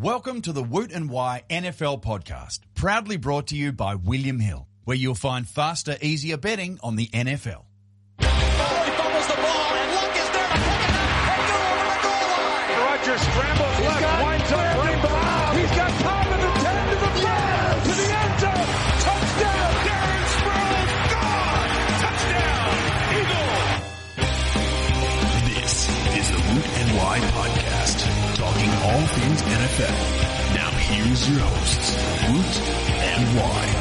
Welcome 0.00 0.42
to 0.42 0.52
the 0.52 0.62
Woot 0.62 0.92
and 0.92 1.10
Wye 1.10 1.42
NFL 1.50 2.02
podcast, 2.04 2.60
proudly 2.76 3.16
brought 3.16 3.48
to 3.48 3.56
you 3.56 3.72
by 3.72 3.96
William 3.96 4.38
Hill, 4.38 4.68
where 4.84 4.96
you'll 4.96 5.16
find 5.16 5.44
faster, 5.48 5.96
easier 6.00 6.36
betting 6.36 6.78
on 6.84 6.94
the 6.94 7.08
NFL. 7.08 7.64
He 8.20 8.24
fumbles 8.24 9.26
the 9.26 9.34
ball, 9.34 9.74
and 9.74 9.94
Luck 9.98 10.14
is 10.14 10.30
there 10.30 10.46
to 10.46 10.54
pick 10.54 10.70
it 10.70 10.94
up 10.94 11.02
and 11.34 11.50
go 11.50 11.58
over 11.66 11.82
the 11.82 11.98
goal 11.98 12.22
line. 12.30 12.78
Rodgers 12.78 13.22
scrambles 13.26 13.78
left, 13.82 14.22
winds 14.22 14.52
up 14.52 14.78
running 14.78 15.00
Brown. 15.02 15.56
He's 15.58 15.74
got 15.74 15.90
time 15.98 16.30
to 16.30 16.38
the 16.46 16.52
10, 16.62 16.78
to 16.78 16.94
the 16.94 17.10
5, 17.18 17.82
to 17.82 17.90
the 17.98 18.06
end 18.22 18.34
zone. 18.38 18.70
Touchdown, 19.02 19.72
Darren 19.82 20.26
Sproles. 20.38 20.94
Gone. 21.10 21.74
Touchdown, 22.06 22.70
Eagles. 23.18 23.66
This 25.58 25.74
is 26.22 26.26
the 26.30 26.38
Woot 26.54 26.68
and 26.86 26.88
Wye 27.02 27.18
podcast, 27.34 27.98
talking 28.38 28.70
all 28.86 29.02
things 29.18 29.27
NFL. 29.48 30.54
Now 30.54 30.70
here's 30.70 31.28
your 31.30 31.40
hosts, 31.40 31.96
Woot 32.28 32.60
and 33.00 33.36
Wye. 33.38 33.78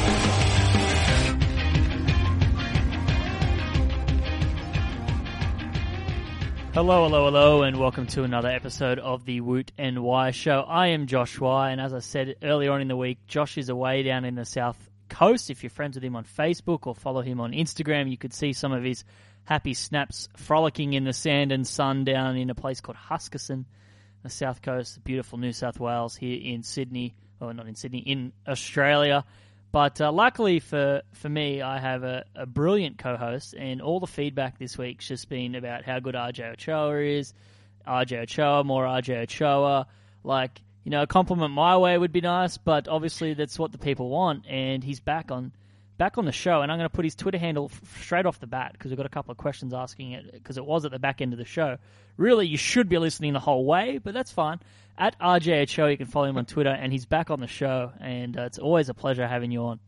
Hello, 6.73 7.05
hello, 7.05 7.25
hello, 7.25 7.63
and 7.63 7.77
welcome 7.77 8.05
to 8.07 8.23
another 8.23 8.49
episode 8.49 8.99
of 8.99 9.25
the 9.25 9.41
Woot 9.41 9.71
and 9.77 10.03
Wye 10.03 10.31
Show. 10.31 10.61
I 10.61 10.87
am 10.87 11.07
Josh 11.07 11.39
Wye, 11.39 11.71
and 11.71 11.81
as 11.81 11.93
I 11.93 11.99
said 11.99 12.35
earlier 12.43 12.71
on 12.71 12.81
in 12.81 12.87
the 12.87 12.95
week, 12.95 13.17
Josh 13.25 13.57
is 13.57 13.69
away 13.69 14.03
down 14.03 14.25
in 14.25 14.35
the 14.35 14.45
south 14.45 14.77
coast. 15.09 15.49
If 15.49 15.63
you're 15.63 15.69
friends 15.71 15.95
with 15.95 16.03
him 16.03 16.15
on 16.15 16.23
Facebook 16.23 16.85
or 16.85 16.93
follow 16.93 17.21
him 17.21 17.39
on 17.39 17.51
Instagram, 17.51 18.11
you 18.11 18.17
could 18.17 18.33
see 18.33 18.53
some 18.53 18.71
of 18.73 18.83
his 18.83 19.03
happy 19.45 19.73
snaps 19.73 20.29
frolicking 20.35 20.93
in 20.93 21.03
the 21.03 21.13
sand 21.13 21.51
and 21.51 21.65
sun 21.65 22.03
down 22.03 22.37
in 22.37 22.49
a 22.49 22.55
place 22.55 22.79
called 22.79 22.97
Huskisson, 22.97 23.65
the 24.27 24.33
south 24.33 24.61
coast, 24.61 25.01
beautiful 25.03 25.37
New 25.37 25.53
South 25.53 25.79
Wales 25.79 26.15
here 26.15 26.37
in 26.41 26.61
Sydney, 26.61 27.15
or 27.39 27.53
not 27.53 27.67
in 27.67 27.75
Sydney, 27.75 27.99
in 27.99 28.33
Australia. 28.45 29.23
But 29.71 30.01
uh, 30.01 30.11
luckily 30.11 30.59
for, 30.59 31.01
for 31.13 31.29
me, 31.29 31.61
I 31.61 31.79
have 31.79 32.03
a, 32.03 32.25
a 32.35 32.45
brilliant 32.45 32.97
co 32.97 33.15
host, 33.15 33.53
and 33.53 33.81
all 33.81 33.99
the 33.99 34.07
feedback 34.07 34.59
this 34.59 34.77
week's 34.77 35.07
just 35.07 35.29
been 35.29 35.55
about 35.55 35.85
how 35.85 35.99
good 35.99 36.15
RJ 36.15 36.53
Ochoa 36.53 36.99
is. 37.01 37.33
RJ 37.87 38.23
Ochoa, 38.23 38.63
more 38.65 38.83
RJ 38.83 39.23
Ochoa. 39.23 39.87
Like, 40.23 40.61
you 40.83 40.91
know, 40.91 41.03
a 41.03 41.07
compliment 41.07 41.53
my 41.53 41.77
way 41.77 41.97
would 41.97 42.11
be 42.11 42.21
nice, 42.21 42.57
but 42.57 42.89
obviously 42.89 43.33
that's 43.33 43.57
what 43.57 43.71
the 43.71 43.77
people 43.77 44.09
want, 44.09 44.45
and 44.47 44.83
he's 44.83 44.99
back 44.99 45.31
on 45.31 45.53
back 45.97 46.17
on 46.17 46.25
the 46.25 46.31
show, 46.31 46.61
and 46.61 46.71
I'm 46.71 46.77
going 46.77 46.89
to 46.89 46.95
put 46.95 47.05
his 47.05 47.15
Twitter 47.15 47.37
handle 47.37 47.71
f- 47.71 48.01
straight 48.01 48.25
off 48.25 48.39
the 48.39 48.47
bat 48.47 48.73
because 48.73 48.91
we've 48.91 48.97
got 48.97 49.05
a 49.05 49.09
couple 49.09 49.31
of 49.31 49.37
questions 49.37 49.73
asking 49.73 50.11
it 50.11 50.31
because 50.31 50.57
it 50.57 50.65
was 50.65 50.85
at 50.85 50.91
the 50.91 50.99
back 50.99 51.21
end 51.21 51.33
of 51.33 51.39
the 51.39 51.45
show. 51.45 51.77
Really, 52.17 52.47
you 52.47 52.57
should 52.57 52.89
be 52.89 52.97
listening 52.97 53.33
the 53.33 53.39
whole 53.39 53.65
way, 53.65 53.97
but 53.97 54.13
that's 54.13 54.31
fine. 54.31 54.59
At 54.97 55.19
RJ 55.19 55.63
Ochoa, 55.63 55.91
you 55.91 55.97
can 55.97 56.07
follow 56.07 56.25
him 56.27 56.37
on 56.37 56.45
Twitter, 56.45 56.69
and 56.69 56.91
he's 56.91 57.05
back 57.05 57.29
on 57.29 57.39
the 57.39 57.47
show, 57.47 57.91
and 57.99 58.37
uh, 58.37 58.43
it's 58.43 58.57
always 58.57 58.89
a 58.89 58.93
pleasure 58.93 59.27
having 59.27 59.51
you 59.51 59.61
on. 59.63 59.79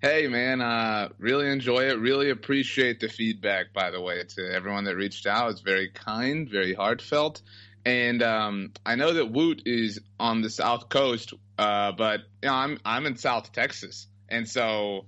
Hey 0.00 0.28
man, 0.28 0.60
uh, 0.60 1.08
really 1.18 1.48
enjoy 1.48 1.88
it. 1.88 1.98
Really 1.98 2.28
appreciate 2.28 3.00
the 3.00 3.08
feedback. 3.08 3.72
By 3.72 3.90
the 3.90 4.02
way, 4.02 4.22
to 4.22 4.52
everyone 4.52 4.84
that 4.84 4.96
reached 4.96 5.26
out, 5.26 5.50
it's 5.50 5.62
very 5.62 5.88
kind, 5.88 6.46
very 6.46 6.74
heartfelt. 6.74 7.40
And 7.86 8.22
um, 8.22 8.72
I 8.84 8.96
know 8.96 9.14
that 9.14 9.32
Woot 9.32 9.62
is 9.64 10.00
on 10.20 10.42
the 10.42 10.50
South 10.50 10.90
Coast, 10.90 11.32
uh, 11.58 11.92
but 11.92 12.20
you 12.42 12.48
know, 12.48 12.54
I'm 12.54 12.78
I'm 12.84 13.06
in 13.06 13.16
South 13.16 13.52
Texas, 13.52 14.06
and 14.28 14.48
so 14.48 15.06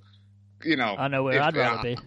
you 0.64 0.76
know 0.76 0.94
I 0.96 1.08
know 1.08 1.22
where 1.22 1.36
if- 1.36 1.42
I'd 1.42 1.56
rather 1.56 1.78
uh, 1.78 1.82
be. 1.82 1.98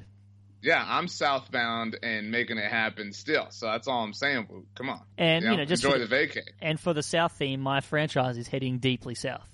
Yeah, 0.62 0.84
I'm 0.86 1.08
southbound 1.08 1.98
and 2.04 2.32
making 2.32 2.58
it 2.58 2.70
happen 2.70 3.14
still. 3.14 3.48
So 3.50 3.68
that's 3.68 3.88
all 3.88 4.04
I'm 4.04 4.14
saying. 4.14 4.46
Come 4.76 4.90
on, 4.90 5.02
And, 5.18 5.46
you 5.46 5.56
know, 5.56 5.64
just 5.64 5.86
enjoy 5.86 6.00
for 6.00 6.06
the 6.06 6.14
vacay. 6.14 6.42
And 6.62 6.78
for 6.78 6.94
the 6.94 7.02
South 7.02 7.32
theme, 7.32 7.62
my 7.62 7.80
franchise 7.80 8.38
is 8.38 8.50
heading 8.50 8.80
deeply 8.80 9.16
south 9.16 9.48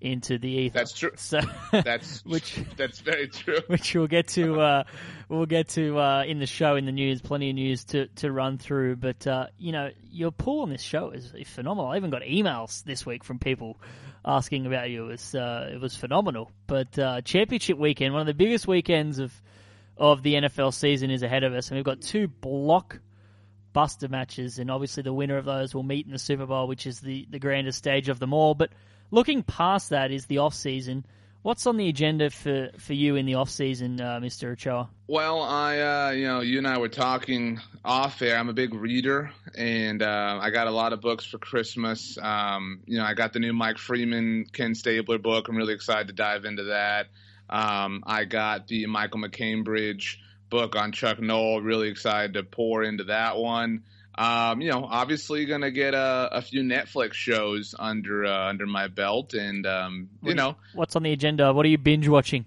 into 0.00 0.38
the 0.38 0.48
ether. 0.48 0.78
That's 0.78 0.92
true. 0.92 1.12
So 1.16 1.40
That's 1.72 2.24
which 2.24 2.58
that's 2.76 3.00
very 3.00 3.28
true. 3.28 3.58
which 3.66 3.94
we'll 3.94 4.06
get 4.06 4.28
to 4.28 4.60
uh, 4.60 4.84
we'll 5.28 5.46
get 5.46 5.68
to 5.70 5.98
uh, 5.98 6.24
in 6.26 6.38
the 6.38 6.46
show 6.46 6.76
in 6.76 6.86
the 6.86 6.92
news. 6.92 7.20
Plenty 7.20 7.50
of 7.50 7.54
news 7.56 7.84
to, 7.86 8.06
to 8.16 8.30
run 8.32 8.58
through, 8.58 8.96
but 8.96 9.26
uh, 9.26 9.46
you 9.58 9.72
know 9.72 9.90
your 10.10 10.30
pull 10.30 10.62
on 10.62 10.70
this 10.70 10.82
show 10.82 11.10
is 11.10 11.32
phenomenal. 11.46 11.90
I 11.90 11.96
even 11.96 12.10
got 12.10 12.22
emails 12.22 12.84
this 12.84 13.04
week 13.04 13.24
from 13.24 13.38
people 13.38 13.78
asking 14.24 14.66
about 14.66 14.90
you. 14.90 15.04
It 15.04 15.08
was 15.08 15.34
uh, 15.34 15.70
it 15.72 15.80
was 15.80 15.96
phenomenal. 15.96 16.50
But 16.66 16.98
uh, 16.98 17.20
championship 17.22 17.78
weekend, 17.78 18.12
one 18.12 18.20
of 18.20 18.26
the 18.26 18.34
biggest 18.34 18.66
weekends 18.66 19.18
of 19.18 19.32
of 19.96 20.22
the 20.22 20.34
NFL 20.34 20.74
season, 20.74 21.10
is 21.10 21.22
ahead 21.22 21.44
of 21.44 21.54
us, 21.54 21.68
and 21.68 21.76
we've 21.76 21.84
got 21.84 22.00
two 22.00 22.28
block 22.28 23.00
buster 23.72 24.08
matches, 24.08 24.58
and 24.58 24.70
obviously 24.70 25.02
the 25.02 25.12
winner 25.12 25.36
of 25.36 25.44
those 25.44 25.74
will 25.74 25.82
meet 25.82 26.06
in 26.06 26.12
the 26.12 26.18
Super 26.18 26.46
Bowl, 26.46 26.66
which 26.66 26.86
is 26.86 27.00
the 27.00 27.26
the 27.30 27.38
grandest 27.38 27.78
stage 27.78 28.08
of 28.08 28.18
them 28.18 28.32
all. 28.32 28.54
But 28.54 28.70
looking 29.10 29.42
past 29.42 29.90
that 29.90 30.10
is 30.10 30.26
the 30.26 30.38
off 30.38 30.54
season. 30.54 31.04
What's 31.42 31.66
on 31.66 31.76
the 31.76 31.88
agenda 31.88 32.30
for, 32.30 32.70
for 32.78 32.94
you 32.94 33.16
in 33.16 33.24
the 33.24 33.34
off 33.34 33.48
season, 33.48 34.00
uh, 34.00 34.18
Mr. 34.20 34.52
Ochoa? 34.52 34.90
Well, 35.06 35.40
I, 35.40 35.78
uh, 35.78 36.10
you 36.10 36.26
know, 36.26 36.40
you 36.40 36.58
and 36.58 36.66
I 36.66 36.78
were 36.78 36.88
talking 36.88 37.60
off 37.84 38.20
air. 38.20 38.36
I'm 38.36 38.48
a 38.48 38.52
big 38.52 38.74
reader, 38.74 39.30
and 39.56 40.02
uh, 40.02 40.38
I 40.42 40.50
got 40.50 40.66
a 40.66 40.72
lot 40.72 40.92
of 40.92 41.00
books 41.00 41.24
for 41.24 41.38
Christmas. 41.38 42.18
Um, 42.20 42.80
you 42.86 42.98
know, 42.98 43.04
I 43.04 43.14
got 43.14 43.32
the 43.32 43.38
new 43.38 43.52
Mike 43.52 43.78
Freeman, 43.78 44.46
Ken 44.52 44.74
Stabler 44.74 45.18
book. 45.18 45.48
I'm 45.48 45.56
really 45.56 45.74
excited 45.74 46.08
to 46.08 46.12
dive 46.12 46.44
into 46.44 46.64
that. 46.64 47.06
Um, 47.48 48.02
I 48.06 48.24
got 48.24 48.66
the 48.66 48.86
Michael 48.86 49.20
MacCambridge 49.20 50.16
book 50.50 50.76
on 50.76 50.92
Chuck 50.92 51.20
Noll. 51.20 51.60
Really 51.60 51.88
excited 51.88 52.34
to 52.34 52.42
pour 52.42 52.82
into 52.82 53.04
that 53.04 53.36
one. 53.36 53.84
Um, 54.18 54.60
you 54.60 54.68
know, 54.72 54.84
obviously 54.84 55.44
going 55.46 55.60
to 55.60 55.70
get 55.70 55.94
a, 55.94 56.28
a 56.32 56.42
few 56.42 56.62
Netflix 56.62 57.12
shows 57.12 57.72
under 57.78 58.24
uh, 58.26 58.48
under 58.48 58.66
my 58.66 58.88
belt, 58.88 59.32
and 59.32 59.64
um, 59.64 60.08
you 60.24 60.34
know, 60.34 60.56
What's 60.74 60.96
on 60.96 61.04
the 61.04 61.12
agenda? 61.12 61.52
What 61.52 61.64
are 61.64 61.68
you 61.68 61.78
binge 61.78 62.08
watching? 62.08 62.44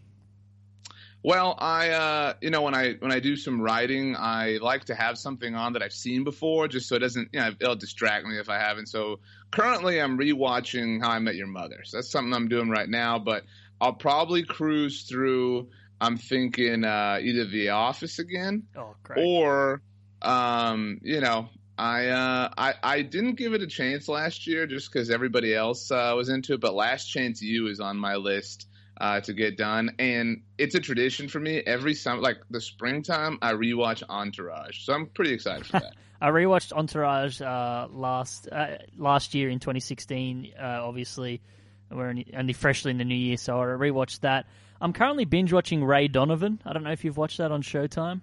Well, 1.24 1.56
I 1.58 1.90
uh, 1.92 2.34
you 2.42 2.50
know 2.50 2.64
when 2.64 2.76
I 2.76 2.96
when 2.96 3.12
I 3.14 3.20
do 3.20 3.38
some 3.38 3.62
writing, 3.62 4.18
I 4.18 4.58
like 4.62 4.86
to 4.86 4.96
have 4.96 5.18
something 5.18 5.56
on 5.56 5.74
that 5.74 5.82
I've 5.82 5.94
seen 5.94 6.26
before, 6.26 6.68
just 6.68 6.90
so 6.90 6.96
it 6.96 7.00
doesn't 7.00 7.30
you 7.32 7.40
know 7.40 7.52
it'll 7.60 7.76
distract 7.76 8.26
me 8.26 8.38
if 8.38 8.50
I 8.50 8.58
haven't. 8.60 8.88
So 8.88 9.20
currently, 9.52 10.02
I'm 10.02 10.18
rewatching 10.18 11.02
How 11.02 11.12
I 11.12 11.20
Met 11.20 11.36
Your 11.36 11.48
Mother. 11.48 11.84
So 11.86 11.98
that's 11.98 12.12
something 12.12 12.34
I'm 12.34 12.50
doing 12.50 12.70
right 12.70 12.90
now. 12.90 13.18
But 13.18 13.44
I'll 13.80 13.94
probably 13.94 14.44
cruise 14.44 15.04
through. 15.04 15.70
I'm 16.02 16.18
thinking 16.18 16.84
uh, 16.84 17.20
either 17.22 17.46
The 17.46 17.70
Office 17.70 18.20
again, 18.20 18.64
Oh, 18.76 18.96
or 19.16 19.82
um, 20.22 21.00
you 21.04 21.22
know. 21.22 21.48
I, 21.82 22.10
uh, 22.10 22.50
I 22.56 22.74
I 22.84 23.02
didn't 23.02 23.38
give 23.38 23.56
it 23.56 23.64
a 23.64 23.68
chance 23.68 24.08
last 24.08 24.46
year 24.46 24.68
just 24.68 24.92
because 24.92 25.10
everybody 25.10 25.56
else 25.56 25.90
uh, 25.90 26.14
was 26.16 26.30
into 26.30 26.54
it. 26.54 26.62
But 26.62 26.76
Last 26.76 27.08
Chance 27.08 27.42
U 27.42 27.70
is 27.70 27.80
on 27.80 27.98
my 27.98 28.18
list 28.18 28.68
uh, 28.98 29.20
to 29.22 29.34
get 29.34 29.58
done, 29.58 29.96
and 29.98 30.44
it's 30.60 30.76
a 30.76 30.80
tradition 30.80 31.28
for 31.28 31.40
me. 31.40 31.58
Every 31.58 31.96
summer, 31.96 32.22
like 32.22 32.38
the 32.52 32.62
springtime, 32.62 33.40
I 33.42 33.54
rewatch 33.54 34.04
Entourage, 34.08 34.86
so 34.86 34.94
I'm 34.94 35.08
pretty 35.08 35.34
excited 35.34 35.66
for 35.66 35.72
that. 35.80 35.96
I 36.22 36.30
rewatched 36.30 36.72
Entourage 36.72 37.42
uh, 37.42 37.88
last 37.90 38.48
uh, 38.52 38.78
last 38.96 39.34
year 39.34 39.50
in 39.50 39.58
2016. 39.58 40.54
Uh, 40.62 40.64
obviously, 40.84 41.42
we're 41.90 42.14
only 42.38 42.54
freshly 42.54 42.92
in 42.92 43.00
the 43.00 43.06
new 43.06 43.16
year, 43.16 43.38
so 43.38 43.60
I 43.60 43.66
rewatched 43.66 44.20
that. 44.20 44.46
I'm 44.80 44.94
currently 44.94 45.26
binge 45.26 45.52
watching 45.52 45.84
Ray 45.84 46.10
Donovan. 46.10 46.62
I 46.64 46.74
don't 46.74 46.84
know 46.84 46.92
if 46.92 47.04
you've 47.04 47.18
watched 47.18 47.40
that 47.40 47.52
on 47.52 47.64
Showtime. 47.64 48.22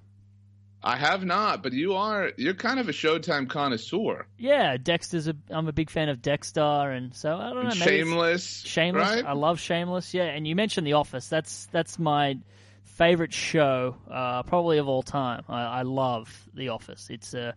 I 0.83 0.97
have 0.97 1.25
not, 1.25 1.63
but 1.63 1.73
you 1.73 1.95
are 1.95 2.31
you're 2.37 2.55
kind 2.55 2.79
of 2.79 2.89
a 2.89 2.93
Showtime 2.93 3.49
connoisseur. 3.49 4.27
Yeah, 4.39 4.77
Dexter's. 4.77 5.27
A, 5.27 5.35
I'm 5.51 5.67
a 5.67 5.73
big 5.73 5.91
fan 5.91 6.09
of 6.09 6.23
Dexter, 6.23 6.61
and 6.61 7.15
so 7.15 7.37
I 7.37 7.53
don't 7.53 7.65
know. 7.65 7.71
Shameless, 7.71 8.63
Shameless. 8.65 9.09
right? 9.09 9.25
I 9.25 9.33
love 9.33 9.59
Shameless. 9.59 10.15
Yeah, 10.15 10.25
and 10.25 10.47
you 10.47 10.55
mentioned 10.55 10.87
The 10.87 10.93
Office. 10.93 11.29
That's 11.29 11.67
that's 11.73 11.99
my 11.99 12.39
favorite 12.85 13.33
show, 13.33 13.97
uh, 14.11 14.45
probably 14.45 14.79
of 14.79 14.89
all 14.89 15.03
time. 15.03 15.43
I, 15.49 15.63
I 15.63 15.83
love 15.83 16.49
The 16.55 16.69
Office. 16.69 17.09
It's 17.11 17.35
a 17.35 17.55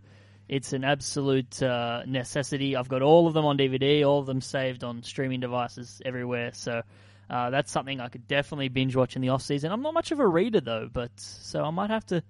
it's 0.48 0.72
an 0.72 0.82
absolute 0.82 1.62
uh, 1.62 2.02
necessity. 2.06 2.74
I've 2.74 2.88
got 2.88 3.02
all 3.02 3.28
of 3.28 3.34
them 3.34 3.44
on 3.44 3.56
DVD, 3.56 4.04
all 4.04 4.18
of 4.18 4.26
them 4.26 4.40
saved 4.40 4.82
on 4.82 5.02
streaming 5.04 5.40
devices 5.40 6.02
everywhere. 6.04 6.50
So 6.54 6.82
uh, 7.30 7.50
that's 7.50 7.70
something 7.70 8.00
I 8.00 8.08
could 8.08 8.26
definitely 8.26 8.68
binge 8.68 8.96
watch 8.96 9.14
in 9.14 9.22
the 9.22 9.30
off 9.30 9.42
season. 9.42 9.70
I'm 9.70 9.80
not 9.82 9.94
much 9.94 10.10
of 10.10 10.18
a 10.18 10.26
reader 10.26 10.60
though, 10.60 10.88
but 10.92 11.10
so 11.16 11.62
I 11.62 11.70
might 11.70 11.90
have 11.90 12.04
to 12.06 12.22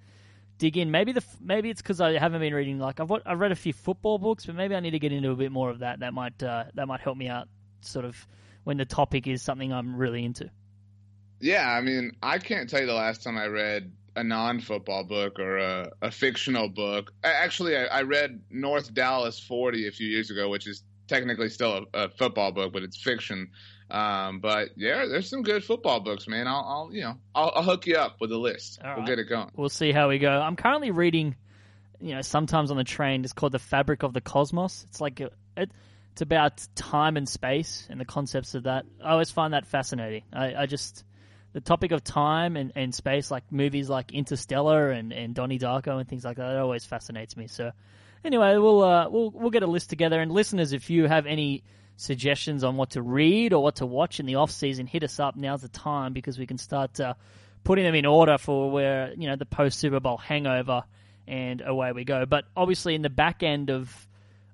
dig 0.63 0.77
in. 0.79 0.93
Maybe 0.93 1.11
the 1.11 1.25
maybe 1.41 1.71
it's 1.71 1.83
because 1.83 2.01
I 2.01 2.13
haven't 2.19 2.41
been 2.41 2.55
reading. 2.55 2.79
Like 2.79 3.01
I've 3.01 3.11
I've 3.27 3.41
read 3.41 3.51
a 3.51 3.57
few 3.57 3.73
football 3.73 4.19
books, 4.19 4.47
but 4.47 4.55
maybe 4.55 4.77
I 4.77 4.81
need 4.81 4.93
to 4.93 5.01
get 5.01 5.13
into 5.13 5.31
a 5.33 5.35
bit 5.35 5.51
more 5.51 5.71
of 5.71 5.81
that. 5.81 5.99
That 6.01 6.15
might 6.15 6.41
uh, 6.41 6.65
that 6.75 6.87
might 6.87 7.01
help 7.01 7.17
me 7.17 7.29
out. 7.29 7.49
Sort 7.81 8.05
of 8.05 8.27
when 8.63 8.77
the 8.77 8.85
topic 8.85 9.27
is 9.27 9.43
something 9.43 9.73
I'm 9.73 9.97
really 9.97 10.25
into. 10.25 10.49
Yeah, 11.41 11.69
I 11.69 11.81
mean, 11.81 12.13
I 12.23 12.39
can't 12.39 12.71
tell 12.71 12.81
you 12.81 12.87
the 12.87 12.95
last 12.95 13.25
time 13.25 13.37
I 13.37 13.47
read 13.47 13.91
a 14.15 14.23
non-football 14.23 15.03
book 15.05 15.41
or 15.41 15.59
a, 15.59 15.91
a 16.01 16.11
fictional 16.13 16.69
book. 16.69 17.13
A- 17.25 17.27
Actually, 17.27 17.77
I, 17.77 17.87
I 17.87 18.03
read 18.03 18.41
North 18.49 18.95
Dallas 18.95 19.41
40 19.41 19.89
a 19.89 19.91
few 19.91 20.07
years 20.07 20.31
ago, 20.31 20.49
which 20.49 20.69
is 20.69 20.85
technically 21.09 21.49
still 21.49 21.87
a, 21.93 22.05
a 22.05 22.09
football 22.11 22.53
book, 22.53 22.73
but 22.73 22.85
it's 22.85 22.97
fiction. 23.03 23.51
Um, 23.93 24.41
but 24.41 24.71
yeah, 24.75 25.05
there's 25.05 25.29
some 25.29 25.43
good 25.43 25.63
football 25.63 26.01
books, 26.01 26.27
man. 26.27 26.49
I'll, 26.49 26.65
I'll 26.67 26.91
you 26.95 27.03
know, 27.03 27.19
I'll, 27.35 27.53
I'll 27.55 27.63
hook 27.63 27.87
you 27.87 27.97
up 27.97 28.17
with 28.23 28.33
a 28.33 28.39
list. 28.39 28.81
All 28.83 28.89
we'll 28.89 28.99
right. 29.01 29.07
get 29.07 29.19
it 29.19 29.29
going. 29.29 29.51
We'll 29.55 29.69
see 29.69 29.93
how 29.93 30.09
we 30.09 30.19
go. 30.19 30.31
I'm 30.31 30.57
currently 30.57 30.91
reading, 30.91 31.37
you 32.01 32.15
know, 32.15 32.23
sometimes 32.23 32.71
on 32.71 32.79
the 32.79 32.85
train. 32.85 33.23
It's 33.23 33.35
called 33.35 33.53
The 33.53 33.59
Fabric 33.59 34.03
of 34.03 34.15
the 34.15 34.23
Cosmos. 34.23 34.87
It's 34.89 34.99
like 34.99 35.21
a, 35.21 35.31
it, 35.59 35.71
it's 36.13 36.23
about 36.23 36.67
time 36.75 37.19
and 37.19 37.29
space 37.29 37.87
and 37.91 38.01
the 38.01 38.07
concepts 38.07 38.55
of 38.55 38.63
that. 38.63 38.87
I 39.05 39.11
always 39.11 39.31
find 39.31 39.53
that 39.53 39.67
fascinating. 39.67 40.23
I, 40.33 40.55
I 40.55 40.67
just 40.67 41.05
the 41.53 41.61
topic 41.61 41.93
of 41.93 42.03
time 42.03 42.57
and, 42.57 42.73
and 42.75 42.95
space, 42.95 43.31
like 43.31 43.45
movies 43.53 43.91
like 43.91 44.13
Interstellar 44.13 44.91
and, 44.91 45.13
and 45.13 45.35
Donnie 45.35 45.59
Darko 45.59 45.99
and 45.99 46.09
things 46.09 46.25
like 46.25 46.39
that, 46.39 46.51
it 46.51 46.59
always 46.59 46.87
fascinates 46.87 47.37
me. 47.37 47.47
So 47.47 47.73
anyway, 48.25 48.57
we'll 48.57 48.83
uh, 48.83 49.11
we'll 49.11 49.31
we'll 49.31 49.51
get 49.51 49.63
a 49.63 49.67
list 49.67 49.91
together. 49.91 50.19
And 50.19 50.33
listeners, 50.33 50.73
if 50.73 50.89
you 50.89 51.07
have 51.07 51.27
any 51.27 51.63
suggestions 52.03 52.65
on 52.65 52.77
what 52.77 52.91
to 52.91 53.03
read 53.03 53.53
or 53.53 53.63
what 53.63 53.77
to 53.77 53.87
watch 53.87 54.21
in 54.21 54.27
the 54.27 54.37
off 54.37 54.51
season, 54.51 54.87
hit 54.87 55.05
us 55.05 55.21
up. 55.21 55.37
Now's 55.37 55.63
the 55.63 55.69
time 55.69 56.13
because 56.13 56.39
we 56.39 56.47
can 56.47 56.59
start 56.59 57.01
uh, 57.01 57.15
putting 57.65 57.85
them 57.85 57.95
in 57.95 58.07
order 58.07 58.39
for 58.39 58.71
where 58.71 59.13
you 59.17 59.29
know 59.29 59.37
the 59.37 59.47
post 59.47 59.79
Super 59.79 60.01
Bowl 60.01 60.17
hangover, 60.17 60.85
and 61.27 61.63
away 61.65 61.93
we 61.93 62.05
go. 62.05 62.27
But 62.27 62.45
obviously, 62.57 62.95
in 62.95 63.03
the 63.03 63.11
back 63.11 63.43
end 63.43 63.71
of 63.71 63.91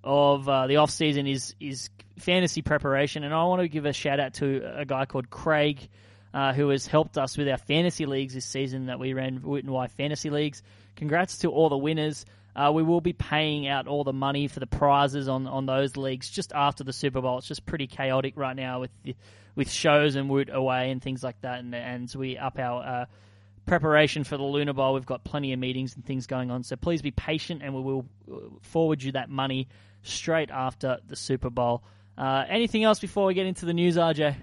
of 0.05 0.49
uh, 0.49 0.67
the 0.67 0.77
off 0.77 0.91
season 0.91 1.27
is 1.27 1.55
is 1.61 1.91
fantasy 2.19 2.63
preparation, 2.63 3.25
and 3.25 3.35
I 3.35 3.45
want 3.45 3.63
to 3.63 3.69
give 3.69 3.87
a 3.87 3.93
shout 3.93 4.21
out 4.21 4.35
to 4.35 4.63
a 4.77 4.85
guy 4.85 5.07
called 5.07 5.31
Craig. 5.31 5.89
Uh, 6.35 6.53
who 6.53 6.69
has 6.69 6.87
helped 6.87 7.17
us 7.17 7.39
with 7.39 7.49
our 7.49 7.57
fantasy 7.57 8.05
leagues 8.05 8.35
this 8.35 8.45
season 8.45 8.87
that 8.87 8.99
we 9.01 9.15
ran 9.15 9.43
and 9.43 9.71
Wye 9.71 9.87
fantasy 9.87 10.29
leagues. 10.29 10.63
Congrats 10.95 11.39
to 11.39 11.51
all 11.51 11.71
the 11.71 11.79
winners. 11.79 12.27
Uh, 12.59 12.73
we 12.73 12.83
will 12.83 13.01
be 13.01 13.13
paying 13.13 13.69
out 13.69 13.87
all 13.87 14.03
the 14.03 14.13
money 14.13 14.49
for 14.49 14.59
the 14.59 14.67
prizes 14.67 15.29
on, 15.29 15.47
on 15.47 15.65
those 15.65 15.97
leagues 15.97 16.29
just 16.29 16.53
after 16.53 16.83
the 16.83 16.93
Super 16.93 17.21
Bowl. 17.21 17.39
It's 17.39 17.47
just 17.47 17.65
pretty 17.65 17.87
chaotic 17.87 18.35
right 18.37 18.57
now 18.57 18.81
with 18.81 18.91
the, 19.05 19.15
with 19.55 19.71
shows 19.71 20.17
and 20.17 20.29
Woot 20.29 20.51
away 20.53 20.91
and 20.91 21.01
things 21.01 21.23
like 21.23 21.41
that. 21.43 21.61
And, 21.61 21.73
and 21.73 22.13
we 22.17 22.37
up 22.37 22.59
our 22.59 22.83
uh, 22.83 23.05
preparation 23.65 24.25
for 24.25 24.37
the 24.37 24.43
Lunar 24.43 24.73
Bowl. 24.73 24.95
We've 24.95 25.07
got 25.07 25.23
plenty 25.23 25.53
of 25.53 25.61
meetings 25.61 25.95
and 25.95 26.05
things 26.05 26.27
going 26.27 26.51
on. 26.51 26.65
So 26.65 26.75
please 26.75 27.01
be 27.01 27.13
patient 27.13 27.63
and 27.63 27.77
we 27.77 27.81
will 27.81 28.07
uh, 28.29 28.39
forward 28.63 29.05
you 29.05 29.13
that 29.13 29.31
money 29.31 29.69
straight 30.03 30.51
after 30.51 30.99
the 31.07 31.15
Super 31.15 31.51
Bowl. 31.51 31.85
Uh, 32.17 32.45
anything 32.49 32.83
else 32.83 32.99
before 32.99 33.27
we 33.27 33.35
get 33.35 33.47
into 33.47 33.67
the 33.67 33.75
news, 33.75 33.97
RJ? 33.97 34.35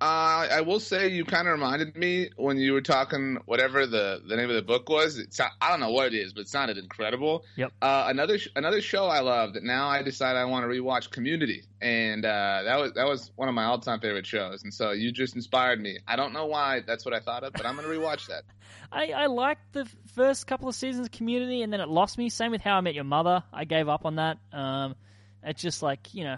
Uh, 0.00 0.48
I 0.50 0.60
will 0.60 0.80
say 0.80 1.08
you 1.08 1.24
kind 1.24 1.46
of 1.46 1.52
reminded 1.52 1.96
me 1.96 2.28
when 2.36 2.58
you 2.58 2.72
were 2.72 2.80
talking 2.80 3.38
whatever 3.46 3.86
the, 3.86 4.20
the 4.26 4.36
name 4.36 4.50
of 4.50 4.56
the 4.56 4.62
book 4.62 4.88
was. 4.88 5.18
It's 5.18 5.40
I 5.40 5.70
don't 5.70 5.80
know 5.80 5.90
what 5.90 6.08
it 6.08 6.14
is, 6.14 6.32
but 6.32 6.42
it 6.42 6.48
sounded 6.48 6.78
incredible. 6.78 7.44
Yep. 7.56 7.72
Uh, 7.80 8.04
another 8.08 8.38
sh- 8.38 8.48
another 8.56 8.80
show 8.80 9.06
I 9.06 9.20
love 9.20 9.54
that 9.54 9.62
now 9.62 9.88
I 9.88 10.02
decide 10.02 10.36
I 10.36 10.44
want 10.46 10.64
to 10.64 10.68
rewatch 10.68 11.10
Community, 11.10 11.62
and 11.80 12.24
uh, 12.24 12.62
that 12.64 12.76
was 12.80 12.92
that 12.94 13.06
was 13.06 13.30
one 13.36 13.48
of 13.48 13.54
my 13.54 13.64
all 13.64 13.78
time 13.78 14.00
favorite 14.00 14.26
shows. 14.26 14.64
And 14.64 14.74
so 14.74 14.90
you 14.90 15.12
just 15.12 15.36
inspired 15.36 15.80
me. 15.80 15.98
I 16.06 16.16
don't 16.16 16.32
know 16.32 16.46
why 16.46 16.80
that's 16.86 17.04
what 17.04 17.14
I 17.14 17.20
thought 17.20 17.44
of, 17.44 17.52
but 17.52 17.64
I'm 17.64 17.76
gonna 17.76 17.88
rewatch 17.88 18.26
that. 18.26 18.42
I, 18.92 19.12
I 19.12 19.26
liked 19.26 19.72
the 19.72 19.88
first 20.14 20.46
couple 20.46 20.68
of 20.68 20.74
seasons 20.74 21.06
of 21.06 21.12
Community, 21.12 21.62
and 21.62 21.72
then 21.72 21.80
it 21.80 21.88
lost 21.88 22.18
me. 22.18 22.28
Same 22.28 22.50
with 22.50 22.60
How 22.60 22.76
I 22.76 22.80
Met 22.80 22.94
Your 22.94 23.04
Mother. 23.04 23.44
I 23.52 23.64
gave 23.64 23.88
up 23.88 24.04
on 24.04 24.16
that. 24.16 24.38
Um, 24.52 24.96
it's 25.42 25.62
just 25.62 25.82
like 25.82 26.14
you 26.14 26.24
know 26.24 26.36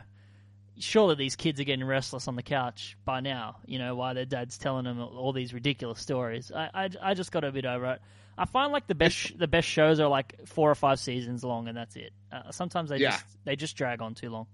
surely 0.78 1.14
these 1.14 1.36
kids 1.36 1.60
are 1.60 1.64
getting 1.64 1.84
restless 1.84 2.28
on 2.28 2.36
the 2.36 2.42
couch 2.42 2.96
by 3.04 3.20
now. 3.20 3.56
You 3.66 3.78
know 3.78 3.94
why 3.94 4.12
their 4.12 4.24
dad's 4.26 4.58
telling 4.58 4.84
them 4.84 5.00
all 5.00 5.32
these 5.32 5.52
ridiculous 5.54 6.00
stories. 6.00 6.52
I, 6.54 6.70
I, 6.74 6.90
I 7.02 7.14
just 7.14 7.32
got 7.32 7.44
a 7.44 7.52
bit 7.52 7.64
over 7.66 7.86
it. 7.92 8.02
I 8.38 8.44
find 8.44 8.72
like 8.72 8.86
the 8.86 8.94
best 8.94 9.38
the 9.38 9.48
best 9.48 9.66
shows 9.66 9.98
are 10.00 10.08
like 10.08 10.46
four 10.46 10.70
or 10.70 10.74
five 10.74 11.00
seasons 11.00 11.42
long, 11.42 11.68
and 11.68 11.76
that's 11.76 11.96
it. 11.96 12.12
Uh, 12.30 12.50
sometimes 12.50 12.90
they 12.90 12.98
Yeah. 12.98 13.12
just 13.12 13.24
they 13.44 13.56
just 13.56 13.76
drag 13.76 14.02
on 14.02 14.14
too 14.14 14.30
long. 14.30 14.46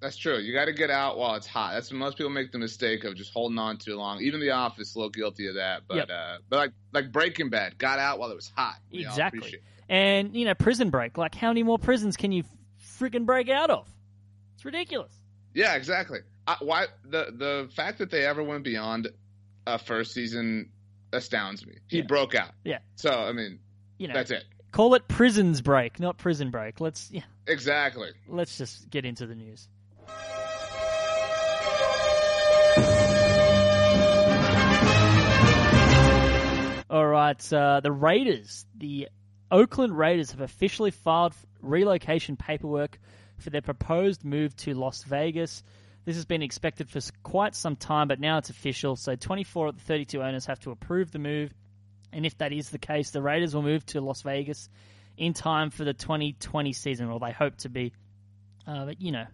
That's 0.00 0.16
true. 0.16 0.36
You 0.38 0.52
got 0.52 0.66
to 0.66 0.74
get 0.74 0.90
out 0.90 1.16
while 1.16 1.36
it's 1.36 1.46
hot. 1.46 1.72
That's 1.72 1.90
when 1.90 1.98
most 1.98 2.18
people 2.18 2.30
make 2.30 2.52
the 2.52 2.58
mistake 2.58 3.04
of 3.04 3.16
just 3.16 3.32
holding 3.32 3.58
on 3.58 3.78
too 3.78 3.94
long. 3.96 4.20
Even 4.20 4.40
The 4.40 4.50
Office, 4.50 4.94
a 4.94 4.98
little 4.98 5.10
guilty 5.10 5.46
of 5.48 5.54
that. 5.54 5.82
But 5.88 5.96
Yep. 5.96 6.10
uh, 6.10 6.36
but 6.50 6.56
like 6.56 6.72
like 6.92 7.12
Breaking 7.12 7.48
Bad, 7.48 7.78
got 7.78 7.98
out 7.98 8.18
while 8.18 8.30
it 8.30 8.36
was 8.36 8.52
hot. 8.54 8.76
We 8.92 9.06
exactly. 9.06 9.56
And 9.88 10.34
you 10.36 10.44
know, 10.44 10.54
Prison 10.54 10.90
Break. 10.90 11.16
Like, 11.16 11.34
how 11.34 11.48
many 11.48 11.62
more 11.62 11.78
prisons 11.78 12.16
can 12.16 12.32
you 12.32 12.42
freaking 12.98 13.24
break 13.24 13.48
out 13.48 13.70
of? 13.70 13.88
It's 14.56 14.64
ridiculous. 14.64 15.12
Yeah, 15.56 15.74
exactly. 15.74 16.18
I, 16.46 16.56
why 16.60 16.86
the 17.02 17.32
the 17.34 17.68
fact 17.74 17.98
that 17.98 18.10
they 18.10 18.26
ever 18.26 18.42
went 18.42 18.62
beyond 18.62 19.08
a 19.66 19.78
first 19.78 20.12
season 20.12 20.70
astounds 21.14 21.66
me. 21.66 21.76
He 21.88 21.98
Yeah. 21.98 22.04
broke 22.04 22.34
out. 22.34 22.50
Yeah. 22.62 22.80
So 22.96 23.10
I 23.10 23.32
mean, 23.32 23.58
You 23.96 24.08
know, 24.08 24.14
that's 24.14 24.30
it. 24.30 24.44
call 24.70 24.94
it 24.94 25.08
Prisons 25.08 25.62
Break, 25.62 25.98
not 25.98 26.18
Prison 26.18 26.50
Break. 26.50 26.78
Let's 26.78 27.10
yeah, 27.10 27.22
Exactly. 27.46 28.10
let's 28.28 28.58
just 28.58 28.90
get 28.90 29.06
into 29.06 29.26
the 29.26 29.34
news. 29.34 29.66
All 36.88 37.04
right, 37.06 37.52
uh, 37.52 37.80
the 37.80 37.90
Raiders, 37.90 38.64
the 38.76 39.08
Oakland 39.50 39.98
Raiders, 39.98 40.30
have 40.30 40.40
officially 40.40 40.92
filed 40.92 41.34
relocation 41.60 42.36
paperwork 42.36 42.98
for 43.38 43.50
their 43.50 43.62
proposed 43.62 44.24
move 44.24 44.56
to 44.56 44.74
Las 44.74 45.02
Vegas. 45.04 45.62
This 46.04 46.16
has 46.16 46.24
been 46.24 46.42
expected 46.42 46.88
for 46.88 47.00
quite 47.22 47.54
some 47.54 47.76
time, 47.76 48.08
but 48.08 48.20
now 48.20 48.38
it's 48.38 48.50
official. 48.50 48.96
So 48.96 49.16
24 49.16 49.68
of 49.68 49.76
the 49.76 49.82
32 49.82 50.22
owners 50.22 50.46
have 50.46 50.60
to 50.60 50.70
approve 50.70 51.10
the 51.10 51.18
move. 51.18 51.52
And 52.12 52.24
if 52.24 52.38
that 52.38 52.52
is 52.52 52.70
the 52.70 52.78
case, 52.78 53.10
the 53.10 53.20
Raiders 53.20 53.54
will 53.54 53.62
move 53.62 53.84
to 53.86 54.00
Las 54.00 54.22
Vegas 54.22 54.68
in 55.16 55.32
time 55.32 55.70
for 55.70 55.84
the 55.84 55.94
2020 55.94 56.72
season, 56.72 57.08
or 57.08 57.18
they 57.18 57.32
hope 57.32 57.56
to 57.58 57.68
be. 57.68 57.92
Uh, 58.66 58.86
but 58.86 59.00
you 59.00 59.12
know, 59.12 59.26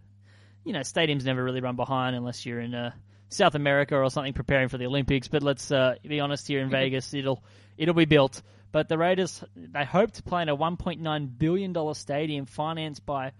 you 0.65 0.73
know, 0.73 0.81
stadiums 0.81 1.25
never 1.25 1.43
really 1.43 1.61
run 1.61 1.77
behind 1.77 2.17
unless 2.17 2.47
you're 2.47 2.61
in 2.61 2.75
uh, 2.75 2.93
South 3.29 3.55
America 3.55 3.97
or 3.97 4.11
something 4.11 4.33
preparing 4.33 4.69
for 4.69 4.79
the 4.79 4.87
Olympics. 4.87 5.29
But 5.29 5.43
let's 5.43 5.71
uh, 5.71 5.97
be 6.07 6.21
honest, 6.21 6.47
here 6.49 6.61
in 6.61 6.71
Vegas, 6.71 7.13
it'll 7.15 7.43
it'll 7.77 7.95
be 7.95 8.05
built. 8.05 8.43
But 8.73 8.89
the 8.89 8.97
Raiders, 8.97 9.45
they 9.55 9.85
hope 9.85 10.13
to 10.13 10.23
play 10.23 10.43
in 10.43 10.49
a 10.49 10.57
1.9 10.57 11.39
billion 11.39 11.73
dollar 11.73 11.95
stadium 11.95 12.47
financed 12.47 13.05
by, 13.05 13.33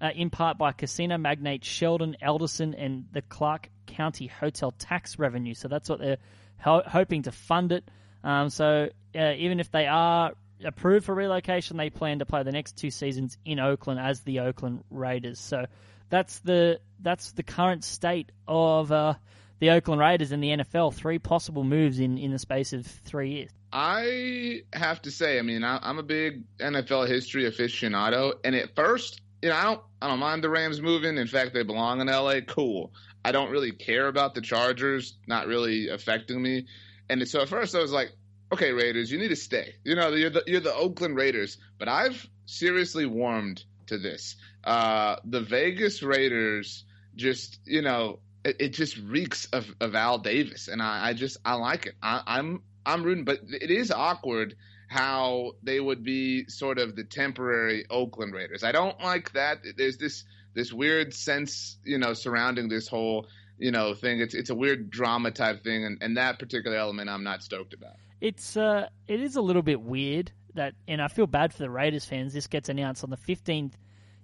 uh, 0.00 0.10
in 0.14 0.30
part 0.30 0.58
by 0.58 0.72
casino 0.72 1.18
magnate 1.18 1.64
Sheldon 1.64 2.16
Adelson 2.22 2.74
and 2.76 3.06
the 3.12 3.22
Clark 3.22 3.68
County 3.86 4.26
hotel 4.26 4.70
tax 4.72 5.18
revenue. 5.18 5.54
So 5.54 5.68
that's 5.68 5.88
what 5.88 5.98
they're 5.98 6.18
ho- 6.58 6.82
hoping 6.86 7.22
to 7.22 7.32
fund 7.32 7.72
it. 7.72 7.84
Um, 8.22 8.50
so 8.50 8.88
uh, 9.14 9.32
even 9.36 9.60
if 9.60 9.70
they 9.70 9.86
are 9.86 10.32
approved 10.64 11.06
for 11.06 11.14
relocation, 11.14 11.76
they 11.76 11.90
plan 11.90 12.18
to 12.20 12.26
play 12.26 12.42
the 12.42 12.52
next 12.52 12.76
two 12.76 12.90
seasons 12.90 13.38
in 13.44 13.58
Oakland 13.58 14.00
as 14.00 14.20
the 14.20 14.40
Oakland 14.40 14.84
Raiders. 14.90 15.38
So 15.38 15.66
that's 16.10 16.38
the 16.40 16.80
that's 17.00 17.32
the 17.32 17.42
current 17.42 17.84
state 17.84 18.32
of 18.46 18.90
uh, 18.90 19.14
the 19.60 19.70
Oakland 19.70 20.00
Raiders 20.00 20.32
in 20.32 20.40
the 20.40 20.48
NFL. 20.48 20.94
Three 20.94 21.18
possible 21.18 21.64
moves 21.64 21.98
in, 21.98 22.18
in 22.18 22.32
the 22.32 22.38
space 22.38 22.72
of 22.72 22.86
three 22.86 23.30
years. 23.30 23.50
I 23.72 24.62
have 24.72 25.02
to 25.02 25.10
say, 25.10 25.38
I 25.38 25.42
mean, 25.42 25.62
I, 25.62 25.78
I'm 25.82 25.98
a 25.98 26.02
big 26.02 26.44
NFL 26.58 27.06
history 27.06 27.44
aficionado, 27.44 28.34
and 28.42 28.54
at 28.54 28.74
first, 28.74 29.20
you 29.42 29.48
know, 29.48 29.54
I 29.54 29.64
don't, 29.64 29.80
I 30.02 30.08
don't 30.08 30.18
mind 30.18 30.44
the 30.44 30.50
Rams 30.50 30.80
moving. 30.80 31.16
In 31.16 31.26
fact, 31.26 31.54
they 31.54 31.62
belong 31.62 32.00
in 32.00 32.06
LA. 32.08 32.40
Cool. 32.46 32.92
I 33.24 33.32
don't 33.32 33.50
really 33.50 33.72
care 33.72 34.08
about 34.08 34.34
the 34.34 34.40
Chargers, 34.40 35.14
not 35.26 35.46
really 35.46 35.88
affecting 35.88 36.40
me. 36.40 36.66
And 37.08 37.26
so 37.28 37.42
at 37.42 37.48
first, 37.48 37.74
I 37.74 37.80
was 37.80 37.92
like, 37.92 38.10
okay, 38.52 38.72
Raiders, 38.72 39.10
you 39.10 39.18
need 39.18 39.28
to 39.28 39.36
stay. 39.36 39.74
You 39.84 39.96
know, 39.96 40.10
you're 40.10 40.30
the 40.30 40.42
you're 40.46 40.60
the 40.60 40.74
Oakland 40.74 41.16
Raiders. 41.16 41.58
But 41.78 41.88
I've 41.88 42.26
seriously 42.46 43.06
warmed 43.06 43.64
to 43.86 43.98
this. 43.98 44.36
Uh, 44.64 45.16
the 45.24 45.40
Vegas 45.40 46.02
Raiders 46.02 46.84
just, 47.16 47.60
you 47.64 47.82
know, 47.82 48.20
it, 48.44 48.56
it 48.60 48.68
just 48.70 48.96
reeks 48.98 49.46
of, 49.52 49.66
of 49.80 49.94
Al 49.94 50.18
Davis, 50.18 50.68
and 50.68 50.80
I, 50.80 51.08
I 51.08 51.12
just 51.12 51.38
I 51.44 51.54
like 51.54 51.86
it. 51.86 51.94
I, 52.02 52.22
I'm 52.26 52.62
I'm 52.86 53.02
rooting, 53.02 53.24
but 53.24 53.40
it 53.48 53.70
is 53.70 53.90
awkward 53.90 54.54
how 54.88 55.52
they 55.62 55.78
would 55.78 56.02
be 56.02 56.48
sort 56.48 56.78
of 56.78 56.96
the 56.96 57.04
temporary 57.04 57.84
Oakland 57.88 58.32
Raiders. 58.34 58.64
I 58.64 58.72
don't 58.72 58.98
like 59.00 59.32
that. 59.32 59.58
There's 59.76 59.98
this 59.98 60.24
this 60.54 60.72
weird 60.72 61.14
sense, 61.14 61.76
you 61.84 61.98
know, 61.98 62.14
surrounding 62.14 62.68
this 62.68 62.88
whole 62.88 63.28
you 63.58 63.70
know 63.70 63.94
thing. 63.94 64.20
It's 64.20 64.34
it's 64.34 64.50
a 64.50 64.54
weird 64.54 64.90
drama 64.90 65.30
type 65.30 65.62
thing, 65.62 65.84
and, 65.84 65.98
and 66.00 66.16
that 66.16 66.38
particular 66.38 66.76
element 66.76 67.10
I'm 67.10 67.24
not 67.24 67.42
stoked 67.42 67.74
about. 67.74 67.96
It's 68.20 68.56
uh, 68.56 68.88
it 69.06 69.20
is 69.20 69.36
a 69.36 69.42
little 69.42 69.62
bit 69.62 69.80
weird 69.80 70.32
that, 70.54 70.74
and 70.88 71.00
I 71.02 71.08
feel 71.08 71.26
bad 71.26 71.52
for 71.52 71.58
the 71.58 71.70
Raiders 71.70 72.04
fans. 72.04 72.32
This 72.32 72.46
gets 72.46 72.68
announced 72.68 73.04
on 73.04 73.10
the 73.10 73.16
15th 73.16 73.72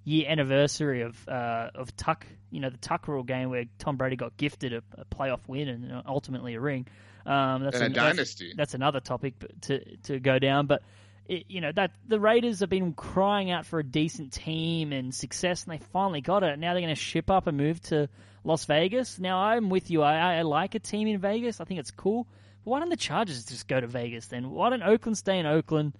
year 0.05 0.27
anniversary 0.29 1.03
of 1.03 1.29
uh, 1.29 1.71
of 1.75 1.97
Tuck, 1.97 2.27
you 2.51 2.61
know, 2.61 2.71
the 2.71 2.79
Tuck 2.79 3.09
Rule 3.09 3.23
game 3.23 3.51
where 3.51 3.65
Tom 3.79 3.97
Brady 3.97 4.17
got 4.17 4.37
gifted 4.37 4.73
a, 4.73 4.83
a 4.97 5.05
playoff 5.05 5.41
win 5.47 5.69
and 5.69 6.03
ultimately 6.07 6.55
a 6.55 6.61
ring. 6.61 6.87
Um, 7.27 7.63
that's 7.65 7.77
And 7.77 7.83
a 7.83 7.87
an- 7.87 7.93
dynasty. 7.93 8.53
That's, 8.57 8.75
another 8.75 9.01
topic 9.01 9.35
to 9.63 9.97
to 10.05 10.21
go 10.21 10.39
down, 10.39 10.67
but. 10.67 10.83
It, 11.27 11.47
you 11.49 11.63
know 11.63 11.73
that 11.73 11.93
the 12.07 12.21
Raiders 12.21 12.61
have 12.61 12.69
been 12.69 12.93
crying 12.93 13.51
out 13.51 13.65
for 13.65 13.79
a 13.79 13.83
decent 13.83 14.35
team 14.35 14.93
and 14.93 15.15
success, 15.15 15.65
and 15.65 15.73
they 15.73 15.83
finally 15.87 16.21
got 16.21 16.43
it. 16.43 16.59
Now 16.59 16.75
they're 16.75 16.83
going 16.83 16.95
to 16.95 17.01
ship 17.01 17.31
up 17.31 17.47
and 17.47 17.57
move 17.57 17.81
to 17.85 18.11
Las 18.45 18.67
Vegas. 18.67 19.19
Now 19.19 19.39
I'm 19.39 19.71
with 19.71 19.91
you. 19.91 20.03
I, 20.03 20.35
I 20.37 20.43
like 20.43 20.75
a 20.75 20.81
team 20.81 21.09
in 21.09 21.19
Vegas. 21.19 21.63
I 21.63 21.65
think 21.65 21.81
it's 21.81 21.91
cool. 21.91 22.27
But 22.63 22.73
why 22.73 22.81
don't 22.81 22.91
the 22.91 22.97
Chargers 22.99 23.43
just 23.47 23.69
go 23.69 23.81
to 23.81 23.87
Vegas 23.87 24.27
then? 24.27 24.51
Why 24.51 24.69
don't 24.69 24.83
Oakland 24.83 25.17
stay 25.17 25.39
in 25.39 25.47
Oakland? 25.47 25.95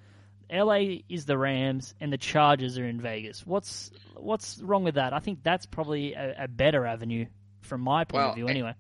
LA 0.53 0.97
is 1.09 1.25
the 1.25 1.39
Rams, 1.39 1.95
and 2.03 2.13
the 2.13 2.19
Chargers 2.19 2.77
are 2.77 2.85
in 2.85 3.01
Vegas. 3.01 3.47
What's 3.47 3.91
what's 4.15 4.61
wrong 4.61 4.85
with 4.85 4.97
that? 4.97 5.15
I 5.15 5.21
think 5.21 5.43
that's 5.43 5.65
probably 5.65 6.13
a, 6.13 6.45
a 6.45 6.49
better 6.49 6.85
avenue 6.85 7.25
from 7.63 7.81
my 7.81 8.05
point 8.05 8.21
Well, 8.21 8.29
of 8.29 8.35
view. 8.37 8.49
Anyway, 8.49 8.75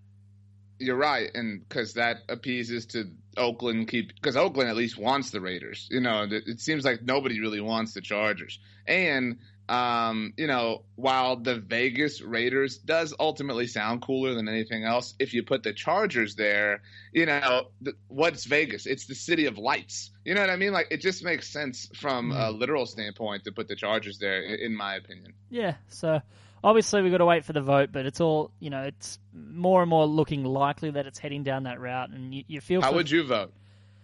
You're 0.78 0.96
right, 0.96 1.30
and 1.34 1.66
because 1.66 1.94
that 1.94 2.18
appeases 2.28 2.86
to 2.86 3.10
Oakland, 3.36 3.88
keep 3.88 4.14
because 4.14 4.36
Oakland 4.36 4.68
at 4.68 4.76
least 4.76 4.98
wants 4.98 5.30
the 5.30 5.40
Raiders. 5.40 5.88
You 5.90 6.00
know, 6.00 6.24
it, 6.24 6.44
it 6.46 6.60
seems 6.60 6.84
like 6.84 7.02
nobody 7.02 7.40
really 7.40 7.60
wants 7.60 7.94
the 7.94 8.00
Chargers, 8.00 8.58
and 8.86 9.38
um, 9.68 10.34
you 10.36 10.46
know, 10.46 10.82
while 10.94 11.36
the 11.36 11.56
Vegas 11.56 12.20
Raiders 12.20 12.76
does 12.76 13.14
ultimately 13.18 13.66
sound 13.66 14.02
cooler 14.02 14.34
than 14.34 14.48
anything 14.48 14.84
else, 14.84 15.14
if 15.18 15.32
you 15.32 15.42
put 15.42 15.62
the 15.62 15.72
Chargers 15.72 16.34
there, 16.34 16.82
you 17.12 17.24
know, 17.24 17.68
th- 17.82 17.96
what's 18.08 18.44
Vegas? 18.44 18.84
It's 18.84 19.06
the 19.06 19.14
city 19.14 19.46
of 19.46 19.56
lights. 19.56 20.10
You 20.24 20.34
know 20.34 20.42
what 20.42 20.50
I 20.50 20.56
mean? 20.56 20.72
Like, 20.72 20.88
it 20.90 21.00
just 21.00 21.24
makes 21.24 21.48
sense 21.48 21.88
from 21.94 22.32
a 22.32 22.50
literal 22.50 22.84
standpoint 22.84 23.44
to 23.44 23.52
put 23.52 23.68
the 23.68 23.76
Chargers 23.76 24.18
there, 24.18 24.42
in, 24.42 24.72
in 24.72 24.76
my 24.76 24.96
opinion. 24.96 25.32
Yeah, 25.48 25.76
so 25.88 26.20
obviously 26.64 27.02
we've 27.02 27.12
got 27.12 27.18
to 27.18 27.24
wait 27.26 27.44
for 27.44 27.52
the 27.52 27.60
vote, 27.60 27.90
but 27.92 28.06
it's 28.06 28.20
all, 28.20 28.50
you 28.58 28.70
know, 28.70 28.82
it's 28.82 29.18
more 29.32 29.82
and 29.82 29.88
more 29.90 30.06
looking 30.06 30.42
likely 30.44 30.90
that 30.90 31.06
it's 31.06 31.18
heading 31.20 31.44
down 31.44 31.62
that 31.64 31.78
route, 31.80 32.10
and 32.10 32.34
you, 32.34 32.44
you 32.48 32.60
feel 32.60 32.80
How 32.80 32.90
for- 32.90 32.96
would 32.96 33.10
you 33.10 33.22
vote 33.24 33.52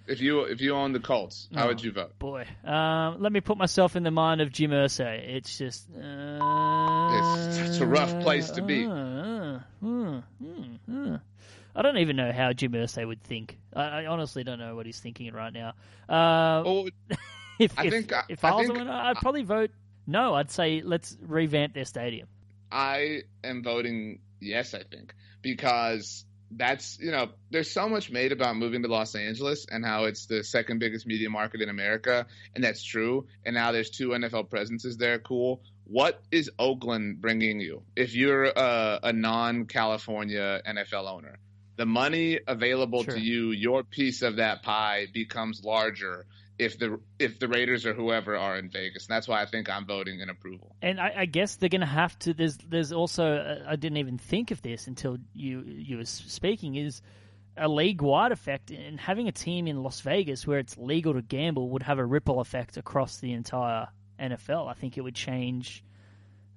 if 0.06 0.20
you 0.20 0.40
if 0.42 0.60
you 0.60 0.74
owned 0.74 0.94
the 0.94 1.00
Colts? 1.00 1.48
How 1.54 1.66
would 1.68 1.80
Oh. 1.80 1.82
you 1.84 1.92
vote? 1.92 2.18
Boy, 2.18 2.46
um, 2.64 3.20
let 3.22 3.32
me 3.32 3.40
put 3.40 3.56
myself 3.58 3.96
in 3.96 4.02
the 4.02 4.10
mind 4.10 4.40
of 4.40 4.52
Jim 4.52 4.70
Irsay. 4.70 5.36
It's 5.36 5.58
just 5.58 5.88
uh, 5.90 5.98
It's- 5.98 7.58
it's 7.68 7.78
a 7.80 7.86
rough 7.86 8.20
place 8.20 8.50
to 8.52 8.62
be. 8.62 8.86
uh, 8.86 9.58
uh, 9.84 10.20
uh. 10.92 11.18
I 11.74 11.82
don't 11.82 11.98
even 11.98 12.16
know 12.16 12.32
how 12.32 12.52
Jim 12.52 12.72
Irsay 12.72 13.06
would 13.06 13.22
think. 13.22 13.56
I, 13.74 13.82
I 14.02 14.06
honestly 14.06 14.42
don't 14.44 14.58
know 14.58 14.74
what 14.74 14.86
he's 14.86 14.98
thinking 14.98 15.32
right 15.32 15.52
now. 15.52 15.74
Uh, 16.08 16.62
Oh, 16.66 16.88
if 17.60 17.78
I 17.78 17.84
if, 17.86 17.92
think- 17.92 18.12
if 18.28 18.44
I, 18.44 18.48
I 18.50 18.54
was 18.54 18.66
think- 18.66 18.78
I'd 18.88 19.16
probably 19.18 19.42
vote 19.42 19.70
no. 20.06 20.34
I'd 20.34 20.50
say 20.50 20.82
let's 20.84 21.16
revamp 21.20 21.74
their 21.74 21.84
stadium. 21.84 22.26
I 22.70 23.22
am 23.44 23.62
voting 23.62 24.20
yes, 24.40 24.74
I 24.74 24.82
think, 24.82 25.14
because 25.42 26.24
that's, 26.52 26.98
you 26.98 27.10
know, 27.12 27.28
there's 27.50 27.70
so 27.70 27.88
much 27.88 28.10
made 28.10 28.32
about 28.32 28.56
moving 28.56 28.82
to 28.82 28.88
Los 28.88 29.14
Angeles 29.14 29.66
and 29.70 29.84
how 29.84 30.04
it's 30.04 30.26
the 30.26 30.42
second 30.42 30.78
biggest 30.80 31.06
media 31.06 31.30
market 31.30 31.60
in 31.60 31.68
America, 31.68 32.26
and 32.54 32.64
that's 32.64 32.82
true. 32.82 33.26
And 33.44 33.54
now 33.54 33.72
there's 33.72 33.90
two 33.90 34.08
NFL 34.08 34.50
presences 34.50 34.96
there. 34.96 35.18
Cool. 35.18 35.62
What 35.84 36.22
is 36.30 36.50
Oakland 36.58 37.20
bringing 37.20 37.60
you 37.60 37.82
if 37.96 38.14
you're 38.14 38.44
a, 38.44 39.00
a 39.02 39.12
non 39.12 39.66
California 39.66 40.60
NFL 40.66 41.10
owner? 41.10 41.38
The 41.76 41.86
money 41.86 42.38
available 42.46 43.04
Sure. 43.04 43.14
to 43.14 43.20
you, 43.20 43.52
your 43.52 43.82
piece 43.84 44.22
of 44.22 44.36
that 44.36 44.62
pie 44.62 45.06
becomes 45.12 45.64
larger 45.64 46.26
if 46.60 46.78
the 46.78 47.00
if 47.18 47.38
the 47.38 47.48
Raiders 47.48 47.86
or 47.86 47.94
whoever 47.94 48.36
are 48.36 48.56
in 48.56 48.68
Vegas. 48.68 49.06
And 49.06 49.14
that's 49.14 49.26
why 49.26 49.40
I 49.40 49.46
think 49.46 49.70
I'm 49.70 49.86
voting 49.86 50.20
in 50.20 50.28
approval. 50.28 50.76
And 50.82 51.00
I, 51.00 51.12
I 51.18 51.24
guess 51.24 51.56
they're 51.56 51.70
going 51.70 51.80
to 51.80 51.86
have 51.86 52.18
to. 52.20 52.34
There's 52.34 52.58
there's 52.58 52.92
also 52.92 53.64
I 53.66 53.76
didn't 53.76 53.96
even 53.96 54.18
think 54.18 54.50
of 54.50 54.60
this 54.60 54.86
until 54.86 55.16
you 55.34 55.64
you 55.66 55.96
were 55.96 56.04
speaking 56.04 56.76
is 56.76 57.00
a 57.56 57.68
league 57.68 58.02
wide 58.02 58.30
effect 58.30 58.70
and 58.70 59.00
having 59.00 59.26
a 59.26 59.32
team 59.32 59.66
in 59.66 59.82
Las 59.82 60.00
Vegas 60.02 60.46
where 60.46 60.58
it's 60.58 60.76
legal 60.76 61.14
to 61.14 61.22
gamble 61.22 61.70
would 61.70 61.82
have 61.82 61.98
a 61.98 62.04
ripple 62.04 62.40
effect 62.40 62.76
across 62.76 63.16
the 63.18 63.32
entire 63.32 63.88
NFL. 64.20 64.68
I 64.68 64.74
think 64.74 64.98
it 64.98 65.00
would 65.00 65.14
change 65.14 65.82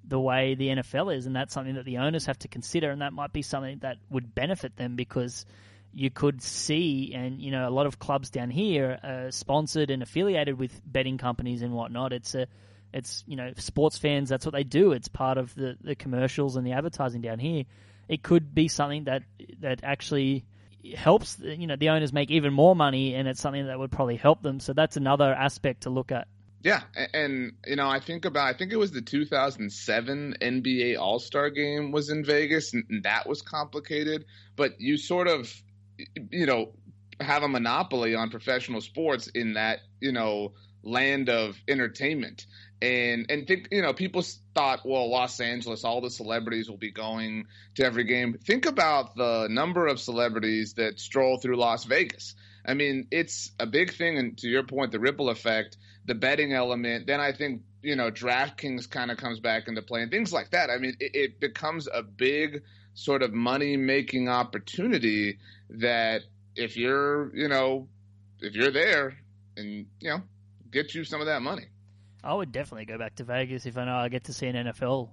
the 0.06 0.20
way 0.20 0.54
the 0.54 0.68
NFL 0.68 1.16
is, 1.16 1.24
and 1.24 1.34
that's 1.34 1.54
something 1.54 1.76
that 1.76 1.86
the 1.86 1.98
owners 1.98 2.26
have 2.26 2.38
to 2.40 2.48
consider, 2.48 2.90
and 2.90 3.00
that 3.00 3.14
might 3.14 3.32
be 3.32 3.40
something 3.40 3.78
that 3.78 3.96
would 4.10 4.34
benefit 4.34 4.76
them 4.76 4.96
because 4.96 5.46
you 5.94 6.10
could 6.10 6.42
see, 6.42 7.12
and 7.14 7.40
you 7.40 7.50
know, 7.50 7.68
a 7.68 7.70
lot 7.70 7.86
of 7.86 7.98
clubs 7.98 8.30
down 8.30 8.50
here 8.50 8.98
are 9.02 9.30
sponsored 9.30 9.90
and 9.90 10.02
affiliated 10.02 10.58
with 10.58 10.80
betting 10.84 11.18
companies 11.18 11.62
and 11.62 11.72
whatnot. 11.72 12.12
It's 12.12 12.34
a, 12.34 12.46
it's 12.92 13.22
you 13.26 13.36
know, 13.36 13.52
sports 13.56 13.96
fans. 13.96 14.28
That's 14.28 14.44
what 14.44 14.54
they 14.54 14.64
do. 14.64 14.92
It's 14.92 15.08
part 15.08 15.38
of 15.38 15.54
the 15.54 15.76
the 15.80 15.94
commercials 15.94 16.56
and 16.56 16.66
the 16.66 16.72
advertising 16.72 17.20
down 17.20 17.38
here. 17.38 17.64
It 18.08 18.22
could 18.22 18.54
be 18.54 18.68
something 18.68 19.04
that 19.04 19.22
that 19.60 19.80
actually 19.84 20.44
helps 20.96 21.38
you 21.38 21.66
know 21.66 21.76
the 21.76 21.90
owners 21.90 22.12
make 22.12 22.30
even 22.30 22.52
more 22.52 22.74
money, 22.74 23.14
and 23.14 23.28
it's 23.28 23.40
something 23.40 23.66
that 23.66 23.78
would 23.78 23.92
probably 23.92 24.16
help 24.16 24.42
them. 24.42 24.60
So 24.60 24.72
that's 24.72 24.96
another 24.96 25.32
aspect 25.32 25.82
to 25.82 25.90
look 25.90 26.10
at. 26.10 26.26
Yeah, 26.64 26.80
and 27.12 27.52
you 27.66 27.76
know, 27.76 27.88
I 27.88 28.00
think 28.00 28.24
about 28.24 28.52
I 28.52 28.56
think 28.56 28.72
it 28.72 28.78
was 28.78 28.90
the 28.90 29.02
2007 29.02 30.36
NBA 30.40 30.98
All-Star 30.98 31.50
game 31.50 31.92
was 31.92 32.08
in 32.08 32.24
Vegas 32.24 32.72
and, 32.72 32.84
and 32.88 33.02
that 33.02 33.28
was 33.28 33.42
complicated, 33.42 34.24
but 34.56 34.80
you 34.80 34.96
sort 34.96 35.28
of 35.28 35.52
you 36.30 36.46
know, 36.46 36.72
have 37.20 37.42
a 37.42 37.48
monopoly 37.48 38.14
on 38.14 38.30
professional 38.30 38.80
sports 38.80 39.28
in 39.28 39.54
that, 39.54 39.80
you 40.00 40.12
know, 40.12 40.52
land 40.82 41.28
of 41.28 41.56
entertainment. 41.68 42.46
And 42.82 43.26
and 43.30 43.46
think, 43.46 43.68
you 43.70 43.82
know, 43.82 43.94
people 43.94 44.22
thought, 44.54 44.80
well, 44.84 45.10
Los 45.10 45.40
Angeles, 45.40 45.84
all 45.84 46.00
the 46.00 46.10
celebrities 46.10 46.68
will 46.68 46.76
be 46.76 46.90
going 46.90 47.46
to 47.76 47.84
every 47.84 48.04
game. 48.04 48.36
Think 48.44 48.66
about 48.66 49.16
the 49.16 49.48
number 49.50 49.86
of 49.86 49.98
celebrities 50.00 50.74
that 50.74 51.00
stroll 51.00 51.38
through 51.38 51.56
Las 51.56 51.84
Vegas. 51.84 52.34
I 52.66 52.74
mean, 52.74 53.08
it's 53.10 53.52
a 53.58 53.66
big 53.66 53.94
thing, 53.94 54.18
and 54.18 54.38
to 54.38 54.48
your 54.48 54.64
point, 54.64 54.92
the 54.92 54.98
ripple 54.98 55.28
effect, 55.30 55.76
the 56.06 56.14
betting 56.14 56.52
element. 56.52 57.06
Then 57.06 57.20
I 57.20 57.32
think 57.32 57.62
you 57.82 57.96
know 57.96 58.10
DraftKings 58.10 58.90
kind 58.90 59.10
of 59.10 59.16
comes 59.16 59.40
back 59.40 59.68
into 59.68 59.82
play 59.82 60.02
and 60.02 60.10
things 60.10 60.32
like 60.32 60.50
that. 60.50 60.70
I 60.70 60.78
mean, 60.78 60.96
it, 61.00 61.14
it 61.14 61.40
becomes 61.40 61.88
a 61.92 62.02
big 62.02 62.62
sort 62.94 63.22
of 63.22 63.32
money 63.32 63.76
making 63.76 64.28
opportunity 64.28 65.38
that 65.80 66.22
if 66.56 66.76
you're 66.76 67.34
you 67.34 67.48
know 67.48 67.88
if 68.40 68.54
you're 68.54 68.70
there 68.70 69.16
and 69.56 69.86
you 70.00 70.10
know 70.10 70.22
get 70.70 70.94
you 70.94 71.04
some 71.04 71.20
of 71.20 71.26
that 71.26 71.42
money. 71.42 71.66
I 72.22 72.34
would 72.34 72.52
definitely 72.52 72.86
go 72.86 72.98
back 72.98 73.16
to 73.16 73.24
Vegas 73.24 73.66
if 73.66 73.76
I 73.76 73.84
know 73.84 73.96
I 73.96 74.08
get 74.08 74.24
to 74.24 74.32
see 74.32 74.46
an 74.46 74.56
NFL 74.56 75.10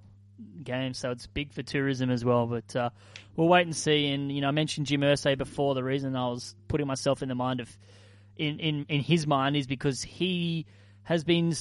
game. 0.62 0.94
So 0.94 1.10
it's 1.10 1.26
big 1.26 1.52
for 1.52 1.62
tourism 1.62 2.10
as 2.10 2.24
well. 2.24 2.46
But 2.46 2.74
uh, 2.74 2.90
we'll 3.36 3.48
wait 3.48 3.66
and 3.66 3.76
see. 3.76 4.08
And 4.08 4.32
you 4.32 4.40
know, 4.40 4.48
I 4.48 4.52
mentioned 4.52 4.86
Jim 4.86 5.02
Irsay 5.02 5.36
before. 5.36 5.74
The 5.74 5.84
reason 5.84 6.16
I 6.16 6.28
was 6.28 6.54
putting 6.68 6.86
myself 6.86 7.22
in 7.22 7.28
the 7.28 7.34
mind 7.34 7.60
of 7.60 7.78
in 8.36 8.60
in, 8.60 8.86
in 8.88 9.00
his 9.00 9.26
mind 9.26 9.56
is 9.56 9.66
because 9.66 10.02
he 10.02 10.66
has 11.04 11.24
been. 11.24 11.54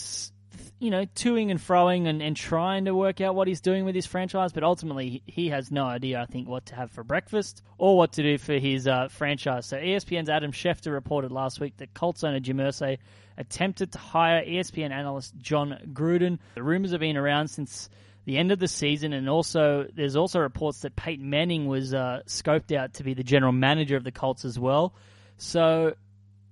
You 0.79 0.89
know, 0.89 1.05
toing 1.05 1.51
and 1.51 1.60
froing 1.60 2.08
and, 2.08 2.22
and 2.22 2.36
trying 2.36 2.86
to 2.86 2.96
work 2.96 3.22
out 3.22 3.36
what 3.36 3.48
he's 3.48 3.62
doing 3.62 3.86
with 3.86 3.93
his 3.93 4.05
franchise, 4.05 4.51
but 4.51 4.63
ultimately 4.63 5.22
he- 5.25 5.50
has 5.50 5.72
no 5.72 5.86
idea, 5.86 6.20
I 6.20 6.25
think, 6.25 6.48
what 6.48 6.65
to 6.67 6.75
have 6.75 6.91
for 6.91 7.03
breakfast 7.03 7.62
or 7.77 7.98
what 7.98 8.13
to 8.13 8.24
do 8.24 8.38
for 8.38 8.53
his 8.53 8.88
uh, 8.88 9.08
franchise. 9.10 9.67
So 9.67 9.77
ESPN's 9.77 10.29
Adam 10.29 10.51
Schefter 10.51 10.91
reported 10.91 11.31
last 11.31 11.60
week 11.60 11.77
that 11.77 11.93
Colts 11.93 12.24
owner 12.24 12.39
Jim 12.39 12.58
Irsay 12.58 12.98
attempted 13.38 13.91
to 13.91 13.98
hire 13.98 14.43
ESPN 14.43 14.91
analyst 14.91 15.38
Jon 15.38 15.77
Gruden. 15.93 16.39
The 16.55 16.63
rumors 16.63 16.91
have 16.91 17.00
been 17.00 17.17
around 17.17 17.50
since 17.50 17.89
the 18.25 18.38
end 18.38 18.51
of 18.51 18.60
the 18.60 18.67
season, 18.67 19.13
and 19.13 19.29
also 19.29 19.88
there's 19.93 20.15
also 20.15 20.39
reports 20.39 20.81
that 20.81 20.96
Peyton 20.96 21.29
Manning 21.29 21.67
was 21.67 21.93
uh, 21.93 22.22
scoped 22.27 22.75
out 22.75 22.96
to 22.96 23.03
be 23.03 23.13
the 23.13 23.24
general 23.24 23.51
manager 23.51 23.96
of 23.98 24.03
the 24.03 24.12
Colts 24.12 24.46
as 24.46 24.60
well. 24.60 24.93
So 25.38 25.96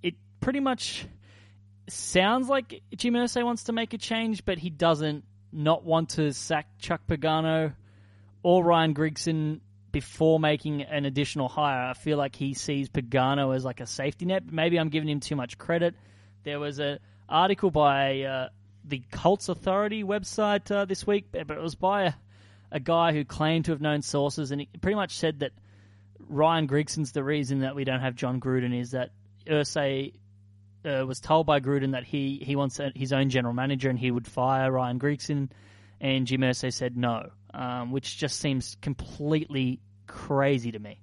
it 0.01 0.15
pretty 0.41 0.60
much 0.60 1.06
sounds 1.91 2.50
like 2.50 2.81
Jim 2.96 3.13
Irsay 3.13 3.43
wants 3.43 3.65
to 3.65 3.74
make 3.74 3.93
a 3.93 3.98
change, 3.98 4.46
but 4.46 4.58
he 4.58 4.69
doesn't 4.69 5.24
not 5.51 5.84
want 5.84 6.10
to 6.12 6.34
sack 6.34 6.67
Chuck 6.79 7.01
Pagano 7.08 7.74
or 8.43 8.63
Ryan 8.63 8.93
Grigson 8.93 9.60
before 9.91 10.39
making 10.39 10.84
an 10.84 11.05
additional 11.05 11.48
hire. 11.48 11.89
I 11.89 11.93
feel 11.93 12.17
like 12.17 12.36
he 12.36 12.53
sees 12.53 12.89
Pagano 12.89 13.55
as 13.55 13.65
like 13.65 13.79
a 13.79 13.88
safety 13.88 14.25
net. 14.25 14.51
Maybe 14.51 14.79
I'm 14.79 14.89
giving 14.89 15.10
him 15.10 15.19
too 15.19 15.36
much 15.36 15.58
credit. 15.58 15.96
There 16.43 16.60
was 16.60 16.79
an 16.79 17.00
article 17.27 17.72
by 17.72 18.22
uh, 18.22 18.50
the 18.86 19.01
Colts 19.12 19.50
Authority 19.50 20.03
website 20.03 20.69
uh, 20.72 20.86
this 20.86 21.05
week, 21.05 21.25
but 21.31 21.50
it 21.50 21.62
was 21.62 21.75
by 21.75 22.03
a, 22.03 22.13
a 22.72 22.79
guy 22.79 23.13
who 23.13 23.25
claimed 23.25 23.65
to 23.65 23.72
have 23.72 23.81
known 23.81 24.01
sources, 24.01 24.51
and 24.51 24.62
he 24.62 24.69
pretty 24.81 24.96
much 24.96 25.17
said 25.17 25.39
that 25.39 25.51
Ryan 26.19 26.67
Grigson's 26.67 27.12
the 27.12 27.24
reason 27.24 27.62
that 27.62 27.75
we 27.75 27.84
don't 27.84 28.01
have 28.01 28.15
Jon 28.15 28.39
Gruden 28.39 28.79
is 28.79 28.91
that 28.91 29.12
Irsay 29.48 30.13
uh, 30.86 31.05
was 31.05 31.19
told 31.19 31.45
by 31.45 31.59
Gruden 31.59 31.91
that 31.91 32.03
he, 32.03 32.41
he 32.43 32.55
wants 32.55 32.79
his 32.95 33.13
own 33.13 33.29
general 33.29 33.53
manager 33.53 33.89
and 33.89 34.00
he 34.00 34.12
would 34.12 34.27
fire 34.27 34.71
Ryan 34.71 35.00
Grigson, 35.00 35.50
and 36.00 36.25
Jim 36.25 36.41
Irsay 36.41 36.74
said 36.74 36.95
no, 36.95 37.29
um, 37.53 37.91
which 37.91 38.17
just 38.17 38.39
seems 38.39 38.77
completely 38.81 39.79
crazy 40.07 40.71
to 40.71 40.79
me. 40.79 41.00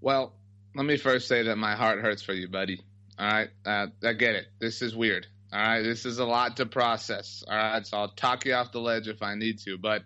Well, 0.00 0.32
let 0.74 0.84
me 0.84 0.96
first 0.96 1.28
say 1.28 1.44
that 1.44 1.56
my 1.56 1.76
heart 1.76 2.00
hurts 2.00 2.22
for 2.22 2.32
you, 2.32 2.48
buddy. 2.48 2.80
All 3.18 3.26
right, 3.26 3.48
uh, 3.64 3.86
I 4.02 4.12
get 4.12 4.34
it. 4.34 4.46
This 4.58 4.82
is 4.82 4.94
weird. 4.94 5.26
All 5.52 5.60
right, 5.60 5.82
this 5.82 6.04
is 6.04 6.18
a 6.18 6.24
lot 6.24 6.56
to 6.56 6.66
process. 6.66 7.44
All 7.46 7.56
right, 7.56 7.86
so 7.86 7.96
I'll 7.98 8.08
talk 8.08 8.44
you 8.44 8.54
off 8.54 8.72
the 8.72 8.80
ledge 8.80 9.06
if 9.06 9.22
I 9.22 9.36
need 9.36 9.60
to, 9.60 9.78
but 9.78 10.02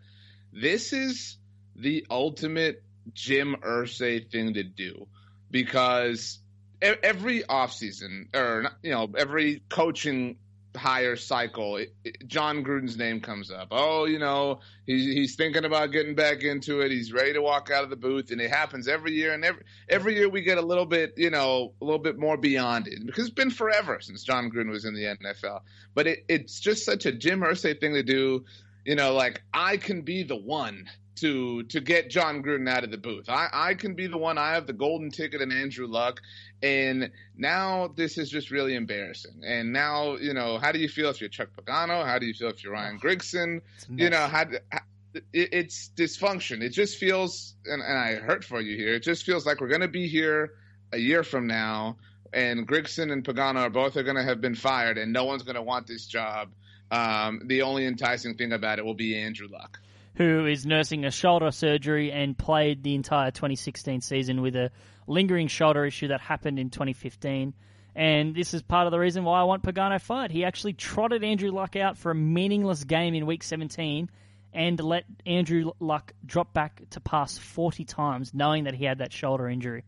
this 0.52 0.92
is 0.92 1.36
the 1.74 2.06
ultimate 2.10 2.82
Jim 3.14 3.56
Irsay 3.62 4.30
thing 4.30 4.54
to 4.54 4.62
do 4.62 5.06
because 5.50 6.38
every 6.80 7.42
offseason 7.42 8.34
or 8.34 8.70
you 8.82 8.90
know 8.90 9.08
every 9.16 9.62
coaching 9.68 10.36
hire 10.76 11.16
cycle 11.16 11.76
it, 11.76 11.92
it, 12.04 12.28
Jon 12.28 12.62
Gruden's 12.64 12.96
name 12.96 13.20
comes 13.20 13.50
up. 13.50 13.68
Oh, 13.70 14.04
you 14.04 14.18
know, 14.18 14.60
he's 14.86 15.04
he's 15.04 15.34
thinking 15.34 15.64
about 15.64 15.92
getting 15.92 16.14
back 16.14 16.42
into 16.42 16.80
it. 16.80 16.90
He's 16.90 17.12
ready 17.12 17.32
to 17.34 17.42
walk 17.42 17.70
out 17.70 17.84
of 17.84 17.90
the 17.90 17.96
booth 17.96 18.30
and 18.30 18.40
it 18.40 18.50
happens 18.50 18.88
every 18.88 19.12
year 19.12 19.34
and 19.34 19.44
every 19.44 19.64
every 19.88 20.14
year 20.14 20.28
we 20.28 20.42
get 20.42 20.58
a 20.58 20.62
little 20.62 20.86
bit, 20.86 21.14
you 21.16 21.30
know, 21.30 21.72
a 21.80 21.84
little 21.84 21.98
bit 21.98 22.18
more 22.18 22.36
beyond 22.36 22.88
it 22.88 23.04
because 23.04 23.26
it's 23.26 23.34
been 23.34 23.50
forever 23.50 23.98
since 24.00 24.22
Jon 24.22 24.50
Gruden 24.50 24.70
was 24.70 24.84
in 24.84 24.94
the 24.94 25.16
NFL. 25.22 25.60
But 25.94 26.06
it, 26.06 26.24
it's 26.28 26.60
just 26.60 26.84
such 26.84 27.06
a 27.06 27.12
Jim 27.12 27.40
Irsay 27.40 27.78
thing 27.78 27.94
to 27.94 28.02
do, 28.02 28.44
you 28.84 28.94
know, 28.94 29.14
like 29.14 29.42
I 29.52 29.76
can 29.76 30.02
be 30.02 30.22
the 30.22 30.36
one 30.36 30.88
to 31.16 31.64
to 31.64 31.80
get 31.80 32.10
Jon 32.10 32.42
Gruden 32.42 32.68
out 32.68 32.84
of 32.84 32.90
the 32.90 32.98
booth. 32.98 33.28
I, 33.28 33.48
I 33.52 33.74
can 33.74 33.94
be 33.94 34.06
the 34.06 34.18
one. 34.18 34.38
I 34.38 34.52
have 34.52 34.66
the 34.66 34.72
golden 34.72 35.10
ticket 35.10 35.40
and 35.40 35.52
Andrew 35.52 35.86
Luck, 35.86 36.20
and 36.62 37.10
now 37.36 37.88
this 37.94 38.18
is 38.18 38.30
just 38.30 38.50
really 38.50 38.74
embarrassing. 38.74 39.42
And 39.44 39.72
now 39.72 40.16
you 40.16 40.34
know 40.34 40.58
how 40.58 40.72
do 40.72 40.78
you 40.78 40.88
feel 40.88 41.10
if 41.10 41.20
you're 41.20 41.30
Chuck 41.30 41.48
Pagano? 41.56 42.04
How 42.04 42.18
do 42.18 42.26
you 42.26 42.34
feel 42.34 42.48
if 42.48 42.62
you're 42.62 42.72
Ryan 42.72 42.98
Grigson? 42.98 43.60
You 43.98 44.10
know 44.10 44.26
how, 44.26 44.44
how 44.70 44.80
it, 45.14 45.24
it's 45.32 45.90
dysfunction. 45.96 46.62
It 46.62 46.70
just 46.70 46.98
feels, 46.98 47.54
and, 47.64 47.82
and 47.82 47.98
I 47.98 48.16
hurt 48.16 48.44
for 48.44 48.60
you 48.60 48.76
here. 48.76 48.94
It 48.94 49.02
just 49.02 49.24
feels 49.24 49.46
like 49.46 49.60
we're 49.60 49.68
going 49.68 49.80
to 49.82 49.88
be 49.88 50.08
here 50.08 50.54
a 50.92 50.98
year 50.98 51.22
from 51.22 51.46
now, 51.46 51.96
and 52.32 52.66
Grigson 52.66 53.12
and 53.12 53.24
Pagano 53.24 53.60
are 53.60 53.70
both 53.70 53.96
are 53.96 54.02
going 54.02 54.16
to 54.16 54.22
have 54.22 54.40
been 54.40 54.54
fired, 54.54 54.98
and 54.98 55.12
no 55.12 55.24
one's 55.24 55.42
going 55.42 55.56
to 55.56 55.62
want 55.62 55.86
this 55.86 56.06
job. 56.06 56.50
Um, 56.90 57.42
the 57.44 57.62
only 57.62 57.84
enticing 57.86 58.36
thing 58.36 58.52
about 58.52 58.78
it 58.78 58.84
will 58.84 58.94
be 58.94 59.16
Andrew 59.16 59.48
Luck 59.50 59.78
who 60.18 60.46
is 60.46 60.66
nursing 60.66 61.04
a 61.04 61.12
shoulder 61.12 61.52
surgery 61.52 62.10
and 62.10 62.36
played 62.36 62.82
the 62.82 62.96
entire 62.96 63.30
2016 63.30 64.00
season 64.00 64.42
with 64.42 64.56
a 64.56 64.72
lingering 65.06 65.46
shoulder 65.46 65.84
issue 65.84 66.08
that 66.08 66.20
happened 66.20 66.58
in 66.58 66.70
2015. 66.70 67.54
And 67.94 68.34
this 68.34 68.52
is 68.52 68.60
part 68.60 68.86
of 68.86 68.90
the 68.90 68.98
reason 68.98 69.22
why 69.22 69.40
I 69.40 69.44
want 69.44 69.62
Pagano 69.62 70.00
fired. 70.00 70.32
He 70.32 70.44
actually 70.44 70.72
trotted 70.72 71.22
Andrew 71.22 71.52
Luck 71.52 71.76
out 71.76 71.96
for 71.96 72.10
a 72.10 72.16
meaningless 72.16 72.82
game 72.82 73.14
in 73.14 73.26
week 73.26 73.44
17 73.44 74.10
and 74.52 74.80
let 74.80 75.04
Andrew 75.24 75.70
Luck 75.78 76.12
drop 76.26 76.52
back 76.52 76.82
to 76.90 77.00
pass 77.00 77.38
40 77.38 77.84
times, 77.84 78.34
knowing 78.34 78.64
that 78.64 78.74
he 78.74 78.84
had 78.84 78.98
that 78.98 79.12
shoulder 79.12 79.48
injury. 79.48 79.84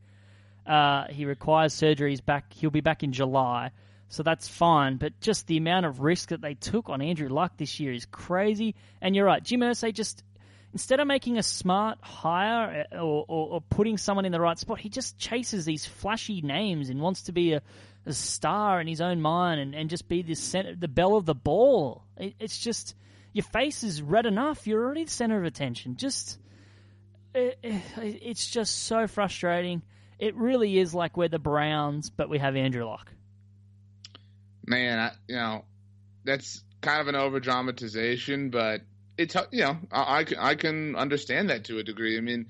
Uh, 0.64 1.06
he 1.08 1.24
requires 1.24 1.74
surgery. 1.74 2.10
He's 2.10 2.20
back. 2.20 2.52
He'll 2.52 2.70
be 2.70 2.80
back 2.80 3.02
in 3.02 3.12
July, 3.12 3.72
so 4.10 4.24
that's 4.24 4.48
fine. 4.48 4.96
But 4.96 5.20
just 5.20 5.46
the 5.46 5.56
amount 5.56 5.86
of 5.86 6.00
risk 6.00 6.30
that 6.30 6.40
they 6.40 6.54
took 6.54 6.88
on 6.90 7.00
Andrew 7.00 7.28
Luck 7.28 7.56
this 7.56 7.78
year 7.78 7.92
is 7.92 8.06
crazy. 8.06 8.74
And 9.00 9.14
you're 9.14 9.24
right, 9.24 9.42
Jim 9.42 9.60
Irsay 9.60 9.94
just 9.94 10.24
instead 10.72 10.98
of 10.98 11.06
making 11.06 11.38
a 11.38 11.42
smart 11.44 11.98
hire 12.02 12.86
uh, 12.92 12.96
or, 12.96 13.24
or, 13.28 13.48
or, 13.54 13.60
putting 13.60 13.96
someone 13.96 14.24
in 14.24 14.32
the 14.32 14.40
right 14.40 14.58
spot, 14.58 14.80
he 14.80 14.88
just 14.88 15.16
chases 15.16 15.64
these 15.64 15.86
flashy 15.86 16.42
names 16.42 16.90
and 16.90 17.00
wants 17.00 17.22
to 17.22 17.32
be 17.32 17.52
a, 17.52 17.62
a 18.04 18.12
star 18.12 18.80
in 18.80 18.88
his 18.88 19.00
own 19.00 19.20
mind 19.20 19.60
and, 19.60 19.74
and 19.76 19.88
just 19.88 20.08
be 20.08 20.22
the 20.22 20.34
center, 20.34 20.74
the 20.74 20.88
belle 20.88 21.16
of 21.16 21.24
the 21.24 21.34
ball. 21.34 22.04
It, 22.16 22.34
it's 22.40 22.58
just 22.58 22.96
your 23.32 23.44
face 23.44 23.84
is 23.84 24.02
red 24.02 24.26
enough. 24.26 24.66
You're 24.66 24.84
already 24.84 25.04
the 25.04 25.10
center 25.10 25.38
of 25.38 25.44
attention. 25.44 25.96
Just 25.96 26.36
it, 27.32 27.58
it, 27.62 27.82
it's 27.96 28.46
just 28.46 28.86
so 28.86 29.06
frustrating. 29.06 29.82
It 30.18 30.34
really 30.34 30.78
is 30.78 30.94
like 30.94 31.16
we're 31.16 31.28
the 31.28 31.38
Browns, 31.38 32.10
but 32.10 32.28
we 32.28 32.38
have 32.38 32.56
Andrew 32.56 32.84
Luck. 32.84 33.12
Man, 34.70 34.98
I, 35.00 35.12
you 35.26 35.34
know 35.34 35.64
that's 36.24 36.62
kind 36.80 37.00
of 37.00 37.08
an 37.08 37.16
over 37.16 37.40
dramatization, 37.40 38.50
but 38.50 38.82
it's 39.18 39.34
you 39.50 39.64
know 39.64 39.78
I, 39.90 40.24
I 40.38 40.54
can 40.54 40.94
understand 40.94 41.50
that 41.50 41.64
to 41.64 41.78
a 41.78 41.82
degree. 41.82 42.16
I 42.16 42.20
mean, 42.20 42.46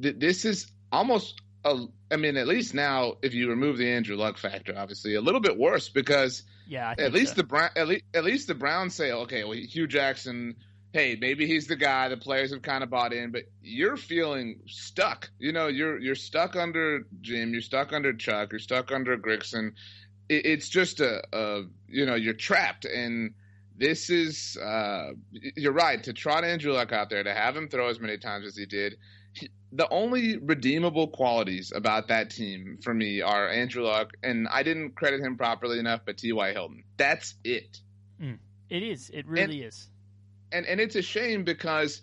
th- 0.00 0.16
this 0.18 0.44
is 0.44 0.68
almost 0.92 1.40
a. 1.64 1.86
I 2.12 2.16
mean, 2.16 2.36
at 2.36 2.46
least 2.46 2.74
now, 2.74 3.14
if 3.22 3.34
you 3.34 3.50
remove 3.50 3.76
the 3.76 3.90
Andrew 3.90 4.14
Luck 4.14 4.38
factor, 4.38 4.72
obviously 4.76 5.16
a 5.16 5.20
little 5.20 5.40
bit 5.40 5.58
worse 5.58 5.88
because 5.88 6.44
yeah, 6.68 6.94
at 6.96 7.12
least 7.12 7.34
so. 7.34 7.42
the 7.42 7.44
Brown 7.44 7.70
at 7.74 7.88
least, 7.88 8.04
at 8.14 8.22
least 8.22 8.46
the 8.46 8.54
Browns 8.54 8.94
say, 8.94 9.10
okay, 9.10 9.42
well, 9.42 9.58
Hue 9.58 9.88
Jackson. 9.88 10.54
Hey, 10.92 11.18
maybe 11.20 11.48
he's 11.48 11.66
the 11.66 11.74
guy. 11.74 12.08
The 12.08 12.16
players 12.16 12.52
have 12.52 12.62
kind 12.62 12.84
of 12.84 12.88
bought 12.88 13.12
in, 13.12 13.32
but 13.32 13.42
you're 13.60 13.96
feeling 13.96 14.60
stuck. 14.68 15.28
You 15.40 15.50
know, 15.50 15.66
you're 15.66 15.98
you're 15.98 16.14
stuck 16.14 16.54
under 16.54 17.08
Jim. 17.20 17.52
You're 17.52 17.62
stuck 17.62 17.92
under 17.92 18.12
Chuck. 18.12 18.52
You're 18.52 18.60
stuck 18.60 18.92
under 18.92 19.18
Grigson. 19.18 19.72
It, 20.28 20.46
it's 20.46 20.68
just 20.68 21.00
a, 21.00 21.22
a 21.32 21.62
you 21.88 22.06
know 22.06 22.14
you're 22.14 22.34
trapped 22.34 22.84
and 22.84 23.34
this 23.76 24.10
is 24.10 24.56
uh, 24.56 25.10
you're 25.32 25.72
right 25.72 26.02
to 26.04 26.12
trot 26.12 26.44
Andrew 26.44 26.72
Luck 26.72 26.92
out 26.92 27.10
there 27.10 27.24
to 27.24 27.34
have 27.34 27.56
him 27.56 27.68
throw 27.68 27.88
as 27.88 28.00
many 28.00 28.18
times 28.18 28.46
as 28.46 28.56
he 28.56 28.66
did. 28.66 28.96
He, 29.32 29.50
the 29.72 29.88
only 29.88 30.36
redeemable 30.36 31.08
qualities 31.08 31.72
about 31.74 32.08
that 32.08 32.30
team 32.30 32.78
for 32.82 32.94
me 32.94 33.20
are 33.20 33.48
Andrew 33.48 33.82
Luck, 33.82 34.12
and 34.22 34.46
I 34.48 34.62
didn't 34.62 34.94
credit 34.94 35.20
him 35.20 35.36
properly 35.36 35.80
enough, 35.80 36.02
but 36.06 36.18
T.Y. 36.18 36.52
Hilton. 36.52 36.84
That's 36.96 37.34
it. 37.42 37.80
Mm, 38.22 38.38
it 38.70 38.84
is. 38.84 39.10
It 39.10 39.26
really 39.26 39.62
and, 39.62 39.68
is. 39.68 39.88
And 40.52 40.66
and 40.66 40.80
it's 40.80 40.94
a 40.94 41.02
shame 41.02 41.42
because 41.42 42.00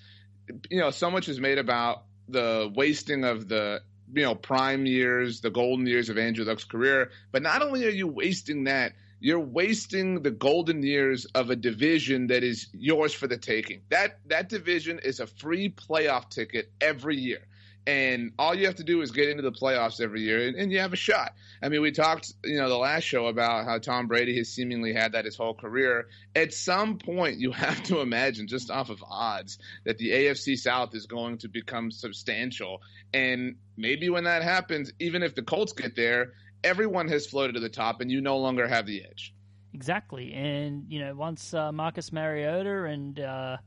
you 0.69 0.79
know 0.79 0.91
so 0.91 1.09
much 1.09 1.29
is 1.29 1.39
made 1.39 1.57
about 1.57 2.03
the 2.27 2.71
wasting 2.75 3.23
of 3.23 3.47
the 3.47 3.81
you 4.13 4.23
know 4.23 4.35
prime 4.35 4.85
years, 4.85 5.41
the 5.41 5.49
golden 5.49 5.87
years 5.87 6.09
of 6.09 6.17
Andrew 6.17 6.45
Luck's 6.45 6.63
career. 6.63 7.11
But 7.31 7.41
not 7.41 7.61
only 7.61 7.85
are 7.85 7.89
you 7.89 8.07
wasting 8.07 8.65
that 8.65 8.93
you're 9.21 9.39
wasting 9.39 10.23
the 10.23 10.31
golden 10.31 10.81
years 10.81 11.25
of 11.25 11.51
a 11.51 11.55
division 11.55 12.27
that 12.27 12.43
is 12.43 12.67
yours 12.73 13.13
for 13.13 13.27
the 13.27 13.37
taking. 13.37 13.81
That 13.89 14.19
that 14.25 14.49
division 14.49 14.99
is 14.99 15.19
a 15.19 15.27
free 15.27 15.69
playoff 15.69 16.29
ticket 16.29 16.71
every 16.81 17.17
year. 17.17 17.41
And 17.87 18.33
all 18.37 18.53
you 18.53 18.67
have 18.67 18.75
to 18.75 18.83
do 18.83 19.01
is 19.01 19.09
get 19.09 19.29
into 19.29 19.41
the 19.41 19.51
playoffs 19.51 19.99
every 19.99 20.21
year, 20.21 20.47
and, 20.47 20.55
and, 20.55 20.71
you 20.71 20.79
have 20.79 20.93
a 20.93 20.97
shot. 20.97 21.33
I 21.63 21.69
mean, 21.69 21.81
we 21.81 21.91
talked, 21.91 22.31
you 22.43 22.57
know, 22.57 22.69
the 22.69 22.77
last 22.77 23.03
show 23.05 23.25
about 23.25 23.65
how 23.65 23.79
Tom 23.79 24.05
Brady 24.05 24.37
has 24.37 24.49
seemingly 24.49 24.93
had 24.93 25.13
that 25.13 25.25
his 25.25 25.35
whole 25.35 25.55
career. 25.55 26.07
At 26.35 26.53
some 26.53 26.99
point, 26.99 27.39
you 27.39 27.51
have 27.51 27.81
to 27.83 28.01
imagine, 28.01 28.47
just 28.47 28.69
off 28.69 28.91
of 28.91 29.03
odds, 29.09 29.57
that 29.83 29.97
the 29.97 30.11
AFC 30.11 30.59
South 30.59 30.93
is 30.93 31.07
going 31.07 31.39
to 31.39 31.47
become 31.47 31.89
substantial. 31.89 32.81
And 33.15 33.55
maybe 33.77 34.09
when 34.09 34.25
that 34.25 34.43
happens, 34.43 34.93
even 34.99 35.23
if 35.23 35.33
the 35.33 35.41
Colts 35.41 35.73
get 35.73 35.95
there, 35.95 36.33
everyone 36.63 37.07
has 37.07 37.25
floated 37.25 37.53
to 37.53 37.59
the 37.59 37.69
top, 37.69 37.99
and 38.01 38.11
you 38.11 38.21
no 38.21 38.37
longer 38.37 38.67
have 38.67 38.85
the 38.85 39.03
edge. 39.03 39.33
Exactly, 39.73 40.33
and 40.33 40.85
you 40.89 40.99
know 40.99 41.15
once 41.15 41.53
uh, 41.53 41.71
Marcus 41.71 42.11
Mariota 42.11 42.83
and 42.83 43.19
uh, 43.19 43.57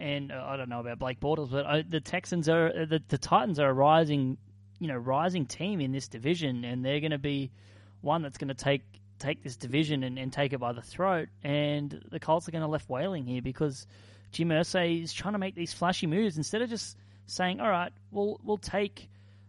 and 0.00 0.32
uh, 0.32 0.44
I 0.46 0.56
don't 0.56 0.68
know 0.68 0.80
about 0.80 0.98
Blake 0.98 1.20
Bortles, 1.20 1.50
but 1.50 1.66
uh, 1.66 1.82
the 1.88 2.00
Texans 2.00 2.48
are 2.48 2.68
uh, 2.68 2.84
the, 2.84 3.02
the 3.08 3.18
Titans 3.18 3.58
are 3.58 3.68
a 3.68 3.72
rising, 3.72 4.38
you 4.78 4.88
know, 4.88 4.96
rising 4.96 5.46
team 5.46 5.80
in 5.80 5.92
this 5.92 6.08
division, 6.08 6.64
and 6.64 6.84
they're 6.84 7.00
going 7.00 7.12
to 7.12 7.18
be 7.18 7.50
one 8.00 8.22
that's 8.22 8.38
going 8.38 8.48
to 8.48 8.54
take 8.54 8.82
take 9.18 9.42
this 9.42 9.56
division 9.56 10.04
and, 10.04 10.18
and 10.18 10.32
take 10.32 10.52
it 10.52 10.58
by 10.58 10.72
the 10.72 10.82
throat. 10.82 11.28
And 11.42 12.04
the 12.10 12.20
Colts 12.20 12.48
are 12.48 12.52
going 12.52 12.62
to 12.62 12.68
left 12.68 12.88
wailing 12.88 13.26
here 13.26 13.42
because 13.42 13.86
Jim 14.30 14.50
Irsay 14.50 15.02
is 15.02 15.12
trying 15.12 15.34
to 15.34 15.38
make 15.38 15.54
these 15.54 15.72
flashy 15.72 16.06
moves 16.06 16.36
instead 16.36 16.62
of 16.62 16.70
just 16.70 16.96
saying, 17.26 17.60
"All 17.60 17.70
right, 17.70 17.92
we'll 18.12 18.40
we'll 18.44 18.58
take." 18.58 19.08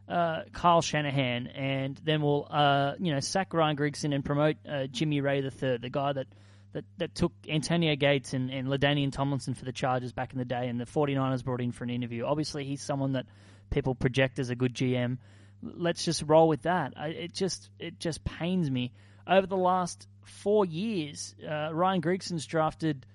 uh, 0.10 0.42
Kyle 0.54 0.82
Shanahan, 0.82 1.48
and 1.48 2.00
then 2.04 2.22
we'll 2.22 2.48
uh, 2.50 2.94
you 3.00 3.14
know 3.14 3.20
sack 3.20 3.54
Ryan 3.54 3.78
Grigson 3.78 4.14
and 4.14 4.26
promote 4.26 4.58
uh, 4.68 4.88
Jimmy 4.88 5.22
Raye 5.22 5.42
the 5.42 5.52
third, 5.52 5.82
the 5.82 5.90
guy 5.90 6.14
that, 6.14 6.28
that, 6.74 6.86
that 6.98 7.16
took 7.16 7.32
Antonio 7.48 7.96
Gates 7.96 8.34
and, 8.34 8.50
and 8.52 8.68
LaDainian 8.68 9.12
Tomlinson 9.12 9.54
for 9.54 9.66
the 9.66 9.72
Chargers 9.72 10.12
back 10.12 10.34
in 10.34 10.40
the 10.40 10.46
day, 10.46 10.68
and 10.68 10.80
the 10.80 10.86
49ers 10.86 11.44
brought 11.44 11.62
in 11.62 11.72
for 11.72 11.84
an 11.84 11.90
interview. 11.90 12.26
Obviously, 12.26 12.64
he's 12.64 12.82
someone 12.82 13.14
that 13.14 13.26
people 13.70 13.96
project 13.96 14.40
as 14.40 14.50
a 14.50 14.56
good 14.56 14.74
GM. 14.74 15.18
Let's 15.62 16.06
just 16.06 16.24
roll 16.26 16.48
with 16.48 16.64
that. 16.64 16.94
I, 16.96 17.08
it 17.08 17.34
just 17.34 17.70
it 17.80 18.00
just 18.00 18.24
pains 18.24 18.70
me. 18.70 18.94
Over 19.28 19.48
the 19.48 19.58
last 19.58 20.08
four 20.24 20.66
years, 20.66 21.36
uh, 21.48 21.74
Ryan 21.74 22.02
Grigson's 22.02 22.46
drafted. 22.46 23.06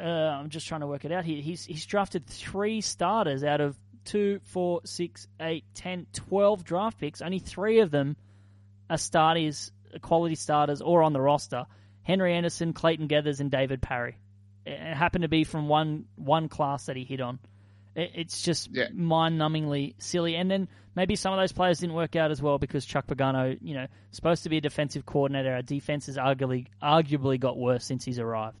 Uh, 0.00 0.04
I'm 0.04 0.50
just 0.50 0.66
trying 0.68 0.82
to 0.82 0.86
work 0.86 1.04
it 1.04 1.12
out 1.12 1.24
here. 1.24 1.42
He's 1.42 1.64
he's 1.64 1.84
drafted 1.84 2.26
three 2.26 2.80
starters 2.80 3.42
out 3.44 3.60
of 3.60 3.76
two, 4.04 4.40
four, 4.44 4.80
six, 4.84 5.26
eight, 5.40 5.64
ten, 5.74 6.06
twelve 6.12 6.64
draft 6.64 6.98
picks. 6.98 7.20
Only 7.20 7.40
three 7.40 7.80
of 7.80 7.90
them 7.90 8.16
are 8.88 8.98
starters, 8.98 9.72
quality 10.00 10.36
starters, 10.36 10.80
or 10.80 11.02
on 11.02 11.12
the 11.12 11.20
roster. 11.20 11.66
Henry 12.04 12.34
Anderson, 12.34 12.72
Clayton 12.72 13.08
Geathers, 13.08 13.40
and 13.40 13.50
David 13.50 13.82
Parry. 13.82 14.16
It 14.64 14.94
happened 14.94 15.22
to 15.22 15.28
be 15.28 15.44
from 15.44 15.68
one 15.68 16.04
one 16.16 16.48
class 16.48 16.86
that 16.86 16.96
he 16.96 17.04
hit 17.04 17.20
on. 17.20 17.38
It's 17.96 18.42
just 18.42 18.70
yeah. 18.72 18.88
mind-numbingly 18.92 19.94
silly. 19.98 20.34
And 20.34 20.50
then 20.50 20.68
maybe 20.96 21.14
some 21.16 21.32
of 21.32 21.38
those 21.38 21.52
players 21.52 21.78
didn't 21.78 21.94
work 21.94 22.16
out 22.16 22.30
as 22.30 22.42
well 22.42 22.58
because 22.58 22.84
Chuck 22.84 23.06
Pagano, 23.06 23.56
you 23.60 23.74
know, 23.74 23.86
supposed 24.10 24.42
to 24.44 24.48
be 24.48 24.56
a 24.56 24.60
defensive 24.60 25.06
coordinator. 25.06 25.54
Our 25.54 25.62
defense 25.62 26.06
has 26.06 26.16
arguably 26.16 26.66
arguably 26.82 27.38
got 27.38 27.56
worse 27.56 27.84
since 27.84 28.04
he's 28.04 28.18
arrived. 28.18 28.58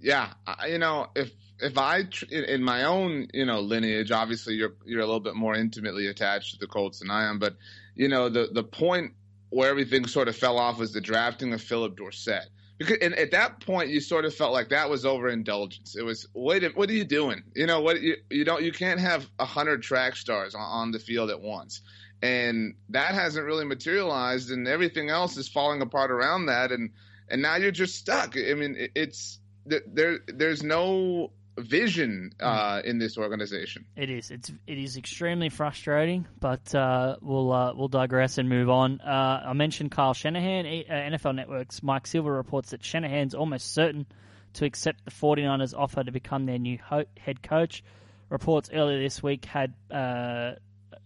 Yeah, 0.00 0.32
you 0.66 0.78
know, 0.78 1.08
if 1.14 1.30
if 1.58 1.76
I 1.76 2.04
in 2.30 2.62
my 2.62 2.84
own 2.84 3.28
you 3.34 3.44
know 3.44 3.60
lineage, 3.60 4.10
obviously 4.10 4.54
you're 4.54 4.74
you're 4.86 5.00
a 5.00 5.06
little 5.06 5.20
bit 5.20 5.34
more 5.34 5.54
intimately 5.54 6.06
attached 6.06 6.52
to 6.52 6.58
the 6.58 6.66
Colts 6.66 7.00
than 7.00 7.10
I 7.10 7.28
am, 7.28 7.38
but 7.38 7.56
you 7.94 8.08
know 8.08 8.28
the 8.28 8.48
the 8.52 8.62
point 8.62 9.12
where 9.50 9.68
everything 9.68 10.06
sort 10.06 10.28
of 10.28 10.36
fell 10.36 10.58
off 10.58 10.78
was 10.78 10.92
the 10.92 11.00
drafting 11.00 11.52
of 11.52 11.60
Phillip 11.60 11.96
Dorsett. 11.96 12.48
Because 12.78 12.96
and 13.02 13.14
at 13.16 13.30
that 13.32 13.60
point 13.60 13.90
you 13.90 14.00
sort 14.00 14.24
of 14.24 14.34
felt 14.34 14.54
like 14.54 14.70
that 14.70 14.88
was 14.88 15.04
overindulgence. 15.04 15.96
It 15.96 16.02
was 16.02 16.26
wait, 16.32 16.64
what 16.76 16.88
are 16.88 16.94
you 16.94 17.04
doing? 17.04 17.42
You 17.54 17.66
know 17.66 17.82
what 17.82 18.00
you 18.00 18.16
you 18.30 18.44
don't 18.44 18.62
you 18.62 18.72
can't 18.72 18.98
have 18.98 19.28
hundred 19.38 19.82
track 19.82 20.16
stars 20.16 20.54
on, 20.54 20.62
on 20.62 20.90
the 20.90 20.98
field 20.98 21.28
at 21.28 21.42
once, 21.42 21.82
and 22.22 22.74
that 22.88 23.14
hasn't 23.14 23.44
really 23.44 23.66
materialized, 23.66 24.50
and 24.50 24.66
everything 24.66 25.10
else 25.10 25.36
is 25.36 25.46
falling 25.46 25.82
apart 25.82 26.10
around 26.10 26.46
that, 26.46 26.72
and 26.72 26.90
and 27.28 27.42
now 27.42 27.56
you're 27.56 27.70
just 27.70 27.96
stuck. 27.96 28.34
I 28.38 28.54
mean, 28.54 28.88
it's 28.94 29.40
there 29.66 30.20
there's 30.26 30.62
no 30.62 31.32
vision 31.60 32.32
uh, 32.40 32.82
in 32.84 32.98
this 32.98 33.16
organization. 33.18 33.84
It 33.96 34.10
is. 34.10 34.30
It's 34.30 34.50
it 34.66 34.78
is 34.78 34.96
extremely 34.96 35.48
frustrating, 35.48 36.26
but 36.38 36.74
uh, 36.74 37.16
we'll 37.20 37.52
uh, 37.52 37.74
we'll 37.74 37.88
digress 37.88 38.38
and 38.38 38.48
move 38.48 38.68
on. 38.70 39.00
Uh, 39.00 39.42
I 39.46 39.52
mentioned 39.52 39.90
Kyle 39.90 40.14
Shanahan. 40.14 40.66
Uh, 40.66 40.92
NFL 40.92 41.34
Network's 41.34 41.82
Mike 41.82 42.06
Silver 42.06 42.32
reports 42.32 42.70
that 42.70 42.84
Shanahan's 42.84 43.34
almost 43.34 43.72
certain 43.72 44.06
to 44.54 44.64
accept 44.64 45.04
the 45.04 45.10
49ers 45.10 45.74
offer 45.78 46.02
to 46.02 46.10
become 46.10 46.46
their 46.46 46.58
new 46.58 46.78
ho- 46.84 47.04
head 47.18 47.42
coach. 47.42 47.84
reports 48.28 48.68
earlier 48.72 49.00
this 49.00 49.22
week 49.22 49.44
had 49.44 49.74
uh, 49.90 50.52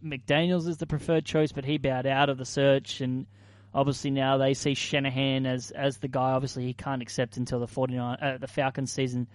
McDaniels 0.05 0.69
as 0.69 0.79
the 0.79 0.87
preferred 0.87 1.25
choice, 1.25 1.53
but 1.53 1.65
he 1.65 1.79
bowed 1.79 2.07
out 2.07 2.29
of 2.29 2.39
the 2.39 2.45
search, 2.45 3.01
and 3.01 3.27
obviously 3.75 4.11
now 4.11 4.39
they 4.39 4.55
see 4.55 4.75
Shanahan 4.75 5.47
as 5.47 5.71
as 5.71 5.99
the 5.99 6.09
guy. 6.09 6.33
Obviously, 6.33 6.65
he 6.65 6.75
can't 6.75 7.03
accept 7.03 7.37
until 7.37 7.61
the 7.61 7.67
49 7.67 8.19
uh, 8.21 8.39
the 8.39 8.47
Falcons 8.47 8.93
season 8.93 9.27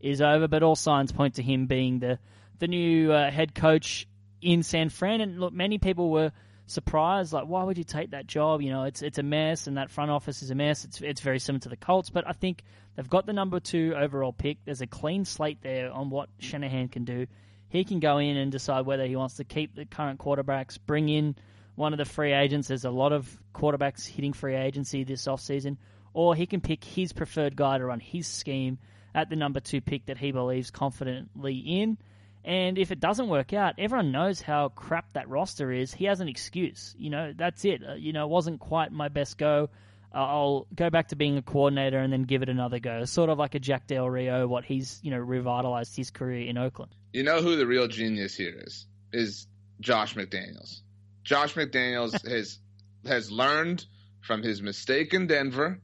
is 0.00 0.20
over, 0.20 0.48
but 0.48 0.62
all 0.62 0.76
signs 0.76 1.12
point 1.12 1.34
to 1.34 1.42
him 1.42 1.66
being 1.66 1.98
the 1.98 2.18
the 2.58 2.68
new 2.68 3.12
uh, 3.12 3.30
head 3.30 3.54
coach 3.54 4.06
in 4.40 4.62
San 4.62 4.88
Fran. 4.88 5.20
And 5.20 5.38
look, 5.40 5.52
many 5.52 5.78
people 5.78 6.10
were 6.10 6.32
surprised, 6.66 7.32
like, 7.32 7.46
why 7.46 7.62
would 7.62 7.78
you 7.78 7.84
take 7.84 8.10
that 8.10 8.26
job? 8.26 8.62
You 8.62 8.70
know, 8.70 8.84
it's 8.84 9.02
it's 9.02 9.18
a 9.18 9.22
mess, 9.22 9.66
and 9.66 9.76
that 9.76 9.90
front 9.90 10.10
office 10.10 10.42
is 10.42 10.50
a 10.50 10.54
mess. 10.54 10.84
It's 10.84 11.00
it's 11.00 11.20
very 11.20 11.38
similar 11.38 11.60
to 11.60 11.68
the 11.68 11.76
Colts, 11.76 12.10
but 12.10 12.26
I 12.26 12.32
think 12.32 12.62
they've 12.94 13.08
got 13.08 13.26
the 13.26 13.32
number 13.32 13.60
two 13.60 13.94
overall 13.96 14.32
pick. 14.32 14.58
There's 14.64 14.80
a 14.80 14.86
clean 14.86 15.24
slate 15.24 15.62
there 15.62 15.90
on 15.92 16.10
what 16.10 16.28
Shanahan 16.38 16.88
can 16.88 17.04
do. 17.04 17.26
He 17.68 17.84
can 17.84 18.00
go 18.00 18.18
in 18.18 18.36
and 18.36 18.52
decide 18.52 18.86
whether 18.86 19.06
he 19.06 19.16
wants 19.16 19.36
to 19.36 19.44
keep 19.44 19.74
the 19.74 19.84
current 19.84 20.20
quarterbacks, 20.20 20.78
bring 20.84 21.08
in 21.08 21.36
one 21.74 21.92
of 21.92 21.98
the 21.98 22.04
free 22.04 22.32
agents. 22.32 22.68
There's 22.68 22.84
a 22.84 22.90
lot 22.90 23.12
of 23.12 23.28
quarterbacks 23.54 24.06
hitting 24.06 24.32
free 24.32 24.54
agency 24.54 25.04
this 25.04 25.26
offseason. 25.26 25.76
Or 26.14 26.34
he 26.34 26.46
can 26.46 26.60
pick 26.60 26.82
his 26.82 27.12
preferred 27.12 27.56
guy 27.56 27.76
to 27.76 27.84
run 27.84 28.00
his 28.00 28.26
scheme 28.26 28.78
at 29.16 29.30
the 29.30 29.34
number 29.34 29.58
two 29.58 29.80
pick 29.80 30.06
that 30.06 30.18
he 30.18 30.30
believes 30.30 30.70
confidently 30.70 31.56
in. 31.56 31.96
And 32.44 32.78
if 32.78 32.92
it 32.92 33.00
doesn't 33.00 33.28
work 33.28 33.52
out, 33.52 33.74
everyone 33.78 34.12
knows 34.12 34.40
how 34.40 34.68
crap 34.68 35.14
that 35.14 35.28
roster 35.28 35.72
is. 35.72 35.92
He 35.92 36.04
has 36.04 36.20
an 36.20 36.28
excuse. 36.28 36.94
You 36.96 37.10
know, 37.10 37.32
that's 37.34 37.64
it. 37.64 37.82
Uh, 37.82 37.94
you 37.94 38.12
know, 38.12 38.24
it 38.26 38.30
wasn't 38.30 38.60
quite 38.60 38.92
my 38.92 39.08
best 39.08 39.38
go. 39.38 39.70
Uh, 40.14 40.18
I'll 40.18 40.66
go 40.72 40.88
back 40.90 41.08
to 41.08 41.16
being 41.16 41.38
a 41.38 41.42
coordinator 41.42 41.98
and 41.98 42.12
then 42.12 42.22
give 42.22 42.42
it 42.42 42.48
another 42.48 42.78
go. 42.78 43.04
Sort 43.06 43.30
of 43.30 43.38
like 43.38 43.56
a 43.56 43.58
Jack 43.58 43.88
Del 43.88 44.08
Rio, 44.08 44.46
what 44.46 44.64
he's, 44.64 45.00
you 45.02 45.10
know, 45.10 45.18
revitalized 45.18 45.96
his 45.96 46.10
career 46.10 46.48
in 46.48 46.56
Oakland. 46.56 46.94
You 47.12 47.24
know 47.24 47.40
who 47.40 47.56
the 47.56 47.66
real 47.66 47.88
genius 47.88 48.36
here 48.36 48.54
is? 48.64 48.86
Is 49.12 49.48
Josh 49.80 50.14
McDaniels. 50.14 50.82
Josh 51.24 51.54
McDaniels 51.54 52.12
has 52.30 52.58
has 53.06 53.30
learned 53.30 53.84
from 54.20 54.42
his 54.42 54.62
mistake 54.62 55.14
in 55.14 55.26
Denver, 55.26 55.80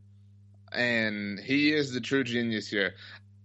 and 0.70 1.38
he 1.38 1.72
is 1.72 1.92
the 1.92 2.00
true 2.00 2.24
genius 2.24 2.68
here. 2.68 2.94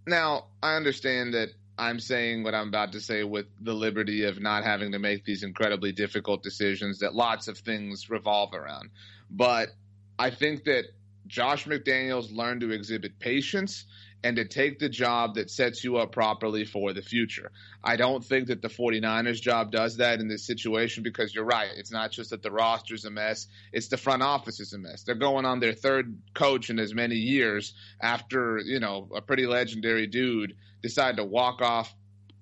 Now, 0.08 0.46
I 0.63 0.76
understand 0.76 1.34
that 1.34 1.50
I'm 1.78 2.00
saying 2.00 2.43
what 2.43 2.56
I'm 2.56 2.70
about 2.70 2.93
to 2.93 3.02
say 3.02 3.24
with 3.24 3.46
the 3.62 3.74
liberty 3.74 4.24
of 4.24 4.41
not 4.41 4.63
having 4.63 4.93
to 4.93 5.00
make 5.00 5.26
these 5.26 5.43
incredibly 5.43 5.91
difficult 5.91 6.41
decisions 6.41 7.00
that 7.00 7.13
lots 7.13 7.50
of 7.50 7.58
things 7.60 8.10
revolve 8.10 8.54
around. 8.54 8.89
But 9.30 9.70
I 10.17 10.30
think 10.32 10.63
that 10.63 10.86
Josh 11.28 11.65
McDaniels 11.65 12.34
learned 12.34 12.62
to 12.62 12.72
exhibit 12.72 13.20
patience 13.20 13.86
and 14.23 14.38
to 14.38 14.45
take 14.45 14.80
the 14.80 14.89
job 14.89 15.36
that 15.36 15.49
sets 15.49 15.84
you 15.84 15.97
up 15.97 16.12
properly 16.12 16.65
for 16.65 16.93
the 16.93 17.01
future. 17.01 17.51
I 17.84 17.95
don't 17.95 18.23
think 18.23 18.47
that 18.47 18.62
the 18.62 18.67
49ers 18.67 19.39
job 19.39 19.71
does 19.71 19.97
that 19.97 20.19
in 20.19 20.27
this 20.27 20.45
situation 20.45 21.03
because 21.03 21.34
you're 21.34 21.45
right. 21.45 21.69
It's 21.75 21.91
not 21.91 22.12
just 22.12 22.32
that 22.32 22.41
the 22.41 22.51
roster's 22.51 23.06
a 23.06 23.12
mess, 23.12 23.47
it's 23.71 23.88
the 23.88 23.97
front 23.97 24.23
office 24.23 24.60
is 24.60 24.73
a 24.73 24.80
mess. 24.80 25.03
They're 25.03 25.15
going 25.15 25.45
on 25.45 25.60
their 25.60 25.73
third 25.73 26.17
coach 26.34 26.69
in 26.69 26.80
as 26.80 26.93
many 26.93 27.15
years 27.15 27.73
after, 28.01 28.58
you 28.58 28.80
know, 28.80 29.08
a 29.15 29.21
pretty 29.21 29.45
legendary 29.45 30.08
dude 30.08 30.56
decided 30.82 31.17
to 31.17 31.23
walk 31.23 31.62
off 31.62 31.93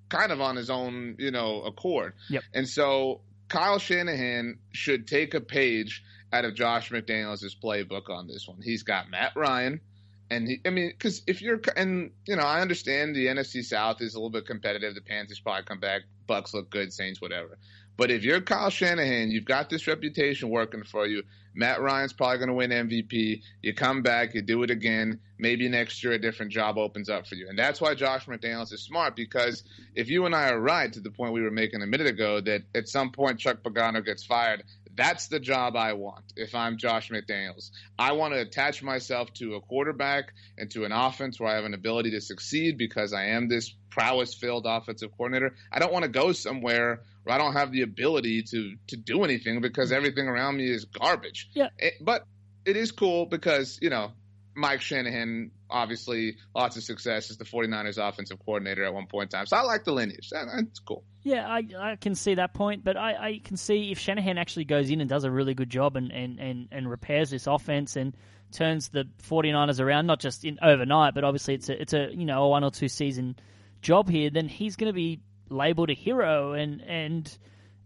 kind 0.09 0.31
of 0.31 0.39
on 0.39 0.55
his 0.55 0.69
own, 0.69 1.15
you 1.19 1.31
know, 1.31 1.61
accord. 1.63 2.13
Yep. 2.29 2.43
And 2.53 2.69
so 2.69 3.21
Kyle 3.49 3.79
Shanahan 3.79 4.59
should 4.71 5.07
take 5.07 5.33
a 5.33 5.41
page 5.41 6.03
out 6.31 6.45
of 6.45 6.55
Josh 6.55 6.89
McDaniels' 6.89 7.55
playbook 7.61 8.09
on 8.09 8.27
this 8.27 8.47
one. 8.47 8.61
He's 8.61 8.83
got 8.83 9.09
Matt 9.09 9.33
Ryan. 9.35 9.81
And 10.29 10.47
he, 10.47 10.61
I 10.65 10.69
mean, 10.69 10.89
because 10.89 11.21
if 11.27 11.41
you're, 11.41 11.61
and 11.75 12.11
you 12.27 12.35
know, 12.35 12.43
I 12.43 12.61
understand 12.61 13.15
the 13.15 13.27
NFC 13.27 13.63
South 13.63 14.01
is 14.01 14.15
a 14.15 14.17
little 14.17 14.31
bit 14.31 14.45
competitive. 14.45 14.95
The 14.95 15.01
Panthers 15.01 15.39
probably 15.39 15.63
come 15.63 15.79
back, 15.79 16.01
Bucs 16.27 16.53
look 16.53 16.69
good, 16.69 16.91
Saints, 16.91 17.21
whatever. 17.21 17.57
But 17.97 18.11
if 18.11 18.23
you're 18.23 18.41
Kyle 18.41 18.69
Shanahan, 18.69 19.31
you've 19.31 19.45
got 19.45 19.69
this 19.69 19.87
reputation 19.87 20.49
working 20.49 20.83
for 20.83 21.07
you. 21.07 21.23
Matt 21.53 21.81
Ryan's 21.81 22.11
probably 22.11 22.37
going 22.37 22.49
to 22.49 22.53
win 22.53 22.71
MVP. 22.71 23.41
You 23.61 23.73
come 23.73 24.01
back, 24.01 24.33
you 24.33 24.41
do 24.41 24.63
it 24.63 24.69
again. 24.69 25.19
Maybe 25.37 25.69
next 25.69 26.03
year 26.03 26.13
a 26.13 26.19
different 26.19 26.51
job 26.51 26.77
opens 26.77 27.07
up 27.07 27.25
for 27.25 27.35
you. 27.35 27.47
And 27.47 27.57
that's 27.57 27.79
why 27.79 27.95
Josh 27.95 28.25
McDaniels 28.25 28.73
is 28.73 28.81
smart 28.81 29.15
because 29.15 29.63
if 29.95 30.09
you 30.09 30.25
and 30.25 30.35
I 30.35 30.49
are 30.49 30.59
right 30.59 30.91
to 30.91 30.99
the 30.99 31.11
point 31.11 31.31
we 31.31 31.41
were 31.41 31.51
making 31.51 31.81
a 31.81 31.87
minute 31.87 32.07
ago 32.07 32.41
that 32.41 32.63
at 32.73 32.89
some 32.89 33.11
point 33.11 33.39
Chuck 33.39 33.63
Pagano 33.63 34.03
gets 34.03 34.25
fired, 34.25 34.63
that's 34.95 35.27
the 35.27 35.39
job 35.39 35.75
I 35.75 35.93
want 35.93 36.23
if 36.35 36.55
I'm 36.55 36.77
Josh 36.77 37.09
McDaniels. 37.09 37.71
I 37.99 38.13
want 38.13 38.33
to 38.33 38.39
attach 38.39 38.81
myself 38.81 39.33
to 39.35 39.55
a 39.55 39.61
quarterback 39.61 40.33
and 40.57 40.69
to 40.71 40.85
an 40.85 40.91
offense 40.91 41.39
where 41.39 41.49
I 41.49 41.55
have 41.55 41.65
an 41.65 41.73
ability 41.73 42.11
to 42.11 42.21
succeed 42.21 42.77
because 42.77 43.13
I 43.13 43.25
am 43.27 43.47
this 43.47 43.73
prowess 43.89 44.33
filled 44.33 44.65
offensive 44.65 45.11
coordinator. 45.17 45.55
I 45.71 45.79
don't 45.79 45.93
want 45.93 46.03
to 46.03 46.09
go 46.09 46.31
somewhere 46.31 47.01
where 47.23 47.35
I 47.35 47.37
don't 47.37 47.53
have 47.53 47.71
the 47.71 47.81
ability 47.81 48.43
to 48.43 48.75
to 48.87 48.97
do 48.97 49.23
anything 49.23 49.61
because 49.61 49.89
mm-hmm. 49.89 49.97
everything 49.97 50.27
around 50.27 50.57
me 50.57 50.69
is 50.69 50.85
garbage. 50.85 51.49
Yeah. 51.53 51.69
It, 51.77 51.95
but 52.01 52.25
it 52.65 52.77
is 52.77 52.91
cool 52.91 53.25
because, 53.25 53.79
you 53.81 53.89
know, 53.89 54.11
Mike 54.55 54.81
Shanahan, 54.81 55.51
obviously, 55.69 56.37
lots 56.55 56.77
of 56.77 56.83
success 56.83 57.29
as 57.29 57.37
the 57.37 57.45
49ers 57.45 57.97
offensive 57.97 58.39
coordinator 58.45 58.85
at 58.85 58.93
one 58.93 59.07
point 59.07 59.33
in 59.33 59.37
time. 59.37 59.45
So 59.45 59.57
I 59.57 59.61
like 59.61 59.83
the 59.83 59.91
lineage. 59.91 60.29
That's 60.29 60.79
cool. 60.79 61.03
Yeah, 61.23 61.47
I, 61.47 61.63
I 61.77 61.95
can 61.97 62.15
see 62.15 62.35
that 62.35 62.53
point, 62.53 62.83
but 62.83 62.97
I, 62.97 63.13
I 63.13 63.41
can 63.43 63.57
see 63.57 63.91
if 63.91 63.99
Shanahan 63.99 64.37
actually 64.37 64.65
goes 64.65 64.89
in 64.89 65.01
and 65.01 65.09
does 65.09 65.23
a 65.23 65.31
really 65.31 65.53
good 65.53 65.69
job 65.69 65.95
and, 65.95 66.11
and, 66.11 66.39
and, 66.39 66.67
and 66.71 66.89
repairs 66.89 67.29
this 67.29 67.47
offense 67.47 67.95
and 67.95 68.15
turns 68.51 68.89
the 68.89 69.07
49ers 69.29 69.79
around, 69.79 70.07
not 70.07 70.19
just 70.19 70.45
in 70.45 70.57
overnight, 70.61 71.13
but 71.13 71.23
obviously 71.23 71.55
it's 71.55 71.69
a, 71.69 71.81
it's 71.81 71.93
a 71.93 72.09
you 72.11 72.25
know 72.25 72.43
a 72.43 72.49
one 72.49 72.63
or 72.63 72.71
two 72.71 72.87
season 72.87 73.35
job 73.81 74.09
here, 74.09 74.29
then 74.29 74.47
he's 74.47 74.75
going 74.75 74.89
to 74.89 74.93
be 74.93 75.19
labeled 75.49 75.89
a 75.89 75.93
hero 75.93 76.53
and 76.53 76.81
and 76.81 77.37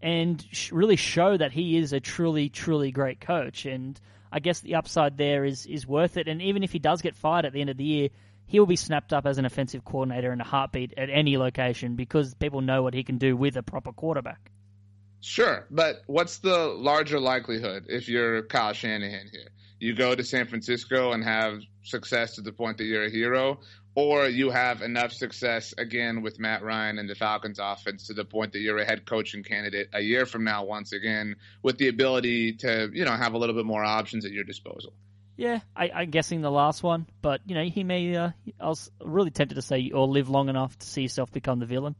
and 0.01 0.45
really 0.71 0.95
show 0.95 1.35
that 1.35 1.51
he 1.51 1.77
is 1.77 1.91
a 1.91 1.99
truly 1.99 2.49
truly 2.49 2.91
great 2.91 3.19
coach. 3.19 3.65
And 3.65 3.99
I 4.31 4.39
guess 4.39 4.59
the 4.59 4.75
upside 4.75 5.17
there 5.17 5.45
is 5.45 5.65
is 5.65 5.87
worth 5.87 6.17
it. 6.17 6.27
And 6.27 6.41
even 6.41 6.63
if 6.63 6.71
he 6.71 6.79
does 6.79 7.01
get 7.01 7.15
fired 7.15 7.45
at 7.45 7.53
the 7.53 7.61
end 7.61 7.69
of 7.69 7.77
the 7.77 7.83
year, 7.83 8.09
he 8.45 8.59
will 8.59 8.67
be 8.67 8.75
snapped 8.75 9.13
up 9.13 9.25
as 9.25 9.37
an 9.37 9.45
offensive 9.45 9.85
coordinator 9.85 10.33
in 10.33 10.41
a 10.41 10.43
heartbeat 10.43 10.93
at 10.97 11.09
any 11.09 11.37
location 11.37 11.95
because 11.95 12.33
people 12.33 12.61
know 12.61 12.81
what 12.81 12.93
he 12.93 13.03
can 13.03 13.17
do 13.17 13.37
with 13.37 13.55
a 13.57 13.63
proper 13.63 13.91
quarterback. 13.91 14.51
Sure, 15.21 15.67
but 15.69 16.01
what's 16.07 16.37
the 16.37 16.57
larger 16.57 17.19
likelihood 17.19 17.85
if 17.89 18.07
you're 18.07 18.43
Kyle 18.43 18.73
Shanahan 18.73 19.29
here? 19.31 19.49
You 19.79 19.95
go 19.95 20.15
to 20.15 20.23
San 20.23 20.47
Francisco 20.47 21.11
and 21.11 21.23
have 21.23 21.59
success 21.83 22.35
to 22.35 22.41
the 22.41 22.51
point 22.51 22.77
that 22.77 22.85
you're 22.85 23.05
a 23.05 23.09
hero, 23.09 23.59
or 23.95 24.27
you 24.27 24.49
have 24.49 24.81
enough 24.81 25.11
success 25.11 25.73
again 25.77 26.21
with 26.21 26.39
Matt 26.39 26.63
Ryan 26.63 26.99
and 26.99 27.09
the 27.09 27.15
Falcons 27.15 27.59
offense 27.61 28.07
to 28.07 28.13
the 28.13 28.25
point 28.25 28.53
that 28.53 28.59
you're 28.59 28.77
a 28.77 28.85
head 28.85 29.05
coaching 29.05 29.43
candidate 29.43 29.89
a 29.93 30.01
year 30.01 30.25
from 30.25 30.43
now 30.43 30.63
once 30.63 30.93
again 30.93 31.35
with 31.61 31.77
the 31.77 31.87
ability 31.87 32.53
to, 32.53 32.89
you 32.93 33.05
know, 33.05 33.11
have 33.11 33.33
a 33.33 33.37
little 33.37 33.55
bit 33.55 33.65
more 33.65 33.83
options 33.83 34.25
at 34.25 34.31
your 34.31 34.43
disposal. 34.43 34.93
Yeah, 35.39 35.61
I, 35.73 35.89
I'm 35.95 36.09
guessing 36.09 36.41
the 36.41 36.51
last 36.51 36.83
one, 36.83 37.07
but 37.21 37.39
you 37.45 37.55
know 37.55 37.63
he 37.63 37.85
may. 37.85 38.13
Uh, 38.13 38.31
I 38.59 38.67
was 38.67 38.91
really 39.01 39.31
tempted 39.31 39.55
to 39.55 39.61
say, 39.61 39.77
you 39.79 39.93
or 39.93 40.05
live 40.05 40.27
long 40.27 40.49
enough 40.49 40.77
to 40.77 40.85
see 40.85 41.03
yourself 41.03 41.31
become 41.31 41.59
the 41.59 41.65
villain. 41.65 41.95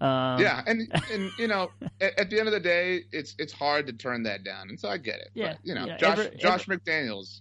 Um, 0.00 0.40
yeah, 0.40 0.62
and 0.66 0.90
and 1.12 1.30
you 1.38 1.48
know, 1.48 1.70
at, 2.00 2.18
at, 2.18 2.30
the 2.30 2.38
end 2.38 2.48
of 2.48 2.54
the 2.54 2.60
day, 2.60 3.02
it's 3.12 3.34
it's 3.38 3.52
hard 3.52 3.88
to 3.88 3.92
turn 3.92 4.22
that 4.22 4.42
down, 4.42 4.70
and 4.70 4.80
so 4.80 4.88
I 4.88 4.96
get 4.96 5.16
it. 5.16 5.28
Yeah, 5.34 5.52
but, 5.52 5.58
you 5.64 5.74
know, 5.74 5.84
yeah, 5.84 5.96
Josh 5.98 6.18
every, 6.18 6.38
Josh 6.38 6.62
every, 6.62 6.78
McDaniels. 6.78 7.40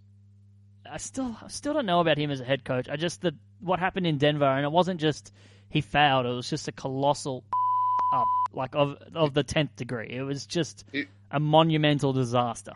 I 0.92 0.98
still 0.98 1.38
I 1.42 1.48
still 1.48 1.74
don't 1.74 1.86
know 1.86 2.02
about 2.02 2.18
him 2.18 2.30
as 2.30 2.42
a 2.42 2.46
head 2.46 2.66
coach. 2.66 2.90
I 2.90 2.98
just 2.98 3.22
the 3.22 3.34
what 3.60 3.80
happened 3.80 4.08
in 4.08 4.18
Denver, 4.18 4.46
and 4.46 4.66
it 4.66 4.72
wasn't 4.72 5.00
just 5.00 5.34
he 5.70 5.82
failed; 5.82 6.26
it 6.26 6.30
was 6.30 6.50
just 6.50 6.68
a 6.68 6.72
colossal 6.72 7.44
up, 8.14 8.28
like 8.54 8.76
of 8.76 8.98
of 9.14 9.34
the 9.34 9.44
tenth 9.44 9.76
degree. 9.76 10.10
It 10.10 10.24
was 10.24 10.46
just 10.46 10.86
it, 10.94 11.08
a 11.32 11.40
monumental 11.40 12.14
disaster. 12.14 12.74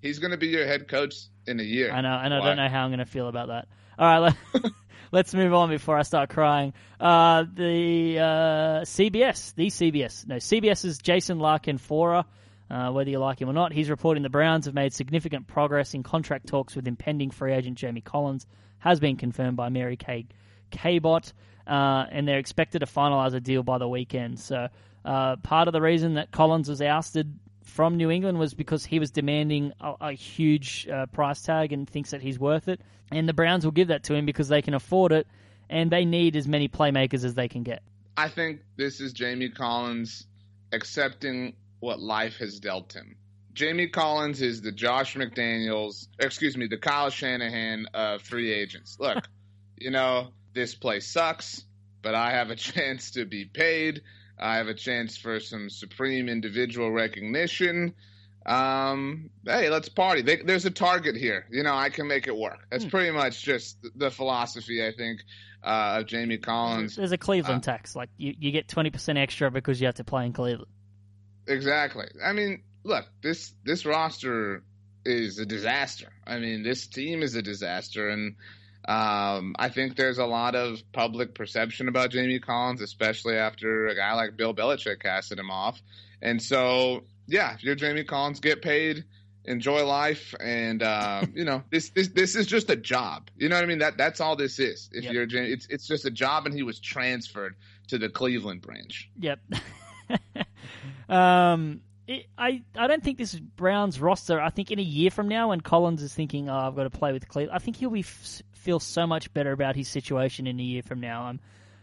He's 0.00 0.18
going 0.18 0.32
to 0.32 0.36
be 0.36 0.48
your 0.48 0.66
head 0.66 0.88
coach 0.88 1.14
in 1.46 1.60
a 1.60 1.62
year. 1.62 1.92
I 1.92 2.00
know, 2.00 2.14
and 2.14 2.34
I 2.34 2.40
don't 2.40 2.56
know 2.56 2.68
how 2.68 2.84
I'm 2.84 2.90
going 2.90 2.98
to 2.98 3.06
feel 3.06 3.28
about 3.28 3.48
that. 3.48 3.68
All 3.98 4.06
right, 4.06 4.34
let, 4.52 4.72
let's 5.12 5.32
move 5.32 5.54
on 5.54 5.68
before 5.68 5.96
I 5.96 6.02
start 6.02 6.30
crying. 6.30 6.72
Uh, 6.98 7.44
the 7.44 8.18
uh, 8.18 8.84
CBS, 8.84 9.54
the 9.54 9.68
CBS, 9.68 10.26
no, 10.26 10.36
CBS's 10.36 10.98
Jason 10.98 11.38
La 11.38 11.58
Canfora. 11.58 12.24
Uh, 12.68 12.90
whether 12.90 13.10
you 13.10 13.18
like 13.18 13.38
him 13.38 13.50
or 13.50 13.52
not, 13.52 13.70
he's 13.70 13.90
reporting 13.90 14.22
the 14.22 14.30
Browns 14.30 14.64
have 14.64 14.74
made 14.74 14.94
significant 14.94 15.46
progress 15.46 15.92
in 15.92 16.02
contract 16.02 16.46
talks 16.46 16.74
with 16.74 16.88
impending 16.88 17.30
free 17.30 17.52
agent 17.52 17.76
Jamie 17.76 18.00
Collins. 18.00 18.46
Has 18.82 19.00
been 19.00 19.16
confirmed 19.16 19.56
by 19.56 19.68
Mary 19.68 19.96
Kay 19.96 20.26
Cabot, 20.70 21.32
uh, 21.66 22.06
and 22.10 22.26
they're 22.26 22.38
expected 22.38 22.80
to 22.80 22.86
finalize 22.86 23.32
a 23.34 23.40
deal 23.40 23.62
by 23.62 23.78
the 23.78 23.88
weekend. 23.88 24.40
So, 24.40 24.68
uh, 25.04 25.36
part 25.36 25.68
of 25.68 25.72
the 25.72 25.80
reason 25.80 26.14
that 26.14 26.30
Collins 26.32 26.68
was 26.68 26.82
ousted 26.82 27.38
from 27.64 27.96
New 27.96 28.10
England 28.10 28.38
was 28.38 28.54
because 28.54 28.84
he 28.84 28.98
was 28.98 29.10
demanding 29.10 29.72
a, 29.80 29.94
a 30.00 30.12
huge 30.12 30.88
uh, 30.88 31.06
price 31.06 31.42
tag 31.42 31.72
and 31.72 31.88
thinks 31.88 32.10
that 32.10 32.22
he's 32.22 32.38
worth 32.38 32.68
it. 32.68 32.80
And 33.10 33.28
the 33.28 33.32
Browns 33.32 33.64
will 33.64 33.72
give 33.72 33.88
that 33.88 34.04
to 34.04 34.14
him 34.14 34.26
because 34.26 34.48
they 34.48 34.62
can 34.62 34.74
afford 34.74 35.12
it 35.12 35.26
and 35.70 35.90
they 35.90 36.04
need 36.04 36.36
as 36.36 36.48
many 36.48 36.68
playmakers 36.68 37.24
as 37.24 37.34
they 37.34 37.48
can 37.48 37.62
get. 37.62 37.82
I 38.16 38.28
think 38.28 38.60
this 38.76 39.00
is 39.00 39.12
Jamie 39.12 39.48
Collins 39.48 40.26
accepting 40.72 41.54
what 41.80 42.00
life 42.00 42.36
has 42.38 42.60
dealt 42.60 42.92
him. 42.92 43.16
Jamie 43.54 43.88
Collins 43.88 44.40
is 44.40 44.62
the 44.62 44.72
Josh 44.72 45.14
McDaniels, 45.14 46.08
excuse 46.18 46.56
me, 46.56 46.66
the 46.66 46.78
Kyle 46.78 47.10
Shanahan 47.10 47.86
of 47.92 48.22
free 48.22 48.52
agents. 48.52 48.96
Look, 48.98 49.28
you 49.76 49.90
know, 49.90 50.28
this 50.54 50.74
place 50.74 51.06
sucks, 51.06 51.64
but 52.02 52.14
I 52.14 52.30
have 52.32 52.50
a 52.50 52.56
chance 52.56 53.12
to 53.12 53.24
be 53.24 53.44
paid. 53.44 54.02
I 54.38 54.56
have 54.56 54.68
a 54.68 54.74
chance 54.74 55.16
for 55.16 55.38
some 55.40 55.70
supreme 55.70 56.28
individual 56.28 56.90
recognition. 56.90 57.94
Um, 58.44 59.30
hey, 59.44 59.68
let's 59.68 59.88
party. 59.88 60.22
They, 60.22 60.36
there's 60.36 60.64
a 60.64 60.70
target 60.70 61.16
here. 61.16 61.46
You 61.50 61.62
know, 61.62 61.74
I 61.74 61.90
can 61.90 62.08
make 62.08 62.26
it 62.26 62.36
work. 62.36 62.66
That's 62.70 62.84
pretty 62.84 63.12
much 63.12 63.42
just 63.42 63.76
the 63.94 64.10
philosophy, 64.10 64.84
I 64.84 64.92
think, 64.92 65.20
uh, 65.62 65.98
of 66.00 66.06
Jamie 66.06 66.38
Collins. 66.38 66.96
There's 66.96 67.12
a 67.12 67.18
Cleveland 67.18 67.62
tax. 67.62 67.94
Like 67.94 68.08
you, 68.16 68.34
you 68.36 68.50
get 68.50 68.66
twenty 68.66 68.90
percent 68.90 69.16
extra 69.18 69.50
because 69.50 69.80
you 69.80 69.86
have 69.86 69.94
to 69.96 70.04
play 70.04 70.26
in 70.26 70.32
Cleveland. 70.32 70.70
Exactly. 71.46 72.06
I 72.24 72.32
mean, 72.32 72.62
look, 72.84 73.06
this 73.22 73.52
this 73.64 73.84
roster 73.86 74.62
is 75.04 75.38
a 75.38 75.46
disaster. 75.46 76.12
I 76.26 76.38
mean, 76.38 76.62
this 76.62 76.86
team 76.86 77.22
is 77.22 77.34
a 77.34 77.42
disaster, 77.42 78.08
and 78.08 78.36
um, 78.86 79.54
I 79.58 79.68
think 79.68 79.96
there's 79.96 80.18
a 80.18 80.26
lot 80.26 80.54
of 80.54 80.80
public 80.92 81.34
perception 81.34 81.88
about 81.88 82.10
Jamie 82.10 82.40
Collins, 82.40 82.80
especially 82.80 83.36
after 83.36 83.86
a 83.88 83.94
guy 83.96 84.14
like 84.14 84.36
Bill 84.36 84.54
Belichick 84.54 85.00
casted 85.00 85.38
him 85.38 85.50
off. 85.50 85.80
And 86.20 86.40
so, 86.42 87.04
yeah, 87.26 87.54
if 87.54 87.64
you're 87.64 87.74
Jamie 87.74 88.04
Collins, 88.04 88.40
get 88.40 88.62
paid, 88.62 89.04
enjoy 89.44 89.84
life, 89.84 90.34
and 90.40 90.82
uh, 90.82 91.24
you 91.34 91.44
know 91.44 91.62
this 91.70 91.90
this 91.90 92.08
this 92.08 92.36
is 92.36 92.46
just 92.46 92.70
a 92.70 92.76
job. 92.76 93.28
You 93.36 93.48
know 93.48 93.56
what 93.56 93.64
I 93.64 93.66
mean? 93.66 93.78
That 93.78 93.96
that's 93.96 94.20
all 94.20 94.36
this 94.36 94.58
is. 94.58 94.88
If 94.92 95.04
Yep. 95.04 95.12
you're 95.12 95.26
Jamie, 95.26 95.48
it's 95.48 95.66
it's 95.68 95.86
just 95.86 96.04
a 96.04 96.10
job, 96.10 96.46
and 96.46 96.54
he 96.54 96.62
was 96.62 96.78
transferred 96.80 97.56
to 97.88 97.98
the 97.98 98.08
Cleveland 98.08 98.62
branch. 98.62 99.10
Yep. 99.20 99.40
um, 101.08 101.80
I 102.36 102.62
I 102.76 102.86
don't 102.86 103.02
think 103.02 103.18
this 103.18 103.34
is 103.34 103.40
Brown's 103.40 104.00
roster. 104.00 104.40
I 104.40 104.50
think 104.50 104.70
in 104.70 104.78
a 104.78 104.82
year 104.82 105.10
from 105.10 105.28
now, 105.28 105.50
when 105.50 105.60
Collins 105.60 106.02
is 106.02 106.14
thinking, 106.14 106.48
"Oh, 106.48 106.56
I've 106.56 106.76
got 106.76 106.84
to 106.84 106.90
play 106.90 107.12
with 107.12 107.28
Cleveland," 107.28 107.54
I 107.54 107.58
think 107.58 107.76
he'll 107.76 107.90
be 107.90 108.00
f- 108.00 108.42
feel 108.52 108.80
so 108.80 109.06
much 109.06 109.32
better 109.32 109.52
about 109.52 109.76
his 109.76 109.88
situation 109.88 110.46
in 110.46 110.58
a 110.58 110.62
year 110.62 110.82
from 110.82 111.00
now. 111.00 111.28
Um, 111.28 111.40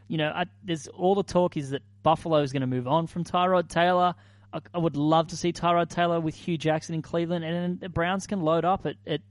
you 0.07 0.17
know, 0.17 0.31
I, 0.33 0.45
there's 0.63 0.87
all 0.87 1.15
the 1.15 1.23
talk 1.23 1.57
is 1.57 1.69
that 1.71 1.83
Buffalo 2.03 2.41
is 2.41 2.51
going 2.51 2.61
to 2.61 2.67
move 2.67 2.87
on 2.87 3.07
from 3.07 3.23
Tyrod 3.23 3.69
Taylor. 3.69 4.15
I, 4.51 4.59
I 4.73 4.77
would 4.77 4.95
love 4.95 5.27
to 5.27 5.37
see 5.37 5.53
Tyrod 5.53 5.89
Taylor 5.89 6.19
with 6.19 6.35
Hue 6.35 6.57
Jackson 6.57 6.95
in 6.95 7.01
Cleveland, 7.01 7.45
and 7.45 7.55
then 7.55 7.77
the 7.79 7.89
Browns 7.89 8.27
can 8.27 8.41
load 8.41 8.65
up 8.65 8.85
at, 8.85 8.95
at 9.05 9.21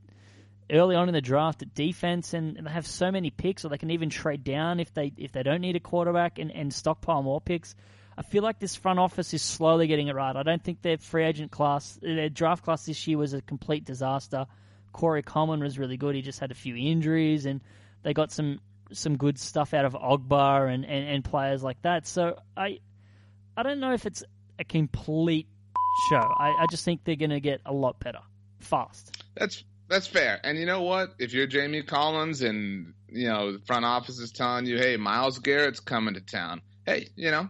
early 0.70 0.94
on 0.94 1.08
in 1.08 1.14
the 1.14 1.20
draft 1.20 1.62
at 1.62 1.74
defense, 1.74 2.34
and, 2.34 2.56
and 2.56 2.66
they 2.66 2.70
have 2.70 2.87
so 2.87 3.11
many 3.11 3.30
picks, 3.30 3.64
or 3.64 3.68
they 3.68 3.78
can 3.78 3.90
even 3.90 4.11
trade 4.11 4.44
down 4.44 4.80
if 4.80 4.92
they 4.94 5.12
if 5.16 5.32
they 5.32 5.42
don't 5.42 5.61
need 5.61 5.76
a 5.76 5.80
quarterback 5.80 6.38
and, 6.38 6.50
and 6.50 6.72
stockpile 6.72 7.22
more 7.22 7.40
picks. 7.40 7.74
I 8.18 8.22
feel 8.22 8.42
like 8.42 8.59
this 8.59 8.74
front 8.74 8.98
office 8.98 9.33
is 9.33 9.42
slowly 9.42 9.87
getting 9.87 10.09
it 10.09 10.14
right. 10.16 10.35
I 10.35 10.42
don't 10.42 10.62
think 10.62 10.83
their 10.83 10.98
free 10.98 11.24
agent 11.24 11.52
class, 11.52 11.96
their 12.02 12.28
draft 12.28 12.64
class 12.64 12.85
this 12.85 13.07
year 13.07 13.16
was 13.16 13.33
a 13.33 13.40
complete 13.40 13.85
disaster. 13.85 14.46
Corey 14.90 15.22
Coleman 15.22 15.61
was 15.61 15.78
really 15.78 15.96
good. 15.96 16.16
He 16.16 16.22
just 16.22 16.40
had 16.40 16.50
a 16.50 16.54
few 16.54 16.74
injuries, 16.74 17.46
and 17.46 17.61
they 18.02 18.12
got 18.12 18.33
some 18.33 18.59
some 18.90 19.16
good 19.16 19.38
stuff 19.38 19.72
out 19.72 19.85
of 19.85 19.92
Ogbah 19.92 20.72
and, 20.72 20.85
and, 20.85 21.09
and 21.09 21.24
players 21.24 21.62
like 21.62 21.81
that. 21.83 22.09
So 22.09 22.40
I 22.57 22.81
I 23.57 23.62
don't 23.62 23.78
know 23.78 23.92
if 23.92 24.04
it's 24.04 24.24
a 24.59 24.64
complete 24.64 25.46
show. 26.11 26.16
I, 26.16 26.48
I 26.48 26.66
just 26.72 26.85
think 26.85 27.04
they're 27.04 27.14
going 27.14 27.31
to 27.31 27.40
get 27.40 27.61
a 27.66 27.72
lot 27.72 28.00
better 28.00 28.22
fast. 28.59 29.22
That's 29.37 29.62
that's 29.87 30.09
fair. 30.09 30.40
And 30.42 30.59
you 30.59 30.66
know 30.66 30.83
what? 30.83 31.14
If 31.20 31.35
you're 31.35 31.46
Jamie 31.46 31.85
Collins 31.85 32.42
and 32.42 32.94
you 33.09 33.28
know 33.28 33.52
the 33.52 33.64
front 33.64 33.85
office 33.85 34.18
is 34.18 34.33
telling 34.33 34.66
you, 34.66 34.76
"Hey, 34.76 34.96
Myles 34.96 35.38
Garrett's 35.38 35.78
coming 35.78 36.14
to 36.14 36.20
town," 36.20 36.62
hey, 36.85 37.11
you 37.14 37.31
know 37.31 37.48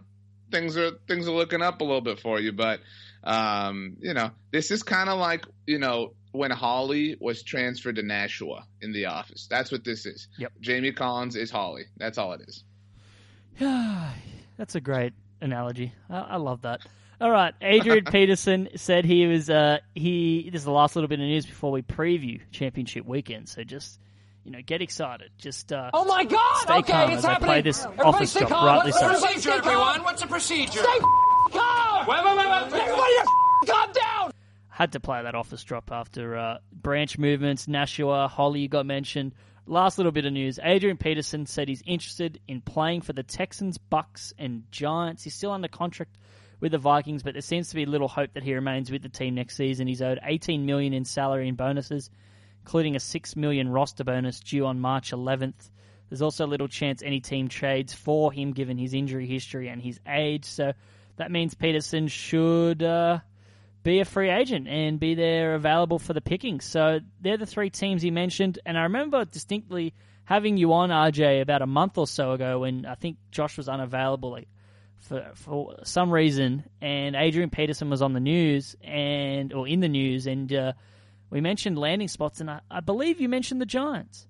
things 0.51 0.77
are 0.77 0.91
things 1.07 1.27
are 1.27 1.31
looking 1.31 1.61
up 1.61 1.81
a 1.81 1.83
little 1.83 2.01
bit 2.01 2.19
for 2.19 2.39
you. 2.39 2.51
But 2.51 2.79
um, 3.23 3.97
you 3.99 4.13
know, 4.13 4.31
this 4.51 4.71
is 4.71 4.83
kind 4.83 5.09
of 5.09 5.19
like 5.19 5.45
you 5.65 5.79
know 5.79 6.13
when 6.31 6.51
Holly 6.51 7.17
was 7.19 7.43
transferred 7.43 7.95
to 7.95 8.03
Nashua 8.03 8.65
in 8.81 8.93
the 8.93 9.05
office. 9.05 9.47
That's 9.49 9.71
what 9.71 9.83
this 9.83 10.05
is. 10.05 10.27
Yep. 10.37 10.53
Jamie 10.61 10.91
Collins 10.91 11.35
is 11.35 11.49
Holly. 11.49 11.85
That's 11.97 12.17
all 12.17 12.33
it 12.33 12.41
is. 12.47 12.63
Yeah, 13.57 14.11
That's 14.57 14.75
a 14.75 14.81
great 14.81 15.13
analogy. 15.41 15.93
I, 16.09 16.19
I 16.19 16.35
love 16.37 16.63
that. 16.63 16.81
All 17.21 17.31
right, 17.31 17.53
Adrian 17.61 18.05
Peterson 18.11 18.69
said 18.75 19.03
he 19.05 19.25
was 19.27 19.49
uh, 19.49 19.79
he. 19.95 20.49
This 20.51 20.61
is 20.61 20.65
the 20.65 20.71
last 20.71 20.95
little 20.95 21.09
bit 21.09 21.19
of 21.19 21.25
news 21.25 21.45
before 21.45 21.71
we 21.71 21.81
preview 21.81 22.39
championship 22.51 23.05
weekend. 23.05 23.49
So 23.49 23.63
just 23.63 23.99
you 24.43 24.51
know, 24.51 24.59
get 24.65 24.81
excited. 24.81 25.31
Just 25.37 25.71
uh, 25.73 25.89
Oh 25.93 26.05
my 26.05 26.23
God! 26.23 26.57
Stay 26.61 26.73
okay, 26.79 26.91
calm 26.93 27.09
it's 27.11 27.17
as 27.19 27.25
I 27.25 27.29
happening. 27.33 27.47
play 27.49 27.61
this 27.61 27.83
Everybody 27.85 28.07
office 28.09 28.31
stay 28.31 28.39
job, 28.41 28.49
calm. 28.49 28.65
rightly 28.65 28.91
Let's- 28.91 28.99
so. 28.99 29.07
Procedure, 29.09 29.39
stay 29.41 29.49
calm. 29.51 29.59
everyone. 29.59 30.03
What's 30.03 30.21
the 30.21 30.27
procedure? 30.27 30.79
Stay 30.79 30.99
calm. 31.51 32.07
Wait, 32.07 32.23
wait, 32.25 32.37
wait, 32.37 32.49
wait. 32.49 32.81
Everybody, 32.81 33.13
calm 33.67 33.91
down. 33.91 34.31
had 34.69 34.91
to 34.93 34.99
play 34.99 35.21
that 35.23 35.35
office 35.35 35.63
drop 35.63 35.91
after 35.91 36.37
uh, 36.37 36.57
branch 36.71 37.17
movements. 37.17 37.67
Nashua, 37.67 38.27
Holly 38.27 38.67
got 38.67 38.85
mentioned. 38.85 39.33
Last 39.65 39.97
little 39.99 40.11
bit 40.11 40.25
of 40.25 40.33
news: 40.33 40.59
Adrian 40.63 40.97
Peterson 40.97 41.45
said 41.45 41.67
he's 41.67 41.83
interested 41.85 42.39
in 42.47 42.61
playing 42.61 43.01
for 43.01 43.13
the 43.13 43.21
Texans, 43.23 43.77
Bucs, 43.77 44.33
and 44.39 44.63
Giants. 44.71 45.23
He's 45.23 45.35
still 45.35 45.51
under 45.51 45.67
contract 45.67 46.17
with 46.59 46.71
the 46.71 46.77
Vikings, 46.79 47.21
but 47.23 47.33
there 47.33 47.41
seems 47.41 47.69
to 47.69 47.75
be 47.75 47.85
little 47.85 48.07
hope 48.07 48.33
that 48.33 48.43
he 48.43 48.53
remains 48.55 48.89
with 48.91 49.03
the 49.03 49.09
team 49.09 49.35
next 49.35 49.55
season. 49.55 49.85
He's 49.87 50.01
owed 50.01 50.19
18 50.23 50.65
million 50.65 50.91
in 50.93 51.05
salary 51.05 51.47
and 51.47 51.55
bonuses, 51.55 52.09
including 52.61 52.95
a 52.95 52.99
6 52.99 53.35
million 53.35 53.69
roster 53.69 54.03
bonus 54.03 54.39
due 54.39 54.65
on 54.65 54.79
March 54.79 55.11
11th. 55.11 55.69
There's 56.09 56.21
also 56.21 56.47
little 56.47 56.67
chance 56.67 57.03
any 57.03 57.19
team 57.19 57.47
trades 57.47 57.93
for 57.93 58.31
him 58.31 58.51
given 58.51 58.77
his 58.77 58.93
injury 58.93 59.27
history 59.27 59.67
and 59.67 59.81
his 59.81 59.99
age. 60.07 60.45
So 60.45 60.73
that 61.17 61.31
means 61.31 61.53
Peterson 61.53 62.07
should 62.07 62.81
uh, 62.81 63.19
be 63.83 63.99
a 63.99 64.05
free 64.05 64.29
agent 64.29 64.67
and 64.67 64.99
be 64.99 65.15
there 65.15 65.55
available 65.55 65.99
for 65.99 66.13
the 66.13 66.21
picking. 66.21 66.61
So 66.61 66.99
they're 67.21 67.37
the 67.37 67.45
three 67.45 67.69
teams 67.69 68.01
he 68.01 68.11
mentioned. 68.11 68.59
And 68.65 68.77
I 68.77 68.83
remember 68.83 69.25
distinctly 69.25 69.93
having 70.23 70.57
you 70.57 70.73
on 70.73 70.89
RJ 70.89 71.41
about 71.41 71.61
a 71.61 71.67
month 71.67 71.97
or 71.97 72.07
so 72.07 72.31
ago 72.31 72.59
when 72.59 72.85
I 72.85 72.95
think 72.95 73.17
Josh 73.31 73.57
was 73.57 73.69
unavailable 73.69 74.31
like, 74.31 74.47
for 74.99 75.31
for 75.33 75.75
some 75.83 76.11
reason, 76.11 76.65
and 76.81 77.15
Adrian 77.15 77.49
Peterson 77.49 77.89
was 77.89 78.01
on 78.01 78.13
the 78.13 78.19
news 78.19 78.75
and 78.83 79.53
or 79.53 79.67
in 79.67 79.79
the 79.79 79.87
news, 79.87 80.27
and 80.27 80.51
uh, 80.53 80.73
we 81.29 81.41
mentioned 81.41 81.77
landing 81.77 82.07
spots, 82.07 82.41
and 82.41 82.49
I, 82.49 82.61
I 82.69 82.79
believe 82.79 83.21
you 83.21 83.29
mentioned 83.29 83.61
the 83.61 83.65
Giants. 83.65 84.25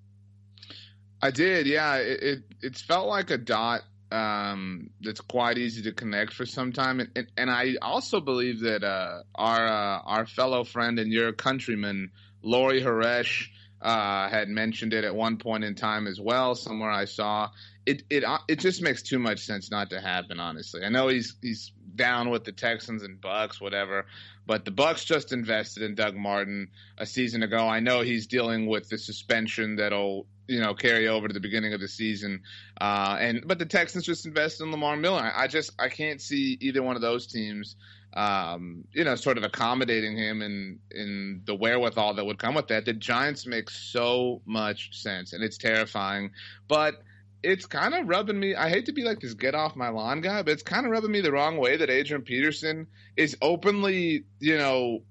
I 1.22 1.30
did, 1.30 1.66
yeah. 1.66 1.96
It, 1.96 2.42
it 2.62 2.76
felt 2.76 3.08
like 3.08 3.30
a 3.30 3.38
dot 3.38 3.82
um, 4.10 4.90
that's 5.00 5.20
quite 5.20 5.58
easy 5.58 5.82
to 5.82 5.92
connect 5.92 6.32
for 6.32 6.46
some 6.46 6.72
time, 6.72 7.00
and, 7.00 7.10
and, 7.14 7.26
and 7.36 7.50
I 7.50 7.74
also 7.80 8.20
believe 8.20 8.60
that 8.60 8.82
uh, 8.82 9.22
our 9.34 9.66
uh, 9.66 10.00
our 10.04 10.26
fellow 10.26 10.64
friend 10.64 10.98
and 10.98 11.12
your 11.12 11.32
countryman 11.32 12.10
Lori 12.42 12.82
Haresh 12.82 13.48
uh, 13.80 14.28
had 14.28 14.48
mentioned 14.48 14.92
it 14.92 15.04
at 15.04 15.14
one 15.14 15.36
point 15.36 15.64
in 15.64 15.74
time 15.74 16.06
as 16.06 16.20
well. 16.20 16.54
Somewhere 16.54 16.90
I 16.90 17.04
saw 17.04 17.50
it. 17.86 18.02
It 18.10 18.24
uh, 18.24 18.38
it 18.48 18.58
just 18.58 18.82
makes 18.82 19.02
too 19.02 19.18
much 19.18 19.40
sense 19.40 19.70
not 19.70 19.90
to 19.90 20.00
happen. 20.00 20.40
Honestly, 20.40 20.82
I 20.84 20.88
know 20.88 21.08
he's 21.08 21.36
he's 21.40 21.72
down 21.94 22.30
with 22.30 22.44
the 22.44 22.52
Texans 22.52 23.02
and 23.02 23.20
Bucs, 23.20 23.60
whatever. 23.60 24.06
But 24.50 24.64
the 24.64 24.72
Bucs 24.72 25.06
just 25.06 25.32
invested 25.32 25.84
in 25.84 25.94
Doug 25.94 26.16
Martin 26.16 26.70
a 26.98 27.06
season 27.06 27.44
ago. 27.44 27.68
I 27.68 27.78
know 27.78 28.00
he's 28.00 28.26
dealing 28.26 28.66
with 28.66 28.88
the 28.88 28.98
suspension 28.98 29.76
that'll 29.76 30.26
you 30.48 30.58
know 30.58 30.74
carry 30.74 31.06
over 31.06 31.28
to 31.28 31.32
the 31.32 31.38
beginning 31.38 31.72
of 31.72 31.78
the 31.78 31.86
season. 31.86 32.42
Uh, 32.80 33.16
and 33.20 33.46
but 33.46 33.60
the 33.60 33.64
Texans 33.64 34.04
just 34.04 34.26
invested 34.26 34.64
in 34.64 34.72
Lamar 34.72 34.96
Miller. 34.96 35.22
I, 35.22 35.46
just 35.46 35.70
I 35.78 35.88
can't 35.88 36.20
see 36.20 36.58
either 36.60 36.82
one 36.82 36.96
of 36.96 37.00
those 37.00 37.28
teams, 37.28 37.76
um, 38.12 38.82
you 38.92 39.04
know, 39.04 39.14
sort 39.14 39.38
of 39.38 39.44
accommodating 39.44 40.16
him 40.16 40.42
in 40.42 40.80
in 40.90 41.42
the 41.44 41.54
wherewithal 41.54 42.14
that 42.14 42.26
would 42.26 42.40
come 42.40 42.56
with 42.56 42.66
that. 42.66 42.84
The 42.84 42.92
Giants 42.92 43.46
make 43.46 43.70
so 43.70 44.42
much 44.46 45.00
sense, 45.00 45.32
and 45.32 45.44
it's 45.44 45.58
terrifying, 45.58 46.32
but. 46.66 46.94
It's 47.42 47.66
kind 47.66 47.94
of 47.94 48.08
rubbing 48.08 48.38
me. 48.38 48.54
I 48.54 48.68
hate 48.68 48.86
to 48.86 48.92
be 48.92 49.02
like 49.02 49.20
this 49.20 49.34
get 49.34 49.54
off 49.54 49.76
my 49.76 49.88
lawn 49.88 50.20
guy, 50.20 50.42
but 50.42 50.52
it's 50.52 50.62
kind 50.62 50.84
of 50.84 50.92
rubbing 50.92 51.10
me 51.10 51.20
the 51.20 51.32
wrong 51.32 51.56
way 51.56 51.76
that 51.76 51.88
Adrian 51.88 52.22
Peterson 52.22 52.86
is 53.16 53.36
openly, 53.40 54.24
you 54.38 54.58
know, 54.58 55.02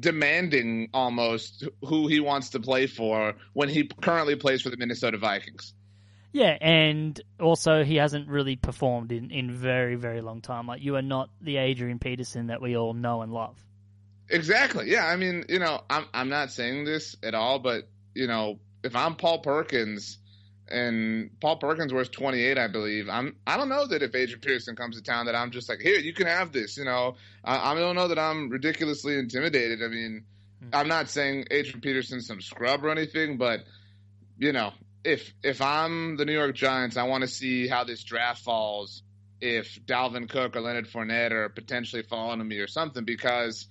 demanding 0.00 0.88
almost 0.92 1.64
who 1.82 2.08
he 2.08 2.20
wants 2.20 2.50
to 2.50 2.60
play 2.60 2.86
for 2.86 3.34
when 3.52 3.68
he 3.68 3.88
currently 4.00 4.36
plays 4.36 4.62
for 4.62 4.70
the 4.70 4.76
Minnesota 4.76 5.18
Vikings. 5.18 5.74
Yeah, 6.32 6.58
and 6.60 7.20
also 7.38 7.84
he 7.84 7.96
hasn't 7.96 8.28
really 8.28 8.56
performed 8.56 9.12
in 9.12 9.30
in 9.30 9.52
very 9.52 9.94
very 9.94 10.20
long 10.20 10.40
time. 10.40 10.66
Like 10.66 10.82
you 10.82 10.96
are 10.96 11.02
not 11.02 11.30
the 11.40 11.58
Adrian 11.58 12.00
Peterson 12.00 12.48
that 12.48 12.60
we 12.60 12.76
all 12.76 12.92
know 12.92 13.22
and 13.22 13.32
love. 13.32 13.56
Exactly. 14.28 14.90
Yeah. 14.90 15.06
I 15.06 15.14
mean, 15.14 15.44
you 15.48 15.60
know, 15.60 15.82
I'm 15.88 16.06
I'm 16.12 16.28
not 16.28 16.50
saying 16.50 16.84
this 16.84 17.16
at 17.22 17.34
all, 17.34 17.60
but 17.60 17.84
you 18.14 18.26
know, 18.26 18.58
if 18.82 18.96
I'm 18.96 19.14
Paul 19.14 19.40
Perkins 19.40 20.18
and 20.68 21.30
Paul 21.40 21.56
Perkins 21.56 21.92
wears 21.92 22.08
28, 22.08 22.56
I 22.56 22.68
believe. 22.68 23.08
I'm 23.08 23.36
I 23.46 23.56
don't 23.56 23.68
know 23.68 23.86
that 23.86 24.02
if 24.02 24.14
Adrian 24.14 24.40
Peterson 24.40 24.76
comes 24.76 24.96
to 24.96 25.02
town 25.02 25.26
that 25.26 25.34
I'm 25.34 25.50
just 25.50 25.68
like, 25.68 25.80
here, 25.80 25.98
you 25.98 26.14
can 26.14 26.26
have 26.26 26.52
this. 26.52 26.76
You 26.76 26.84
know, 26.84 27.16
I, 27.44 27.72
I 27.72 27.74
don't 27.74 27.96
know 27.96 28.08
that 28.08 28.18
I'm 28.18 28.48
ridiculously 28.48 29.18
intimidated. 29.18 29.82
I 29.82 29.88
mean, 29.88 30.24
hmm. 30.60 30.68
I'm 30.72 30.88
not 30.88 31.08
saying 31.08 31.46
Adrian 31.50 31.80
Peterson's 31.80 32.26
some 32.26 32.40
scrub 32.40 32.84
or 32.84 32.90
anything, 32.90 33.36
but 33.36 33.60
you 34.38 34.52
know, 34.52 34.72
if 35.04 35.32
if 35.42 35.60
I'm 35.60 36.16
the 36.16 36.24
New 36.24 36.32
York 36.32 36.54
Giants, 36.54 36.96
I 36.96 37.04
want 37.04 37.22
to 37.22 37.28
see 37.28 37.68
how 37.68 37.84
this 37.84 38.02
draft 38.02 38.42
falls. 38.42 39.02
If 39.40 39.78
Dalvin 39.84 40.28
Cook 40.28 40.56
or 40.56 40.60
Leonard 40.60 40.88
Fournette 40.88 41.32
are 41.32 41.50
potentially 41.50 42.02
falling 42.02 42.38
to 42.38 42.44
me 42.44 42.58
or 42.58 42.66
something, 42.68 43.04
because 43.04 43.66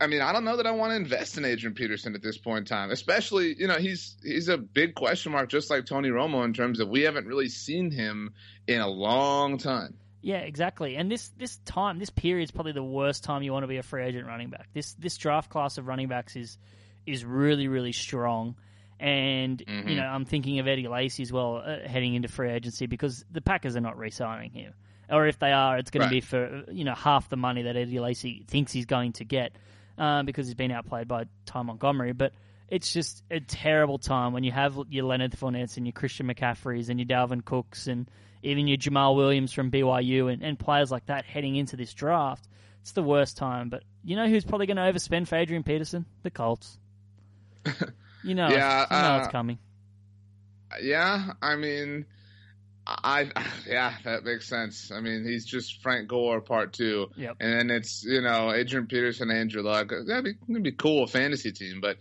I 0.00 0.06
mean, 0.08 0.20
I 0.20 0.32
don't 0.32 0.44
know 0.44 0.56
that 0.56 0.66
I 0.66 0.72
want 0.72 0.90
to 0.90 0.96
invest 0.96 1.38
in 1.38 1.44
Adrian 1.44 1.74
Peterson 1.74 2.14
at 2.14 2.22
this 2.22 2.36
point 2.36 2.58
in 2.60 2.64
time. 2.64 2.90
Especially, 2.90 3.54
you 3.58 3.66
know, 3.68 3.76
he's 3.78 4.16
he's 4.22 4.48
a 4.48 4.58
big 4.58 4.94
question 4.94 5.32
mark, 5.32 5.48
just 5.48 5.70
like 5.70 5.86
Tony 5.86 6.08
Romo, 6.10 6.44
in 6.44 6.52
terms 6.52 6.80
of 6.80 6.88
we 6.88 7.02
haven't 7.02 7.26
really 7.26 7.48
seen 7.48 7.90
him 7.90 8.34
in 8.66 8.80
a 8.80 8.88
long 8.88 9.56
time. 9.58 9.94
Yeah, 10.20 10.38
exactly. 10.38 10.96
And 10.96 11.10
this 11.10 11.28
this 11.38 11.58
time, 11.64 11.98
this 11.98 12.10
period 12.10 12.44
is 12.44 12.50
probably 12.50 12.72
the 12.72 12.82
worst 12.82 13.24
time 13.24 13.42
you 13.42 13.52
want 13.52 13.62
to 13.62 13.68
be 13.68 13.76
a 13.76 13.82
free 13.82 14.02
agent 14.04 14.26
running 14.26 14.50
back. 14.50 14.68
This 14.72 14.94
this 14.94 15.16
draft 15.16 15.50
class 15.50 15.78
of 15.78 15.86
running 15.86 16.08
backs 16.08 16.34
is 16.34 16.58
is 17.06 17.24
really 17.24 17.68
really 17.68 17.92
strong. 17.92 18.56
And 18.98 19.58
Mm-hmm. 19.66 19.88
you 19.88 19.96
know, 19.96 20.04
I'm 20.06 20.24
thinking 20.24 20.58
of 20.60 20.66
Eddie 20.66 20.88
Lacy 20.88 21.22
as 21.22 21.32
well 21.32 21.62
uh, 21.64 21.86
heading 21.86 22.14
into 22.14 22.28
free 22.28 22.50
agency 22.50 22.86
because 22.86 23.24
the 23.30 23.40
Packers 23.40 23.76
are 23.76 23.80
not 23.80 23.98
re-signing 23.98 24.50
him, 24.50 24.72
or 25.10 25.26
if 25.26 25.38
they 25.38 25.52
are, 25.52 25.78
it's 25.78 25.90
going 25.90 26.02
Right. 26.02 26.08
to 26.08 26.14
be 26.14 26.20
for 26.20 26.64
you 26.72 26.84
know 26.84 26.94
half 26.94 27.28
the 27.28 27.36
money 27.36 27.62
that 27.62 27.76
Eddie 27.76 28.00
Lacy 28.00 28.44
thinks 28.48 28.72
he's 28.72 28.86
going 28.86 29.12
to 29.14 29.24
get 29.24 29.54
um, 29.98 30.26
because 30.26 30.46
he's 30.46 30.54
been 30.54 30.70
outplayed 30.70 31.08
by 31.08 31.24
Ty 31.46 31.62
Montgomery. 31.62 32.12
But 32.12 32.32
it's 32.68 32.92
just 32.92 33.22
a 33.30 33.40
terrible 33.40 33.98
time 33.98 34.32
when 34.32 34.44
you 34.44 34.52
have 34.52 34.78
your 34.88 35.04
Leonard 35.04 35.32
Fournettes 35.32 35.76
and 35.76 35.86
your 35.86 35.92
Christian 35.92 36.26
McCaffreys 36.26 36.88
and 36.88 36.98
your 36.98 37.06
Dalvin 37.06 37.44
Cooks 37.44 37.86
and 37.86 38.08
even 38.42 38.66
your 38.66 38.78
Jamaal 38.78 39.16
Williams 39.16 39.52
from 39.52 39.70
BYU 39.70 40.32
and, 40.32 40.42
and 40.42 40.58
players 40.58 40.90
like 40.90 41.06
that 41.06 41.24
heading 41.24 41.56
into 41.56 41.76
this 41.76 41.94
draft. 41.94 42.46
It's 42.82 42.92
the 42.92 43.02
worst 43.02 43.36
time. 43.36 43.70
But 43.70 43.82
you 44.04 44.16
know 44.16 44.28
who's 44.28 44.44
probably 44.44 44.66
going 44.66 44.76
to 44.76 44.82
overspend 44.82 45.28
for 45.28 45.36
Adrian 45.36 45.62
Peterson? 45.62 46.04
The 46.22 46.30
Colts. 46.30 46.78
You 48.24 48.34
know, 48.34 48.48
Yeah, 48.48 48.82
it's, 48.82 48.90
you 48.90 48.96
know 48.96 49.16
it's 49.18 49.28
uh, 49.28 49.30
coming. 49.30 49.58
Yeah, 50.82 51.32
I 51.42 51.56
mean, 51.56 52.06
I 52.86 53.30
yeah, 53.66 53.94
that 54.04 54.24
makes 54.24 54.46
sense. 54.48 54.90
I 54.92 55.00
mean, 55.00 55.24
he's 55.24 55.44
just 55.44 55.80
Frank 55.82 56.08
Gore 56.08 56.40
part 56.40 56.72
two, 56.72 57.10
Yep. 57.16 57.36
and 57.40 57.52
then 57.52 57.70
it's 57.70 58.04
you 58.04 58.20
know 58.20 58.52
Adrian 58.52 58.86
Peterson, 58.86 59.30
Andrew 59.30 59.62
Luck. 59.62 59.90
That'd 60.06 60.24
be 60.24 60.32
that'd 60.48 60.62
be 60.62 60.72
cool 60.72 61.06
fantasy 61.06 61.52
team, 61.52 61.80
but 61.80 61.96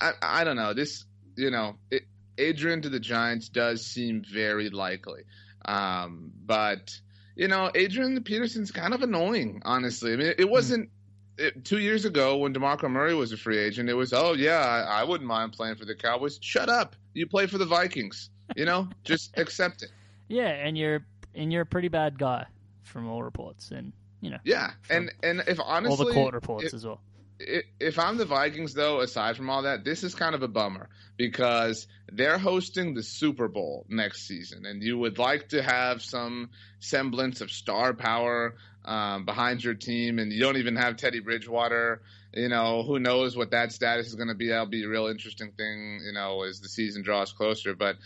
I 0.00 0.12
I 0.22 0.44
don't 0.44 0.56
know 0.56 0.72
this. 0.72 1.04
You 1.36 1.50
know, 1.50 1.76
it, 1.90 2.04
Adrian 2.38 2.82
to 2.82 2.88
the 2.88 3.00
Giants 3.00 3.48
does 3.50 3.84
seem 3.84 4.22
very 4.22 4.70
likely, 4.70 5.22
um, 5.66 6.32
but 6.46 6.98
you 7.36 7.48
know 7.48 7.70
Adrian 7.74 8.22
Peterson's 8.22 8.70
kind 8.70 8.94
of 8.94 9.02
annoying. 9.02 9.60
Honestly, 9.64 10.12
I 10.14 10.16
mean, 10.16 10.34
it 10.38 10.48
wasn't. 10.48 10.90
It, 11.38 11.64
two 11.64 11.78
years 11.78 12.04
ago, 12.04 12.36
when 12.36 12.52
Demarco 12.52 12.90
Murray 12.90 13.14
was 13.14 13.32
a 13.32 13.38
free 13.38 13.56
agent, 13.58 13.88
it 13.88 13.94
was, 13.94 14.12
oh 14.12 14.34
yeah, 14.34 14.58
I, 14.58 15.00
I 15.00 15.04
wouldn't 15.04 15.26
mind 15.26 15.54
playing 15.54 15.76
for 15.76 15.86
the 15.86 15.94
Cowboys. 15.94 16.38
Shut 16.42 16.68
up, 16.68 16.94
you 17.14 17.26
play 17.26 17.46
for 17.46 17.56
the 17.56 17.64
Vikings. 17.64 18.28
You 18.54 18.66
know, 18.66 18.88
just 19.02 19.32
accept 19.38 19.82
it. 19.82 19.90
Yeah, 20.32 20.48
and 20.48 20.78
you're 20.78 21.04
and 21.34 21.52
you're 21.52 21.62
a 21.62 21.66
pretty 21.66 21.88
bad 21.88 22.18
guy 22.18 22.46
from 22.84 23.06
all 23.06 23.22
reports, 23.22 23.70
and 23.70 23.92
you 24.22 24.30
know 24.30 24.38
Yeah, 24.44 24.70
and 24.88 25.12
and 25.22 25.42
if 25.46 25.60
honestly, 25.60 25.90
all 25.90 26.08
the 26.08 26.14
court 26.14 26.34
reports 26.34 26.64
if, 26.64 26.74
as 26.74 26.86
well. 26.86 27.00
if 27.38 27.98
I'm 27.98 28.16
the 28.16 28.24
Vikings, 28.24 28.72
though, 28.72 29.00
aside 29.00 29.36
from 29.36 29.50
all 29.50 29.62
that, 29.62 29.84
this 29.84 30.02
is 30.02 30.14
kind 30.14 30.34
of 30.34 30.42
a 30.42 30.48
bummer 30.48 30.88
because 31.18 31.86
they're 32.10 32.38
hosting 32.38 32.94
the 32.94 33.02
Super 33.02 33.46
Bowl 33.46 33.84
next 33.90 34.26
season, 34.26 34.64
and 34.64 34.82
you 34.82 34.96
would 34.96 35.18
like 35.18 35.50
to 35.50 35.62
have 35.62 36.02
some 36.02 36.48
semblance 36.80 37.42
of 37.42 37.50
star 37.50 37.92
power 37.92 38.54
um, 38.86 39.26
behind 39.26 39.62
your 39.62 39.74
team, 39.74 40.18
and 40.18 40.32
you 40.32 40.40
don't 40.40 40.56
even 40.56 40.76
have 40.76 40.96
Teddy 40.96 41.20
Bridgewater. 41.20 42.00
You 42.32 42.48
know, 42.48 42.84
who 42.84 42.98
knows 42.98 43.36
what 43.36 43.50
that 43.50 43.72
status 43.72 44.06
is 44.06 44.14
going 44.14 44.28
to 44.28 44.34
be? 44.34 44.48
That'll 44.48 44.64
be 44.64 44.84
a 44.84 44.88
real 44.88 45.08
interesting 45.08 45.52
thing, 45.52 46.00
you 46.06 46.14
know, 46.14 46.42
as 46.44 46.60
the 46.60 46.68
season 46.68 47.02
draws 47.02 47.34
closer. 47.34 47.74
But 47.74 47.96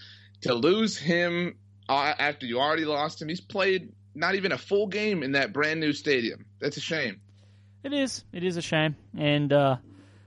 to 0.40 0.54
lose 0.54 0.96
him 0.98 1.54
after 1.88 2.46
you 2.46 2.60
already 2.60 2.84
lost 2.84 3.20
him, 3.22 3.28
he's 3.28 3.40
played 3.40 3.92
not 4.14 4.34
even 4.34 4.52
a 4.52 4.58
full 4.58 4.86
game 4.86 5.22
in 5.22 5.32
that 5.32 5.52
brand 5.52 5.80
new 5.80 5.92
stadium. 5.92 6.46
That's 6.60 6.76
a 6.76 6.80
shame. 6.80 7.20
It 7.84 7.92
is. 7.92 8.24
It 8.32 8.42
is 8.42 8.56
a 8.56 8.62
shame, 8.62 8.96
and 9.16 9.52
uh, 9.52 9.76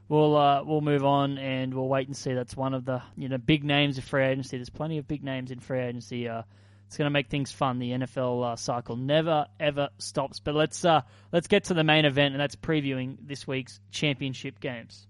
we'll 0.08 0.36
uh, 0.38 0.64
we'll 0.64 0.82
move 0.82 1.04
on 1.04 1.38
and 1.38 1.74
we'll 1.74 1.90
wait 1.90 2.08
and 2.08 2.16
see. 2.16 2.34
That's 2.34 2.56
one 2.56 2.74
of 2.74 2.86
the 2.86 3.02
you 3.18 3.28
know 3.28 3.38
big 3.38 3.64
names 3.64 3.98
of 3.98 4.04
free 4.06 4.26
agency. 4.26 4.58
There's 4.58 4.70
plenty 4.70 4.98
of 4.98 5.08
big 5.08 5.24
names 5.24 5.52
in 5.52 5.60
free 5.60 5.82
agency. 5.82 6.30
Uh, 6.30 6.44
it's 6.88 6.98
going 6.98 7.06
to 7.06 7.12
make 7.12 7.30
things 7.30 7.52
fun. 7.52 7.78
The 7.78 7.92
NFL 7.92 8.54
uh, 8.54 8.56
cycle 8.56 8.96
never 8.96 9.46
ever 9.60 9.90
stops. 9.98 10.40
But 10.40 10.56
let's 10.56 10.86
uh, 10.86 11.02
let's 11.32 11.48
get 11.48 11.66
to 11.66 11.74
the 11.74 11.84
main 11.84 12.06
event, 12.06 12.34
and 12.34 12.42
that's 12.42 12.56
previewing 12.56 13.18
this 13.22 13.46
week's 13.46 13.80
championship 13.92 14.60
games. 14.60 15.06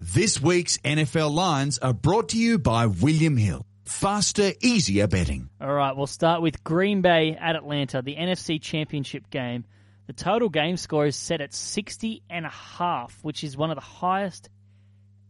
This 0.00 0.40
week's 0.40 0.78
NFL 0.78 1.32
lines 1.32 1.78
are 1.78 1.94
brought 1.94 2.30
to 2.30 2.38
you 2.38 2.58
by 2.58 2.86
William 2.86 3.36
Hill. 3.36 3.64
Faster, 3.84 4.52
easier 4.60 5.08
betting. 5.08 5.48
All 5.60 5.72
right, 5.72 5.96
we'll 5.96 6.06
start 6.06 6.40
with 6.40 6.62
Green 6.62 7.02
Bay 7.02 7.36
at 7.38 7.56
Atlanta, 7.56 8.00
the 8.02 8.14
NFC 8.14 8.60
Championship 8.60 9.28
game. 9.30 9.64
The 10.06 10.12
total 10.12 10.48
game 10.48 10.76
score 10.76 11.06
is 11.06 11.16
set 11.16 11.40
at 11.40 11.52
60 11.52 12.22
and 12.30 12.46
a 12.46 12.50
half, 12.50 13.18
which 13.22 13.42
is 13.42 13.56
one 13.56 13.70
of 13.70 13.76
the 13.76 13.80
highest 13.80 14.50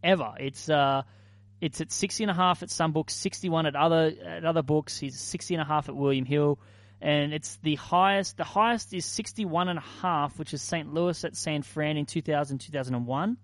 ever. 0.03 0.33
It's 0.39 0.69
uh 0.69 1.03
it's 1.61 1.79
at 1.79 1.91
60 1.91 2.25
and 2.25 2.31
a 2.31 2.33
half 2.33 2.61
at 2.61 2.69
some 2.69 2.91
books, 2.91 3.13
61 3.15 3.65
at 3.65 3.75
other 3.75 4.13
at 4.25 4.45
other 4.45 4.61
books. 4.61 4.99
He's 4.99 5.19
60 5.19 5.55
and 5.55 5.61
a 5.61 5.65
half 5.65 5.89
at 5.89 5.95
William 5.95 6.25
Hill, 6.25 6.59
and 7.01 7.33
it's 7.33 7.57
the 7.63 7.75
highest. 7.75 8.37
The 8.37 8.43
highest 8.43 8.93
is 8.93 9.05
61 9.05 9.69
and 9.69 9.79
a 9.79 9.83
half, 10.01 10.37
which 10.37 10.53
is 10.53 10.61
St. 10.61 10.93
Louis 10.93 11.23
at 11.23 11.35
San 11.35 11.61
Fran 11.61 11.97
in 11.97 12.05
2000 12.05 12.59
2001 12.59 13.37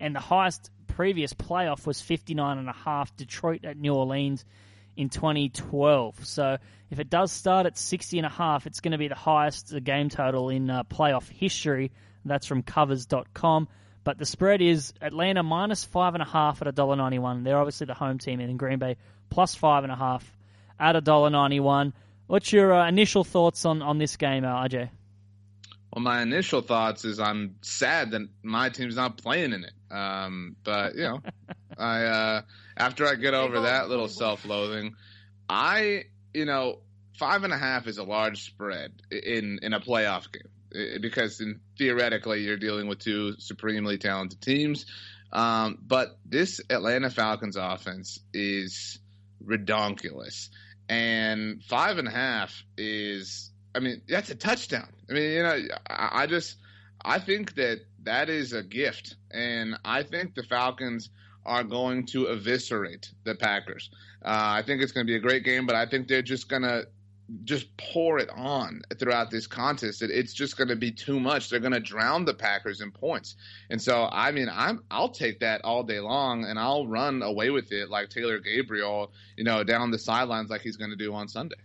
and 0.00 0.16
the 0.16 0.20
highest 0.20 0.70
previous 1.00 1.32
playoff 1.32 1.86
was 1.86 1.98
59 2.02 2.58
and 2.58 2.68
a 2.68 2.74
half 2.74 3.16
Detroit 3.16 3.64
at 3.64 3.78
New 3.78 3.94
Orleans 3.94 4.44
in 4.98 5.08
2012 5.08 6.26
so 6.26 6.58
if 6.90 7.00
it 7.00 7.08
does 7.08 7.32
start 7.32 7.64
at 7.64 7.78
60 7.78 8.18
and 8.18 8.26
a 8.26 8.28
half 8.28 8.66
it's 8.66 8.80
going 8.80 8.92
to 8.92 8.98
be 8.98 9.08
the 9.08 9.14
highest 9.14 9.72
uh, 9.72 9.78
game 9.78 10.10
total 10.10 10.50
in 10.50 10.68
uh, 10.68 10.82
playoff 10.84 11.26
history. 11.26 11.90
That's 12.26 12.44
from 12.44 12.62
covers.com 12.62 13.68
but 14.04 14.18
the 14.18 14.26
spread 14.26 14.60
is 14.60 14.92
Atlanta 15.00 15.42
minus 15.42 15.84
five 15.84 16.12
and 16.14 16.22
a 16.22 16.26
half 16.26 16.60
at 16.60 16.68
$1.91 16.74 17.44
they're 17.44 17.56
obviously 17.56 17.86
the 17.86 17.94
home 17.94 18.18
team 18.18 18.38
and 18.38 18.50
in 18.50 18.58
Green 18.58 18.78
Bay 18.78 18.98
plus 19.30 19.54
five 19.54 19.84
and 19.84 19.92
a 19.92 19.96
half 19.96 20.30
at 20.78 21.02
$1.91 21.02 21.94
what's 22.26 22.52
your 22.52 22.74
uh, 22.74 22.86
initial 22.86 23.24
thoughts 23.24 23.64
on, 23.64 23.80
on 23.80 23.96
this 23.96 24.18
game 24.18 24.44
uh, 24.44 24.48
RJ 24.48 24.90
Well, 25.92 26.02
my 26.02 26.22
initial 26.22 26.60
thoughts 26.60 27.04
is 27.04 27.18
I'm 27.18 27.56
sad 27.62 28.12
that 28.12 28.22
my 28.42 28.68
team's 28.68 28.96
not 28.96 29.18
playing 29.18 29.52
in 29.52 29.64
it. 29.64 29.72
Um, 29.90 30.56
but 30.62 30.94
you 30.94 31.02
know, 31.02 31.20
I 31.78 32.04
uh, 32.04 32.42
after 32.76 33.06
I 33.06 33.16
get 33.16 33.34
over 33.34 33.62
that 33.62 33.88
little 33.88 34.08
self-loathing, 34.08 34.94
I 35.48 36.04
you 36.32 36.44
know 36.44 36.78
five 37.18 37.42
and 37.44 37.52
a 37.52 37.58
half 37.58 37.86
is 37.88 37.98
a 37.98 38.04
large 38.04 38.42
spread 38.44 38.92
in 39.10 39.58
in 39.62 39.72
a 39.72 39.80
playoff 39.80 40.26
game 40.32 41.00
because 41.00 41.40
in, 41.40 41.60
theoretically 41.76 42.42
you're 42.42 42.56
dealing 42.56 42.86
with 42.86 43.00
two 43.00 43.34
supremely 43.38 43.98
talented 43.98 44.40
teams. 44.40 44.86
Um, 45.32 45.78
but 45.82 46.18
this 46.24 46.60
Atlanta 46.70 47.10
Falcons 47.10 47.56
offense 47.56 48.20
is 48.32 48.98
redonkulous, 49.44 50.50
and 50.88 51.62
five 51.64 51.98
and 51.98 52.08
a 52.08 52.12
half 52.12 52.62
is 52.76 53.49
I 53.74 53.78
mean, 53.78 54.02
that's 54.08 54.30
a 54.30 54.34
touchdown. 54.34 54.88
I 55.08 55.12
mean, 55.12 55.30
you 55.30 55.42
know, 55.42 55.60
I, 55.88 56.22
I 56.22 56.26
just 56.26 56.56
I 57.04 57.18
think 57.18 57.54
that 57.54 57.80
that 58.02 58.28
is 58.28 58.52
a 58.52 58.62
gift, 58.62 59.16
and 59.30 59.76
I 59.84 60.02
think 60.02 60.34
the 60.34 60.42
Falcons 60.42 61.10
are 61.46 61.64
going 61.64 62.06
to 62.06 62.28
eviscerate 62.28 63.10
the 63.24 63.34
Packers. 63.34 63.90
Uh, 64.22 64.28
I 64.58 64.62
think 64.62 64.82
it's 64.82 64.92
going 64.92 65.06
to 65.06 65.10
be 65.10 65.16
a 65.16 65.20
great 65.20 65.44
game, 65.44 65.66
but 65.66 65.74
I 65.74 65.86
think 65.86 66.08
they're 66.08 66.22
just 66.22 66.48
going 66.48 66.62
to 66.62 66.86
just 67.44 67.74
pour 67.76 68.18
it 68.18 68.28
on 68.34 68.82
throughout 68.98 69.30
this 69.30 69.46
contest. 69.46 70.02
It, 70.02 70.10
it's 70.10 70.34
just 70.34 70.56
going 70.56 70.68
to 70.68 70.76
be 70.76 70.90
too 70.90 71.20
much. 71.20 71.48
They're 71.48 71.60
going 71.60 71.72
to 71.72 71.80
drown 71.80 72.24
the 72.24 72.34
Packers 72.34 72.80
in 72.80 72.90
points, 72.90 73.36
and 73.70 73.80
so 73.80 74.08
I 74.10 74.32
mean, 74.32 74.48
I'm 74.52 74.82
I'll 74.90 75.10
take 75.10 75.40
that 75.40 75.62
all 75.64 75.82
day 75.82 76.00
long, 76.00 76.44
and 76.44 76.58
I'll 76.58 76.86
run 76.86 77.22
away 77.22 77.50
with 77.50 77.72
it 77.72 77.88
like 77.88 78.10
Taylor 78.10 78.38
Gabriel, 78.38 79.12
you 79.36 79.44
know, 79.44 79.64
down 79.64 79.90
the 79.90 79.98
sidelines 79.98 80.50
like 80.50 80.60
he's 80.60 80.76
going 80.76 80.90
to 80.90 80.96
do 80.96 81.14
on 81.14 81.28
Sunday. 81.28 81.56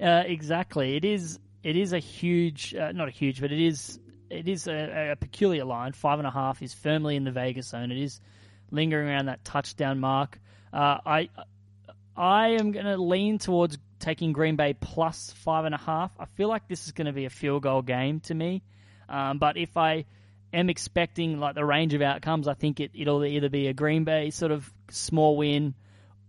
Uh, 0.00 0.22
exactly. 0.26 0.96
It 0.96 1.04
is. 1.04 1.40
It 1.62 1.76
is 1.76 1.92
a 1.92 1.98
huge, 1.98 2.74
uh, 2.74 2.92
not 2.92 3.08
a 3.08 3.10
huge, 3.10 3.40
but 3.40 3.52
it 3.52 3.60
is. 3.60 3.98
It 4.30 4.46
is 4.46 4.68
a, 4.68 5.12
a 5.12 5.16
peculiar 5.16 5.64
line. 5.64 5.92
Five 5.92 6.18
and 6.18 6.28
a 6.28 6.30
half 6.30 6.62
is 6.62 6.74
firmly 6.74 7.16
in 7.16 7.24
the 7.24 7.30
Vegas 7.30 7.68
zone. 7.68 7.90
It 7.90 7.98
is 7.98 8.20
lingering 8.70 9.08
around 9.08 9.26
that 9.26 9.44
touchdown 9.44 10.00
mark. 10.00 10.38
Uh, 10.72 10.98
I, 11.04 11.30
I 12.14 12.48
am 12.50 12.72
going 12.72 12.84
to 12.84 12.98
lean 12.98 13.38
towards 13.38 13.78
taking 13.98 14.32
Green 14.32 14.56
Bay 14.56 14.74
plus 14.74 15.32
five 15.38 15.64
and 15.64 15.74
a 15.74 15.78
half. 15.78 16.12
I 16.18 16.26
feel 16.26 16.48
like 16.48 16.68
this 16.68 16.86
is 16.86 16.92
going 16.92 17.06
to 17.06 17.12
be 17.12 17.24
a 17.24 17.30
field 17.30 17.62
goal 17.62 17.82
game 17.82 18.20
to 18.20 18.34
me. 18.34 18.62
Um, 19.08 19.38
but 19.38 19.56
if 19.56 19.76
I 19.76 20.04
am 20.52 20.68
expecting 20.68 21.40
like 21.40 21.54
the 21.54 21.64
range 21.64 21.94
of 21.94 22.02
outcomes, 22.02 22.48
I 22.48 22.54
think 22.54 22.80
it, 22.80 22.90
it'll 22.94 23.24
either 23.24 23.48
be 23.48 23.68
a 23.68 23.72
Green 23.72 24.04
Bay 24.04 24.30
sort 24.30 24.52
of 24.52 24.70
small 24.90 25.36
win 25.36 25.74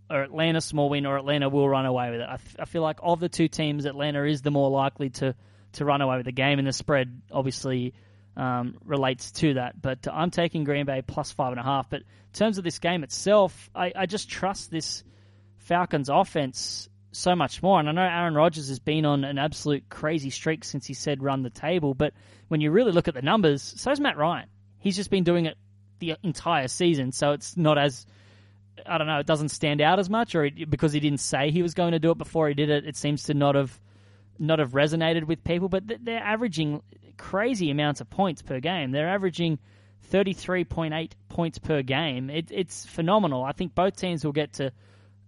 or 0.10 0.24
Atlanta 0.24 0.62
small 0.62 0.90
win, 0.90 1.06
or 1.06 1.18
Atlanta 1.18 1.50
will 1.50 1.68
run 1.68 1.86
away 1.86 2.12
with 2.12 2.22
it. 2.22 2.28
I, 2.60 2.66
feel 2.66 2.82
like 2.82 3.00
of 3.02 3.20
the 3.20 3.30
two 3.30 3.48
teams, 3.48 3.86
Atlanta 3.86 4.24
is 4.24 4.42
the 4.42 4.52
more 4.52 4.70
likely 4.70 5.10
to, 5.12 5.36
to 5.74 5.86
run 5.86 6.02
away 6.02 6.18
with 6.18 6.26
the 6.26 6.32
game, 6.32 6.60
and 6.60 6.68
the 6.68 6.74
spread 6.74 7.22
obviously 7.32 7.94
um, 8.36 8.78
relates 8.84 9.32
to 9.34 9.56
that. 9.56 9.80
But 9.82 10.08
I'm 10.12 10.32
taking 10.32 10.64
Green 10.64 10.86
Bay 10.86 11.02
plus 11.06 11.32
five 11.32 11.52
and 11.52 11.60
a 11.60 11.64
half. 11.64 11.90
But 11.90 12.02
in 12.02 12.34
terms 12.34 12.58
of 12.58 12.64
this 12.64 12.80
game 12.80 13.04
itself, 13.04 13.70
I, 13.76 13.92
I 13.96 14.06
just 14.06 14.30
trust 14.30 14.72
this 14.72 15.04
Falcons 15.58 16.10
offense 16.10 16.90
so 17.12 17.36
much 17.36 17.62
more. 17.62 17.80
And 17.80 17.90
I 17.90 17.92
know 17.92 18.02
Aaron 18.02 18.36
Rodgers 18.36 18.70
has 18.70 18.80
been 18.80 19.06
on 19.06 19.24
an 19.24 19.38
absolute 19.38 19.90
crazy 19.90 20.30
streak 20.30 20.64
since 20.64 20.86
he 20.86 20.94
said 20.94 21.22
run 21.22 21.44
the 21.44 21.50
table. 21.50 21.94
But 21.94 22.14
when 22.48 22.62
you 22.62 22.72
really 22.72 22.92
look 22.92 23.08
at 23.08 23.14
the 23.14 23.22
numbers, 23.22 23.62
so's 23.62 24.00
Matt 24.00 24.18
Ryan. 24.18 24.48
He's 24.80 24.96
just 24.96 25.10
been 25.10 25.24
doing 25.24 25.46
it 25.46 25.58
the 26.00 26.16
entire 26.24 26.70
season, 26.70 27.12
so 27.12 27.34
it's 27.34 27.58
not 27.58 27.78
as 27.78 28.06
I 28.86 28.98
don't 28.98 29.08
know, 29.08 29.20
it 29.20 29.26
doesn't 29.26 29.50
stand 29.50 29.82
out 29.82 30.00
as 30.00 30.10
much, 30.10 30.36
or 30.36 30.46
it, 30.46 30.70
because 30.70 30.94
he 30.94 31.00
didn't 31.00 31.20
say 31.20 31.52
he 31.52 31.62
was 31.62 31.74
going 31.74 31.92
to 31.92 32.00
do 32.00 32.12
it 32.12 32.18
before 32.18 32.48
he 32.48 32.54
did 32.54 32.70
it, 32.70 32.86
it 32.86 32.98
seems 32.98 33.24
to 33.24 33.34
not 33.34 33.56
have 33.56 33.80
not 34.40 34.60
have 34.60 34.72
resonated 34.72 35.26
with 35.26 35.44
people, 35.44 35.68
but 35.68 35.88
th- 35.88 36.00
they're 36.04 36.24
averaging 36.24 36.82
crazy 37.18 37.70
amounts 37.70 38.00
of 38.00 38.10
points 38.10 38.42
per 38.42 38.60
game. 38.60 38.92
They're 38.92 39.10
averaging 39.10 39.60
33.8 40.12 41.12
points 41.28 41.60
per 41.60 41.82
game. 41.82 42.30
It, 42.30 42.50
it's 42.50 42.86
phenomenal. 42.86 43.44
I 43.44 43.52
think 43.52 43.76
both 43.76 43.98
teams 43.98 44.24
will 44.24 44.32
get 44.32 44.54
to 44.54 44.72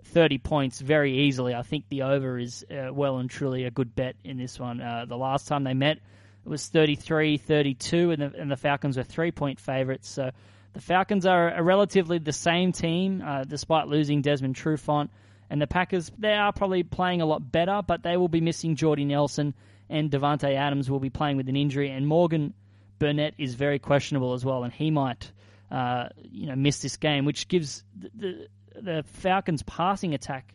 30 0.05 0.39
points 0.39 0.79
very 0.79 1.13
easily. 1.25 1.53
I 1.53 1.61
think 1.61 1.85
the 1.89 2.03
over 2.03 2.39
is 2.39 2.65
uh, 2.71 2.93
well 2.93 3.17
and 3.17 3.29
truly 3.29 3.65
a 3.65 3.71
good 3.71 3.95
bet 3.95 4.15
in 4.23 4.37
this 4.37 4.59
one. 4.59 4.81
Uh, 4.81 5.05
the 5.07 5.17
last 5.17 5.47
time 5.47 5.63
they 5.63 5.73
met, 5.73 5.97
it 5.97 6.49
was 6.49 6.67
33 6.67 7.37
32, 7.37 8.11
and 8.11 8.21
the, 8.21 8.33
and 8.39 8.49
the 8.49 8.57
Falcons 8.57 8.97
were 8.97 9.03
three 9.03 9.31
point 9.31 9.59
favourites. 9.59 10.09
So 10.09 10.31
the 10.73 10.81
Falcons 10.81 11.25
are 11.25 11.49
a 11.49 11.61
relatively 11.61 12.17
the 12.17 12.33
same 12.33 12.71
team, 12.71 13.21
uh, 13.25 13.43
despite 13.43 13.87
losing 13.87 14.21
Desmond 14.21 14.55
Trufant. 14.55 15.09
And 15.49 15.61
the 15.61 15.67
Packers, 15.67 16.11
they 16.17 16.33
are 16.33 16.53
probably 16.53 16.83
playing 16.83 17.21
a 17.21 17.25
lot 17.25 17.51
better, 17.51 17.81
but 17.85 18.03
they 18.03 18.15
will 18.15 18.29
be 18.29 18.39
missing 18.39 18.75
Jordy 18.75 19.03
Nelson, 19.03 19.53
and 19.89 20.09
Davante 20.09 20.55
Adams 20.55 20.89
will 20.89 21.01
be 21.01 21.09
playing 21.09 21.35
with 21.35 21.49
an 21.49 21.57
injury, 21.57 21.89
and 21.89 22.07
Morgan 22.07 22.53
Burnett 22.99 23.33
is 23.37 23.55
very 23.55 23.79
questionable 23.79 24.33
as 24.33 24.45
well, 24.45 24.63
and 24.63 24.71
he 24.71 24.91
might, 24.91 25.29
uh, 25.69 26.07
you 26.21 26.47
know, 26.47 26.55
miss 26.55 26.79
this 26.79 26.95
game, 26.95 27.25
which 27.25 27.49
gives 27.49 27.83
the, 27.99 28.11
the 28.15 28.47
the 28.81 29.03
Falcons' 29.05 29.63
passing 29.63 30.13
attack 30.13 30.53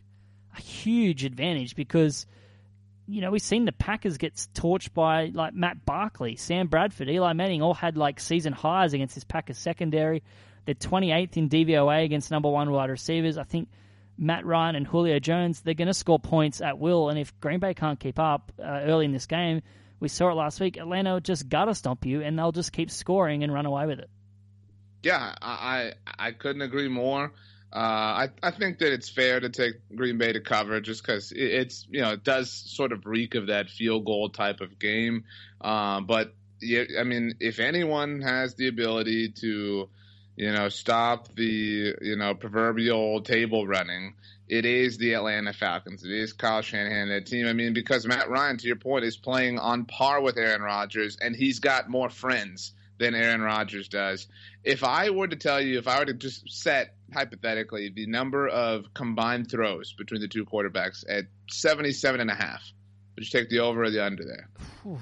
a 0.57 0.61
huge 0.61 1.23
advantage 1.23 1.75
because 1.75 2.25
you 3.07 3.21
know 3.21 3.31
we've 3.31 3.41
seen 3.41 3.65
the 3.65 3.71
Packers 3.71 4.17
get 4.17 4.35
torched 4.53 4.93
by 4.93 5.31
like 5.33 5.53
Matt 5.53 5.85
Barkley, 5.85 6.35
Sam 6.35 6.67
Bradford, 6.67 7.09
Eli 7.09 7.33
Manning 7.33 7.61
all 7.61 7.73
had 7.73 7.97
like 7.97 8.19
season 8.19 8.53
highs 8.53 8.93
against 8.93 9.15
this 9.15 9.23
Packers 9.23 9.57
secondary. 9.57 10.23
They're 10.65 10.75
28th 10.75 11.37
in 11.37 11.49
DVOA 11.49 12.03
against 12.03 12.29
number 12.29 12.49
one 12.49 12.69
wide 12.71 12.89
receivers. 12.89 13.37
I 13.37 13.43
think 13.43 13.69
Matt 14.17 14.45
Ryan 14.45 14.75
and 14.75 14.85
Julio 14.85 15.19
Jones 15.19 15.61
they're 15.61 15.73
going 15.73 15.87
to 15.87 15.93
score 15.93 16.19
points 16.19 16.61
at 16.61 16.77
will, 16.77 17.09
and 17.09 17.17
if 17.17 17.37
Green 17.39 17.59
Bay 17.59 17.73
can't 17.73 17.99
keep 17.99 18.19
up 18.19 18.51
uh, 18.59 18.81
early 18.83 19.05
in 19.05 19.13
this 19.13 19.25
game, 19.25 19.61
we 19.99 20.09
saw 20.09 20.29
it 20.29 20.35
last 20.35 20.59
week. 20.59 20.77
Atlanta 20.77 21.21
just 21.21 21.47
gutter 21.49 21.73
stomp 21.73 22.05
you, 22.05 22.21
and 22.21 22.37
they'll 22.37 22.51
just 22.51 22.73
keep 22.73 22.91
scoring 22.91 23.43
and 23.43 23.53
run 23.53 23.65
away 23.65 23.85
with 23.85 23.99
it. 23.99 24.09
Yeah, 25.03 25.33
I, 25.41 25.93
I 26.19 26.31
couldn't 26.31 26.63
agree 26.63 26.89
more. 26.89 27.31
Uh, 27.73 27.79
I 27.79 28.29
I 28.41 28.51
think 28.51 28.79
that 28.79 28.93
it's 28.93 29.09
fair 29.09 29.39
to 29.39 29.49
take 29.49 29.75
Green 29.93 30.17
Bay 30.17 30.31
to 30.31 30.39
cover 30.39 30.79
just 30.79 31.03
because 31.05 31.31
it, 31.31 31.41
it's 31.41 31.85
you 31.89 32.01
know 32.01 32.13
it 32.13 32.23
does 32.23 32.49
sort 32.49 32.93
of 32.93 33.05
reek 33.05 33.35
of 33.35 33.47
that 33.47 33.69
field 33.69 34.05
goal 34.05 34.29
type 34.29 34.61
of 34.61 34.79
game. 34.79 35.25
Uh, 35.59 36.01
but 36.01 36.33
yeah, 36.61 36.83
I 36.99 37.03
mean, 37.03 37.35
if 37.39 37.59
anyone 37.59 38.21
has 38.21 38.55
the 38.55 38.67
ability 38.67 39.29
to, 39.41 39.89
you 40.35 40.51
know, 40.51 40.69
stop 40.69 41.27
the 41.35 41.95
you 42.01 42.15
know 42.15 42.33
proverbial 42.35 43.21
table 43.21 43.67
running, 43.67 44.13
it 44.47 44.65
is 44.65 44.97
the 44.97 45.13
Atlanta 45.13 45.51
Falcons. 45.51 46.05
It 46.05 46.11
is 46.11 46.31
Kyle 46.31 46.61
Shanahan, 46.61 47.09
that 47.09 47.25
team. 47.25 47.47
I 47.47 47.53
mean, 47.53 47.73
because 47.73 48.07
Matt 48.07 48.29
Ryan, 48.29 48.57
to 48.57 48.67
your 48.67 48.77
point, 48.77 49.03
is 49.03 49.17
playing 49.17 49.59
on 49.59 49.85
par 49.85 50.21
with 50.21 50.37
Aaron 50.37 50.61
Rodgers, 50.61 51.17
and 51.21 51.35
he's 51.35 51.59
got 51.59 51.89
more 51.89 52.09
friends 52.09 52.71
than 52.99 53.15
Aaron 53.15 53.41
Rodgers 53.41 53.87
does. 53.87 54.27
If 54.63 54.83
I 54.83 55.09
were 55.09 55.27
to 55.27 55.35
tell 55.35 55.61
you, 55.61 55.77
if 55.77 55.87
I 55.87 55.99
were 55.99 56.05
to 56.05 56.13
just 56.13 56.49
set 56.49 56.95
hypothetically 57.13 57.89
the 57.89 58.07
number 58.07 58.47
of 58.47 58.93
combined 58.93 59.49
throws 59.49 59.93
between 59.93 60.21
the 60.21 60.27
two 60.27 60.45
quarterbacks 60.45 61.03
at 61.09 61.25
77 61.49 62.19
and 62.19 62.29
a 62.29 62.35
half, 62.35 62.63
would 63.15 63.23
you 63.23 63.39
take 63.39 63.49
the 63.49 63.59
over 63.59 63.83
or 63.83 63.89
the 63.89 64.03
under 64.03 64.23
there? 64.23 64.49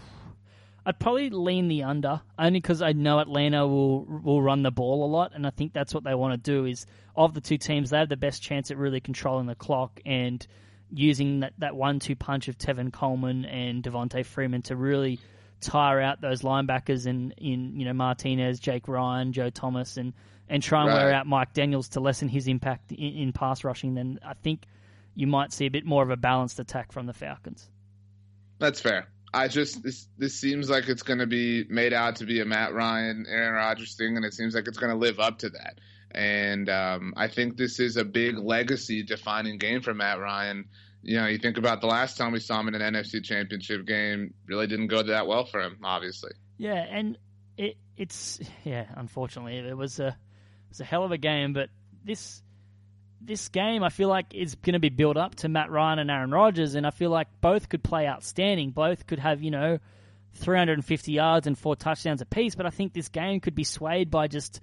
I'd 0.87 0.99
probably 0.99 1.31
lean 1.31 1.67
the 1.67 1.81
under, 1.81 2.21
only 2.37 2.59
because 2.59 2.83
I 2.83 2.91
know 2.91 3.17
Atlanta 3.17 3.65
will 3.65 4.05
will 4.05 4.39
run 4.39 4.61
the 4.61 4.69
ball 4.69 5.03
a 5.03 5.09
lot, 5.09 5.31
and 5.33 5.47
I 5.47 5.49
think 5.49 5.73
that's 5.73 5.95
what 5.95 6.03
they 6.03 6.13
want 6.13 6.33
to 6.33 6.51
do. 6.51 6.65
Is 6.65 6.85
of 7.15 7.33
the 7.33 7.41
two 7.41 7.57
teams, 7.57 7.89
they 7.89 7.97
have 7.97 8.09
the 8.09 8.17
best 8.17 8.43
chance 8.43 8.69
at 8.69 8.77
really 8.77 8.99
controlling 8.99 9.47
the 9.47 9.55
clock 9.55 9.99
and 10.05 10.45
using 10.91 11.39
that, 11.39 11.53
that 11.57 11.75
one-two 11.75 12.15
punch 12.15 12.47
of 12.47 12.59
Tevin 12.59 12.93
Coleman 12.93 13.45
and 13.45 13.83
Devonta 13.83 14.23
Freeman 14.23 14.61
to 14.63 14.75
really 14.75 15.19
tire 15.65 15.99
out 15.99 16.21
those 16.21 16.41
linebackers 16.41 17.07
in, 17.07 17.31
in 17.37 17.79
you 17.79 17.85
know 17.85 17.93
Martinez, 17.93 18.59
Jake 18.59 18.87
Ryan, 18.87 19.33
Joe 19.33 19.49
Thomas, 19.49 19.97
and 19.97 20.13
and 20.47 20.61
try 20.61 20.83
and 20.83 20.93
wear 20.93 21.11
out 21.11 21.25
Mike 21.25 21.53
Daniels 21.53 21.89
to 21.89 21.99
lessen 21.99 22.29
his 22.29 22.47
impact 22.47 22.91
in, 22.91 23.13
in 23.15 23.33
pass 23.33 23.63
rushing. 23.63 23.95
Then 23.95 24.19
I 24.23 24.33
think 24.35 24.63
you 25.15 25.27
might 25.27 25.51
see 25.51 25.65
a 25.65 25.71
bit 25.71 25.85
more 25.85 26.03
of 26.03 26.11
a 26.11 26.17
balanced 26.17 26.59
attack 26.59 26.91
from 26.91 27.07
the 27.07 27.13
Falcons. 27.13 27.67
That's 28.59 28.79
fair. 28.79 29.07
I 29.33 29.47
just 29.47 29.81
this 29.83 30.07
this 30.17 30.35
seems 30.35 30.69
like 30.69 30.87
it's 30.87 31.03
going 31.03 31.19
to 31.19 31.27
be 31.27 31.65
made 31.67 31.93
out 31.93 32.17
to 32.17 32.25
be 32.25 32.39
a 32.39 32.45
Matt 32.45 32.73
Ryan, 32.73 33.25
Aaron 33.27 33.55
Rodgers 33.55 33.95
thing, 33.95 34.15
and 34.15 34.25
it 34.25 34.33
seems 34.33 34.55
like 34.55 34.67
it's 34.67 34.77
going 34.77 34.91
to 34.91 34.97
live 34.97 35.19
up 35.19 35.39
to 35.39 35.49
that. 35.49 35.79
And 36.11 36.69
um, 36.69 37.13
I 37.17 37.27
think 37.27 37.57
this 37.57 37.79
is 37.79 37.97
a 37.97 38.05
big 38.05 38.37
legacy 38.37 39.03
defining 39.03 39.57
game 39.57 39.81
for 39.81 39.93
Matt 39.93 40.19
Ryan. 40.19 40.69
You 41.05 41.17
know, 41.17 41.27
you 41.27 41.37
think 41.37 41.57
about 41.57 41.81
the 41.81 41.87
last 41.87 42.17
time 42.17 42.31
we 42.31 42.39
saw 42.39 42.59
him 42.59 42.67
in 42.67 42.75
an 42.81 42.93
NFC 42.93 43.23
Championship 43.23 43.85
game, 43.85 44.33
really 44.47 44.65
didn't 44.65 44.87
go 44.87 45.03
that 45.03 45.27
well 45.27 45.45
for 45.45 45.61
him, 45.61 45.77
obviously. 45.83 46.31
Yeah, 46.57 46.83
and 46.89 47.17
it 47.57 47.77
it's 47.95 48.39
yeah. 48.63 48.85
Unfortunately, 48.95 49.57
it 49.57 49.77
was 49.77 49.99
a 49.99 50.07
it 50.07 50.69
was 50.69 50.81
a 50.81 50.85
hell 50.85 51.03
of 51.03 51.11
a 51.11 51.17
game, 51.17 51.53
but 51.53 51.69
this 52.03 52.41
this 53.21 53.49
game 53.49 53.83
I 53.83 53.89
feel 53.89 54.09
like 54.09 54.33
is 54.33 54.55
going 54.55 54.73
to 54.73 54.79
be 54.79 54.89
built 54.89 55.15
up 55.15 55.35
to 55.35 55.49
Matt 55.49 55.69
Ryan 55.69 55.99
and 55.99 56.09
Aaron 56.09 56.31
Rodgers, 56.31 56.73
and 56.73 56.87
I 56.87 56.91
feel 56.91 57.11
like 57.11 57.27
both 57.39 57.69
could 57.69 57.83
play 57.83 58.07
outstanding. 58.07 58.71
Both 58.71 59.05
could 59.05 59.19
have 59.19 59.43
you 59.43 59.51
know 59.51 59.77
350 60.35 61.11
yards 61.11 61.45
and 61.45 61.57
four 61.57 61.75
touchdowns 61.75 62.21
apiece, 62.21 62.55
but 62.55 62.65
I 62.65 62.71
think 62.71 62.93
this 62.93 63.09
game 63.09 63.39
could 63.41 63.55
be 63.55 63.63
swayed 63.63 64.09
by 64.09 64.27
just 64.27 64.59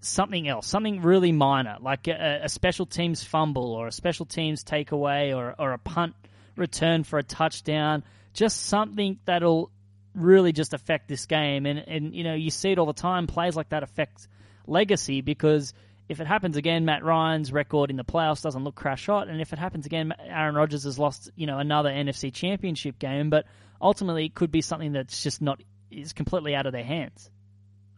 something 0.00 0.48
else, 0.48 0.66
something 0.66 1.02
really 1.02 1.32
minor, 1.32 1.76
like 1.80 2.08
a, 2.08 2.40
a 2.44 2.48
special 2.48 2.86
teams 2.86 3.22
fumble 3.22 3.72
or 3.72 3.86
a 3.86 3.92
special 3.92 4.26
teams 4.26 4.64
takeaway 4.64 5.36
or 5.36 5.54
or 5.58 5.72
a 5.72 5.78
punt 5.78 6.14
return 6.56 7.04
for 7.04 7.18
a 7.18 7.22
touchdown, 7.22 8.02
just 8.32 8.66
something 8.66 9.18
that'll 9.24 9.70
really 10.14 10.52
just 10.52 10.74
affect 10.74 11.08
this 11.08 11.26
game. 11.26 11.66
And 11.66 11.78
and 11.78 12.14
you 12.14 12.24
know 12.24 12.34
you 12.34 12.50
see 12.50 12.72
it 12.72 12.78
all 12.78 12.86
the 12.86 12.92
time. 12.92 13.26
Plays 13.26 13.56
like 13.56 13.68
that 13.70 13.82
affect 13.82 14.26
legacy 14.66 15.20
because 15.20 15.74
if 16.08 16.20
it 16.20 16.26
happens 16.26 16.56
again, 16.56 16.84
Matt 16.84 17.04
Ryan's 17.04 17.52
record 17.52 17.90
in 17.90 17.96
the 17.96 18.04
playoffs 18.04 18.42
doesn't 18.42 18.64
look 18.64 18.74
crash 18.74 19.06
hot, 19.06 19.28
and 19.28 19.40
if 19.40 19.52
it 19.52 19.60
happens 19.60 19.86
again, 19.86 20.12
Aaron 20.18 20.56
Rodgers 20.56 20.84
has 20.84 20.98
lost 20.98 21.30
you 21.36 21.46
know 21.46 21.58
another 21.58 21.90
NFC 21.90 22.32
Championship 22.32 22.98
game. 22.98 23.30
But 23.30 23.46
ultimately, 23.80 24.26
it 24.26 24.34
could 24.34 24.50
be 24.50 24.62
something 24.62 24.92
that's 24.92 25.22
just 25.22 25.42
not 25.42 25.60
is 25.90 26.12
completely 26.12 26.54
out 26.54 26.66
of 26.66 26.72
their 26.72 26.84
hands. 26.84 27.30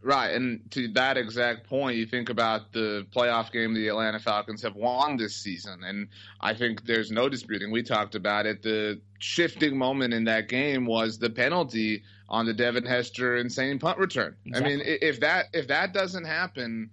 Right, 0.03 0.35
and 0.35 0.59
to 0.71 0.89
that 0.89 1.15
exact 1.17 1.65
point, 1.65 1.95
you 1.95 2.05
think 2.05 2.29
about 2.29 2.73
the 2.73 3.07
playoff 3.15 3.53
game 3.53 3.73
the 3.73 3.87
Atlanta 3.87 4.19
Falcons 4.19 4.61
have 4.61 4.75
won 4.75 5.15
this 5.15 5.33
season, 5.33 5.81
and 5.85 6.09
I 6.41 6.53
think 6.53 6.85
there's 6.85 7.09
no 7.09 7.29
disputing. 7.29 7.71
We 7.71 7.83
talked 7.83 8.13
about 8.13 8.45
it. 8.45 8.61
The 8.61 8.99
shifting 9.19 9.77
moment 9.77 10.13
in 10.13 10.25
that 10.25 10.49
game 10.49 10.85
was 10.85 11.17
the 11.17 11.29
penalty 11.29 12.03
on 12.27 12.45
the 12.45 12.53
Devin 12.53 12.85
Hester 12.85 13.37
insane 13.37 13.79
punt 13.79 13.97
return. 13.97 14.35
I 14.53 14.59
mean, 14.59 14.81
if 14.83 15.21
that 15.21 15.45
if 15.53 15.67
that 15.69 15.93
doesn't 15.93 16.25
happen, 16.25 16.89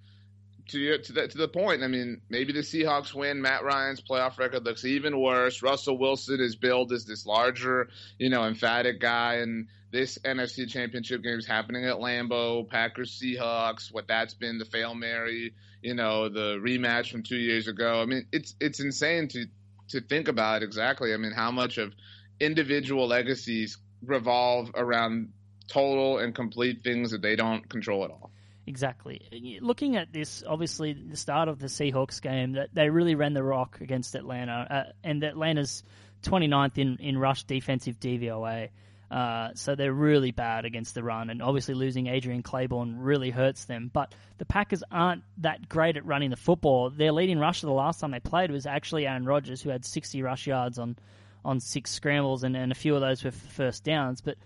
to 0.70 0.98
to 0.98 1.12
the 1.12 1.28
to 1.28 1.38
the 1.38 1.48
point, 1.48 1.82
I 1.82 1.86
mean, 1.86 2.20
maybe 2.28 2.52
the 2.52 2.60
Seahawks 2.60 3.14
win. 3.14 3.42
Matt 3.42 3.64
Ryan's 3.64 4.00
playoff 4.00 4.38
record 4.38 4.64
looks 4.64 4.84
even 4.84 5.20
worse. 5.20 5.62
Russell 5.62 5.98
Wilson 5.98 6.40
is 6.40 6.56
billed 6.56 6.92
as 6.92 7.04
this 7.04 7.26
larger, 7.26 7.88
you 8.18 8.30
know, 8.30 8.44
emphatic 8.44 9.00
guy, 9.00 9.36
and 9.36 9.68
this 9.92 10.18
NFC 10.18 10.68
Championship 10.68 11.22
game 11.22 11.38
is 11.38 11.46
happening 11.46 11.84
at 11.84 11.96
Lambeau. 11.96 12.68
Packers 12.68 13.20
Seahawks, 13.20 13.92
what 13.92 14.06
that's 14.08 14.34
been 14.34 14.58
the 14.58 14.64
fail 14.64 14.94
Mary, 14.94 15.52
you 15.82 15.94
know, 15.94 16.28
the 16.28 16.56
rematch 16.56 17.10
from 17.10 17.22
two 17.22 17.38
years 17.38 17.68
ago. 17.68 18.00
I 18.00 18.06
mean, 18.06 18.26
it's 18.32 18.54
it's 18.60 18.80
insane 18.80 19.28
to 19.28 19.46
to 19.90 20.00
think 20.00 20.28
about 20.28 20.62
exactly. 20.62 21.12
I 21.12 21.16
mean, 21.16 21.32
how 21.32 21.50
much 21.50 21.78
of 21.78 21.92
individual 22.40 23.06
legacies 23.06 23.78
revolve 24.02 24.70
around 24.74 25.32
total 25.70 26.18
and 26.18 26.34
complete 26.34 26.82
things 26.82 27.12
that 27.12 27.22
they 27.22 27.36
don't 27.36 27.68
control 27.68 28.04
at 28.04 28.10
all. 28.10 28.30
Exactly. 28.70 29.58
Looking 29.60 29.96
at 29.96 30.12
this, 30.12 30.44
obviously, 30.46 30.92
the 30.92 31.16
start 31.16 31.48
of 31.48 31.58
the 31.58 31.66
Seahawks 31.66 32.22
game, 32.22 32.52
that 32.52 32.68
they 32.72 32.88
really 32.88 33.16
ran 33.16 33.34
the 33.34 33.42
rock 33.42 33.80
against 33.80 34.14
Atlanta, 34.14 34.64
uh, 34.70 34.92
and 35.02 35.24
Atlanta's 35.24 35.82
29th 36.22 36.78
in, 36.78 36.96
in 37.00 37.18
rush 37.18 37.42
defensive 37.42 37.98
DVOA. 37.98 38.68
Uh, 39.10 39.48
so 39.54 39.74
they're 39.74 39.92
really 39.92 40.30
bad 40.30 40.64
against 40.64 40.94
the 40.94 41.02
run, 41.02 41.30
and 41.30 41.42
obviously 41.42 41.74
losing 41.74 42.06
Adrian 42.06 42.44
Clayborn 42.44 42.94
really 42.98 43.30
hurts 43.30 43.64
them. 43.64 43.90
But 43.92 44.14
the 44.38 44.44
Packers 44.44 44.84
aren't 44.88 45.24
that 45.38 45.68
great 45.68 45.96
at 45.96 46.06
running 46.06 46.30
the 46.30 46.36
football. 46.36 46.90
Their 46.90 47.10
leading 47.10 47.40
rusher 47.40 47.66
the 47.66 47.72
last 47.72 47.98
time 47.98 48.12
they 48.12 48.20
played 48.20 48.52
was 48.52 48.66
actually 48.66 49.04
Aaron 49.04 49.24
Rodgers, 49.24 49.60
who 49.60 49.70
had 49.70 49.84
60 49.84 50.22
rush 50.22 50.46
yards 50.46 50.78
on, 50.78 50.96
on 51.44 51.58
six 51.58 51.90
scrambles, 51.90 52.44
and, 52.44 52.56
and 52.56 52.70
a 52.70 52.76
few 52.76 52.94
of 52.94 53.00
those 53.00 53.24
were 53.24 53.32
first 53.32 53.82
downs. 53.82 54.20
But 54.20 54.36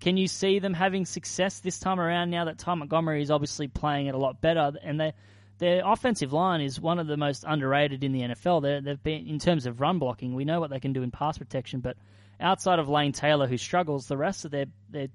can 0.00 0.16
you 0.16 0.28
see 0.28 0.58
them 0.58 0.74
having 0.74 1.06
success 1.06 1.60
this 1.60 1.78
time 1.78 1.98
around 1.98 2.30
now 2.30 2.44
that 2.44 2.58
Ty 2.58 2.74
Montgomery 2.74 3.22
is 3.22 3.30
obviously 3.30 3.68
playing 3.68 4.06
it 4.06 4.14
a 4.14 4.18
lot 4.18 4.40
better 4.40 4.72
and 4.82 5.00
they 5.00 5.12
their 5.58 5.82
offensive 5.84 6.32
line 6.32 6.60
is 6.60 6.80
one 6.80 6.98
of 6.98 7.06
the 7.06 7.16
most 7.16 7.44
underrated 7.46 8.04
in 8.04 8.12
the 8.12 8.20
NFL. 8.20 8.62
They're, 8.62 8.80
they've 8.80 9.02
been 9.02 9.26
in 9.26 9.38
terms 9.38 9.66
of 9.66 9.80
run 9.80 9.98
blocking. 9.98 10.34
We 10.34 10.44
know 10.44 10.60
what 10.60 10.70
they 10.70 10.80
can 10.80 10.92
do 10.92 11.02
in 11.02 11.10
pass 11.10 11.38
protection, 11.38 11.80
but 11.80 11.96
outside 12.40 12.78
of 12.78 12.88
Lane 12.88 13.12
Taylor, 13.12 13.46
who 13.46 13.56
struggles, 13.56 14.06
the 14.06 14.16
rest 14.16 14.44
of 14.44 14.50
their 14.50 14.66
their 14.90 15.08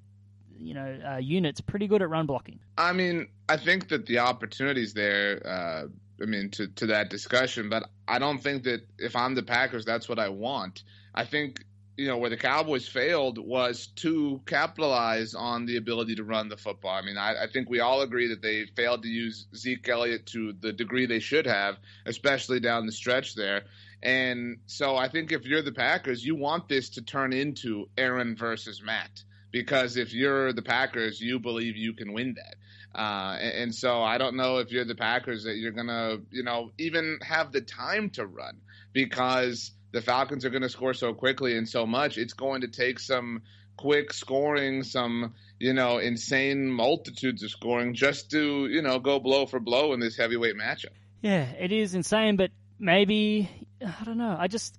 you 0.58 0.74
know 0.74 1.00
uh, 1.14 1.18
units 1.18 1.62
pretty 1.62 1.88
good 1.88 2.02
at 2.02 2.10
run 2.10 2.26
blocking. 2.26 2.60
I 2.78 2.94
mean, 2.94 3.28
I 3.50 3.58
think 3.58 3.90
that 3.90 4.06
the 4.06 4.20
opportunities 4.20 4.94
there. 4.94 5.42
Uh, 5.46 5.88
I 6.22 6.26
mean, 6.26 6.52
to 6.52 6.68
to 6.68 6.88
that 6.88 7.10
discussion, 7.10 7.70
but 7.70 7.90
I 8.08 8.20
don't 8.20 8.42
think 8.42 8.64
that 8.64 8.82
if 9.00 9.16
I'm 9.16 9.36
the 9.36 9.44
Packers, 9.44 9.86
that's 9.86 10.08
what 10.08 10.20
I 10.20 10.30
want. 10.30 10.84
I 11.14 11.26
think 11.26 11.64
you 12.02 12.08
know, 12.08 12.18
where 12.18 12.32
the 12.32 12.38
Cowboys 12.38 12.88
failed 12.88 13.38
was 13.38 13.88
to 13.98 14.42
capitalize 14.48 15.36
on 15.36 15.68
the 15.68 15.78
ability 15.78 16.16
to 16.16 16.24
run 16.24 16.50
the 16.50 16.58
football. 16.58 16.96
I 16.96 17.04
mean, 17.04 17.16
I, 17.16 17.44
I 17.44 17.48
think 17.48 17.70
we 17.70 17.80
all 17.80 18.02
agree 18.02 18.28
that 18.30 18.42
they 18.42 18.66
failed 18.76 19.04
to 19.04 19.08
use 19.08 19.46
Zeke 19.56 19.88
Elliott 19.88 20.26
to 20.28 20.54
the 20.60 20.74
degree 20.74 21.06
they 21.06 21.20
should 21.20 21.46
have, 21.46 21.78
especially 22.08 22.60
down 22.60 22.88
the 22.88 22.92
stretch 22.92 23.36
there. 23.36 23.66
And 24.02 24.58
so 24.66 24.96
I 24.96 25.10
think 25.10 25.32
if 25.32 25.46
you're 25.46 25.62
the 25.62 25.72
Packers, 25.72 26.26
you 26.26 26.36
want 26.36 26.68
this 26.68 26.90
to 26.92 27.04
turn 27.04 27.34
into 27.34 27.88
Aaron 27.96 28.36
versus 28.36 28.82
Matt. 28.84 29.24
Because 29.52 29.96
if 29.96 30.12
you're 30.12 30.54
the 30.54 30.64
Packers, 30.64 31.22
you 31.22 31.40
believe 31.40 31.76
you 31.78 31.94
can 31.94 32.14
win 32.14 32.34
that. 32.34 33.00
Uh, 33.00 33.38
and, 33.40 33.54
and 33.54 33.76
so 33.76 34.02
I 34.02 34.18
don't 34.18 34.36
know 34.36 34.58
if 34.58 34.72
you're 34.72 34.86
the 34.86 34.96
Packers 34.96 35.44
that 35.44 35.58
you're 35.58 35.72
to, 35.72 36.22
you 36.32 36.44
know, 36.44 36.72
even 36.80 37.20
have 37.22 37.52
the 37.52 37.62
time 37.62 38.10
to 38.12 38.26
run 38.26 38.58
because 38.92 39.72
the 39.92 40.02
Falcons 40.02 40.46
are 40.46 40.50
going 40.50 40.62
to 40.62 40.70
score 40.70 40.94
so 40.94 41.14
quickly 41.14 41.58
and 41.58 41.68
so 41.68 41.86
much. 41.86 42.18
It's 42.18 42.34
going 42.34 42.62
to 42.62 42.68
take 42.68 43.00
some 43.00 43.42
quick 43.78 44.14
scoring, 44.14 44.84
some, 44.84 45.34
you 45.60 45.74
know, 45.74 45.98
insane 45.98 46.70
multitudes 46.70 47.44
of 47.44 47.52
scoring 47.52 47.94
just 47.94 48.32
to, 48.32 48.68
you 48.68 48.82
know, 48.82 49.00
go 49.00 49.20
blow 49.20 49.46
for 49.46 49.60
blow 49.60 49.94
in 49.94 50.00
this 50.00 50.18
heavyweight 50.18 50.56
matchup. 50.56 50.94
Yeah, 51.22 51.44
it 51.44 51.72
is 51.72 51.94
insane, 51.94 52.36
but 52.36 52.52
maybe 52.80 53.50
I 53.82 54.04
don't 54.04 54.18
know. 54.18 54.36
I 54.38 54.48
just 54.48 54.78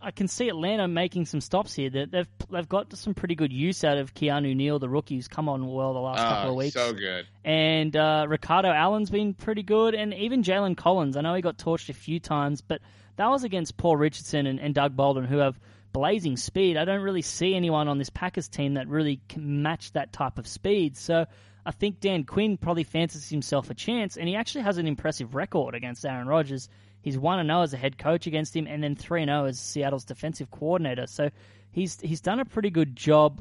I 0.00 0.12
can 0.12 0.28
see 0.28 0.48
Atlanta 0.48 0.86
making 0.86 1.26
some 1.26 1.40
stops 1.40 1.74
here. 1.74 1.90
That 1.90 2.10
they've 2.12 2.28
they've 2.50 2.68
got 2.68 2.96
some 2.96 3.14
pretty 3.14 3.34
good 3.34 3.52
use 3.52 3.82
out 3.84 3.98
of 3.98 4.14
Keanu 4.14 4.54
Neal, 4.54 4.78
the 4.78 4.88
rookie 4.88 5.16
who's 5.16 5.28
come 5.28 5.48
on 5.48 5.66
well 5.66 5.92
the 5.92 5.98
last 6.00 6.18
couple 6.18 6.50
of 6.50 6.54
Oh, 6.54 6.54
weeks. 6.58 6.74
so 6.74 6.92
good. 6.92 7.26
And 7.44 7.96
uh, 7.96 8.26
Ricardo 8.28 8.68
Allen's 8.70 9.10
been 9.10 9.34
pretty 9.34 9.62
good, 9.62 9.94
and 9.94 10.14
even 10.14 10.42
Jalen 10.42 10.76
Collins. 10.76 11.16
I 11.16 11.20
know 11.22 11.34
he 11.34 11.42
got 11.42 11.58
torched 11.58 11.88
a 11.88 11.94
few 11.94 12.20
times, 12.20 12.60
but 12.60 12.80
that 13.16 13.26
was 13.28 13.42
against 13.44 13.76
Paul 13.76 13.96
Richardson 13.96 14.46
and, 14.46 14.60
and 14.60 14.74
Doug 14.74 14.94
Baldwin, 14.94 15.24
who 15.26 15.38
have 15.38 15.58
blazing 15.92 16.36
speed. 16.36 16.76
I 16.76 16.84
don't 16.84 17.00
really 17.02 17.22
see 17.22 17.54
anyone 17.54 17.88
on 17.88 17.98
this 17.98 18.10
Packers 18.10 18.48
team 18.48 18.74
that 18.74 18.86
really 18.88 19.20
can 19.28 19.62
match 19.62 19.90
that 19.92 20.12
type 20.12 20.38
of 20.38 20.46
speed. 20.46 20.96
So 20.96 21.26
I 21.66 21.70
think 21.72 21.98
Dan 21.98 22.22
Quinn 22.24 22.56
probably 22.56 22.84
fancies 22.84 23.28
himself 23.28 23.68
a 23.70 23.74
chance, 23.74 24.16
and 24.16 24.28
he 24.28 24.36
actually 24.36 24.62
has 24.62 24.78
an 24.78 24.86
impressive 24.86 25.34
record 25.34 25.74
against 25.74 26.06
Aaron 26.06 26.28
Rodgers. 26.28 26.68
He's 27.08 27.16
one 27.16 27.38
and 27.38 27.48
zero 27.48 27.62
as 27.62 27.72
a 27.72 27.78
head 27.78 27.96
coach 27.96 28.26
against 28.26 28.54
him, 28.54 28.66
and 28.66 28.84
then 28.84 28.94
three 28.94 29.22
and 29.22 29.30
zero 29.30 29.46
as 29.46 29.58
Seattle's 29.58 30.04
defensive 30.04 30.50
coordinator. 30.50 31.06
So 31.06 31.30
he's 31.70 31.98
he's 32.02 32.20
done 32.20 32.38
a 32.38 32.44
pretty 32.44 32.68
good 32.68 32.94
job 32.94 33.40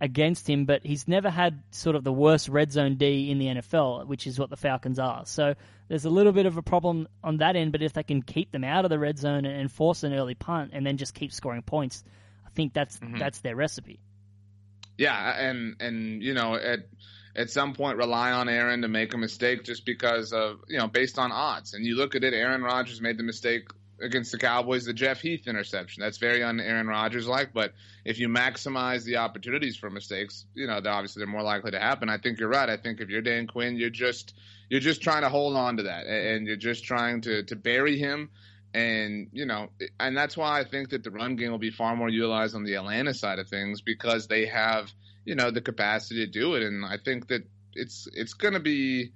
against 0.00 0.50
him, 0.50 0.64
but 0.64 0.84
he's 0.84 1.06
never 1.06 1.30
had 1.30 1.62
sort 1.70 1.94
of 1.94 2.02
the 2.02 2.12
worst 2.12 2.48
red 2.48 2.72
zone 2.72 2.96
D 2.96 3.30
in 3.30 3.38
the 3.38 3.46
NFL, 3.46 4.08
which 4.08 4.26
is 4.26 4.36
what 4.36 4.50
the 4.50 4.56
Falcons 4.56 4.98
are. 4.98 5.24
So 5.26 5.54
there's 5.86 6.04
a 6.04 6.10
little 6.10 6.32
bit 6.32 6.46
of 6.46 6.56
a 6.56 6.62
problem 6.62 7.06
on 7.22 7.36
that 7.36 7.54
end, 7.54 7.70
but 7.70 7.82
if 7.82 7.92
they 7.92 8.02
can 8.02 8.20
keep 8.20 8.50
them 8.50 8.64
out 8.64 8.84
of 8.84 8.90
the 8.90 8.98
red 8.98 9.16
zone 9.16 9.44
and 9.44 9.70
force 9.70 10.02
an 10.02 10.12
early 10.12 10.34
punt 10.34 10.72
and 10.74 10.84
then 10.84 10.96
just 10.96 11.14
keep 11.14 11.32
scoring 11.32 11.62
points, 11.62 12.02
I 12.44 12.50
think 12.50 12.72
that's 12.72 12.98
mm-hmm. 12.98 13.18
that's 13.18 13.42
their 13.42 13.54
recipe. 13.54 14.00
Yeah, 14.98 15.38
and 15.38 15.76
and 15.78 16.20
you 16.20 16.34
know 16.34 16.56
at 16.56 16.80
at 17.36 17.50
some 17.50 17.74
point 17.74 17.98
rely 17.98 18.32
on 18.32 18.48
Aaron 18.48 18.82
to 18.82 18.88
make 18.88 19.14
a 19.14 19.18
mistake 19.18 19.64
just 19.64 19.84
because 19.84 20.32
of 20.32 20.60
you 20.68 20.78
know 20.78 20.86
based 20.86 21.18
on 21.18 21.32
odds. 21.32 21.74
And 21.74 21.84
you 21.84 21.96
look 21.96 22.14
at 22.14 22.24
it, 22.24 22.34
Aaron 22.34 22.62
Rodgers 22.62 23.00
made 23.00 23.18
the 23.18 23.22
mistake 23.22 23.68
against 24.00 24.32
the 24.32 24.38
Cowboys, 24.38 24.84
the 24.84 24.92
Jeff 24.92 25.20
Heath 25.20 25.46
interception. 25.46 26.02
That's 26.02 26.18
very 26.18 26.42
un 26.42 26.60
Aaron 26.60 26.86
Rodgers 26.86 27.26
like. 27.26 27.52
But 27.52 27.72
if 28.04 28.18
you 28.18 28.28
maximize 28.28 29.04
the 29.04 29.16
opportunities 29.16 29.76
for 29.76 29.90
mistakes, 29.90 30.46
you 30.54 30.66
know 30.66 30.80
they're 30.80 30.92
obviously 30.92 31.20
they're 31.20 31.28
more 31.28 31.42
likely 31.42 31.72
to 31.72 31.80
happen. 31.80 32.08
I 32.08 32.18
think 32.18 32.38
you're 32.38 32.48
right. 32.48 32.68
I 32.68 32.76
think 32.76 33.00
if 33.00 33.08
you're 33.08 33.22
Dan 33.22 33.46
Quinn, 33.46 33.76
you're 33.76 33.90
just 33.90 34.34
you're 34.68 34.80
just 34.80 35.02
trying 35.02 35.22
to 35.22 35.28
hold 35.28 35.56
on 35.56 35.76
to 35.78 35.84
that, 35.84 36.06
and 36.06 36.46
you're 36.46 36.56
just 36.56 36.84
trying 36.84 37.22
to 37.22 37.42
to 37.44 37.56
bury 37.56 37.98
him. 37.98 38.30
And 38.72 39.28
you 39.32 39.46
know, 39.46 39.68
and 40.00 40.16
that's 40.16 40.36
why 40.36 40.58
I 40.58 40.64
think 40.64 40.90
that 40.90 41.04
the 41.04 41.10
run 41.10 41.36
game 41.36 41.52
will 41.52 41.58
be 41.58 41.70
far 41.70 41.94
more 41.94 42.08
utilized 42.08 42.56
on 42.56 42.64
the 42.64 42.74
Atlanta 42.74 43.14
side 43.14 43.38
of 43.38 43.48
things 43.48 43.80
because 43.82 44.26
they 44.26 44.46
have 44.46 44.90
you 45.24 45.34
know 45.34 45.50
the 45.50 45.60
capacity 45.60 46.26
to 46.26 46.30
do 46.30 46.54
it. 46.54 46.62
And 46.62 46.84
I 46.84 46.96
think 47.02 47.28
that 47.28 47.42
it's 47.74 48.08
it's 48.12 48.34
going 48.34 48.54
to 48.54 48.60
be, 48.60 49.12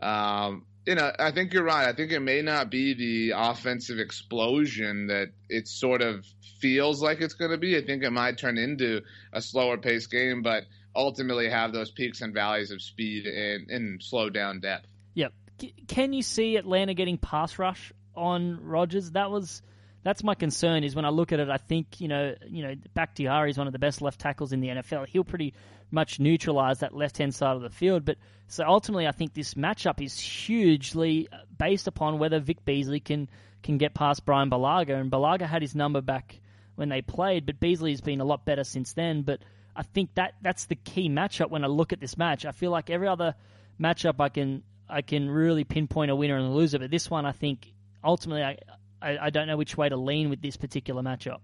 um, 0.00 0.66
you 0.86 0.94
know, 0.94 1.10
I 1.18 1.30
think 1.32 1.52
you're 1.52 1.64
right. 1.64 1.88
I 1.88 1.92
think 1.92 2.12
it 2.12 2.20
may 2.20 2.42
not 2.42 2.70
be 2.70 2.94
the 2.94 3.34
offensive 3.36 3.98
explosion 3.98 5.06
that 5.08 5.28
it 5.48 5.68
sort 5.68 6.02
of 6.02 6.26
feels 6.60 7.02
like 7.02 7.20
it's 7.20 7.34
going 7.34 7.50
to 7.50 7.58
be. 7.58 7.76
I 7.76 7.84
think 7.84 8.02
it 8.02 8.10
might 8.10 8.38
turn 8.38 8.58
into 8.58 9.02
a 9.32 9.40
slower 9.42 9.78
paced 9.78 10.10
game, 10.10 10.42
but 10.42 10.64
ultimately 10.94 11.48
have 11.48 11.72
those 11.72 11.90
peaks 11.90 12.20
and 12.20 12.34
valleys 12.34 12.70
of 12.70 12.82
speed 12.82 13.26
and, 13.26 13.70
and 13.70 14.02
slow 14.02 14.30
down 14.30 14.60
depth. 14.60 14.86
Yep. 15.14 15.32
C- 15.60 15.74
Can 15.88 16.12
you 16.12 16.22
see 16.22 16.56
Atlanta 16.56 16.94
getting 16.94 17.18
pass 17.18 17.58
rush 17.58 17.92
on 18.14 18.62
Rodgers? 18.62 19.12
That 19.12 19.30
was 19.30 19.62
that's 20.02 20.24
my 20.24 20.34
concern. 20.34 20.84
Is 20.84 20.94
when 20.94 21.04
I 21.04 21.10
look 21.10 21.32
at 21.32 21.40
it, 21.40 21.48
I 21.48 21.58
think 21.58 22.00
you 22.00 22.08
know, 22.08 22.34
you 22.46 22.62
know, 22.62 22.74
Bakhtiari 22.94 23.50
is 23.50 23.58
one 23.58 23.66
of 23.66 23.72
the 23.72 23.78
best 23.78 24.02
left 24.02 24.20
tackles 24.20 24.52
in 24.52 24.60
the 24.60 24.68
NFL. 24.68 25.06
He'll 25.08 25.24
pretty 25.24 25.54
much 25.90 26.18
neutralize 26.18 26.80
that 26.80 26.94
left 26.94 27.18
hand 27.18 27.34
side 27.34 27.54
of 27.54 27.62
the 27.62 27.70
field. 27.70 28.04
But 28.04 28.16
so 28.48 28.64
ultimately, 28.66 29.06
I 29.06 29.12
think 29.12 29.34
this 29.34 29.54
matchup 29.54 30.04
is 30.04 30.18
hugely 30.18 31.28
uh, 31.30 31.36
based 31.58 31.86
upon 31.86 32.18
whether 32.18 32.40
Vic 32.40 32.64
Beasley 32.64 33.00
can 33.00 33.28
can 33.62 33.78
get 33.78 33.94
past 33.94 34.24
Bryan 34.24 34.50
Bulaga, 34.50 35.00
and 35.00 35.10
Bulaga 35.10 35.46
had 35.46 35.62
his 35.62 35.74
number 35.74 36.00
back 36.00 36.40
when 36.74 36.88
they 36.88 37.02
played, 37.02 37.46
but 37.46 37.60
Beasley 37.60 37.90
has 37.90 38.00
been 38.00 38.20
a 38.20 38.24
lot 38.24 38.44
better 38.44 38.64
since 38.64 38.94
then. 38.94 39.22
But 39.22 39.40
I 39.76 39.82
think 39.82 40.14
that 40.14 40.34
that's 40.42 40.66
the 40.66 40.74
key 40.74 41.08
matchup 41.08 41.50
when 41.50 41.64
I 41.64 41.68
look 41.68 41.92
at 41.92 42.00
this 42.00 42.16
match. 42.16 42.44
I 42.44 42.52
feel 42.52 42.70
like 42.70 42.90
every 42.90 43.06
other 43.06 43.34
matchup 43.80 44.20
I 44.20 44.28
can 44.30 44.62
I 44.88 45.02
can 45.02 45.30
really 45.30 45.64
pinpoint 45.64 46.10
a 46.10 46.16
winner 46.16 46.36
and 46.36 46.46
a 46.46 46.50
loser, 46.50 46.78
but 46.78 46.90
this 46.90 47.08
one 47.08 47.24
I 47.24 47.32
think 47.32 47.72
ultimately 48.02 48.42
I 48.42 48.58
I, 49.02 49.26
I 49.26 49.30
don't 49.30 49.46
know 49.46 49.56
which 49.56 49.76
way 49.76 49.88
to 49.88 49.96
lean 49.96 50.30
with 50.30 50.40
this 50.40 50.56
particular 50.56 51.02
matchup. 51.02 51.38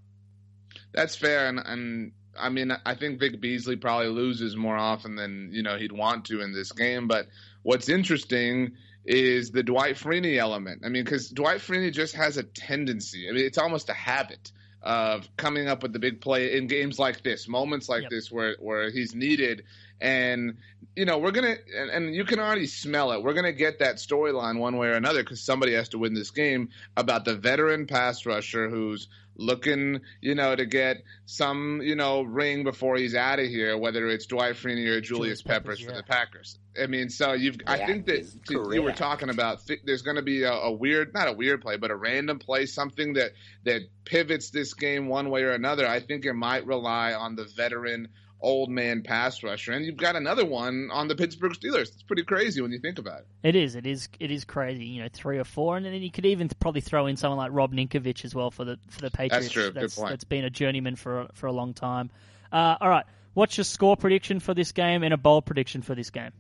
That's 0.93 1.17
fair, 1.17 1.49
and 1.49 1.59
and 1.65 2.13
I 2.39 2.49
mean 2.51 2.73
I 2.87 2.95
think 2.95 3.19
Vic 3.21 3.41
Beasley 3.41 3.77
probably 3.77 4.09
loses 4.09 4.57
more 4.57 4.77
often 4.77 5.17
than 5.17 5.51
you 5.53 5.63
know 5.63 5.77
he'd 5.77 5.93
want 5.93 6.27
to 6.27 6.41
in 6.41 6.53
this 6.53 6.73
game. 6.73 7.09
But 7.09 7.27
what's 7.63 7.89
interesting 7.89 8.73
is 9.05 9.51
the 9.51 9.63
Dwight 9.63 9.97
Freeney 9.97 10.37
element. 10.39 10.83
I 10.85 10.89
mean, 10.89 11.05
because 11.05 11.31
Dwight 11.31 11.61
Freeney 11.61 11.93
just 11.93 12.15
has 12.15 12.37
a 12.37 12.43
tendency. 12.43 13.29
I 13.29 13.33
mean, 13.33 13.45
it's 13.45 13.59
almost 13.59 13.89
a 13.89 13.95
habit 13.95 14.53
of 14.83 15.29
coming 15.37 15.67
up 15.69 15.83
with 15.83 15.93
the 15.93 15.99
big 15.99 16.21
play 16.21 16.57
in 16.57 16.67
games 16.67 16.99
like 16.99 17.23
this, 17.23 17.49
moments 17.49 17.89
like 17.89 18.03
Yep. 18.03 18.11
this 18.11 18.31
where 18.31 18.57
where 18.61 18.91
he's 18.91 19.15
needed. 19.15 19.65
And 20.01 20.59
you 20.95 21.05
know 21.05 21.19
we're 21.19 21.33
gonna, 21.33 21.57
and, 21.77 21.91
and 21.91 22.15
you 22.15 22.25
can 22.25 22.39
already 22.39 22.67
smell 22.67 23.13
it. 23.13 23.23
We're 23.23 23.35
gonna 23.35 23.53
get 23.53 23.81
that 23.81 23.97
storyline 23.97 24.59
one 24.59 24.77
way 24.77 24.89
or 24.89 24.95
another 24.95 25.23
because 25.23 25.41
somebody 25.41 25.75
has 25.75 25.91
to 25.91 25.99
win 25.99 26.15
this 26.15 26.31
game 26.31 26.71
about 26.97 27.25
the 27.25 27.35
veteran 27.35 27.87
pass 27.87 28.27
rusher 28.27 28.69
who's 28.69 29.09
looking, 29.39 30.01
you 30.21 30.35
know, 30.35 30.55
to 30.55 30.67
get 30.67 31.05
some, 31.25 31.81
you 31.83 31.95
know, 31.95 32.23
ring 32.23 32.65
before 32.65 32.97
he's 32.97 33.15
out 33.15 33.39
of 33.39 33.47
here, 33.47 33.79
whether 33.79 34.09
it's 34.09 34.27
Dwight 34.27 34.57
Freeney 34.57 34.87
or 34.89 35.01
Julius, 35.01 35.41
Julius 35.41 35.43
Peppers, 35.43 35.79
Peppers, 35.79 35.85
for 35.85 35.97
the 35.97 36.03
Packers. 36.03 36.59
I 36.81 36.87
mean, 36.87 37.09
so 37.09 37.33
you've, 37.33 37.57
I 37.67 37.79
think 37.87 38.07
that 38.07 38.19
is 38.19 38.37
you 38.51 38.83
were 38.83 38.93
talking 38.93 39.31
about 39.31 39.67
th- 39.67 39.81
there's 39.85 40.03
going 40.03 40.17
to 40.17 40.23
be 40.23 40.43
a, 40.43 40.53
a 40.53 40.73
weird, 40.73 41.15
not 41.15 41.29
a 41.29 41.33
weird 41.33 41.63
play, 41.63 41.77
but 41.77 41.91
a 41.91 41.97
random 41.97 42.39
play, 42.39 42.67
something 42.67 43.15
that 43.15 43.31
that 43.65 43.83
pivots 44.05 44.51
this 44.51 44.75
game 44.75 45.09
one 45.09 45.31
way 45.31 45.43
or 45.43 45.53
another. 45.53 45.89
I 45.89 46.01
think 46.01 46.25
it 46.25 46.35
might 46.35 46.67
rely 46.67 47.15
on 47.15 47.37
the 47.37 47.45
veteran 47.45 48.09
old 48.41 48.71
man 48.71 49.03
pass 49.03 49.43
rusher, 49.43 49.73
and 49.73 49.85
you've 49.85 49.97
got 49.97 50.17
another 50.17 50.45
one 50.45 50.91
on 50.93 51.09
the 51.09 51.17
Pittsburgh 51.17 51.53
Steelers. 51.53 51.89
It's 51.89 52.03
pretty 52.03 52.23
crazy 52.23 52.61
when 52.61 52.73
you 52.73 52.79
think 52.79 52.99
about 52.99 53.21
it. 53.21 53.27
It 53.43 53.57
is, 53.57 53.75
it 53.75 53.87
is, 53.87 54.09
it 54.21 54.31
is 54.31 54.45
crazy. 54.45 54.85
You 54.85 55.03
know, 55.03 55.09
three 55.13 55.39
or 55.39 55.45
four, 55.45 55.77
and 55.77 55.85
then 55.85 55.95
you 55.95 56.11
could 56.11 56.27
even 56.27 56.49
probably 56.61 56.81
throw 56.81 57.07
in 57.07 57.17
someone 57.17 57.39
like 57.39 57.51
Rob 57.53 57.73
Ninkovich 57.73 58.25
as 58.25 58.35
well 58.35 58.51
for 58.51 58.65
the 58.65 58.79
for 58.91 59.01
the 59.01 59.11
Patriots. 59.11 59.47
That's 59.47 59.53
true. 59.53 59.71
Good 59.71 59.75
That's, 59.75 59.97
point. 59.97 60.11
that's 60.11 60.25
been 60.25 60.45
a 60.45 60.51
journeyman 60.51 60.97
for 60.97 61.29
for 61.35 61.47
a 61.47 61.53
long 61.53 61.75
time. 61.75 62.11
Uh, 62.53 62.77
all 62.81 62.89
right, 62.89 63.05
what's 63.35 63.57
your 63.57 63.65
score 63.65 63.97
prediction 63.97 64.41
for 64.41 64.55
this 64.55 64.73
game 64.73 65.03
and 65.03 65.13
a 65.13 65.19
bold 65.19 65.47
prediction 65.47 65.83
for 65.83 65.95
this 65.95 66.11
game? 66.11 66.33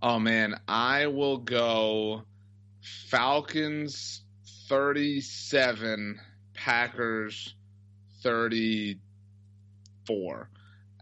Oh 0.00 0.18
man, 0.18 0.58
I 0.66 1.06
will 1.06 1.38
go 1.38 2.22
Falcons 3.08 4.22
37, 4.68 6.20
Packers 6.54 7.54
34. 8.22 10.48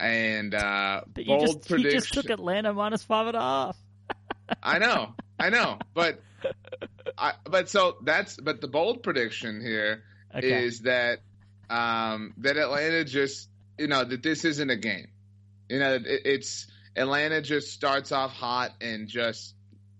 And 0.01 0.55
uh 0.55 1.03
But 1.14 1.26
bold 1.26 1.46
just 1.46 1.68
prediction. 1.68 2.01
just 2.01 2.14
took 2.14 2.30
Atlanta 2.30 2.72
minus 2.72 3.03
five 3.05 3.26
and 3.28 3.36
a 3.36 3.40
half. 3.40 3.76
I 4.62 4.78
know. 4.78 5.14
I 5.38 5.51
know. 5.51 5.78
But 5.94 6.20
I 7.18 7.34
but 7.44 7.68
so 7.68 7.96
that's 8.03 8.36
but 8.36 8.61
the 8.61 8.68
bold 8.68 9.03
prediction 9.03 9.61
here 9.61 10.03
Okay. 10.34 10.64
is 10.64 10.80
that 10.82 11.18
um, 11.68 12.34
that 12.38 12.57
Atlanta 12.57 13.05
just 13.05 13.48
you 13.78 13.88
know 13.88 14.05
that 14.05 14.22
this 14.22 14.44
isn't 14.44 14.70
a 14.70 14.76
game. 14.76 15.09
You 15.68 15.78
know, 15.80 15.94
it, 15.94 16.03
it's 16.07 16.66
Atlanta 16.96 17.42
just 17.42 17.72
starts 17.72 18.11
off 18.12 18.32
hot 18.32 18.72
and 18.80 19.07
just 19.09 19.55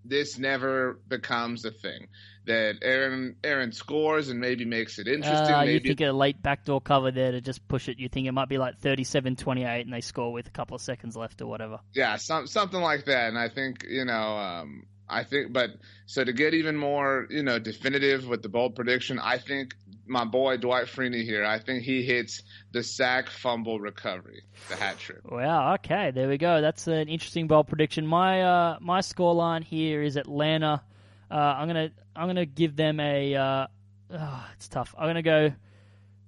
this 0.05 0.38
never 0.38 0.98
becomes 1.09 1.64
a 1.64 1.70
thing. 1.70 2.09
That 2.51 2.78
Aaron 2.82 3.36
Aaron 3.44 3.70
scores 3.70 4.28
and 4.28 4.40
maybe 4.40 4.64
makes 4.64 4.98
it 4.98 5.07
interesting. 5.07 5.55
Uh, 5.55 5.62
you 5.62 5.78
think 5.78 6.01
a 6.01 6.11
late 6.11 6.42
backdoor 6.42 6.80
cover 6.80 7.12
there 7.12 7.30
to 7.30 7.40
just 7.40 7.66
push 7.68 7.88
it. 7.88 7.98
You 7.98 8.09
think 8.09 8.26
it 8.26 8.32
might 8.32 8.48
be 8.48 8.59
like 8.59 8.80
37-28 8.80 9.82
and 9.82 9.92
they 9.92 10.01
score 10.01 10.32
with 10.32 10.48
a 10.48 10.51
couple 10.51 10.74
of 10.74 10.82
seconds 10.82 11.16
left 11.16 11.40
or 11.40 11.46
whatever. 11.46 11.78
yeah, 11.94 12.16
some, 12.16 12.48
something 12.48 12.80
like 12.80 13.05
that. 13.05 13.28
And 13.28 13.38
I 13.38 13.48
think 13.48 13.84
you 13.88 14.05
know, 14.05 14.36
um, 14.36 14.86
I 15.09 15.24
think, 15.24 15.53
but 15.53 15.70
so 16.07 16.24
to 16.24 16.32
get 16.32 16.55
even 16.55 16.76
more, 16.76 17.26
you 17.30 17.42
know, 17.42 17.59
definitive 17.59 18.26
with 18.26 18.42
the 18.42 18.48
bold 18.48 18.74
prediction, 18.76 19.18
I 19.18 19.38
think 19.38 19.74
my 20.07 20.24
boy 20.24 20.57
Dwight 20.57 20.86
Freeney 20.86 21.24
here, 21.24 21.44
I 21.44 21.61
think 21.61 21.84
he 21.84 22.03
hits 22.03 22.42
the 22.72 22.82
sack, 22.82 23.28
fumble, 23.28 23.78
recovery, 23.78 24.42
the 24.68 24.76
hat 24.76 24.98
trick. 24.98 25.18
Wow. 25.30 25.74
Okay, 25.74 26.11
there 26.11 26.28
we 26.28 26.36
go. 26.38 26.61
That's 26.61 26.86
an 26.88 27.09
interesting 27.09 27.46
bold 27.46 27.68
prediction. 27.68 28.07
My 28.07 28.42
uh, 28.42 28.78
my 28.80 29.01
score 29.03 29.34
line 29.34 29.62
here 29.62 30.03
is 30.03 30.16
Atlanta. 30.16 30.82
Uh, 31.30 31.34
I'm 31.34 31.68
gonna 31.68 31.90
I'm 32.16 32.26
gonna 32.26 32.46
give 32.46 32.76
them 32.76 32.98
a. 33.00 33.34
Uh, 33.34 33.66
oh, 34.12 34.46
it's 34.54 34.68
tough. 34.68 34.94
I'm 34.98 35.08
gonna 35.08 35.22
go 35.22 35.52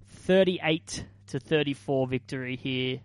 38 0.07 1.05
to 1.27 1.39
34 1.39 2.07
victory 2.07 2.55
here 2.55 3.01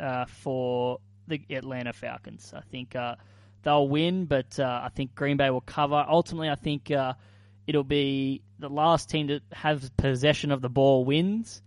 uh, 0.00 0.24
for 0.24 0.98
the 1.28 1.42
Atlanta 1.50 1.92
Falcons. 1.92 2.52
I 2.56 2.60
think 2.60 2.96
uh, 2.96 3.16
they'll 3.62 3.88
win, 3.88 4.24
but 4.24 4.58
uh, 4.58 4.80
I 4.84 4.88
think 4.88 5.14
Green 5.14 5.36
Bay 5.36 5.50
will 5.50 5.60
cover. 5.60 6.04
Ultimately, 6.08 6.48
I 6.48 6.54
think 6.54 6.90
uh, 6.90 7.14
it'll 7.66 7.84
be 7.84 8.42
the 8.58 8.68
last 8.68 9.10
team 9.10 9.28
to 9.28 9.40
have 9.52 9.96
possession 9.96 10.52
of 10.52 10.62
the 10.62 10.70
ball 10.70 11.04
wins, 11.04 11.62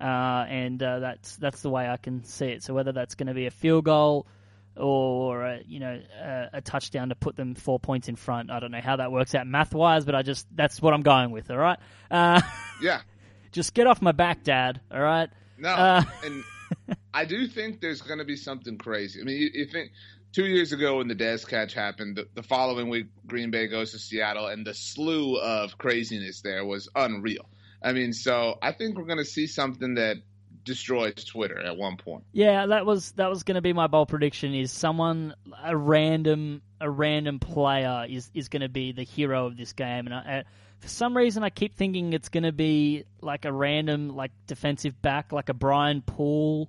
uh, 0.00 0.04
and 0.48 0.82
uh, 0.82 1.00
that's 1.00 1.36
that's 1.36 1.62
the 1.62 1.70
way 1.70 1.88
I 1.88 1.96
can 1.96 2.24
see 2.24 2.46
it. 2.46 2.62
So 2.62 2.74
whether 2.74 2.92
that's 2.92 3.14
going 3.14 3.28
to 3.28 3.34
be 3.34 3.46
a 3.46 3.50
field 3.50 3.84
goal 3.84 4.26
or 4.76 5.44
a, 5.44 5.60
you 5.66 5.80
know 5.80 6.00
a, 6.20 6.48
a 6.54 6.60
touchdown 6.60 7.08
to 7.10 7.14
put 7.14 7.36
them 7.36 7.54
four 7.54 7.78
points 7.80 8.08
in 8.08 8.16
front, 8.16 8.50
I 8.50 8.60
don't 8.60 8.70
know 8.70 8.80
how 8.80 8.96
that 8.96 9.10
works 9.12 9.34
out 9.34 9.46
math 9.46 9.74
wise, 9.74 10.04
but 10.04 10.14
I 10.14 10.22
just 10.22 10.46
that's 10.54 10.80
what 10.82 10.94
I'm 10.94 11.02
going 11.02 11.30
with. 11.30 11.50
All 11.50 11.56
right, 11.56 11.78
uh, 12.10 12.40
Yeah. 12.82 13.00
just 13.52 13.74
get 13.74 13.86
off 13.86 14.02
my 14.02 14.12
back, 14.12 14.44
Dad. 14.44 14.80
All 14.90 15.00
right. 15.00 15.30
No, 15.58 15.70
Uh, 15.70 16.02
and 16.24 16.44
I 17.14 17.24
do 17.24 17.46
think 17.48 17.80
there's 17.80 18.02
going 18.02 18.18
to 18.18 18.24
be 18.24 18.36
something 18.36 18.76
crazy. 18.76 19.20
I 19.20 19.24
mean, 19.24 19.40
you, 19.40 19.50
you 19.54 19.64
think 19.66 19.92
two 20.32 20.44
years 20.44 20.72
ago 20.72 20.98
when 20.98 21.08
the 21.08 21.14
Dez 21.14 21.48
catch 21.48 21.72
happened, 21.72 22.16
the, 22.16 22.28
the 22.34 22.42
following 22.42 22.88
week 22.90 23.06
Green 23.26 23.50
Bay 23.50 23.66
goes 23.68 23.92
to 23.92 23.98
Seattle, 23.98 24.46
and 24.48 24.66
the 24.66 24.74
slew 24.74 25.36
of 25.38 25.78
craziness 25.78 26.42
there 26.42 26.64
was 26.64 26.88
unreal. 26.94 27.48
I 27.82 27.92
mean, 27.92 28.12
so 28.12 28.58
I 28.60 28.72
think 28.72 28.98
we're 28.98 29.04
going 29.04 29.18
to 29.18 29.24
see 29.24 29.46
something 29.46 29.94
that 29.94 30.16
destroys 30.66 31.24
Twitter 31.24 31.58
at 31.58 31.76
one 31.78 31.96
point. 31.96 32.24
Yeah, 32.32 32.66
that 32.66 32.84
was 32.84 33.12
that 33.12 33.30
was 33.30 33.44
going 33.44 33.54
to 33.54 33.62
be 33.62 33.72
my 33.72 33.86
bold 33.86 34.08
prediction. 34.08 34.52
Is 34.54 34.70
someone 34.70 35.34
a 35.64 35.74
random 35.74 36.60
a 36.80 36.90
random 36.90 37.38
player 37.38 38.04
is 38.06 38.30
is 38.34 38.50
going 38.50 38.60
to 38.60 38.68
be 38.68 38.92
the 38.92 39.04
hero 39.04 39.46
of 39.46 39.56
this 39.56 39.72
game, 39.72 40.06
and 40.06 40.14
I, 40.14 40.44
for 40.80 40.88
some 40.88 41.16
reason 41.16 41.42
I 41.42 41.48
keep 41.48 41.76
thinking 41.76 42.12
it's 42.12 42.28
going 42.28 42.44
to 42.44 42.52
be 42.52 43.04
like 43.22 43.46
a 43.46 43.52
random 43.52 44.14
like 44.14 44.32
defensive 44.46 45.00
back, 45.00 45.32
like 45.32 45.48
a 45.48 45.54
Brian 45.54 46.02
Poole 46.02 46.68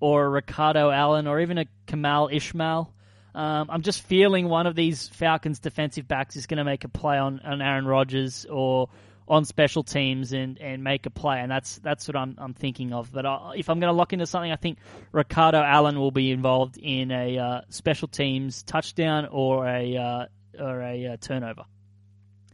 or 0.00 0.24
a 0.24 0.28
Ricardo 0.28 0.90
Allen 0.90 1.26
or 1.26 1.40
even 1.40 1.58
a 1.58 1.66
Kemal 1.86 2.30
Ishmael. 2.32 2.92
Um, 3.34 3.68
I'm 3.70 3.82
just 3.82 4.02
feeling 4.02 4.48
one 4.48 4.66
of 4.66 4.74
these 4.74 5.08
Falcons 5.08 5.58
defensive 5.58 6.06
backs 6.06 6.36
is 6.36 6.46
going 6.46 6.58
to 6.58 6.64
make 6.64 6.84
a 6.84 6.88
play 6.88 7.16
on, 7.16 7.40
on 7.40 7.62
Aaron 7.62 7.86
Rodgers 7.86 8.44
or 8.44 8.90
on 9.28 9.44
special 9.44 9.82
teams 9.82 10.32
and, 10.32 10.58
and 10.58 10.82
make 10.82 11.06
a 11.06 11.10
play, 11.10 11.40
and 11.40 11.50
that's 11.50 11.78
that's 11.78 12.08
what 12.08 12.16
I'm 12.16 12.34
I'm 12.38 12.54
thinking 12.54 12.92
of. 12.92 13.12
But 13.12 13.26
I, 13.26 13.52
if 13.56 13.70
I'm 13.70 13.80
going 13.80 13.92
to 13.92 13.96
lock 13.96 14.12
into 14.12 14.26
something, 14.26 14.52
I 14.52 14.56
think 14.56 14.78
Ricardo 15.12 15.62
Allen 15.62 15.98
will 15.98 16.10
be 16.10 16.30
involved 16.30 16.78
in 16.78 17.10
a 17.10 17.38
uh, 17.38 17.60
special 17.68 18.08
teams 18.08 18.62
touchdown 18.62 19.26
or 19.30 19.66
a 19.66 19.96
uh, 19.96 20.26
or 20.62 20.82
a 20.82 21.06
uh, 21.06 21.16
turnover. 21.18 21.64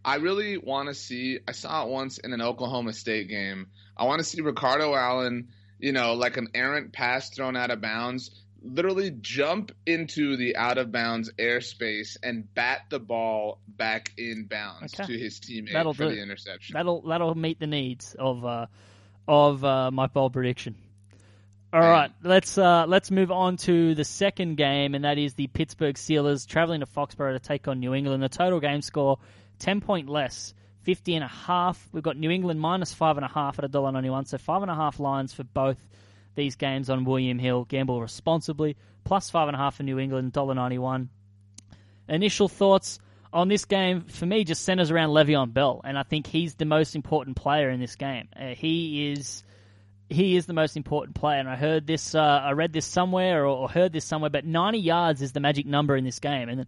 I 0.04 0.16
really 0.16 0.56
want 0.58 0.88
to 0.88 0.94
see. 0.94 1.38
I 1.46 1.52
saw 1.52 1.84
it 1.84 1.90
once 1.90 2.18
in 2.18 2.32
an 2.32 2.40
Oklahoma 2.40 2.92
State 2.92 3.28
game. 3.28 3.68
I 3.96 4.04
want 4.04 4.20
to 4.20 4.24
see 4.24 4.40
Ricardo 4.40 4.94
Allen, 4.94 5.48
you 5.78 5.92
know, 5.92 6.14
like 6.14 6.36
an 6.36 6.48
errant 6.54 6.92
pass 6.92 7.30
thrown 7.30 7.56
out 7.56 7.70
of 7.70 7.80
bounds, 7.80 8.30
literally 8.62 9.10
jump 9.20 9.72
into 9.86 10.36
the 10.36 10.56
out 10.56 10.78
of 10.78 10.90
bounds 10.92 11.30
airspace 11.38 12.16
and 12.22 12.52
bat 12.54 12.82
the 12.90 12.98
ball 12.98 13.60
back 13.68 14.12
in 14.18 14.44
bounds 14.44 14.94
Okay. 14.94 15.12
to 15.12 15.18
his 15.18 15.40
teammate 15.40 15.72
That'll 15.72 15.94
for 15.94 16.08
the 16.08 16.20
interception. 16.20 16.74
That'll 16.74 17.02
that'll 17.02 17.34
meet 17.34 17.60
the 17.60 17.66
needs 17.66 18.14
of 18.18 18.44
uh, 18.44 18.66
of 19.26 19.64
uh, 19.64 19.90
my 19.90 20.06
bold 20.06 20.32
prediction. 20.32 20.76
All 21.70 21.80
right, 21.80 22.10
let's 22.22 22.56
uh, 22.56 22.86
let's 22.86 23.10
move 23.10 23.30
on 23.30 23.58
to 23.58 23.94
the 23.94 24.04
second 24.04 24.56
game, 24.56 24.94
and 24.94 25.04
that 25.04 25.18
is 25.18 25.34
the 25.34 25.48
Pittsburgh 25.48 25.96
Steelers 25.96 26.46
traveling 26.46 26.80
to 26.80 26.86
Foxborough 26.86 27.34
to 27.34 27.38
take 27.38 27.68
on 27.68 27.78
New 27.78 27.92
England. 27.92 28.22
The 28.22 28.30
total 28.30 28.58
game 28.58 28.80
score 28.80 29.18
ten 29.58 29.82
point 29.82 30.08
less, 30.08 30.54
fifty 30.80 31.14
and 31.14 31.22
a 31.22 31.28
half. 31.28 31.86
We've 31.92 32.02
got 32.02 32.16
New 32.16 32.30
England 32.30 32.58
minus 32.58 32.94
five 32.94 33.18
and 33.18 33.24
a 33.24 33.28
half 33.28 33.58
at 33.58 33.66
a 33.66 33.68
dollar 33.68 33.92
ninety 33.92 34.08
one, 34.08 34.24
so 34.24 34.38
five 34.38 34.62
and 34.62 34.70
a 34.70 34.74
half 34.74 34.98
lines 34.98 35.34
for 35.34 35.44
both 35.44 35.76
these 36.38 36.56
games 36.56 36.88
on 36.88 37.04
William 37.04 37.38
Hill. 37.38 37.64
Gamble 37.64 38.00
responsibly. 38.00 38.76
Plus 39.04 39.28
five 39.28 39.48
and 39.48 39.54
a 39.54 39.58
half 39.58 39.76
for 39.76 39.82
New 39.82 39.98
England, 39.98 40.32
dollar 40.32 40.54
ninety 40.54 40.78
one. 40.78 41.10
Initial 42.08 42.48
thoughts 42.48 42.98
on 43.32 43.48
this 43.48 43.66
game 43.66 44.02
for 44.02 44.24
me 44.24 44.44
just 44.44 44.64
centers 44.64 44.90
around 44.90 45.10
Le'Veon 45.10 45.52
Bell, 45.52 45.82
and 45.84 45.98
I 45.98 46.02
think 46.02 46.26
he's 46.26 46.54
the 46.54 46.64
most 46.64 46.94
important 46.94 47.36
player 47.36 47.68
in 47.68 47.80
this 47.80 47.96
game. 47.96 48.28
Uh, 48.34 48.54
he 48.54 49.12
is 49.12 49.42
he 50.08 50.36
is 50.36 50.46
the 50.46 50.54
most 50.54 50.76
important 50.76 51.14
player, 51.14 51.38
and 51.38 51.48
I 51.48 51.56
heard 51.56 51.86
this, 51.86 52.14
uh, 52.14 52.20
I 52.20 52.52
read 52.52 52.72
this 52.72 52.86
somewhere 52.86 53.44
or, 53.44 53.48
or 53.48 53.68
heard 53.68 53.92
this 53.92 54.04
somewhere, 54.04 54.30
but 54.30 54.44
90 54.44 54.78
yards 54.78 55.20
is 55.20 55.32
the 55.32 55.40
magic 55.40 55.66
number 55.66 55.96
in 55.96 56.04
this 56.04 56.18
game, 56.18 56.48
and 56.48 56.66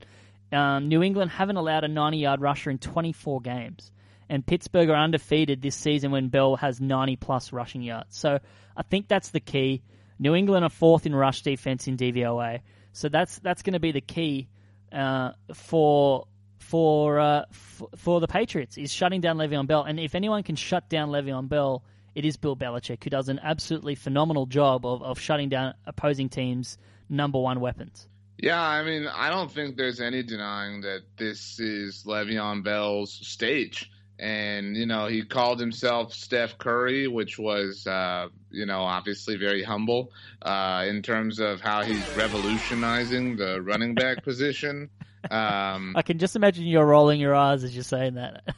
um, 0.53 0.89
New 0.89 1.03
England 1.03 1.31
haven't 1.31 1.57
allowed 1.57 1.85
a 1.85 1.89
90 1.89 2.19
yard 2.19 2.41
rusher 2.41 2.71
in 2.71 2.79
24 2.79 3.41
games, 3.41 3.93
and 4.31 4.47
Pittsburgh 4.47 4.89
are 4.89 4.97
undefeated 4.97 5.61
this 5.61 5.75
season 5.75 6.13
when 6.13 6.29
Bell 6.29 6.55
has 6.55 6.81
90 6.81 7.17
plus 7.17 7.53
rushing 7.53 7.83
yards. 7.83 8.17
So 8.17 8.39
I 8.77 8.83
think 8.85 9.09
that's 9.09 9.31
the 9.31 9.41
key. 9.41 9.83
New 10.21 10.37
England 10.37 10.65
are 10.65 10.71
fourth 10.71 11.05
in 11.05 11.15
rush 11.15 11.43
defense 11.43 11.89
in 11.89 11.97
DVOA, 11.97 12.61
so 12.93 13.09
that's 13.09 13.39
that's 13.41 13.63
going 13.63 13.73
to 13.73 13.81
be 13.81 13.93
the 13.93 14.01
key 14.01 14.49
uh, 14.93 15.33
for 15.55 16.29
for 16.59 17.19
uh, 17.19 17.45
f- 17.51 17.83
for 17.97 18.21
the 18.21 18.29
Patriots 18.29 18.79
is 18.79 18.93
shutting 18.93 19.21
down 19.21 19.37
Le'Veon 19.37 19.67
Bell. 19.67 19.83
And 19.83 19.99
if 19.99 20.15
anyone 20.15 20.43
can 20.43 20.57
shut 20.57 20.89
down 20.89 21.09
Le'Veon 21.09 21.49
Bell, 21.49 21.83
it 22.15 22.25
is 22.25 22.37
Bill 22.37 22.55
Belichick, 22.55 23.03
who 23.03 23.11
does 23.11 23.29
an 23.29 23.41
absolutely 23.43 23.95
phenomenal 23.95 24.47
job 24.47 24.87
of, 24.87 25.03
of 25.03 25.19
shutting 25.19 25.49
down 25.49 25.75
opposing 25.87 26.29
teams' 26.29 26.79
number 27.09 27.41
one 27.41 27.61
weapons. 27.61 28.07
Yeah, 28.39 28.61
I 28.61 28.85
mean, 28.85 29.07
I 29.07 29.31
don't 29.31 29.51
think 29.51 29.77
there's 29.77 30.01
any 30.01 30.23
denying 30.23 30.83
that 30.83 31.01
this 31.17 31.59
is 31.59 32.05
Le'Veon 32.07 32.63
Bell's 32.63 33.13
stage. 33.13 33.91
And, 34.21 34.77
you 34.77 34.85
know, 34.85 35.07
he 35.07 35.23
called 35.23 35.59
himself 35.59 36.13
Steph 36.13 36.59
Curry, 36.59 37.09
which 37.09 37.39
was, 37.39 37.87
uh, 37.87 38.29
you 38.51 38.67
know, 38.67 38.81
obviously 38.81 39.37
very 39.37 39.63
humble 39.63 40.13
uh, 40.43 40.85
in 40.87 41.01
terms 41.01 41.39
of 41.39 41.63
how 41.63 41.83
he's 41.83 42.07
revolutionizing 42.15 43.37
the 43.37 43.63
running 43.63 43.95
back 43.95 44.23
position. 44.25 44.91
Um, 45.31 45.95
I 45.97 46.03
can 46.03 46.19
just 46.19 46.37
imagine 46.37 46.67
you're 46.67 46.85
rolling 46.85 47.19
your 47.19 47.35
eyes 47.35 47.65
as 47.65 47.75
you're 47.75 47.83
saying 47.83 48.15
that. 48.15 48.55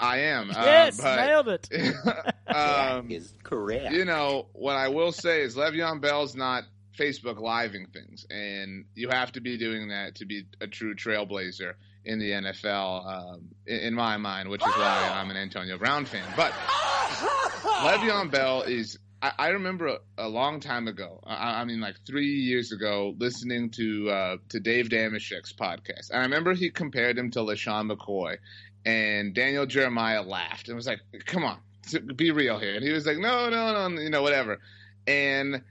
I 0.00 0.18
am. 0.18 0.50
uh, 0.50 0.54
yes, 0.64 1.00
but- 1.00 1.16
nailed 1.16 1.48
it. 1.48 1.68
um, 2.48 3.08
is 3.08 3.32
correct. 3.44 3.92
you 3.92 4.04
know, 4.04 4.46
what 4.52 4.74
I 4.74 4.88
will 4.88 5.12
say 5.12 5.42
is 5.42 5.54
Le'Veon 5.54 6.00
Bell's 6.00 6.34
not 6.34 6.64
Facebook 6.98 7.40
living 7.40 7.86
things, 7.86 8.26
and 8.30 8.84
you 8.96 9.08
have 9.10 9.30
to 9.32 9.40
be 9.40 9.56
doing 9.56 9.88
that 9.88 10.16
to 10.16 10.24
be 10.26 10.44
a 10.60 10.66
true 10.66 10.96
trailblazer 10.96 11.74
in 12.08 12.18
the 12.18 12.30
NFL, 12.30 13.06
um, 13.06 13.48
in, 13.66 13.94
my 13.94 14.16
mind, 14.16 14.48
which 14.48 14.62
is 14.62 14.72
why 14.74 15.12
I'm 15.14 15.30
an 15.30 15.36
Antonio 15.36 15.76
Brown 15.76 16.06
fan. 16.06 16.24
But 16.36 16.52
Le'Veon 16.52 18.30
Bell 18.30 18.62
is. 18.62 18.98
I, 19.20 19.32
I 19.38 19.48
remember 19.48 19.88
a, 19.88 19.98
a 20.16 20.28
long 20.28 20.60
time 20.60 20.88
ago. 20.88 21.20
I, 21.26 21.60
I 21.60 21.64
mean, 21.66 21.80
like 21.80 21.96
three 22.06 22.36
years 22.36 22.72
ago, 22.72 23.14
listening 23.18 23.70
to 23.72 24.10
uh, 24.10 24.36
to 24.48 24.60
Dave 24.60 24.88
Dameshek's 24.88 25.52
podcast, 25.52 26.10
and 26.10 26.20
I 26.20 26.22
remember 26.22 26.54
he 26.54 26.70
compared 26.70 27.18
him 27.18 27.30
to 27.32 27.40
LeSean 27.40 27.92
McCoy, 27.92 28.38
and 28.86 29.34
Daniel 29.34 29.66
Jeremiah 29.66 30.22
laughed 30.22 30.68
and 30.68 30.76
was 30.76 30.86
like, 30.86 31.00
"Come 31.26 31.44
on, 31.44 31.58
be 32.16 32.30
real 32.30 32.58
here." 32.58 32.74
And 32.74 32.82
he 32.82 32.90
was 32.90 33.04
like, 33.04 33.18
"No, 33.18 33.50
no, 33.50 33.88
no, 33.88 34.00
you 34.00 34.08
know, 34.08 34.22
whatever." 34.22 34.60
And 35.06 35.62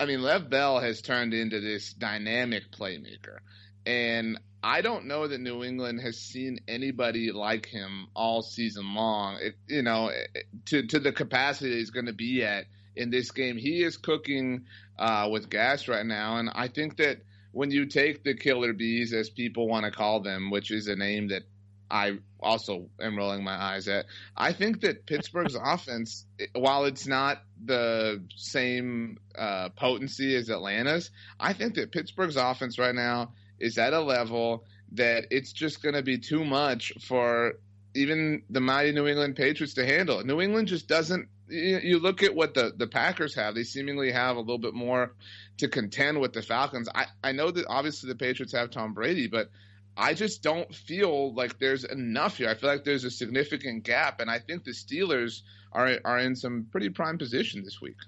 I 0.00 0.06
mean, 0.06 0.22
Lev 0.22 0.48
Bell 0.48 0.80
has 0.80 1.02
turned 1.02 1.34
into 1.34 1.60
this 1.60 1.92
dynamic 1.92 2.70
playmaker, 2.70 3.38
and 3.84 4.38
I 4.64 4.80
don't 4.80 5.04
know 5.04 5.28
that 5.28 5.42
New 5.42 5.62
England 5.62 6.00
has 6.00 6.18
seen 6.18 6.58
anybody 6.66 7.32
like 7.32 7.66
him 7.66 8.06
all 8.16 8.40
season 8.40 8.94
long. 8.94 9.36
It, 9.42 9.56
you 9.68 9.82
know, 9.82 10.08
it- 10.08 10.46
to 10.66 10.86
to 10.86 10.98
the 10.98 11.12
capacity 11.12 11.76
he's 11.76 11.90
going 11.90 12.06
to 12.06 12.14
be 12.14 12.42
at 12.42 12.64
in 12.96 13.10
this 13.10 13.30
game, 13.30 13.58
he 13.58 13.82
is 13.82 13.98
cooking 13.98 14.64
uh, 14.98 15.28
with 15.30 15.50
gas 15.50 15.86
right 15.86 16.06
now, 16.06 16.38
and 16.38 16.48
I 16.54 16.68
think 16.68 16.96
that 16.96 17.18
when 17.52 17.70
you 17.70 17.84
take 17.84 18.24
the 18.24 18.34
killer 18.34 18.72
bees, 18.72 19.12
as 19.12 19.28
people 19.28 19.68
want 19.68 19.84
to 19.84 19.90
call 19.90 20.20
them, 20.20 20.50
which 20.50 20.70
is 20.70 20.88
a 20.88 20.96
name 20.96 21.28
that 21.28 21.42
I 21.90 22.18
also 22.40 22.88
am 22.98 23.16
rolling 23.18 23.44
my 23.44 23.54
eyes 23.54 23.86
at. 23.86 24.06
I 24.34 24.54
think 24.54 24.80
that 24.80 25.04
Pittsburgh's 25.04 25.56
offense, 25.62 26.24
while 26.54 26.86
it's 26.86 27.06
not 27.06 27.42
the 27.62 28.24
same 28.34 29.18
uh, 29.36 29.68
potency 29.70 30.34
as 30.36 30.48
Atlanta's, 30.48 31.10
I 31.38 31.52
think 31.52 31.74
that 31.74 31.92
Pittsburgh's 31.92 32.36
offense 32.36 32.78
right 32.78 32.94
now 32.94 33.32
is 33.64 33.78
at 33.78 33.94
a 33.94 34.00
level 34.00 34.64
that 34.92 35.24
it's 35.30 35.52
just 35.52 35.82
going 35.82 35.94
to 35.94 36.02
be 36.02 36.18
too 36.18 36.44
much 36.44 36.92
for 37.00 37.54
even 37.94 38.42
the 38.50 38.60
mighty 38.60 38.92
New 38.92 39.06
England 39.06 39.36
Patriots 39.36 39.74
to 39.74 39.86
handle. 39.86 40.22
New 40.22 40.40
England 40.40 40.68
just 40.68 40.86
doesn't. 40.86 41.28
You, 41.48 41.98
look 41.98 42.22
at 42.22 42.34
what 42.34 42.54
the 42.54 42.72
the 42.76 42.86
Packers 42.86 43.34
have; 43.34 43.54
they 43.54 43.64
seemingly 43.64 44.12
have 44.12 44.36
a 44.36 44.40
little 44.40 44.58
bit 44.58 44.74
more 44.74 45.14
to 45.58 45.68
contend 45.68 46.20
with 46.20 46.32
the 46.32 46.42
Falcons. 46.42 46.88
I 46.94 47.06
I 47.22 47.32
know 47.32 47.50
that 47.50 47.66
obviously 47.68 48.08
the 48.08 48.16
Patriots 48.16 48.54
have 48.54 48.70
Tom 48.70 48.94
Brady, 48.94 49.28
but 49.28 49.50
I 49.96 50.14
just 50.14 50.42
don't 50.42 50.74
feel 50.74 51.34
like 51.34 51.58
there's 51.58 51.84
enough 51.84 52.38
here. 52.38 52.48
I 52.48 52.54
feel 52.54 52.70
like 52.70 52.84
there's 52.84 53.04
a 53.04 53.10
significant 53.10 53.84
gap, 53.84 54.20
and 54.20 54.30
I 54.30 54.38
think 54.38 54.64
the 54.64 54.72
Steelers 54.72 55.42
are 55.72 55.98
are 56.04 56.18
in 56.18 56.34
some 56.36 56.66
pretty 56.70 56.88
prime 56.88 57.18
position 57.18 57.62
this 57.62 57.80
week. 57.80 57.98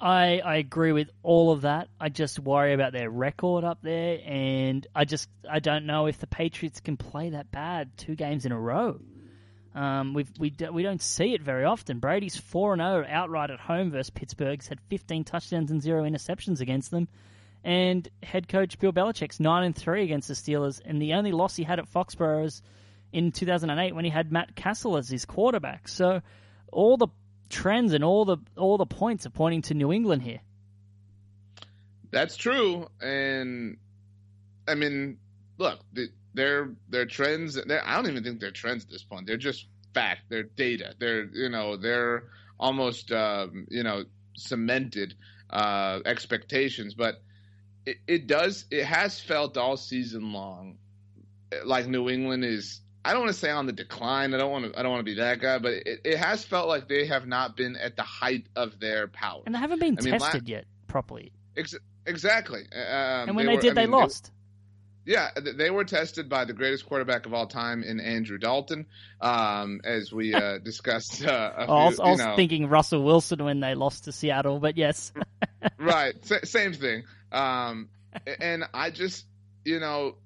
I, 0.00 0.40
I 0.44 0.56
agree 0.56 0.92
with 0.92 1.10
all 1.22 1.50
of 1.50 1.62
that. 1.62 1.88
I 2.00 2.08
just 2.08 2.38
worry 2.38 2.72
about 2.72 2.92
their 2.92 3.10
record 3.10 3.64
up 3.64 3.78
there, 3.82 4.20
and 4.24 4.86
I 4.94 5.04
just 5.04 5.28
I 5.50 5.58
don't 5.58 5.86
know 5.86 6.06
if 6.06 6.18
the 6.20 6.28
Patriots 6.28 6.80
can 6.80 6.96
play 6.96 7.30
that 7.30 7.50
bad 7.50 7.90
two 7.96 8.14
games 8.14 8.46
in 8.46 8.52
a 8.52 8.58
row. 8.58 9.00
Um, 9.74 10.14
we've, 10.14 10.30
we 10.38 10.54
we 10.72 10.82
don't 10.82 11.02
see 11.02 11.34
it 11.34 11.42
very 11.42 11.64
often. 11.64 11.98
Brady's 11.98 12.36
four 12.36 12.72
and 12.72 12.80
zero 12.80 13.04
outright 13.08 13.50
at 13.50 13.58
home 13.58 13.90
versus 13.90 14.10
Pittsburgh. 14.10 14.60
He's 14.60 14.68
had 14.68 14.80
fifteen 14.88 15.24
touchdowns 15.24 15.70
and 15.70 15.82
zero 15.82 16.04
interceptions 16.04 16.60
against 16.60 16.92
them, 16.92 17.08
and 17.64 18.08
head 18.22 18.48
coach 18.48 18.78
Bill 18.78 18.92
Belichick's 18.92 19.40
nine 19.40 19.64
and 19.64 19.74
three 19.74 20.04
against 20.04 20.28
the 20.28 20.34
Steelers. 20.34 20.80
And 20.84 21.02
the 21.02 21.14
only 21.14 21.32
loss 21.32 21.56
he 21.56 21.64
had 21.64 21.80
at 21.80 21.88
Foxborough 21.88 22.44
is 22.44 22.62
in 23.12 23.32
two 23.32 23.46
thousand 23.46 23.70
and 23.70 23.80
eight 23.80 23.94
when 23.94 24.04
he 24.04 24.12
had 24.12 24.30
Matt 24.30 24.54
Cassel 24.54 24.96
as 24.96 25.08
his 25.08 25.24
quarterback. 25.24 25.88
So 25.88 26.22
all 26.72 26.96
the 26.96 27.08
trends 27.48 27.92
and 27.92 28.04
all 28.04 28.24
the 28.24 28.38
all 28.56 28.78
the 28.78 28.86
points 28.86 29.26
are 29.26 29.30
pointing 29.30 29.62
to 29.62 29.74
New 29.74 29.92
England 29.92 30.22
here. 30.22 30.40
That's 32.10 32.36
true, 32.36 32.88
and 33.00 33.76
I 34.66 34.74
mean, 34.74 35.18
look, 35.58 35.80
the, 35.92 36.08
their 36.34 36.70
their 36.88 37.06
trends. 37.06 37.58
They're, 37.62 37.86
I 37.86 37.96
don't 37.96 38.10
even 38.10 38.22
think 38.24 38.40
they're 38.40 38.50
trends 38.50 38.84
at 38.84 38.90
this 38.90 39.02
point. 39.02 39.26
They're 39.26 39.36
just 39.36 39.66
fact. 39.94 40.22
They're 40.28 40.44
data. 40.44 40.94
They're 40.98 41.24
you 41.24 41.48
know 41.48 41.76
they're 41.76 42.24
almost 42.58 43.12
um, 43.12 43.66
you 43.70 43.82
know 43.82 44.04
cemented 44.36 45.14
uh, 45.50 46.00
expectations. 46.06 46.94
But 46.94 47.22
it, 47.84 47.98
it 48.06 48.26
does. 48.26 48.64
It 48.70 48.84
has 48.84 49.20
felt 49.20 49.56
all 49.56 49.76
season 49.76 50.32
long 50.32 50.78
like 51.64 51.86
New 51.86 52.08
England 52.08 52.44
is. 52.44 52.80
I 53.08 53.12
don't 53.12 53.22
want 53.22 53.32
to 53.32 53.38
say 53.40 53.50
on 53.50 53.64
the 53.66 53.72
decline. 53.72 54.34
I 54.34 54.38
don't 54.38 54.50
want 54.52 54.72
to. 54.72 54.78
I 54.78 54.82
don't 54.82 54.90
want 54.92 55.00
to 55.00 55.10
be 55.10 55.14
that 55.14 55.40
guy. 55.40 55.58
But 55.58 55.72
it, 55.72 56.00
it 56.04 56.18
has 56.18 56.44
felt 56.44 56.68
like 56.68 56.88
they 56.88 57.06
have 57.06 57.26
not 57.26 57.56
been 57.56 57.74
at 57.76 57.96
the 57.96 58.02
height 58.02 58.44
of 58.54 58.78
their 58.80 59.08
power. 59.08 59.42
And 59.46 59.54
they 59.54 59.58
haven't 59.58 59.80
been 59.80 59.96
I 59.98 60.02
mean, 60.02 60.18
tested 60.18 60.42
la- 60.48 60.54
yet 60.56 60.64
properly. 60.88 61.32
Ex- 61.56 61.74
exactly. 62.06 62.60
Um, 62.72 63.28
And 63.28 63.36
when 63.36 63.46
they, 63.46 63.54
were- 63.56 63.60
did, 63.60 63.70
I 63.72 63.74
they 63.74 63.80
mean, 63.82 63.92
lost. 63.92 64.30
Yeah, 65.06 65.30
they 65.56 65.70
were 65.70 65.84
tested 65.84 66.28
by 66.28 66.44
the 66.44 66.52
greatest 66.52 66.84
quarterback 66.84 67.24
of 67.24 67.32
all 67.32 67.46
time 67.46 67.82
in 67.82 67.98
Andrew 67.98 68.36
Dalton, 68.36 68.84
um, 69.22 69.80
as 69.82 70.12
we 70.12 70.34
uh, 70.34 70.58
discussed. 70.62 71.24
Uh, 71.24 71.52
a 71.56 71.62
I 71.62 71.84
was, 71.86 71.94
few, 71.96 72.04
I 72.04 72.10
was 72.10 72.20
thinking 72.36 72.68
Russell 72.68 73.02
Wilson 73.02 73.42
when 73.42 73.60
they 73.60 73.74
lost 73.74 74.04
to 74.04 74.12
Seattle, 74.12 74.60
but 74.60 74.76
yes. 74.76 75.12
right, 75.78 76.12
sa- 76.26 76.44
same 76.44 76.74
thing. 76.74 77.04
Um, 77.32 77.88
and 78.38 78.64
I 78.74 78.90
just, 78.90 79.24
you 79.64 79.80
know, 79.80 80.16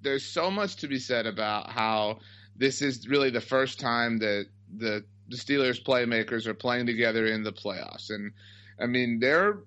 there's 0.00 0.24
so 0.24 0.50
much 0.50 0.76
to 0.76 0.88
be 0.88 0.98
said 0.98 1.26
about 1.26 1.70
how 1.70 2.18
this 2.56 2.82
is 2.82 3.08
really 3.08 3.30
the 3.30 3.40
first 3.40 3.80
time 3.80 4.18
that 4.18 4.46
the 4.74 5.04
the 5.28 5.36
Steelers 5.36 5.82
playmakers 5.82 6.46
are 6.46 6.54
playing 6.54 6.86
together 6.86 7.26
in 7.26 7.42
the 7.42 7.52
playoffs, 7.52 8.10
and 8.10 8.32
I 8.80 8.86
mean 8.86 9.18
they're 9.20 9.60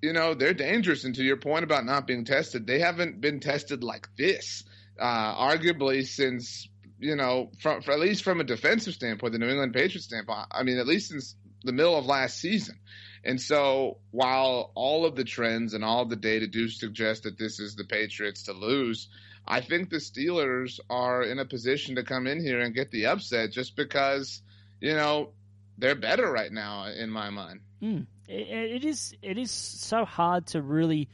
you 0.00 0.12
know 0.12 0.34
they're 0.34 0.54
dangerous. 0.54 1.04
And 1.04 1.14
to 1.16 1.22
your 1.22 1.36
point 1.36 1.64
about 1.64 1.84
not 1.84 2.06
being 2.06 2.24
tested, 2.24 2.66
they 2.66 2.78
haven't 2.78 3.20
been 3.20 3.40
tested 3.40 3.82
like 3.84 4.08
this, 4.16 4.64
uh, 4.98 5.34
arguably 5.34 6.06
since 6.06 6.68
you 6.98 7.16
know 7.16 7.50
from 7.60 7.82
at 7.88 8.00
least 8.00 8.24
from 8.24 8.40
a 8.40 8.44
defensive 8.44 8.94
standpoint, 8.94 9.32
the 9.32 9.38
New 9.38 9.50
England 9.50 9.74
Patriots 9.74 10.06
standpoint. 10.06 10.46
I 10.50 10.62
mean, 10.62 10.78
at 10.78 10.86
least 10.86 11.08
since 11.08 11.34
the 11.64 11.72
middle 11.72 11.96
of 11.96 12.06
last 12.06 12.38
season. 12.38 12.78
And 13.24 13.40
so, 13.40 13.98
while 14.10 14.72
all 14.74 15.06
of 15.06 15.14
the 15.14 15.24
trends 15.24 15.74
and 15.74 15.84
all 15.84 16.04
the 16.04 16.16
data 16.16 16.48
do 16.48 16.68
suggest 16.68 17.22
that 17.22 17.38
this 17.38 17.60
is 17.60 17.76
the 17.76 17.84
Patriots 17.84 18.44
to 18.44 18.52
lose, 18.52 19.08
I 19.46 19.60
think 19.60 19.90
the 19.90 19.96
Steelers 19.96 20.78
are 20.88 21.22
in 21.22 21.38
a 21.38 21.44
position 21.44 21.96
to 21.96 22.04
come 22.04 22.26
in 22.26 22.40
here 22.40 22.60
and 22.60 22.74
get 22.74 22.90
the 22.90 23.06
upset 23.06 23.52
just 23.52 23.76
because, 23.76 24.40
you 24.80 24.94
know, 24.94 25.30
they're 25.78 25.94
better 25.94 26.30
right 26.30 26.52
now 26.52 26.86
in 26.86 27.10
my 27.10 27.30
mind. 27.30 27.60
Mm. 27.82 28.06
It, 28.28 28.76
it 28.76 28.84
is 28.84 29.14
it 29.20 29.38
is 29.38 29.50
so 29.50 30.04
hard 30.04 30.46
to 30.48 30.62
really 30.62 31.08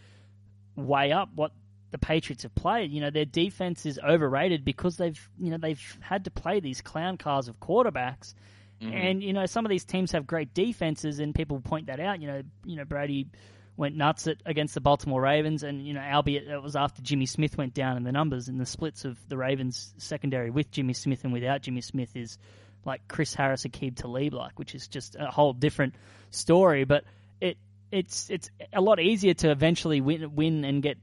weigh 0.77 1.13
up 1.13 1.31
what 1.35 1.53
the 1.91 1.99
Patriots 1.99 2.43
have 2.43 2.55
played. 2.55 2.91
You 2.91 3.01
know, 3.01 3.11
their 3.11 3.25
defense 3.25 3.87
is 3.87 3.99
overrated 3.99 4.65
because 4.65 4.99
they've 4.99 5.29
you 5.39 5.51
know 5.51 5.57
they've 5.57 5.99
had 6.01 6.25
to 6.25 6.31
play 6.31 6.61
these 6.61 6.83
clown 6.83 7.17
cars 7.17 7.49
of 7.49 7.59
quarterbacks. 7.61 8.35
And 8.81 9.25
you 9.25 9.33
know 9.33 9.47
some 9.47 9.67
of 9.67 9.71
these 9.71 9.85
teams 9.85 10.13
have 10.13 10.25
great 10.25 10.55
defenses, 10.55 11.19
and 11.19 11.35
people 11.35 11.61
point 11.61 11.87
that 11.87 11.99
out. 11.99 12.21
You 12.23 12.29
know, 12.29 12.43
you 12.65 12.77
know 12.77 12.85
Brady 12.85 13.27
went 13.79 13.97
nuts 13.97 14.27
at, 14.27 14.39
against 14.45 14.75
the 14.75 14.81
Baltimore 14.81 15.23
Ravens, 15.23 15.63
and 15.63 15.87
you 15.87 15.95
know, 15.95 16.01
albeit 16.01 16.49
it 16.49 16.63
was 16.63 16.75
after 16.75 17.01
Jimmy 17.01 17.27
Smith 17.27 17.57
went 17.57 17.73
down 17.73 17.97
in 17.97 18.03
the 18.03 18.13
numbers 18.13 18.49
and 18.49 18.61
the 18.61 18.67
splits 18.67 19.05
of 19.05 19.17
the 19.29 19.37
Ravens 19.37 19.95
secondary 19.99 20.51
with 20.51 20.71
Jimmy 20.73 20.93
Smith 20.93 21.23
and 21.23 21.33
without 21.33 21.63
Jimmy 21.63 21.81
Smith 21.81 22.15
is 22.17 22.39
like 22.85 23.07
Chris 23.07 23.35
Harris, 23.35 23.65
Aqib 23.65 23.97
Talib, 23.97 24.35
like, 24.35 24.59
which 24.59 24.75
is 24.75 24.89
just 24.89 25.15
a 25.17 25.31
whole 25.31 25.53
different 25.53 25.95
story. 26.31 26.85
But 26.85 27.05
it 27.41 27.57
it's 27.93 28.29
it's 28.31 28.51
a 28.73 28.81
lot 28.81 28.99
easier 28.99 29.35
to 29.35 29.51
eventually 29.53 30.01
win 30.01 30.35
win 30.35 30.65
and 30.65 30.83
get 30.83 30.99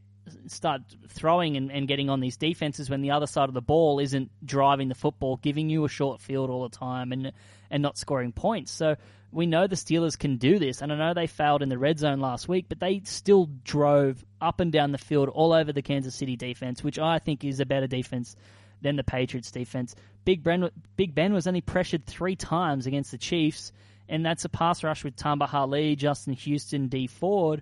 start 0.47 0.81
throwing 1.07 1.55
and, 1.55 1.71
and 1.71 1.87
getting 1.87 2.09
on 2.09 2.19
these 2.19 2.35
defenses 2.35 2.89
when 2.89 3.01
the 3.01 3.11
other 3.11 3.27
side 3.27 3.47
of 3.47 3.53
the 3.53 3.61
ball 3.61 3.99
isn't 3.99 4.31
driving 4.43 4.89
the 4.89 4.95
football, 4.95 5.37
giving 5.37 5.69
you 5.69 5.85
a 5.85 5.89
short 5.89 6.19
field 6.19 6.49
all 6.49 6.67
the 6.67 6.75
time 6.75 7.13
and 7.13 7.31
and 7.71 7.81
not 7.81 7.97
scoring 7.97 8.33
points. 8.33 8.71
So 8.71 8.97
we 9.35 9.45
know 9.45 9.67
the 9.67 9.75
Steelers 9.75 10.17
can 10.17 10.37
do 10.37 10.59
this, 10.59 10.81
and 10.81 10.93
I 10.93 10.95
know 10.95 11.13
they 11.13 11.27
failed 11.27 11.61
in 11.61 11.67
the 11.67 11.77
red 11.77 11.99
zone 11.99 12.21
last 12.21 12.47
week, 12.47 12.67
but 12.69 12.79
they 12.79 13.01
still 13.03 13.49
drove 13.65 14.23
up 14.39 14.61
and 14.61 14.71
down 14.71 14.93
the 14.93 14.97
field 14.97 15.27
all 15.27 15.51
over 15.51 15.73
the 15.73 15.81
Kansas 15.81 16.15
City 16.15 16.37
defense, 16.37 16.81
which 16.81 16.97
I 16.97 17.19
think 17.19 17.43
is 17.43 17.59
a 17.59 17.65
better 17.65 17.85
defense 17.85 18.37
than 18.81 18.95
the 18.95 19.03
Patriots 19.03 19.51
defense. 19.51 19.93
Big 20.23 20.41
Ben, 20.41 20.69
Big 20.95 21.13
Ben 21.13 21.33
was 21.33 21.47
only 21.47 21.59
pressured 21.59 22.05
three 22.05 22.37
times 22.37 22.87
against 22.87 23.11
the 23.11 23.17
Chiefs, 23.17 23.73
and 24.07 24.25
that's 24.25 24.45
a 24.45 24.49
pass 24.49 24.85
rush 24.85 25.03
with 25.03 25.17
Tamba 25.17 25.47
Hali, 25.47 25.97
Justin 25.97 26.31
Houston, 26.31 26.87
Dee 26.87 27.07
Ford, 27.07 27.61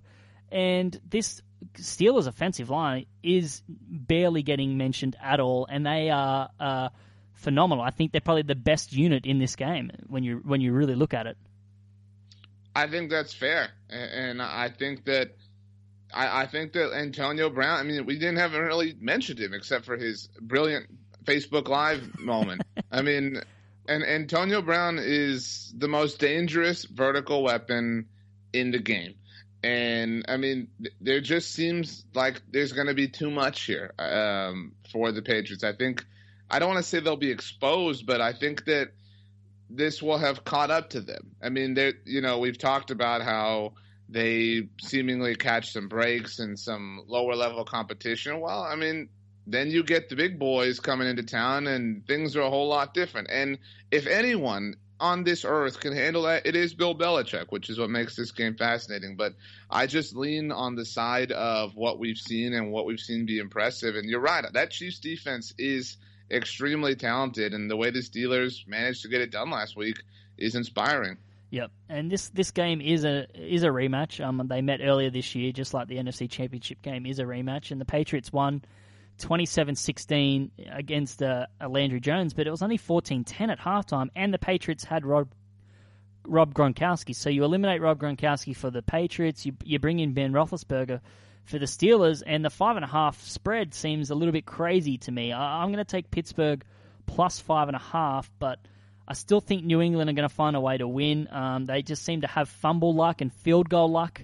and 0.52 0.96
this 1.10 1.42
Steelers 1.74 2.28
offensive 2.28 2.70
line 2.70 3.08
is 3.24 3.64
barely 3.68 4.44
getting 4.44 4.78
mentioned 4.78 5.16
at 5.20 5.40
all, 5.40 5.66
and 5.68 5.88
they 5.88 6.12
are 6.12 6.52
uh, 6.60 6.90
phenomenal. 7.34 7.84
I 7.84 7.90
think 7.90 8.12
they're 8.12 8.22
probably 8.22 8.44
the 8.44 8.54
best 8.54 8.94
unit 8.94 9.26
in 9.26 9.40
this 9.40 9.56
game 9.56 9.90
when 10.06 10.24
you 10.24 10.40
when 10.46 10.62
you 10.62 10.72
really 10.72 10.94
look 10.94 11.16
at 11.16 11.26
it. 11.26 11.36
I 12.76 12.88
think 12.88 13.12
that's 13.12 13.34
fair, 13.34 13.70
and 13.90 14.42
I 14.42 14.70
think 14.70 15.06
that 15.06 15.36
I, 16.14 16.44
I 16.44 16.46
think 16.48 16.74
that 16.74 16.94
Antonio 16.94 17.50
Brown. 17.50 17.80
I 17.80 17.84
mean, 17.84 18.06
we 18.06 18.16
didn't 18.18 18.38
have 18.38 18.54
really 18.54 18.96
mentioned 19.00 19.40
him 19.40 19.54
except 19.54 19.86
for 19.86 19.98
his 19.98 20.30
brilliant 20.42 20.88
Facebook 21.26 21.68
Live 21.68 22.20
moment. 22.20 22.62
I 22.92 23.02
mean, 23.02 23.42
and 23.88 24.04
Antonio 24.04 24.62
Brown 24.62 25.00
is 25.00 25.74
the 25.78 25.88
most 25.88 26.20
dangerous 26.20 26.86
vertical 26.86 27.44
weapon 27.44 28.08
in 28.54 28.72
the 28.72 28.80
game. 28.80 29.16
And 29.64 30.26
I 30.28 30.38
mean, 30.38 30.68
there 31.00 31.22
just 31.22 31.52
seems 31.52 32.06
like 32.14 32.42
there's 32.52 32.74
going 32.74 32.88
to 32.88 32.94
be 32.94 33.08
too 33.08 33.32
much 33.32 33.64
here 33.64 33.94
um, 33.98 34.74
for 34.92 35.12
the 35.12 35.22
Patriots. 35.22 35.64
I 35.64 35.74
think 35.74 36.06
I 36.50 36.60
don't 36.60 36.70
want 36.70 36.84
to 36.84 36.90
say 36.90 37.00
they'll 37.00 37.16
be 37.16 37.32
exposed, 37.32 38.06
but 38.06 38.20
I 38.20 38.34
think 38.34 38.66
that 38.66 38.90
this 39.70 40.02
will 40.02 40.18
have 40.18 40.44
caught 40.44 40.72
up 40.72 40.92
to 40.92 41.02
them. 41.02 41.36
I 41.42 41.50
mean, 41.50 41.74
they 41.74 41.94
you 42.06 42.22
know 42.22 42.40
we've 42.40 42.58
talked 42.58 42.92
about 42.92 43.22
how 43.22 43.74
they 44.10 44.68
seemingly 44.82 45.36
catch 45.36 45.72
some 45.72 45.88
breaks 45.88 46.40
and 46.40 46.60
some 46.60 47.04
lower 47.08 47.36
level 47.36 47.66
competition. 47.66 48.40
Well, 48.40 48.62
I 48.62 48.76
mean, 48.76 49.10
then 49.48 49.72
you 49.72 49.84
get 49.84 50.10
the 50.10 50.16
big 50.16 50.40
boys 50.40 50.80
coming 50.80 51.08
into 51.08 51.24
town, 51.24 51.68
and 51.68 52.06
things 52.06 52.36
are 52.36 52.42
a 52.42 52.50
whole 52.50 52.68
lot 52.68 52.94
different. 52.94 53.30
And 53.32 53.60
if 53.92 54.08
anyone 54.08 54.76
on 55.00 55.24
this 55.24 55.44
earth 55.44 55.80
can 55.80 55.94
handle 55.94 56.24
that, 56.24 56.46
it 56.46 56.56
is 56.56 56.74
Bill 56.74 56.96
Belichick, 56.96 57.48
which 57.50 57.70
is 57.70 57.78
what 57.78 57.90
makes 57.90 58.16
this 58.16 58.32
game 58.32 58.56
fascinating. 58.56 59.16
But 59.18 59.34
I 59.70 59.88
just 59.88 60.16
lean 60.16 60.52
on 60.52 60.76
the 60.76 60.86
side 60.86 61.32
of 61.32 61.76
what 61.76 62.00
we've 62.00 62.18
seen 62.18 62.54
and 62.54 62.72
what 62.72 62.86
we've 62.86 63.00
seen 63.00 63.26
be 63.26 63.40
impressive. 63.40 63.96
And 63.96 64.10
you're 64.10 64.22
right, 64.22 64.46
that 64.54 64.72
Chiefs 64.72 65.00
defense 65.00 65.54
is 65.58 65.98
extremely 66.32 66.96
talented, 66.96 67.54
and 67.54 67.70
the 67.70 67.78
way 67.78 67.92
the 67.92 68.00
Steelers 68.00 68.68
managed 68.68 69.02
to 69.04 69.10
get 69.10 69.22
it 69.22 69.32
done 69.32 69.50
last 69.50 69.76
week 69.76 69.98
is 70.38 70.56
inspiring. 70.56 71.18
Yep, 71.52 71.72
and 71.88 72.12
this 72.12 72.30
this 72.30 72.50
game 72.50 72.82
is 72.82 73.06
a 73.06 73.28
is 73.36 73.64
a 73.64 73.68
rematch. 73.68 74.24
Um, 74.26 74.42
they 74.48 74.62
met 74.62 74.80
earlier 74.82 75.12
this 75.12 75.36
year, 75.36 75.52
just 75.52 75.74
like 75.74 75.88
the 75.88 75.98
NFC 75.98 76.30
Championship 76.30 76.82
game 76.82 77.06
is 77.06 77.20
a 77.20 77.24
rematch, 77.24 77.70
and 77.70 77.80
the 77.80 77.86
Patriots 77.86 78.34
won 78.34 78.64
27-16 79.20 80.50
against 80.72 81.22
uh, 81.22 81.46
Landry 81.68 82.00
Jones, 82.00 82.34
but 82.34 82.48
it 82.48 82.50
was 82.50 82.64
only 82.64 82.80
14-10 82.80 83.52
at 83.52 83.60
halftime, 83.60 84.10
and 84.16 84.34
the 84.34 84.40
Patriots 84.40 84.84
had 84.84 85.06
Rob 85.06 85.30
Rob 86.26 86.54
Gronkowski. 86.54 87.16
So 87.16 87.30
you 87.30 87.44
eliminate 87.44 87.82
Rob 87.82 88.00
Gronkowski 88.00 88.56
for 88.56 88.72
the 88.72 88.82
Patriots, 88.82 89.46
you 89.46 89.54
you 89.64 89.78
bring 89.78 90.00
in 90.00 90.14
Ben 90.14 90.32
Roethlisberger 90.32 91.02
for 91.46 91.60
the 91.60 91.66
Steelers, 91.66 92.24
and 92.26 92.44
the 92.44 92.50
five 92.50 92.76
and 92.76 92.86
a 92.86 92.88
half 92.88 93.22
spread 93.24 93.74
seems 93.74 94.10
a 94.10 94.16
little 94.16 94.32
bit 94.32 94.46
crazy 94.46 94.98
to 95.00 95.12
me. 95.12 95.32
I, 95.32 95.62
I'm 95.62 95.70
going 95.72 95.84
to 95.84 95.92
take 95.92 96.10
Pittsburgh 96.10 96.64
plus 97.06 97.40
five 97.40 97.68
and 97.68 97.76
a 97.76 97.82
half, 97.82 98.32
but 98.40 98.60
I 99.08 99.14
still 99.14 99.42
think 99.42 99.64
New 99.64 99.82
England 99.82 100.10
are 100.10 100.14
going 100.14 100.28
to 100.28 100.34
find 100.34 100.56
a 100.56 100.62
way 100.62 100.78
to 100.78 100.88
win. 100.88 101.28
Um, 101.32 101.66
they 101.66 101.82
just 101.82 102.04
seem 102.04 102.22
to 102.22 102.28
have 102.28 102.50
fumble 102.50 102.94
luck 102.96 103.22
and 103.22 103.34
field 103.34 103.70
goal 103.70 103.92
luck 103.92 104.22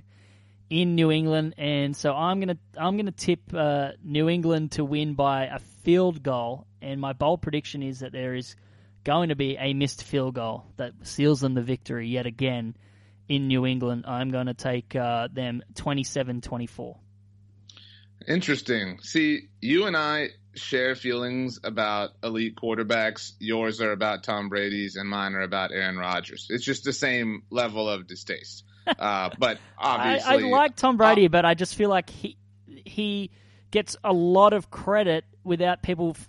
in 0.70 0.95
New 0.95 1.11
England, 1.11 1.55
and 1.57 1.95
so 1.95 2.13
I'm 2.13 2.39
gonna 2.39 2.57
I'm 2.78 2.95
gonna 2.95 3.11
tip 3.11 3.39
uh, 3.55 3.93
New 4.03 4.30
England 4.30 4.74
to 4.74 4.86
win 4.86 5.15
by 5.15 5.45
a 5.45 5.57
field 5.84 6.22
goal, 6.22 6.67
and 6.80 7.01
my 7.01 7.13
bold 7.13 7.41
prediction 7.41 7.82
is 7.82 8.01
that 8.01 8.11
there 8.11 8.36
is 8.36 8.55
going 9.03 9.30
to 9.30 9.36
be 9.36 9.57
a 9.57 9.74
missed 9.74 10.03
field 10.03 10.36
goal 10.36 10.65
that 10.78 10.93
seals 11.03 11.41
them 11.41 11.55
the 11.55 11.63
victory 11.63 12.07
yet 12.07 12.28
again 12.28 12.76
in 13.28 13.47
New 13.47 13.65
England. 13.65 14.05
I'm 14.07 14.30
going 14.30 14.47
to 14.47 14.53
take 14.53 14.95
uh, 14.95 15.30
them 15.32 15.63
27-24. 15.74 16.97
Interesting. 18.28 18.99
See, 19.01 19.49
you 19.61 19.86
and 19.86 19.95
I 19.95 20.30
share 20.55 20.95
feelings 20.95 21.59
about 21.63 22.11
elite 22.24 22.55
quarterbacks. 22.55 23.34
Yours 23.39 23.82
are 23.82 23.91
about 23.91 24.24
Tom 24.24 24.49
Brady's, 24.49 24.95
and 24.95 25.09
mine 25.09 25.34
are 25.34 25.41
about 25.41 25.72
Aaron 25.72 25.97
Rodgers. 25.97 26.47
It's 26.49 26.63
just 26.63 26.84
the 26.84 26.93
same 26.93 27.43
level 27.49 27.89
of 27.89 28.07
distaste. 28.07 28.63
Uh, 28.97 29.30
but 29.38 29.59
obviously, 29.78 30.45
I, 30.45 30.47
I 30.47 30.49
like 30.49 30.76
Tom 30.76 30.97
Brady, 30.97 31.28
but 31.28 31.45
I 31.45 31.53
just 31.53 31.76
feel 31.76 31.91
like 31.91 32.09
he 32.09 32.38
he 32.65 33.30
gets 33.70 33.95
a 34.03 34.11
lot 34.11 34.51
of 34.51 34.72
credit 34.72 35.26
without 35.43 35.84
people 35.84 36.15
f- 36.17 36.28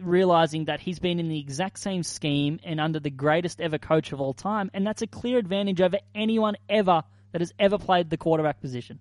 realizing 0.00 0.66
that 0.66 0.80
he's 0.80 0.98
been 0.98 1.20
in 1.20 1.28
the 1.28 1.38
exact 1.38 1.78
same 1.78 2.02
scheme 2.02 2.60
and 2.64 2.80
under 2.80 2.98
the 2.98 3.10
greatest 3.10 3.60
ever 3.60 3.76
coach 3.76 4.12
of 4.12 4.22
all 4.22 4.32
time, 4.32 4.70
and 4.72 4.86
that's 4.86 5.02
a 5.02 5.06
clear 5.06 5.36
advantage 5.36 5.82
over 5.82 5.98
anyone 6.14 6.56
ever 6.66 7.02
that 7.32 7.42
has 7.42 7.52
ever 7.58 7.76
played 7.76 8.08
the 8.08 8.16
quarterback 8.16 8.62
position. 8.62 8.98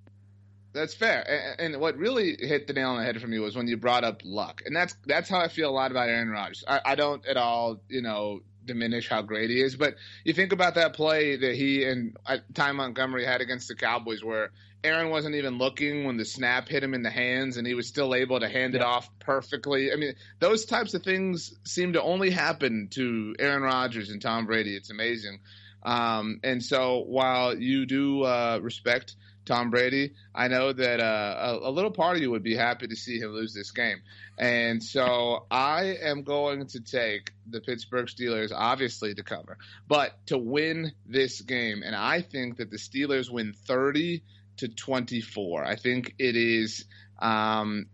That's 0.75 0.93
fair. 0.93 1.55
And, 1.57 1.73
and 1.73 1.81
what 1.81 1.97
really 1.97 2.35
hit 2.37 2.67
the 2.67 2.73
nail 2.73 2.89
on 2.89 2.97
the 2.97 3.03
head 3.03 3.19
for 3.19 3.27
me 3.27 3.39
was 3.39 3.55
when 3.55 3.67
you 3.67 3.77
brought 3.77 4.03
up 4.03 4.21
luck, 4.25 4.61
and 4.65 4.75
that's 4.75 4.95
that's 5.05 5.29
how 5.29 5.39
I 5.39 5.47
feel 5.47 5.69
a 5.69 5.71
lot 5.71 5.91
about 5.91 6.09
Aaron 6.09 6.29
Rodgers. 6.29 6.63
I, 6.67 6.81
I 6.85 6.95
don't 6.95 7.25
at 7.25 7.37
all, 7.37 7.81
you 7.87 8.01
know, 8.01 8.41
diminish 8.65 9.07
how 9.07 9.21
great 9.21 9.49
he 9.49 9.61
is, 9.61 9.75
but 9.75 9.95
you 10.25 10.33
think 10.33 10.51
about 10.51 10.75
that 10.75 10.93
play 10.93 11.37
that 11.37 11.55
he 11.55 11.85
and 11.85 12.17
uh, 12.25 12.37
Ty 12.53 12.73
Montgomery 12.73 13.25
had 13.25 13.41
against 13.41 13.69
the 13.69 13.75
Cowboys, 13.75 14.23
where 14.23 14.51
Aaron 14.83 15.09
wasn't 15.09 15.35
even 15.35 15.57
looking 15.57 16.03
when 16.03 16.17
the 16.17 16.25
snap 16.25 16.67
hit 16.67 16.83
him 16.83 16.93
in 16.93 17.03
the 17.03 17.09
hands, 17.09 17.55
and 17.55 17.65
he 17.65 17.73
was 17.73 17.87
still 17.87 18.13
able 18.13 18.39
to 18.41 18.49
hand 18.49 18.75
it 18.75 18.81
off 18.81 19.09
perfectly. 19.19 19.93
I 19.93 19.95
mean, 19.95 20.13
those 20.39 20.65
types 20.65 20.93
of 20.93 21.03
things 21.03 21.53
seem 21.63 21.93
to 21.93 22.01
only 22.01 22.31
happen 22.31 22.89
to 22.91 23.35
Aaron 23.39 23.63
Rodgers 23.63 24.09
and 24.09 24.21
Tom 24.21 24.45
Brady. 24.45 24.75
It's 24.75 24.91
amazing. 24.91 25.39
Um, 25.83 26.39
and 26.43 26.61
so 26.63 27.03
while 27.07 27.57
you 27.57 27.85
do 27.85 28.23
uh, 28.23 28.59
respect 28.61 29.15
Tom 29.45 29.69
Brady, 29.69 30.13
I 30.33 30.47
know 30.47 30.73
that 30.73 30.99
uh, 30.99 31.59
a, 31.61 31.69
a 31.69 31.71
little 31.71 31.91
part 31.91 32.15
of 32.15 32.21
you 32.21 32.31
would 32.31 32.43
be 32.43 32.55
happy 32.55 32.87
to 32.87 32.95
see 32.95 33.19
him 33.19 33.31
lose 33.31 33.53
this 33.53 33.71
game. 33.71 34.01
And 34.37 34.83
so 34.83 35.45
I 35.51 35.97
am 36.01 36.23
going 36.23 36.67
to 36.67 36.79
take 36.81 37.31
the 37.47 37.61
Pittsburgh 37.61 38.07
Steelers, 38.07 38.51
obviously, 38.53 39.13
to 39.13 39.23
cover, 39.23 39.57
but 39.87 40.13
to 40.27 40.37
win 40.37 40.93
this 41.05 41.41
game. 41.41 41.83
And 41.85 41.95
I 41.95 42.21
think 42.21 42.57
that 42.57 42.71
the 42.71 42.77
Steelers 42.77 43.29
win 43.29 43.53
30 43.53 44.23
to 44.57 44.67
24. 44.67 45.65
I 45.65 45.75
think 45.75 46.15
it 46.17 46.35
is, 46.35 46.85
um, 47.19 47.85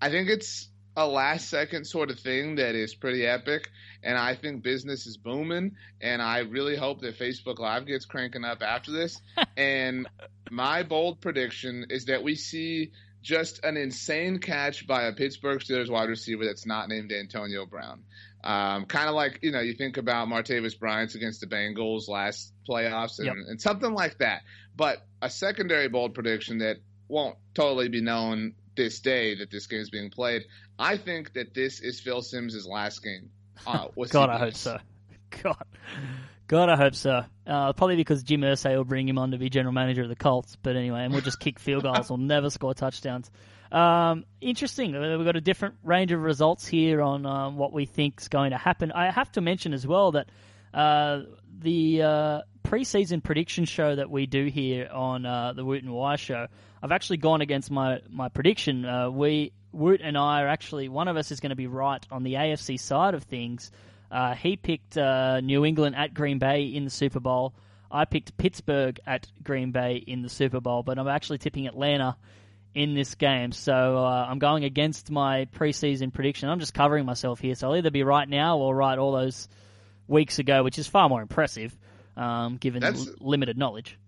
I 0.00 0.10
think 0.10 0.28
it's 0.28 0.69
a 0.96 1.06
last 1.06 1.48
second 1.48 1.86
sort 1.86 2.10
of 2.10 2.18
thing 2.18 2.56
that 2.56 2.74
is 2.74 2.94
pretty 2.94 3.26
epic. 3.26 3.68
And 4.02 4.18
I 4.18 4.34
think 4.34 4.62
business 4.62 5.06
is 5.06 5.16
booming. 5.16 5.76
And 6.00 6.20
I 6.20 6.38
really 6.40 6.76
hope 6.76 7.00
that 7.02 7.18
Facebook 7.18 7.58
Live 7.58 7.86
gets 7.86 8.04
cranking 8.06 8.44
up 8.44 8.62
after 8.62 8.90
this. 8.92 9.20
and 9.56 10.08
my 10.50 10.82
bold 10.82 11.20
prediction 11.20 11.86
is 11.90 12.06
that 12.06 12.22
we 12.22 12.34
see 12.34 12.92
just 13.22 13.62
an 13.64 13.76
insane 13.76 14.38
catch 14.38 14.86
by 14.86 15.02
a 15.02 15.12
Pittsburgh 15.12 15.60
Steelers 15.60 15.90
wide 15.90 16.08
receiver 16.08 16.44
that's 16.44 16.66
not 16.66 16.88
named 16.88 17.12
Antonio 17.12 17.66
Brown. 17.66 18.02
Um, 18.42 18.86
kind 18.86 19.08
of 19.10 19.14
like, 19.14 19.40
you 19.42 19.52
know, 19.52 19.60
you 19.60 19.74
think 19.74 19.98
about 19.98 20.28
Martavis 20.28 20.78
Bryant 20.78 21.14
against 21.14 21.40
the 21.40 21.46
Bengals 21.46 22.08
last 22.08 22.54
playoffs 22.68 23.18
and, 23.18 23.26
Yep. 23.26 23.34
and 23.48 23.60
something 23.60 23.92
like 23.92 24.18
that. 24.18 24.42
But 24.74 25.06
a 25.20 25.28
secondary 25.28 25.88
bold 25.88 26.14
prediction 26.14 26.58
that 26.58 26.78
won't 27.08 27.36
totally 27.54 27.88
be 27.90 28.00
known 28.00 28.54
this 28.76 29.00
day 29.00 29.34
that 29.36 29.50
this 29.50 29.66
game 29.66 29.80
is 29.80 29.90
being 29.90 30.10
played. 30.10 30.42
I 30.78 30.96
think 30.96 31.32
that 31.34 31.54
this 31.54 31.80
is 31.80 32.00
Phil 32.00 32.22
Simms' 32.22 32.66
last 32.66 33.02
game. 33.02 33.30
Uh, 33.66 33.88
God, 34.10 34.30
I 34.30 34.38
hope 34.38 34.54
so. 34.54 34.78
God, 35.42 35.64
God, 36.48 36.68
I 36.68 36.76
hope 36.76 36.94
so. 36.94 37.24
Uh, 37.46 37.72
probably 37.72 37.96
because 37.96 38.22
Jim 38.22 38.40
Irsay 38.40 38.76
will 38.76 38.84
bring 38.84 39.08
him 39.08 39.18
on 39.18 39.32
to 39.32 39.38
be 39.38 39.50
general 39.50 39.72
manager 39.72 40.02
of 40.02 40.08
the 40.08 40.16
Colts. 40.16 40.56
But 40.62 40.76
anyway, 40.76 41.04
and 41.04 41.12
we'll 41.12 41.22
just 41.22 41.40
kick 41.40 41.58
field 41.58 41.82
goals. 41.82 42.08
We'll 42.10 42.18
never 42.18 42.50
score 42.50 42.74
touchdowns. 42.74 43.30
Um, 43.70 44.24
interesting. 44.40 44.96
Uh, 44.96 45.16
We've 45.16 45.26
got 45.26 45.36
a 45.36 45.40
different 45.40 45.76
range 45.84 46.12
of 46.12 46.20
results 46.20 46.66
here 46.66 47.00
on 47.02 47.24
um, 47.26 47.56
what 47.56 47.72
we 47.72 47.86
think 47.86 48.20
is 48.20 48.28
going 48.28 48.50
to 48.50 48.58
happen. 48.58 48.90
I 48.92 49.10
have 49.10 49.30
to 49.32 49.40
mention 49.40 49.72
as 49.72 49.86
well 49.86 50.12
that 50.12 50.28
uh, 50.74 51.22
the 51.58 52.02
uh, 52.02 52.40
preseason 52.64 53.22
prediction 53.22 53.64
show 53.64 53.94
that 53.94 54.10
we 54.10 54.26
do 54.26 54.46
here 54.46 54.88
on 54.92 55.26
uh, 55.26 55.52
the 55.52 55.64
Woot 55.64 55.82
and 55.82 55.92
Wye 55.92 56.16
show, 56.16 56.48
I've 56.82 56.92
actually 56.92 57.18
gone 57.18 57.40
against 57.40 57.70
my 57.70 58.00
my 58.08 58.28
prediction. 58.28 58.84
Uh, 58.84 59.10
we 59.10 59.52
Woot 59.72 60.00
and 60.02 60.18
I 60.18 60.42
are 60.42 60.48
actually 60.48 60.88
one 60.88 61.08
of 61.08 61.16
us 61.16 61.30
is 61.30 61.40
going 61.40 61.50
to 61.50 61.56
be 61.56 61.66
right 61.66 62.04
on 62.10 62.22
the 62.22 62.34
AFC 62.34 62.78
side 62.78 63.14
of 63.14 63.24
things. 63.24 63.70
Uh, 64.10 64.34
he 64.34 64.56
picked 64.56 64.96
uh, 64.96 65.40
New 65.40 65.64
England 65.64 65.94
at 65.94 66.12
Green 66.14 66.38
Bay 66.38 66.64
in 66.64 66.84
the 66.84 66.90
Super 66.90 67.20
Bowl. 67.20 67.54
I 67.90 68.04
picked 68.04 68.36
Pittsburgh 68.36 68.98
at 69.06 69.26
Green 69.42 69.70
Bay 69.72 69.96
in 69.96 70.22
the 70.22 70.28
Super 70.28 70.60
Bowl, 70.60 70.82
but 70.82 70.98
I'm 70.98 71.08
actually 71.08 71.38
tipping 71.38 71.66
Atlanta 71.66 72.16
in 72.74 72.94
this 72.94 73.14
game. 73.14 73.52
So 73.52 73.98
uh, 73.98 74.26
I'm 74.28 74.38
going 74.38 74.64
against 74.64 75.10
my 75.10 75.46
preseason 75.46 76.12
prediction. 76.12 76.48
I'm 76.48 76.60
just 76.60 76.74
covering 76.74 77.04
myself 77.04 77.40
here. 77.40 77.54
So 77.54 77.68
I'll 77.68 77.76
either 77.76 77.90
be 77.90 78.02
right 78.02 78.28
now 78.28 78.58
or 78.58 78.74
right 78.74 78.98
all 78.98 79.12
those 79.12 79.48
weeks 80.06 80.38
ago, 80.38 80.62
which 80.62 80.78
is 80.78 80.86
far 80.86 81.08
more 81.08 81.22
impressive 81.22 81.76
um, 82.16 82.56
given 82.56 82.82
l- 82.82 83.06
limited 83.20 83.58
knowledge. 83.58 83.98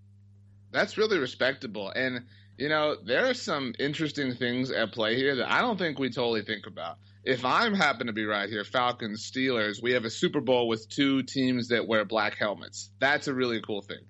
That's 0.70 0.96
really 0.96 1.18
respectable. 1.18 1.90
And, 1.94 2.26
you 2.58 2.68
know, 2.68 2.96
there 3.04 3.26
are 3.28 3.34
some 3.34 3.74
interesting 3.78 4.34
things 4.34 4.70
at 4.70 4.92
play 4.92 5.16
here 5.16 5.36
that 5.36 5.50
I 5.50 5.60
don't 5.60 5.78
think 5.78 5.98
we 5.98 6.10
totally 6.10 6.42
think 6.42 6.66
about. 6.66 6.98
If 7.24 7.44
I'm 7.44 7.72
happen 7.74 8.08
to 8.08 8.12
be 8.12 8.24
right 8.24 8.48
here, 8.48 8.64
Falcons, 8.64 9.30
Steelers, 9.30 9.80
we 9.80 9.92
have 9.92 10.04
a 10.04 10.10
Super 10.10 10.40
Bowl 10.40 10.66
with 10.66 10.88
two 10.88 11.22
teams 11.22 11.68
that 11.68 11.86
wear 11.86 12.04
black 12.04 12.36
helmets. 12.36 12.90
That's 12.98 13.28
a 13.28 13.34
really 13.34 13.60
cool 13.60 13.80
thing. 13.80 14.04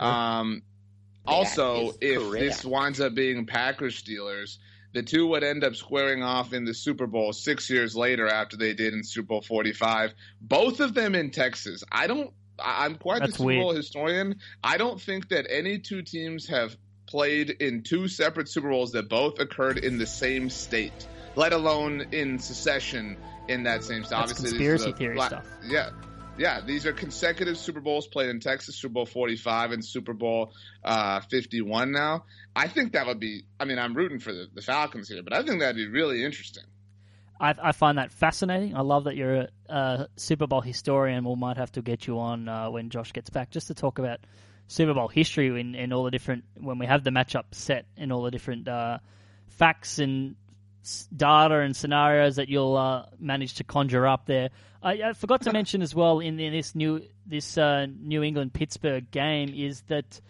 Um, 0.00 0.62
also, 1.26 1.92
if 2.00 2.20
correct. 2.20 2.44
this 2.44 2.64
winds 2.64 3.00
up 3.00 3.14
being 3.14 3.46
Packers 3.46 4.02
Steelers, 4.02 4.58
the 4.92 5.02
two 5.02 5.26
would 5.28 5.44
end 5.44 5.64
up 5.64 5.76
squaring 5.76 6.22
off 6.22 6.52
in 6.52 6.64
the 6.64 6.74
Super 6.74 7.06
Bowl 7.06 7.32
six 7.32 7.68
years 7.70 7.94
later 7.96 8.26
after 8.28 8.56
they 8.56 8.74
did 8.74 8.94
in 8.94 9.02
Super 9.02 9.28
Bowl 9.28 9.42
45. 9.42 10.12
Both 10.40 10.80
of 10.80 10.94
them 10.94 11.14
in 11.14 11.30
Texas. 11.30 11.84
I 11.90 12.06
don't. 12.06 12.32
I- 12.58 12.84
I'm 12.86 12.96
quite 12.96 13.20
That's 13.20 13.32
the 13.32 13.38
Super 13.38 13.46
weird. 13.46 13.62
Bowl 13.62 13.74
historian. 13.74 14.36
I 14.62 14.76
don't 14.78 15.00
think 15.00 15.28
that 15.28 15.46
any 15.50 15.78
two 15.78 16.02
teams 16.02 16.48
have 16.48 16.76
played 17.08 17.50
in 17.50 17.82
two 17.82 18.06
separate 18.06 18.48
Super 18.48 18.70
Bowls 18.70 18.92
that 18.92 19.08
both 19.08 19.40
occurred 19.40 19.78
in 19.78 19.98
the 19.98 20.06
same 20.06 20.50
state, 20.50 21.08
let 21.34 21.52
alone 21.52 22.06
in 22.12 22.38
succession 22.38 23.16
in 23.48 23.64
that 23.64 23.82
same 23.82 24.04
state. 24.04 24.10
That's 24.16 24.32
Obviously, 24.32 24.50
conspiracy 24.50 24.92
theory 24.92 25.14
black- 25.16 25.30
stuff. 25.30 25.46
Yeah. 25.66 25.90
Yeah, 26.38 26.60
these 26.64 26.86
are 26.86 26.92
consecutive 26.92 27.58
Super 27.58 27.80
Bowls 27.80 28.06
played 28.06 28.28
in 28.30 28.38
Texas, 28.38 28.76
Super 28.76 28.92
Bowl 28.92 29.06
45 29.06 29.72
and 29.72 29.84
Super 29.84 30.12
Bowl 30.12 30.52
uh, 30.84 31.18
51 31.22 31.90
now. 31.90 32.26
I 32.54 32.68
think 32.68 32.92
that 32.92 33.08
would 33.08 33.18
be, 33.18 33.42
I 33.58 33.64
mean, 33.64 33.80
I'm 33.80 33.92
rooting 33.92 34.20
for 34.20 34.32
the, 34.32 34.46
the 34.54 34.62
Falcons 34.62 35.08
here, 35.08 35.24
but 35.24 35.32
I 35.32 35.42
think 35.42 35.58
that'd 35.58 35.74
be 35.74 35.88
really 35.88 36.24
interesting. 36.24 36.62
I, 37.40 37.56
I 37.60 37.72
find 37.72 37.98
that 37.98 38.12
fascinating. 38.12 38.76
I 38.76 38.82
love 38.82 39.04
that 39.04 39.16
you're 39.16 39.34
a, 39.34 39.48
a 39.68 40.08
Super 40.14 40.46
Bowl 40.46 40.60
historian. 40.60 41.24
We 41.24 41.34
might 41.34 41.56
have 41.56 41.72
to 41.72 41.82
get 41.82 42.06
you 42.06 42.20
on 42.20 42.48
uh, 42.48 42.70
when 42.70 42.90
Josh 42.90 43.12
gets 43.12 43.30
back 43.30 43.50
just 43.50 43.66
to 43.68 43.74
talk 43.74 43.98
about 43.98 44.20
Super 44.68 44.94
Bowl 44.94 45.08
history 45.08 45.60
and, 45.60 45.74
and 45.74 45.92
all 45.92 46.04
the 46.04 46.10
different 46.10 46.44
when 46.54 46.78
we 46.78 46.86
have 46.86 47.02
the 47.02 47.10
matchup 47.10 47.44
set 47.52 47.86
and 47.96 48.12
all 48.12 48.22
the 48.22 48.30
different 48.30 48.68
uh, 48.68 48.98
facts 49.48 49.98
and 49.98 50.36
data 51.14 51.58
and 51.60 51.74
scenarios 51.74 52.36
that 52.36 52.48
you'll 52.48 52.76
uh, 52.76 53.06
manage 53.18 53.54
to 53.54 53.64
conjure 53.64 54.06
up 54.06 54.26
there. 54.26 54.50
I, 54.82 55.02
I 55.02 55.12
forgot 55.14 55.42
to 55.42 55.52
mention 55.52 55.82
as 55.82 55.94
well 55.94 56.20
in, 56.20 56.38
in 56.38 56.52
this 56.52 56.74
new 56.74 57.02
this 57.26 57.58
uh, 57.58 57.86
New 57.86 58.22
England 58.22 58.52
Pittsburgh 58.52 59.10
game 59.10 59.52
is 59.54 59.82
that 59.88 60.20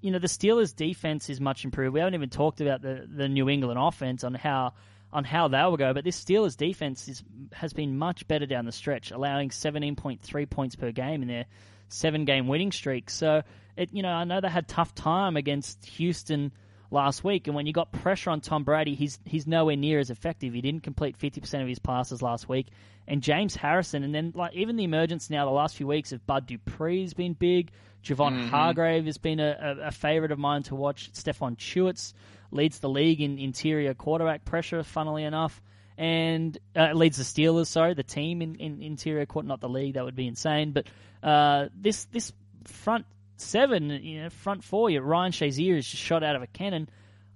you 0.00 0.10
know 0.10 0.18
the 0.18 0.26
Steelers' 0.26 0.74
defense 0.74 1.30
is 1.30 1.40
much 1.40 1.64
improved. 1.64 1.94
We 1.94 2.00
haven't 2.00 2.14
even 2.14 2.30
talked 2.30 2.60
about 2.60 2.82
the, 2.82 3.06
the 3.08 3.28
New 3.28 3.48
England 3.48 3.78
offense 3.78 4.24
on 4.24 4.34
how 4.34 4.72
on 5.12 5.24
how 5.24 5.48
they 5.48 5.62
will 5.62 5.76
go, 5.76 5.92
but 5.92 6.04
this 6.04 6.22
Steelers' 6.22 6.56
defense 6.56 7.08
is 7.08 7.22
has 7.52 7.74
been 7.74 7.98
much 7.98 8.26
better 8.26 8.46
down 8.46 8.64
the 8.64 8.72
stretch, 8.72 9.10
allowing 9.10 9.50
17.3 9.50 10.50
points 10.50 10.76
per 10.76 10.90
game 10.90 11.22
in 11.22 11.28
their 11.28 11.44
seven 11.88 12.24
game 12.24 12.48
winning 12.48 12.72
streak. 12.72 13.10
So 13.10 13.42
it 13.76 13.90
you 13.92 14.02
know 14.02 14.10
I 14.10 14.24
know 14.24 14.40
they 14.40 14.48
had 14.48 14.68
tough 14.68 14.94
time 14.94 15.36
against 15.36 15.84
Houston 15.86 16.52
last 16.90 17.24
week, 17.24 17.46
and 17.46 17.56
when 17.56 17.66
you 17.66 17.72
got 17.72 17.90
pressure 17.90 18.30
on 18.30 18.40
Tom 18.40 18.64
Brady, 18.64 18.94
he's 18.94 19.18
he's 19.24 19.46
nowhere 19.46 19.76
near 19.76 19.98
as 19.98 20.10
effective. 20.10 20.52
He 20.52 20.60
didn't 20.60 20.82
complete 20.82 21.18
50% 21.18 21.62
of 21.62 21.68
his 21.68 21.78
passes 21.78 22.22
last 22.22 22.48
week, 22.48 22.68
and 23.08 23.22
James 23.22 23.56
Harrison, 23.56 24.04
and 24.04 24.14
then 24.14 24.32
like 24.34 24.54
even 24.54 24.76
the 24.76 24.84
emergence 24.84 25.30
now 25.30 25.44
the 25.44 25.50
last 25.50 25.76
few 25.76 25.86
weeks 25.86 26.12
of 26.12 26.26
Bud 26.26 26.46
Dupree's 26.46 27.14
been 27.14 27.32
big. 27.32 27.72
Javon 28.04 28.48
Hargrave 28.48 29.06
has 29.06 29.18
been 29.18 29.38
a, 29.38 29.76
a, 29.80 29.86
a 29.86 29.90
favorite 29.92 30.32
of 30.32 30.38
mine 30.38 30.64
to 30.64 30.74
watch. 30.74 31.12
Stephon 31.12 31.56
Tuitt 31.56 32.12
leads 32.50 32.80
the 32.80 32.88
league 32.88 33.20
in 33.20 33.38
interior 33.38 33.94
quarterback 33.94 34.44
pressure, 34.44 34.82
funnily 34.82 35.22
enough, 35.22 35.62
and 35.96 36.58
uh, 36.74 36.92
leads 36.92 37.18
the 37.18 37.22
Steelers. 37.22 37.68
Sorry, 37.68 37.94
the 37.94 38.02
team 38.02 38.42
in, 38.42 38.56
in 38.56 38.82
interior 38.82 39.24
court, 39.24 39.46
not 39.46 39.60
the 39.60 39.68
league. 39.68 39.94
That 39.94 40.04
would 40.04 40.16
be 40.16 40.26
insane. 40.26 40.72
But 40.72 40.88
uh, 41.22 41.68
this 41.80 42.06
this 42.06 42.32
front 42.64 43.06
seven, 43.42 43.90
you 43.90 44.22
know, 44.22 44.30
front 44.30 44.64
four, 44.64 44.90
you 44.90 45.00
Ryan 45.00 45.32
Shazier 45.32 45.76
is 45.76 45.86
just 45.86 46.02
shot 46.02 46.22
out 46.22 46.36
of 46.36 46.42
a 46.42 46.46
cannon. 46.46 46.88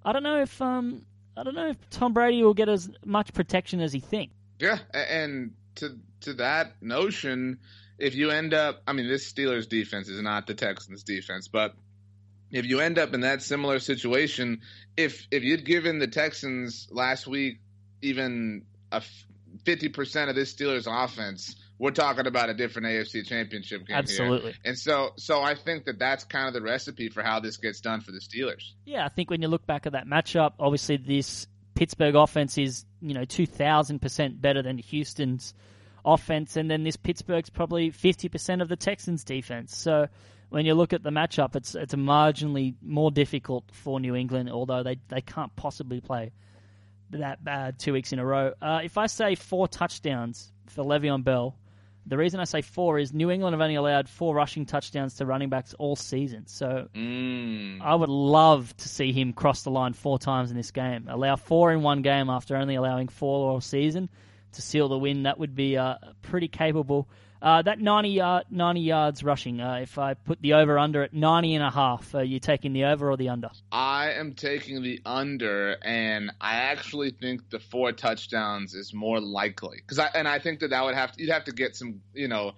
I 0.03 0.13
don't 0.13 0.23
know 0.23 0.41
if 0.41 0.61
um, 0.61 1.05
I 1.35 1.43
don't 1.43 1.55
know 1.55 1.67
if 1.67 1.89
Tom 1.89 2.13
Brady 2.13 2.43
will 2.43 2.53
get 2.53 2.69
as 2.69 2.89
much 3.05 3.33
protection 3.33 3.81
as 3.81 3.93
he 3.93 3.99
thinks. 3.99 4.33
Yeah, 4.59 4.79
and 4.93 5.53
to 5.75 5.97
to 6.21 6.33
that 6.35 6.81
notion, 6.81 7.59
if 7.99 8.15
you 8.15 8.31
end 8.31 8.53
up, 8.53 8.81
I 8.87 8.93
mean, 8.93 9.07
this 9.07 9.31
Steelers 9.31 9.69
defense 9.69 10.07
is 10.07 10.21
not 10.21 10.47
the 10.47 10.53
Texans 10.53 11.03
defense, 11.03 11.47
but 11.47 11.75
if 12.51 12.65
you 12.65 12.79
end 12.79 12.97
up 12.97 13.13
in 13.13 13.21
that 13.21 13.41
similar 13.41 13.79
situation, 13.79 14.61
if 14.95 15.27
if 15.31 15.43
you'd 15.43 15.65
given 15.65 15.99
the 15.99 16.07
Texans 16.07 16.87
last 16.91 17.27
week 17.27 17.59
even 18.01 18.65
a 18.91 19.01
fifty 19.65 19.89
percent 19.89 20.29
of 20.29 20.35
this 20.35 20.53
Steelers 20.53 20.87
offense, 20.87 21.55
we're 21.79 21.91
talking 21.91 22.25
about 22.25 22.49
a 22.49 22.53
different 22.53 22.87
AFC 22.87 23.25
Championship 23.25 23.85
game 23.85 23.97
Absolutely. 23.97 24.51
here. 24.51 24.61
And 24.65 24.77
so, 24.77 25.11
so 25.17 25.41
I 25.41 25.55
think 25.55 25.85
that 25.85 25.99
that's 25.99 26.23
kind 26.23 26.47
of 26.47 26.53
the 26.53 26.61
recipe 26.61 27.09
for 27.09 27.21
how 27.21 27.39
this 27.39 27.57
gets 27.57 27.81
done 27.81 28.01
for 28.01 28.11
the 28.11 28.19
Steelers. 28.19 28.71
Yeah, 28.85 29.05
I 29.05 29.09
think 29.09 29.29
when 29.29 29.41
you 29.41 29.47
look 29.47 29.65
back 29.67 29.85
at 29.85 29.91
that 29.91 30.07
matchup, 30.07 30.53
obviously 30.59 30.97
this 30.97 31.47
Pittsburgh 31.75 32.15
offense 32.15 32.57
is 32.57 32.85
you 33.01 33.13
know 33.13 33.25
two 33.25 33.45
thousand 33.45 34.01
percent 34.01 34.41
better 34.41 34.63
than 34.63 34.79
Houston's 34.79 35.53
offense, 36.03 36.57
and 36.57 36.71
then 36.71 36.83
this 36.83 36.97
Pittsburgh's 36.97 37.51
probably 37.51 37.91
fifty 37.91 38.29
percent 38.29 38.63
of 38.63 38.69
the 38.69 38.75
Texans' 38.75 39.23
defense. 39.23 39.77
So 39.77 40.07
when 40.49 40.65
you 40.65 40.73
look 40.73 40.93
at 40.93 41.03
the 41.03 41.11
matchup, 41.11 41.55
it's 41.55 41.75
it's 41.75 41.93
marginally 41.93 42.73
more 42.81 43.11
difficult 43.11 43.65
for 43.71 43.99
New 43.99 44.15
England, 44.15 44.49
although 44.49 44.81
they 44.81 44.97
they 45.09 45.21
can't 45.21 45.55
possibly 45.55 46.01
play 46.01 46.31
that 47.11 47.43
bad 47.43 47.77
two 47.77 47.93
weeks 47.93 48.11
in 48.11 48.19
a 48.19 48.25
row. 48.25 48.53
Uh, 48.61 48.79
if 48.83 48.97
I 48.97 49.05
say 49.05 49.35
four 49.35 49.67
touchdowns 49.67 50.51
for 50.65 50.83
Le'Veon 50.83 51.23
Bell, 51.23 51.55
the 52.07 52.17
reason 52.17 52.39
I 52.39 52.45
say 52.45 52.61
four 52.61 52.97
is 52.99 53.13
New 53.13 53.29
England 53.29 53.53
have 53.53 53.61
only 53.61 53.75
allowed 53.75 54.07
four 54.09 54.33
rushing 54.33 54.65
touchdowns 54.65 55.15
to 55.15 55.25
running 55.25 55.49
backs 55.49 55.73
all 55.77 55.95
season. 55.95 56.47
So 56.47 56.87
Mm. 56.95 57.81
I 57.81 57.93
would 57.93 58.09
love 58.09 58.75
to 58.77 58.87
see 58.89 59.11
him 59.11 59.33
cross 59.33 59.63
the 59.63 59.71
line 59.71 59.93
four 59.93 60.17
times 60.17 60.49
in 60.51 60.57
this 60.57 60.71
game. 60.71 61.07
Allow 61.09 61.35
four 61.35 61.71
in 61.71 61.81
one 61.81 62.01
game 62.01 62.29
after 62.29 62.55
only 62.55 62.75
allowing 62.75 63.07
four 63.07 63.51
all 63.51 63.61
season 63.61 64.09
to 64.53 64.61
seal 64.61 64.87
the 64.87 64.97
win. 64.97 65.23
That 65.23 65.37
would 65.37 65.53
be 65.55 65.77
uh, 65.77 65.95
pretty 66.21 66.47
capable. 66.47 67.09
Uh, 67.41 67.61
that 67.61 67.79
90, 67.79 68.09
yard, 68.09 68.45
90 68.49 68.79
yards 68.81 69.23
rushing, 69.23 69.61
uh, 69.61 69.75
if 69.75 69.97
I 69.97 70.15
put 70.15 70.41
the 70.41 70.53
over 70.53 70.77
under 70.77 71.03
at 71.03 71.13
90 71.13 71.55
and 71.55 71.63
a 71.63 71.69
half, 71.69 72.13
are 72.15 72.23
you 72.23 72.39
taking 72.39 72.73
the 72.73 72.85
over 72.85 73.11
or 73.11 73.17
the 73.17 73.29
under? 73.29 73.49
I 73.71 74.11
am 74.13 74.33
taking 74.33 74.81
the 74.81 75.01
under, 75.05 75.77
and 75.83 76.31
I 76.41 76.53
actually 76.53 77.11
think 77.11 77.49
the 77.49 77.59
four 77.59 77.91
touchdowns 77.91 78.73
is 78.73 78.93
more 78.93 79.19
likely 79.19 79.77
because 79.77 79.99
I 79.99 80.09
and 80.13 80.27
I 80.27 80.39
think 80.39 80.59
that 80.61 80.69
that 80.69 80.83
would 80.83 80.95
have 80.95 81.11
to, 81.13 81.21
you'd 81.21 81.31
have 81.31 81.45
to 81.45 81.51
get 81.51 81.75
some 81.75 82.01
you 82.13 82.27
know 82.27 82.53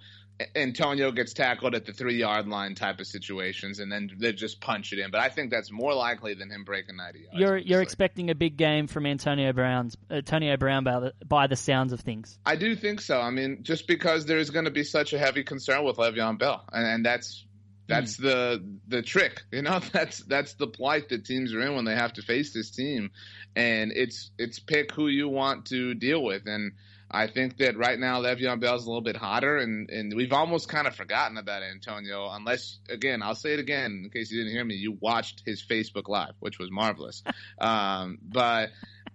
Antonio 0.54 1.12
gets 1.12 1.34
tackled 1.34 1.74
at 1.74 1.84
the 1.84 1.92
three 1.92 2.16
yard 2.16 2.48
line 2.48 2.74
type 2.74 3.00
of 3.00 3.06
situations, 3.06 3.78
and 3.78 3.90
then 3.90 4.10
they 4.18 4.32
just 4.32 4.60
punch 4.60 4.92
it 4.92 4.98
in. 4.98 5.10
But 5.10 5.20
I 5.20 5.28
think 5.28 5.50
that's 5.50 5.70
more 5.70 5.94
likely 5.94 6.34
than 6.34 6.50
him 6.50 6.64
breaking 6.64 6.96
ninety 6.96 7.20
yards. 7.20 7.38
You're 7.38 7.56
you're 7.58 7.82
expecting 7.82 8.30
a 8.30 8.34
big 8.34 8.56
game 8.56 8.86
from 8.86 9.06
Antonio 9.06 9.52
Brown's 9.52 9.96
Antonio 10.10 10.56
Brown 10.56 10.84
by 10.84 11.00
the, 11.00 11.14
by 11.26 11.46
the 11.46 11.56
sounds 11.56 11.92
of 11.92 12.00
things. 12.00 12.38
I 12.44 12.56
do 12.56 12.74
think 12.74 13.00
so. 13.00 13.20
I 13.20 13.30
mean, 13.30 13.62
just 13.62 13.86
because 13.86 14.26
there 14.26 14.38
is 14.38 14.50
going 14.50 14.64
to 14.64 14.70
be 14.70 14.84
such 14.84 15.12
a 15.12 15.18
heavy 15.18 15.44
concern 15.44 15.84
with 15.84 15.96
Le'Veon 15.96 16.38
Bell, 16.38 16.64
and, 16.72 16.86
and 16.86 17.06
that's 17.06 17.44
that's 17.86 18.16
hmm. 18.16 18.24
the 18.24 18.64
the 18.88 19.02
trick. 19.02 19.42
You 19.52 19.62
know, 19.62 19.80
that's 19.92 20.20
that's 20.20 20.54
the 20.54 20.68
plight 20.68 21.08
that 21.10 21.24
teams 21.24 21.52
are 21.52 21.60
in 21.60 21.74
when 21.74 21.84
they 21.84 21.94
have 21.94 22.14
to 22.14 22.22
face 22.22 22.54
this 22.54 22.70
team, 22.70 23.10
and 23.54 23.92
it's 23.94 24.30
it's 24.38 24.58
pick 24.58 24.92
who 24.92 25.08
you 25.08 25.28
want 25.28 25.66
to 25.66 25.94
deal 25.94 26.22
with. 26.22 26.46
And 26.46 26.72
I 27.10 27.26
think 27.26 27.56
that 27.58 27.76
right 27.76 27.98
now 27.98 28.20
Le'Veon 28.20 28.60
Bell's 28.60 28.84
a 28.84 28.88
little 28.88 29.02
bit 29.02 29.16
hotter, 29.16 29.56
and 29.56 29.90
and 29.90 30.14
we've 30.14 30.32
almost 30.32 30.68
kind 30.68 30.86
of 30.86 30.94
forgotten 30.94 31.38
about 31.38 31.62
Antonio. 31.62 32.28
Unless, 32.30 32.78
again, 32.88 33.22
I'll 33.22 33.34
say 33.34 33.54
it 33.54 33.60
again 33.60 34.02
in 34.04 34.10
case 34.10 34.30
you 34.30 34.38
didn't 34.38 34.52
hear 34.52 34.64
me. 34.64 34.74
You 34.76 34.96
watched 35.00 35.42
his 35.44 35.64
Facebook 35.64 36.08
Live, 36.08 36.34
which 36.38 36.58
was 36.58 36.70
marvelous. 36.70 37.22
um, 37.58 38.18
but 38.22 38.70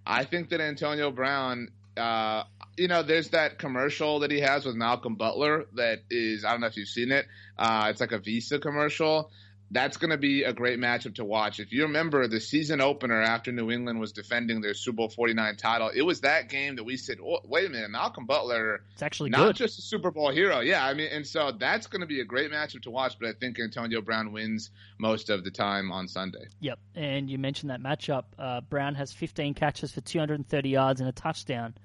I 0.05 0.25
think 0.25 0.49
that 0.49 0.61
Antonio 0.61 1.11
Brown 1.11 1.69
uh, 1.97 2.43
you 2.77 2.87
know, 2.87 3.03
there's 3.03 3.29
that 3.29 3.57
commercial 3.57 4.19
that 4.19 4.31
he 4.31 4.41
has 4.41 4.65
with 4.65 4.75
Malcolm 4.75 5.15
Butler 5.15 5.65
that 5.75 5.99
is, 6.09 6.43
I 6.43 6.51
don't 6.51 6.61
know 6.61 6.67
if 6.67 6.77
you've 6.77 6.89
seen 6.89 7.11
it. 7.11 7.25
Uh, 7.57 7.87
it's 7.89 8.01
like 8.01 8.11
a 8.11 8.19
Visa 8.19 8.59
commercial. 8.59 9.31
That's 9.75 9.97
going 9.97 10.11
to 10.11 10.17
be 10.17 10.43
a 10.43 10.53
great 10.53 10.79
matchup 10.79 11.15
to 11.15 11.25
watch. 11.25 11.59
If 11.59 11.73
you 11.73 11.83
remember 11.83 12.27
the 12.27 12.39
season 12.39 12.79
opener 12.79 13.21
after 13.21 13.51
New 13.51 13.69
England 13.71 13.99
was 13.99 14.13
defending 14.13 14.61
their 14.61 14.73
Super 14.73 14.95
Bowl 14.95 15.09
49 15.09 15.57
title, 15.57 15.91
it 15.93 16.01
was 16.01 16.21
that 16.21 16.49
game 16.49 16.77
that 16.77 16.85
we 16.85 16.95
said, 16.97 17.17
oh, 17.21 17.39
wait 17.43 17.65
a 17.65 17.69
minute, 17.69 17.89
Malcolm 17.91 18.25
Butler, 18.25 18.81
It's 18.93 19.01
actually 19.03 19.31
not 19.31 19.47
good. 19.47 19.55
just 19.57 19.77
a 19.77 19.81
Super 19.81 20.11
Bowl 20.11 20.31
hero. 20.31 20.61
Yeah, 20.61 20.85
I 20.85 20.93
mean, 20.93 21.09
and 21.11 21.27
so 21.27 21.51
that's 21.51 21.87
going 21.87 21.99
to 22.01 22.07
be 22.07 22.21
a 22.21 22.25
great 22.25 22.51
matchup 22.51 22.83
to 22.83 22.89
watch, 22.89 23.17
but 23.19 23.27
I 23.27 23.33
think 23.33 23.59
Antonio 23.59 24.01
Brown 24.01 24.31
wins 24.31 24.71
most 24.97 25.29
of 25.29 25.43
the 25.43 25.51
time 25.51 25.91
on 25.91 26.07
Sunday. 26.07 26.47
Yep, 26.61 26.79
and 26.95 27.29
you 27.29 27.37
mentioned 27.37 27.69
that 27.69 27.81
matchup. 27.81 28.23
Uh, 28.39 28.61
Brown 28.61 28.95
has 28.95 29.11
15 29.11 29.53
catches 29.55 29.91
for 29.91 29.99
230 30.01 30.69
yards 30.69 31.01
and 31.01 31.09
a 31.09 31.11
touchdown 31.13 31.75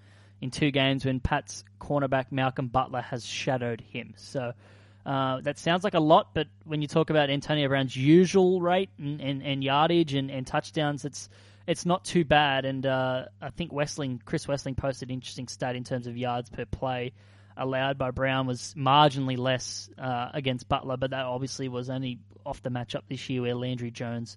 in 0.40 0.50
two 0.50 0.70
games 0.70 1.04
when 1.04 1.20
Pat's 1.20 1.64
cornerback 1.80 2.26
Malcolm 2.30 2.68
Butler 2.68 3.02
has 3.02 3.26
shadowed 3.26 3.80
him. 3.80 4.14
So 4.16 4.52
uh, 5.06 5.40
that 5.40 5.58
sounds 5.58 5.84
like 5.84 5.94
a 5.94 6.00
lot, 6.00 6.34
but 6.34 6.46
when 6.64 6.82
you 6.82 6.88
talk 6.88 7.10
about 7.10 7.30
Antonio 7.30 7.68
Brown's 7.68 7.96
usual 7.96 8.60
rate 8.60 8.90
and, 8.98 9.20
and, 9.20 9.42
and 9.42 9.64
yardage 9.64 10.14
and, 10.14 10.30
and 10.30 10.46
touchdowns, 10.46 11.04
it's 11.04 11.28
it's 11.66 11.86
not 11.86 12.04
too 12.04 12.24
bad. 12.24 12.64
And 12.64 12.84
uh, 12.84 13.26
I 13.40 13.50
think 13.50 13.72
Wesseling, 13.72 14.20
Chris 14.24 14.46
Wesseling 14.46 14.76
posted 14.76 15.08
an 15.08 15.14
interesting 15.14 15.46
stat 15.46 15.76
in 15.76 15.84
terms 15.84 16.06
of 16.06 16.16
yards 16.16 16.50
per 16.50 16.64
play 16.64 17.12
allowed 17.56 17.98
by 17.98 18.10
Brown 18.10 18.46
was 18.46 18.74
marginally 18.76 19.38
less 19.38 19.88
uh, 19.98 20.30
against 20.32 20.68
Butler, 20.68 20.96
but 20.96 21.10
that 21.10 21.26
obviously 21.26 21.68
was 21.68 21.90
only 21.90 22.18
off 22.44 22.62
the 22.62 22.70
matchup 22.70 23.02
this 23.08 23.28
year 23.28 23.42
where 23.42 23.54
Landry 23.54 23.90
Jones 23.90 24.36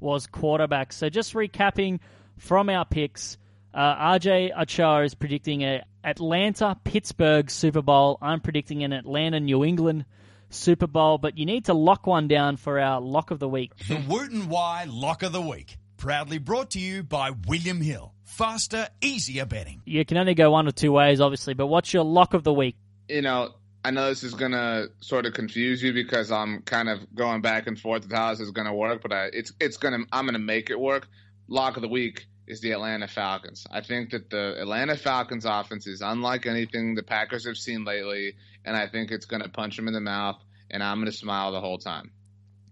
was 0.00 0.26
quarterback. 0.26 0.92
So 0.92 1.08
just 1.08 1.34
recapping 1.34 2.00
from 2.36 2.68
our 2.68 2.84
picks, 2.84 3.38
uh, 3.74 4.18
RJ 4.18 4.58
Ochoa 4.58 5.04
is 5.04 5.14
predicting 5.14 5.62
a 5.62 5.84
Atlanta 6.04 6.76
Pittsburgh 6.84 7.50
Super 7.50 7.82
Bowl. 7.82 8.18
I'm 8.22 8.40
predicting 8.40 8.82
an 8.84 8.92
Atlanta 8.92 9.40
New 9.40 9.64
England 9.64 10.04
Super 10.50 10.86
Bowl, 10.86 11.18
but 11.18 11.36
you 11.36 11.44
need 11.46 11.66
to 11.66 11.74
lock 11.74 12.06
one 12.06 12.28
down 12.28 12.56
for 12.56 12.80
our 12.80 13.00
lock 13.00 13.30
of 13.30 13.38
the 13.38 13.48
week. 13.48 13.72
The 13.86 14.02
Woot 14.08 14.30
and 14.30 14.48
Wye 14.48 14.86
Lock 14.88 15.22
of 15.22 15.32
the 15.32 15.42
Week. 15.42 15.76
Proudly 15.98 16.38
brought 16.38 16.70
to 16.70 16.80
you 16.80 17.02
by 17.02 17.32
William 17.46 17.80
Hill. 17.80 18.14
Faster, 18.24 18.88
easier 19.00 19.44
betting. 19.44 19.82
You 19.84 20.04
can 20.04 20.16
only 20.16 20.34
go 20.34 20.50
one 20.52 20.68
or 20.68 20.70
two 20.70 20.92
ways, 20.92 21.20
obviously, 21.20 21.54
but 21.54 21.66
what's 21.66 21.92
your 21.92 22.04
lock 22.04 22.34
of 22.34 22.44
the 22.44 22.52
week? 22.52 22.76
you 23.08 23.22
know, 23.22 23.54
I 23.84 23.90
know 23.90 24.08
this 24.08 24.22
is 24.22 24.34
gonna 24.34 24.86
sort 25.00 25.26
of 25.26 25.32
confuse 25.32 25.82
you 25.82 25.92
because 25.92 26.30
I'm 26.30 26.62
kind 26.62 26.88
of 26.88 27.00
going 27.14 27.40
back 27.40 27.66
and 27.66 27.78
forth 27.78 28.02
with 28.02 28.12
how 28.12 28.30
this 28.30 28.40
is 28.40 28.50
gonna 28.50 28.74
work, 28.74 29.02
but 29.02 29.12
I, 29.12 29.30
it's 29.32 29.52
it's 29.60 29.76
gonna 29.76 30.04
I'm 30.12 30.26
gonna 30.26 30.38
make 30.38 30.70
it 30.70 30.78
work. 30.78 31.08
Lock 31.48 31.76
of 31.76 31.82
the 31.82 31.88
week 31.88 32.27
is 32.48 32.60
the 32.60 32.72
Atlanta 32.72 33.06
Falcons. 33.06 33.66
I 33.70 33.80
think 33.80 34.10
that 34.10 34.30
the 34.30 34.60
Atlanta 34.60 34.96
Falcons 34.96 35.44
offense 35.44 35.86
is 35.86 36.00
unlike 36.00 36.46
anything 36.46 36.94
the 36.94 37.02
Packers 37.02 37.46
have 37.46 37.56
seen 37.56 37.84
lately, 37.84 38.34
and 38.64 38.76
I 38.76 38.88
think 38.88 39.10
it's 39.10 39.26
gonna 39.26 39.48
punch 39.48 39.76
them 39.76 39.86
in 39.86 39.94
the 39.94 40.00
mouth, 40.00 40.42
and 40.70 40.82
I'm 40.82 40.98
gonna 40.98 41.12
smile 41.12 41.52
the 41.52 41.60
whole 41.60 41.78
time. 41.78 42.10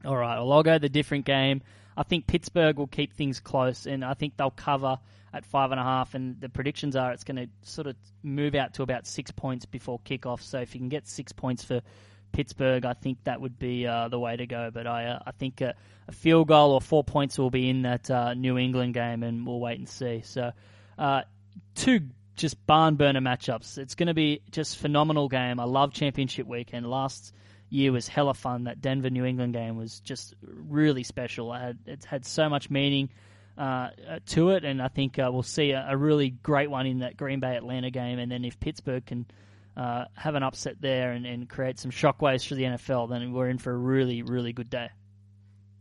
All 0.05 0.17
right, 0.17 0.39
well, 0.39 0.53
I'll 0.53 0.63
go 0.63 0.79
the 0.79 0.89
different 0.89 1.25
game. 1.25 1.63
I 1.97 2.03
think 2.03 2.27
Pittsburgh 2.27 2.77
will 2.77 2.87
keep 2.87 3.13
things 3.13 3.41
close, 3.41 3.87
and 3.87 4.05
I 4.05 4.15
think 4.15 4.37
they'll 4.37 4.51
cover 4.51 4.99
at 5.33 5.45
five 5.45 5.71
and 5.71 5.81
a 5.81 5.83
half. 5.83 6.15
And 6.15 6.41
the 6.41 6.49
predictions 6.49 6.97
are 6.97 7.13
it's 7.13 7.25
going 7.25 7.37
to 7.37 7.49
sort 7.63 7.87
of 7.87 7.97
move 8.23 8.55
out 8.55 8.75
to 8.75 8.83
about 8.83 9.07
six 9.07 9.31
points 9.31 9.67
before 9.67 10.01
kickoff. 10.01 10.41
So 10.41 10.61
if 10.61 10.75
you 10.75 10.81
can 10.81 10.89
get 10.89 11.07
six 11.07 11.33
points 11.33 11.65
for 11.65 11.81
Pittsburgh, 12.33 12.85
I 12.85 12.93
think 12.93 13.19
that 13.25 13.41
would 13.41 13.59
be 13.59 13.87
uh, 13.87 14.09
the 14.09 14.19
way 14.19 14.37
to 14.37 14.47
go. 14.47 14.71
But 14.73 14.87
I, 14.87 15.07
uh, 15.07 15.19
I 15.27 15.33
think 15.33 15.61
a, 15.61 15.75
a 16.09 16.13
field 16.13 16.49
goal 16.49 16.73
or 16.73 16.81
four 16.81 17.05
points 17.05 17.39
will 17.39 17.51
be 17.51 17.69
in 17.69 17.83
that 17.83 18.11
uh, 18.11 18.35
New 18.35 18.59
England 18.59 18.95
game, 18.95 19.23
and 19.23 19.47
we'll 19.47 19.61
wait 19.61 19.79
and 19.79 19.89
see. 19.89 20.23
So 20.25 20.53
uh, 20.99 21.23
two 21.75 22.01
just 22.37 22.65
barn 22.67 22.97
burner 22.97 23.21
matchups. 23.21 23.79
It's 23.79 23.95
going 23.95 24.09
to 24.09 24.15
be 24.15 24.43
just 24.51 24.77
phenomenal 24.77 25.29
game. 25.29 25.59
I 25.59 25.65
love 25.65 25.93
championship 25.93 26.47
weekend. 26.47 26.89
Last 26.89 27.33
year 27.71 27.93
was 27.93 28.07
hella 28.07 28.35
fun. 28.35 28.65
That 28.65 28.81
Denver 28.81 29.11
New 29.11 29.25
England 29.25 29.55
game 29.55 29.77
was 29.77 30.01
just 30.01 30.35
really 30.43 31.03
special. 31.03 31.51
I 31.51 31.61
had 31.61 31.79
it 31.87 32.05
had 32.05 32.27
so 32.27 32.49
much 32.49 32.71
meaning 32.71 33.09
uh, 33.57 33.89
to 34.27 34.51
it, 34.51 34.65
and 34.65 34.83
I 34.83 34.89
think 34.89 35.19
uh, 35.19 35.31
we'll 35.33 35.43
see 35.43 35.71
a, 35.71 35.87
a 35.91 35.97
really 35.97 36.31
great 36.31 36.71
one 36.71 36.87
in 36.87 36.99
that 37.01 37.17
Green 37.17 37.41
Bay 37.41 37.57
Atlanta 37.57 37.91
game. 37.91 38.19
And 38.19 38.31
then 38.31 38.45
if 38.45 38.61
Pittsburgh 38.61 39.05
can 39.05 39.27
uh, 39.77 40.07
have 40.15 40.35
an 40.35 40.43
upset 40.43 40.77
there 40.81 41.13
and, 41.13 41.27
and 41.27 41.49
create 41.49 41.79
some 41.79 41.91
shockwaves 41.91 42.47
for 42.47 42.55
the 42.55 42.63
NFL, 42.63 43.11
then 43.11 43.33
we're 43.33 43.49
in 43.49 43.59
for 43.59 43.73
a 43.73 43.77
really 43.77 44.23
really 44.23 44.53
good 44.53 44.71
day. 44.71 44.89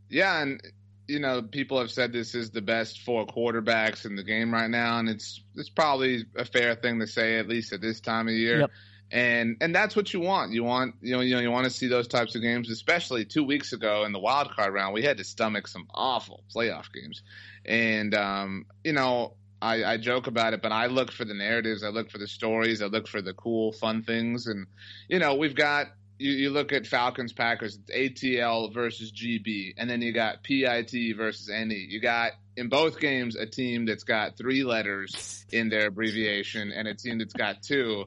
Yeah, 0.09 0.41
and 0.41 0.61
you 1.07 1.19
know, 1.19 1.41
people 1.41 1.79
have 1.79 1.91
said 1.91 2.11
this 2.11 2.35
is 2.35 2.51
the 2.51 2.61
best 2.61 3.01
four 3.01 3.25
quarterbacks 3.25 4.05
in 4.05 4.15
the 4.15 4.23
game 4.23 4.53
right 4.53 4.69
now, 4.69 4.99
and 4.99 5.09
it's 5.09 5.41
it's 5.55 5.69
probably 5.69 6.25
a 6.35 6.45
fair 6.45 6.75
thing 6.75 6.99
to 6.99 7.07
say, 7.07 7.37
at 7.37 7.47
least 7.47 7.73
at 7.73 7.81
this 7.81 7.99
time 7.99 8.27
of 8.27 8.33
year. 8.33 8.61
Yep. 8.61 8.71
And 9.11 9.57
and 9.61 9.73
that's 9.73 9.95
what 9.95 10.13
you 10.13 10.19
want. 10.19 10.51
You 10.51 10.63
want 10.63 10.95
you 11.01 11.15
know 11.15 11.21
you 11.21 11.35
know 11.35 11.41
you 11.41 11.51
want 11.51 11.65
to 11.65 11.69
see 11.69 11.87
those 11.87 12.07
types 12.07 12.35
of 12.35 12.41
games, 12.41 12.71
especially 12.71 13.23
two 13.23 13.43
weeks 13.43 13.71
ago 13.71 14.03
in 14.03 14.11
the 14.11 14.19
wild 14.19 14.49
card 14.51 14.73
round. 14.73 14.93
We 14.93 15.03
had 15.03 15.17
to 15.17 15.23
stomach 15.23 15.67
some 15.67 15.87
awful 15.93 16.43
playoff 16.53 16.91
games, 16.91 17.21
and 17.63 18.15
um, 18.15 18.65
you 18.83 18.93
know 18.93 19.35
I, 19.65 19.93
I 19.93 19.97
joke 19.97 20.27
about 20.27 20.53
it, 20.53 20.61
but 20.61 20.71
I 20.71 20.85
look 20.85 21.11
for 21.11 21.25
the 21.25 21.33
narratives, 21.33 21.83
I 21.83 21.89
look 21.89 22.11
for 22.11 22.19
the 22.19 22.27
stories, 22.27 22.83
I 22.83 22.85
look 22.85 23.07
for 23.07 23.21
the 23.21 23.33
cool, 23.33 23.71
fun 23.71 24.03
things, 24.03 24.45
and 24.45 24.67
you 25.09 25.17
know 25.17 25.35
we've 25.35 25.55
got 25.55 25.87
you, 26.19 26.31
you 26.31 26.49
look 26.51 26.71
at 26.71 26.85
Falcons 26.85 27.33
Packers, 27.33 27.79
ATL 27.93 28.71
versus 28.73 29.11
GB, 29.11 29.73
and 29.77 29.89
then 29.89 30.03
you 30.03 30.13
got 30.13 30.43
PIT 30.43 31.17
versus 31.17 31.49
NE. 31.49 31.87
You 31.89 31.99
got 31.99 32.33
in 32.55 32.69
both 32.69 32.99
games 32.99 33.35
a 33.35 33.47
team 33.47 33.85
that's 33.85 34.03
got 34.03 34.37
three 34.37 34.63
letters 34.63 35.45
in 35.51 35.69
their 35.69 35.87
abbreviation 35.87 36.71
and 36.71 36.87
a 36.87 36.93
team 36.93 37.17
that's 37.17 37.33
got 37.33 37.63
two. 37.63 38.05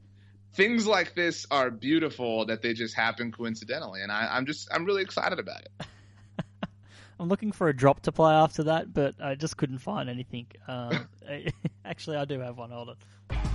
Things 0.55 0.87
like 0.87 1.15
this 1.15 1.45
are 1.51 1.71
beautiful 1.71 2.47
that 2.47 2.63
they 2.63 2.73
just 2.73 2.95
happen 2.95 3.33
coincidentally, 3.33 4.03
and 4.03 4.13
I, 4.13 4.29
I'm 4.31 4.47
just 4.47 4.69
I'm 4.73 4.85
really 4.85 5.03
excited 5.03 5.41
about 5.41 5.63
it. 5.63 5.87
I'm 7.21 7.29
looking 7.29 7.53
for 7.53 7.69
a 7.69 7.77
drop 7.77 8.01
to 8.03 8.13
play 8.13 8.33
after 8.33 8.65
that, 8.65 8.93
but 8.93 9.15
I 9.21 9.35
just 9.35 9.57
couldn't 9.57 9.79
find 9.79 10.09
anything. 10.09 10.47
Um, 10.67 11.09
actually, 11.85 12.17
I 12.17 12.25
do 12.25 12.39
have 12.41 12.57
one. 12.57 12.71
Hold 12.71 12.91
on. 12.91 12.97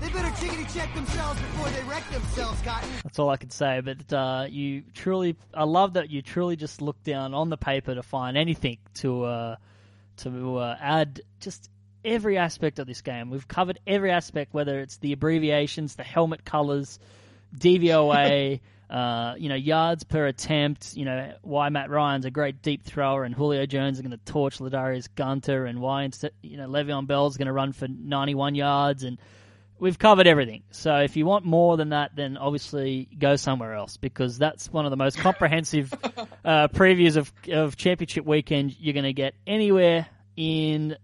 They 0.02 0.10
better 0.10 0.30
chickity 0.30 0.72
check 0.74 0.94
themselves 0.94 1.40
before 1.40 1.70
they 1.70 1.84
wreck 1.84 2.10
themselves, 2.12 2.62
Cotton. 2.62 2.90
That's 3.04 3.20
all 3.20 3.30
I 3.30 3.38
could 3.38 3.54
say. 3.54 3.82
But 3.82 4.14
uh, 4.14 4.48
you 4.50 4.84
truly, 4.94 5.38
I 5.54 5.64
love 5.64 5.94
that 5.94 6.10
you 6.10 6.22
truly 6.22 6.56
just 6.56 6.82
look 6.82 7.02
down 7.04 7.34
on 7.34 7.50
the 7.50 7.58
paper 7.58 7.96
to 7.96 8.04
find 8.04 8.38
anything 8.38 8.80
to 8.96 9.24
uh, 9.24 9.56
to 10.18 10.58
uh, 10.58 10.78
add 10.80 11.22
just 11.40 11.70
every 12.04 12.38
aspect 12.38 12.80
of 12.80 12.88
this 12.88 13.02
game. 13.02 13.30
We've 13.30 13.48
covered 13.48 13.80
every 13.88 14.12
aspect, 14.12 14.54
whether 14.54 14.80
it's 14.82 14.98
the 14.98 15.14
abbreviations, 15.14 15.96
the 15.96 16.04
helmet 16.04 16.44
colors, 16.44 17.00
DVOA. 17.58 18.60
Uh, 18.94 19.34
you 19.40 19.50
know, 19.50 19.56
yards 19.56 20.04
per 20.04 20.28
attempt. 20.28 20.96
You 20.96 21.06
know, 21.06 21.34
why 21.42 21.70
Matt 21.70 21.90
Ryan's 21.90 22.26
a 22.26 22.32
great 22.32 22.62
deep 22.62 22.84
thrower, 22.84 23.24
and 23.24 23.34
Julio 23.34 23.66
Jones 23.66 23.98
is 23.98 24.02
going 24.04 24.12
to 24.12 24.32
torch 24.32 24.60
Ladarius 24.60 25.08
Gunter, 25.16 25.66
and 25.66 25.82
why 25.82 26.08
you 26.44 26.58
know 26.58 26.70
Le'Veon 26.70 27.08
Bell's 27.08 27.36
going 27.36 27.48
to 27.48 27.54
run 27.54 27.74
for 27.74 27.88
91 27.88 28.54
yards, 28.54 29.04
and 29.04 29.18
we've 29.80 29.98
covered 29.98 30.28
everything. 30.28 30.62
So 30.70 30.98
if 30.98 31.18
you 31.18 31.26
want 31.26 31.44
more 31.44 31.76
than 31.76 31.90
that, 31.90 32.16
then 32.16 32.38
obviously 32.38 33.10
go 33.18 33.36
somewhere 33.36 33.74
else 33.74 33.98
because 33.98 34.38
that's 34.38 34.72
one 34.72 34.86
of 34.86 34.92
the 34.92 34.98
most 34.98 35.18
comprehensive 35.18 35.92
uh, 36.46 36.68
previews 36.68 37.18
of 37.18 37.34
of 37.52 37.76
championship 37.76 38.26
weekend 38.26 38.76
you're 38.80 38.94
going 38.94 39.06
to 39.06 39.14
get 39.14 39.34
anywhere 39.48 40.06
in 40.36 40.96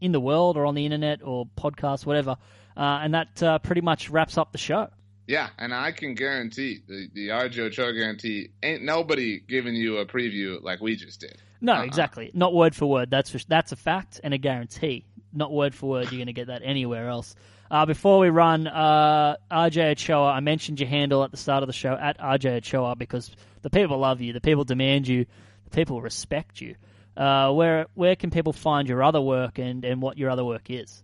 in 0.00 0.10
the 0.10 0.20
world 0.20 0.56
or 0.56 0.66
on 0.66 0.74
the 0.74 0.84
internet 0.84 1.20
or 1.22 1.46
podcast, 1.56 2.04
whatever. 2.04 2.36
Uh, 2.76 3.00
and 3.02 3.14
that 3.14 3.42
uh, 3.44 3.58
pretty 3.60 3.80
much 3.80 4.10
wraps 4.10 4.36
up 4.36 4.50
the 4.50 4.58
show. 4.58 4.88
Yeah, 5.28 5.50
and 5.58 5.74
I 5.74 5.92
can 5.92 6.14
guarantee 6.14 6.80
the 6.88 7.08
the 7.12 7.28
RJ 7.28 7.58
Ochoa 7.58 7.92
guarantee 7.92 8.48
ain't 8.62 8.82
nobody 8.82 9.38
giving 9.38 9.74
you 9.74 9.98
a 9.98 10.06
preview 10.06 10.60
like 10.62 10.80
we 10.80 10.96
just 10.96 11.20
did. 11.20 11.36
No, 11.60 11.74
Uh-uh. 11.74 11.82
exactly. 11.82 12.30
Not 12.32 12.54
word 12.54 12.74
for 12.74 12.86
word. 12.86 13.10
That's 13.10 13.30
for, 13.30 13.38
that's 13.46 13.70
a 13.72 13.76
fact 13.76 14.20
and 14.24 14.32
a 14.32 14.38
guarantee. 14.38 15.04
Not 15.34 15.52
word 15.52 15.74
for 15.74 15.90
word. 15.90 16.04
You're 16.04 16.18
going 16.18 16.28
to 16.28 16.32
get 16.32 16.46
that 16.46 16.62
anywhere 16.64 17.08
else. 17.08 17.34
Uh, 17.70 17.84
before 17.84 18.18
we 18.20 18.30
run, 18.30 18.66
uh, 18.66 19.36
RJ 19.50 19.90
Ochoa, 19.92 20.30
I 20.32 20.40
mentioned 20.40 20.80
your 20.80 20.88
handle 20.88 21.22
at 21.22 21.30
the 21.30 21.36
start 21.36 21.62
of 21.62 21.66
the 21.66 21.74
show 21.74 21.92
at 21.92 22.18
RJ 22.18 22.56
Ochoa 22.58 22.96
because 22.96 23.30
the 23.60 23.68
people 23.68 23.98
love 23.98 24.22
you, 24.22 24.32
the 24.32 24.40
people 24.40 24.64
demand 24.64 25.06
you, 25.06 25.26
the 25.64 25.70
people 25.70 26.00
respect 26.00 26.62
you. 26.62 26.76
Uh, 27.14 27.52
where 27.52 27.86
where 27.94 28.16
can 28.16 28.30
people 28.30 28.54
find 28.54 28.88
your 28.88 29.02
other 29.02 29.20
work 29.20 29.58
and, 29.58 29.84
and 29.84 30.00
what 30.00 30.16
your 30.16 30.30
other 30.30 30.44
work 30.44 30.70
is? 30.70 31.02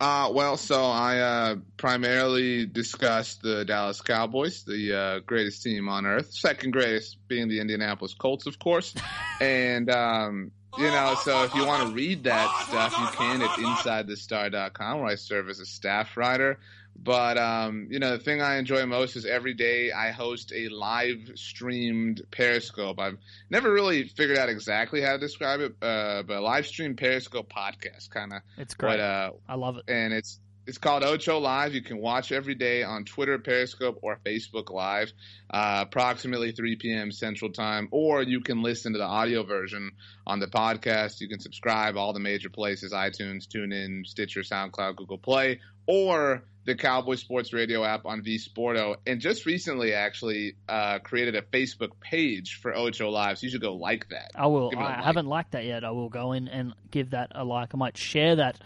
Uh, 0.00 0.30
well, 0.32 0.56
so 0.56 0.82
I 0.82 1.18
uh, 1.18 1.56
primarily 1.76 2.64
discuss 2.64 3.34
the 3.34 3.66
Dallas 3.66 4.00
Cowboys, 4.00 4.64
the 4.64 4.98
uh, 4.98 5.18
greatest 5.20 5.62
team 5.62 5.90
on 5.90 6.06
earth, 6.06 6.32
second 6.32 6.70
greatest 6.70 7.18
being 7.28 7.48
the 7.48 7.60
Indianapolis 7.60 8.14
Colts, 8.14 8.46
of 8.46 8.58
course. 8.58 8.94
and, 9.42 9.90
um, 9.90 10.52
you 10.78 10.86
know, 10.86 11.16
so 11.22 11.44
if 11.44 11.54
you 11.54 11.66
want 11.66 11.86
to 11.86 11.94
read 11.94 12.24
that 12.24 12.66
stuff, 12.66 12.94
you 12.98 13.08
can 13.18 13.42
at 13.42 13.48
InsideTheStar.com, 13.58 15.00
where 15.00 15.08
I 15.08 15.16
serve 15.16 15.50
as 15.50 15.60
a 15.60 15.66
staff 15.66 16.16
writer. 16.16 16.58
But, 17.02 17.38
um, 17.38 17.88
you 17.90 17.98
know, 17.98 18.10
the 18.10 18.22
thing 18.22 18.42
I 18.42 18.58
enjoy 18.58 18.84
most 18.84 19.16
is 19.16 19.24
every 19.24 19.54
day 19.54 19.90
I 19.90 20.10
host 20.10 20.52
a 20.54 20.68
live 20.68 21.32
streamed 21.34 22.20
Periscope. 22.30 22.98
I've 23.00 23.16
never 23.48 23.72
really 23.72 24.06
figured 24.08 24.36
out 24.36 24.50
exactly 24.50 25.00
how 25.00 25.12
to 25.12 25.18
describe 25.18 25.60
it, 25.60 25.72
uh, 25.80 26.22
but 26.24 26.36
a 26.36 26.40
live 26.42 26.66
stream 26.66 26.96
Periscope 26.96 27.50
podcast, 27.50 28.10
kind 28.10 28.34
of 28.34 28.42
It's 28.58 28.74
great. 28.74 28.90
what 28.90 29.00
uh, 29.00 29.30
I 29.48 29.54
love 29.54 29.78
it. 29.78 29.84
and 29.88 30.12
it's 30.12 30.38
it's 30.66 30.76
called 30.78 31.02
Ocho 31.02 31.38
Live. 31.40 31.74
You 31.74 31.82
can 31.82 31.98
watch 31.98 32.30
every 32.30 32.54
day 32.54 32.84
on 32.84 33.04
Twitter, 33.04 33.38
Periscope, 33.38 33.98
or 34.02 34.20
Facebook 34.24 34.70
Live, 34.70 35.10
uh, 35.48 35.84
approximately 35.88 36.52
3 36.52 36.76
p.m. 36.76 37.10
Central 37.10 37.50
Time. 37.50 37.88
Or 37.90 38.22
you 38.22 38.40
can 38.40 38.62
listen 38.62 38.92
to 38.92 38.98
the 38.98 39.04
audio 39.04 39.42
version 39.42 39.90
on 40.26 40.38
the 40.38 40.46
podcast. 40.46 41.20
You 41.20 41.28
can 41.28 41.40
subscribe 41.40 41.96
all 41.96 42.12
the 42.12 42.20
major 42.20 42.50
places: 42.50 42.92
iTunes, 42.92 43.48
TuneIn, 43.48 44.06
Stitcher, 44.06 44.42
SoundCloud, 44.42 44.96
Google 44.96 45.18
Play, 45.18 45.60
or 45.90 46.42
the 46.66 46.74
Cowboy 46.74 47.16
Sports 47.16 47.52
Radio 47.52 47.82
app 47.84 48.04
on 48.06 48.22
vSporto. 48.22 48.96
And 49.06 49.20
just 49.20 49.46
recently, 49.46 49.92
actually, 49.94 50.54
uh, 50.68 50.98
created 51.00 51.34
a 51.34 51.42
Facebook 51.42 51.90
page 52.00 52.60
for 52.60 52.74
Ocho 52.74 53.10
Live. 53.10 53.38
So 53.38 53.46
you 53.46 53.50
should 53.50 53.60
go 53.62 53.74
like 53.74 54.08
that. 54.10 54.30
I 54.34 54.46
will. 54.46 54.70
Give 54.70 54.78
it 54.78 54.82
a 54.82 54.86
I 54.86 54.96
like. 54.96 55.04
haven't 55.04 55.26
liked 55.26 55.52
that 55.52 55.64
yet. 55.64 55.84
I 55.84 55.90
will 55.90 56.08
go 56.10 56.32
in 56.32 56.48
and 56.48 56.74
give 56.90 57.10
that 57.10 57.32
a 57.34 57.44
like. 57.44 57.74
I 57.74 57.78
might 57.78 57.96
share 57.96 58.36
that 58.36 58.58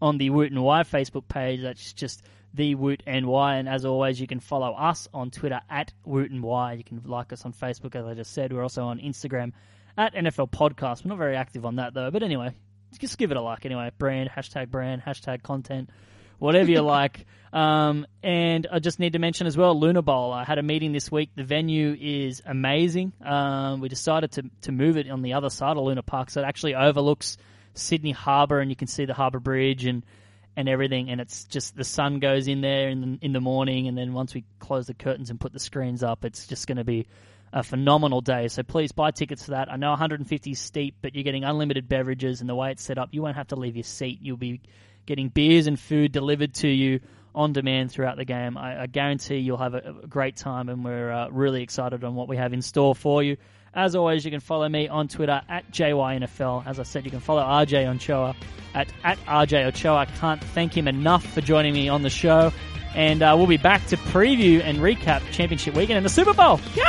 on 0.00 0.16
the 0.18 0.30
Woot 0.30 0.50
and 0.52 0.62
Wye 0.62 0.84
Facebook 0.84 1.28
page. 1.28 1.60
That's 1.62 1.92
just 1.92 2.22
the 2.54 2.74
Woot 2.76 3.02
and 3.06 3.26
Wye. 3.26 3.56
And 3.56 3.68
as 3.68 3.84
always, 3.84 4.20
you 4.20 4.26
can 4.26 4.40
follow 4.40 4.72
us 4.72 5.08
on 5.12 5.30
Twitter 5.30 5.60
at 5.68 5.92
Woot 6.04 6.30
and 6.30 6.42
Wye. 6.42 6.74
You 6.74 6.84
can 6.84 7.02
like 7.04 7.32
us 7.32 7.44
on 7.44 7.52
Facebook, 7.52 7.94
as 7.94 8.06
I 8.06 8.14
just 8.14 8.32
said. 8.32 8.52
We're 8.52 8.62
also 8.62 8.84
on 8.84 9.00
Instagram 9.00 9.52
at 9.98 10.14
NFL 10.14 10.50
Podcast. 10.50 11.04
We're 11.04 11.10
not 11.10 11.18
very 11.18 11.36
active 11.36 11.66
on 11.66 11.76
that 11.76 11.94
though. 11.94 12.10
But 12.10 12.22
anyway, 12.22 12.54
just 12.98 13.18
give 13.18 13.32
it 13.32 13.36
a 13.36 13.40
like 13.42 13.66
anyway. 13.66 13.90
Brand 13.98 14.30
hashtag 14.30 14.70
brand 14.70 15.02
hashtag 15.02 15.42
content. 15.42 15.90
Whatever 16.40 16.70
you 16.70 16.80
like. 16.80 17.26
Um, 17.52 18.06
and 18.22 18.66
I 18.70 18.78
just 18.78 19.00
need 19.00 19.14
to 19.14 19.18
mention 19.18 19.46
as 19.46 19.56
well, 19.56 19.78
Luna 19.78 20.02
Bowl. 20.02 20.32
I 20.32 20.44
had 20.44 20.58
a 20.58 20.62
meeting 20.62 20.92
this 20.92 21.10
week. 21.10 21.30
The 21.34 21.44
venue 21.44 21.96
is 21.98 22.42
amazing. 22.44 23.12
Um, 23.24 23.80
we 23.80 23.88
decided 23.88 24.32
to, 24.32 24.44
to 24.62 24.72
move 24.72 24.96
it 24.96 25.10
on 25.10 25.22
the 25.22 25.34
other 25.34 25.50
side 25.50 25.76
of 25.76 25.82
Luna 25.84 26.02
Park, 26.02 26.30
so 26.30 26.40
it 26.40 26.44
actually 26.44 26.74
overlooks 26.74 27.38
Sydney 27.74 28.12
Harbour, 28.12 28.60
and 28.60 28.70
you 28.70 28.76
can 28.76 28.88
see 28.88 29.04
the 29.04 29.14
Harbour 29.14 29.40
Bridge 29.40 29.86
and 29.86 30.04
and 30.56 30.68
everything. 30.68 31.10
And 31.10 31.20
it's 31.20 31.44
just 31.44 31.76
the 31.76 31.84
sun 31.84 32.18
goes 32.18 32.48
in 32.48 32.60
there 32.60 32.88
in 32.88 33.00
the, 33.00 33.18
in 33.22 33.32
the 33.32 33.40
morning, 33.40 33.88
and 33.88 33.96
then 33.96 34.12
once 34.12 34.34
we 34.34 34.44
close 34.58 34.86
the 34.86 34.94
curtains 34.94 35.30
and 35.30 35.40
put 35.40 35.52
the 35.52 35.60
screens 35.60 36.02
up, 36.02 36.24
it's 36.24 36.46
just 36.46 36.66
going 36.66 36.78
to 36.78 36.84
be 36.84 37.06
a 37.52 37.62
phenomenal 37.62 38.20
day. 38.20 38.48
So 38.48 38.62
please 38.62 38.92
buy 38.92 39.10
tickets 39.10 39.44
for 39.44 39.52
that. 39.52 39.70
I 39.70 39.76
know 39.76 39.90
150 39.90 40.50
is 40.50 40.58
steep, 40.58 40.96
but 41.02 41.14
you're 41.14 41.24
getting 41.24 41.44
unlimited 41.44 41.88
beverages, 41.88 42.40
and 42.40 42.48
the 42.48 42.54
way 42.54 42.70
it's 42.72 42.82
set 42.82 42.98
up, 42.98 43.08
you 43.12 43.22
won't 43.22 43.36
have 43.36 43.48
to 43.48 43.56
leave 43.56 43.76
your 43.76 43.84
seat. 43.84 44.18
You'll 44.22 44.36
be 44.36 44.60
getting 45.10 45.28
beers 45.28 45.66
and 45.66 45.78
food 45.78 46.12
delivered 46.12 46.54
to 46.54 46.68
you 46.68 47.00
on 47.34 47.52
demand 47.52 47.90
throughout 47.90 48.16
the 48.16 48.24
game. 48.24 48.56
I, 48.56 48.82
I 48.82 48.86
guarantee 48.86 49.38
you'll 49.38 49.56
have 49.56 49.74
a, 49.74 49.96
a 50.04 50.06
great 50.06 50.36
time, 50.36 50.68
and 50.68 50.84
we're 50.84 51.10
uh, 51.10 51.28
really 51.30 51.64
excited 51.64 52.04
on 52.04 52.14
what 52.14 52.28
we 52.28 52.36
have 52.36 52.52
in 52.52 52.62
store 52.62 52.94
for 52.94 53.20
you. 53.20 53.36
As 53.74 53.96
always, 53.96 54.24
you 54.24 54.30
can 54.30 54.38
follow 54.38 54.68
me 54.68 54.86
on 54.86 55.08
Twitter 55.08 55.42
at 55.48 55.68
JYNFL. 55.72 56.64
As 56.64 56.78
I 56.78 56.84
said, 56.84 57.04
you 57.04 57.10
can 57.10 57.18
follow 57.18 57.42
RJ 57.42 57.88
Ochoa 57.88 58.36
at, 58.72 58.86
at 59.02 59.18
RJ 59.26 59.66
Ochoa. 59.66 59.96
I 59.96 60.04
can't 60.04 60.42
thank 60.42 60.76
him 60.76 60.86
enough 60.86 61.24
for 61.24 61.40
joining 61.40 61.74
me 61.74 61.88
on 61.88 62.02
the 62.02 62.10
show. 62.10 62.52
And 62.94 63.20
uh, 63.20 63.34
we'll 63.36 63.48
be 63.48 63.56
back 63.56 63.84
to 63.86 63.96
preview 63.96 64.60
and 64.62 64.78
recap 64.78 65.22
Championship 65.32 65.74
Weekend 65.74 65.96
and 65.96 66.06
the 66.06 66.10
Super 66.10 66.34
Bowl. 66.34 66.60
Go! 66.76 66.82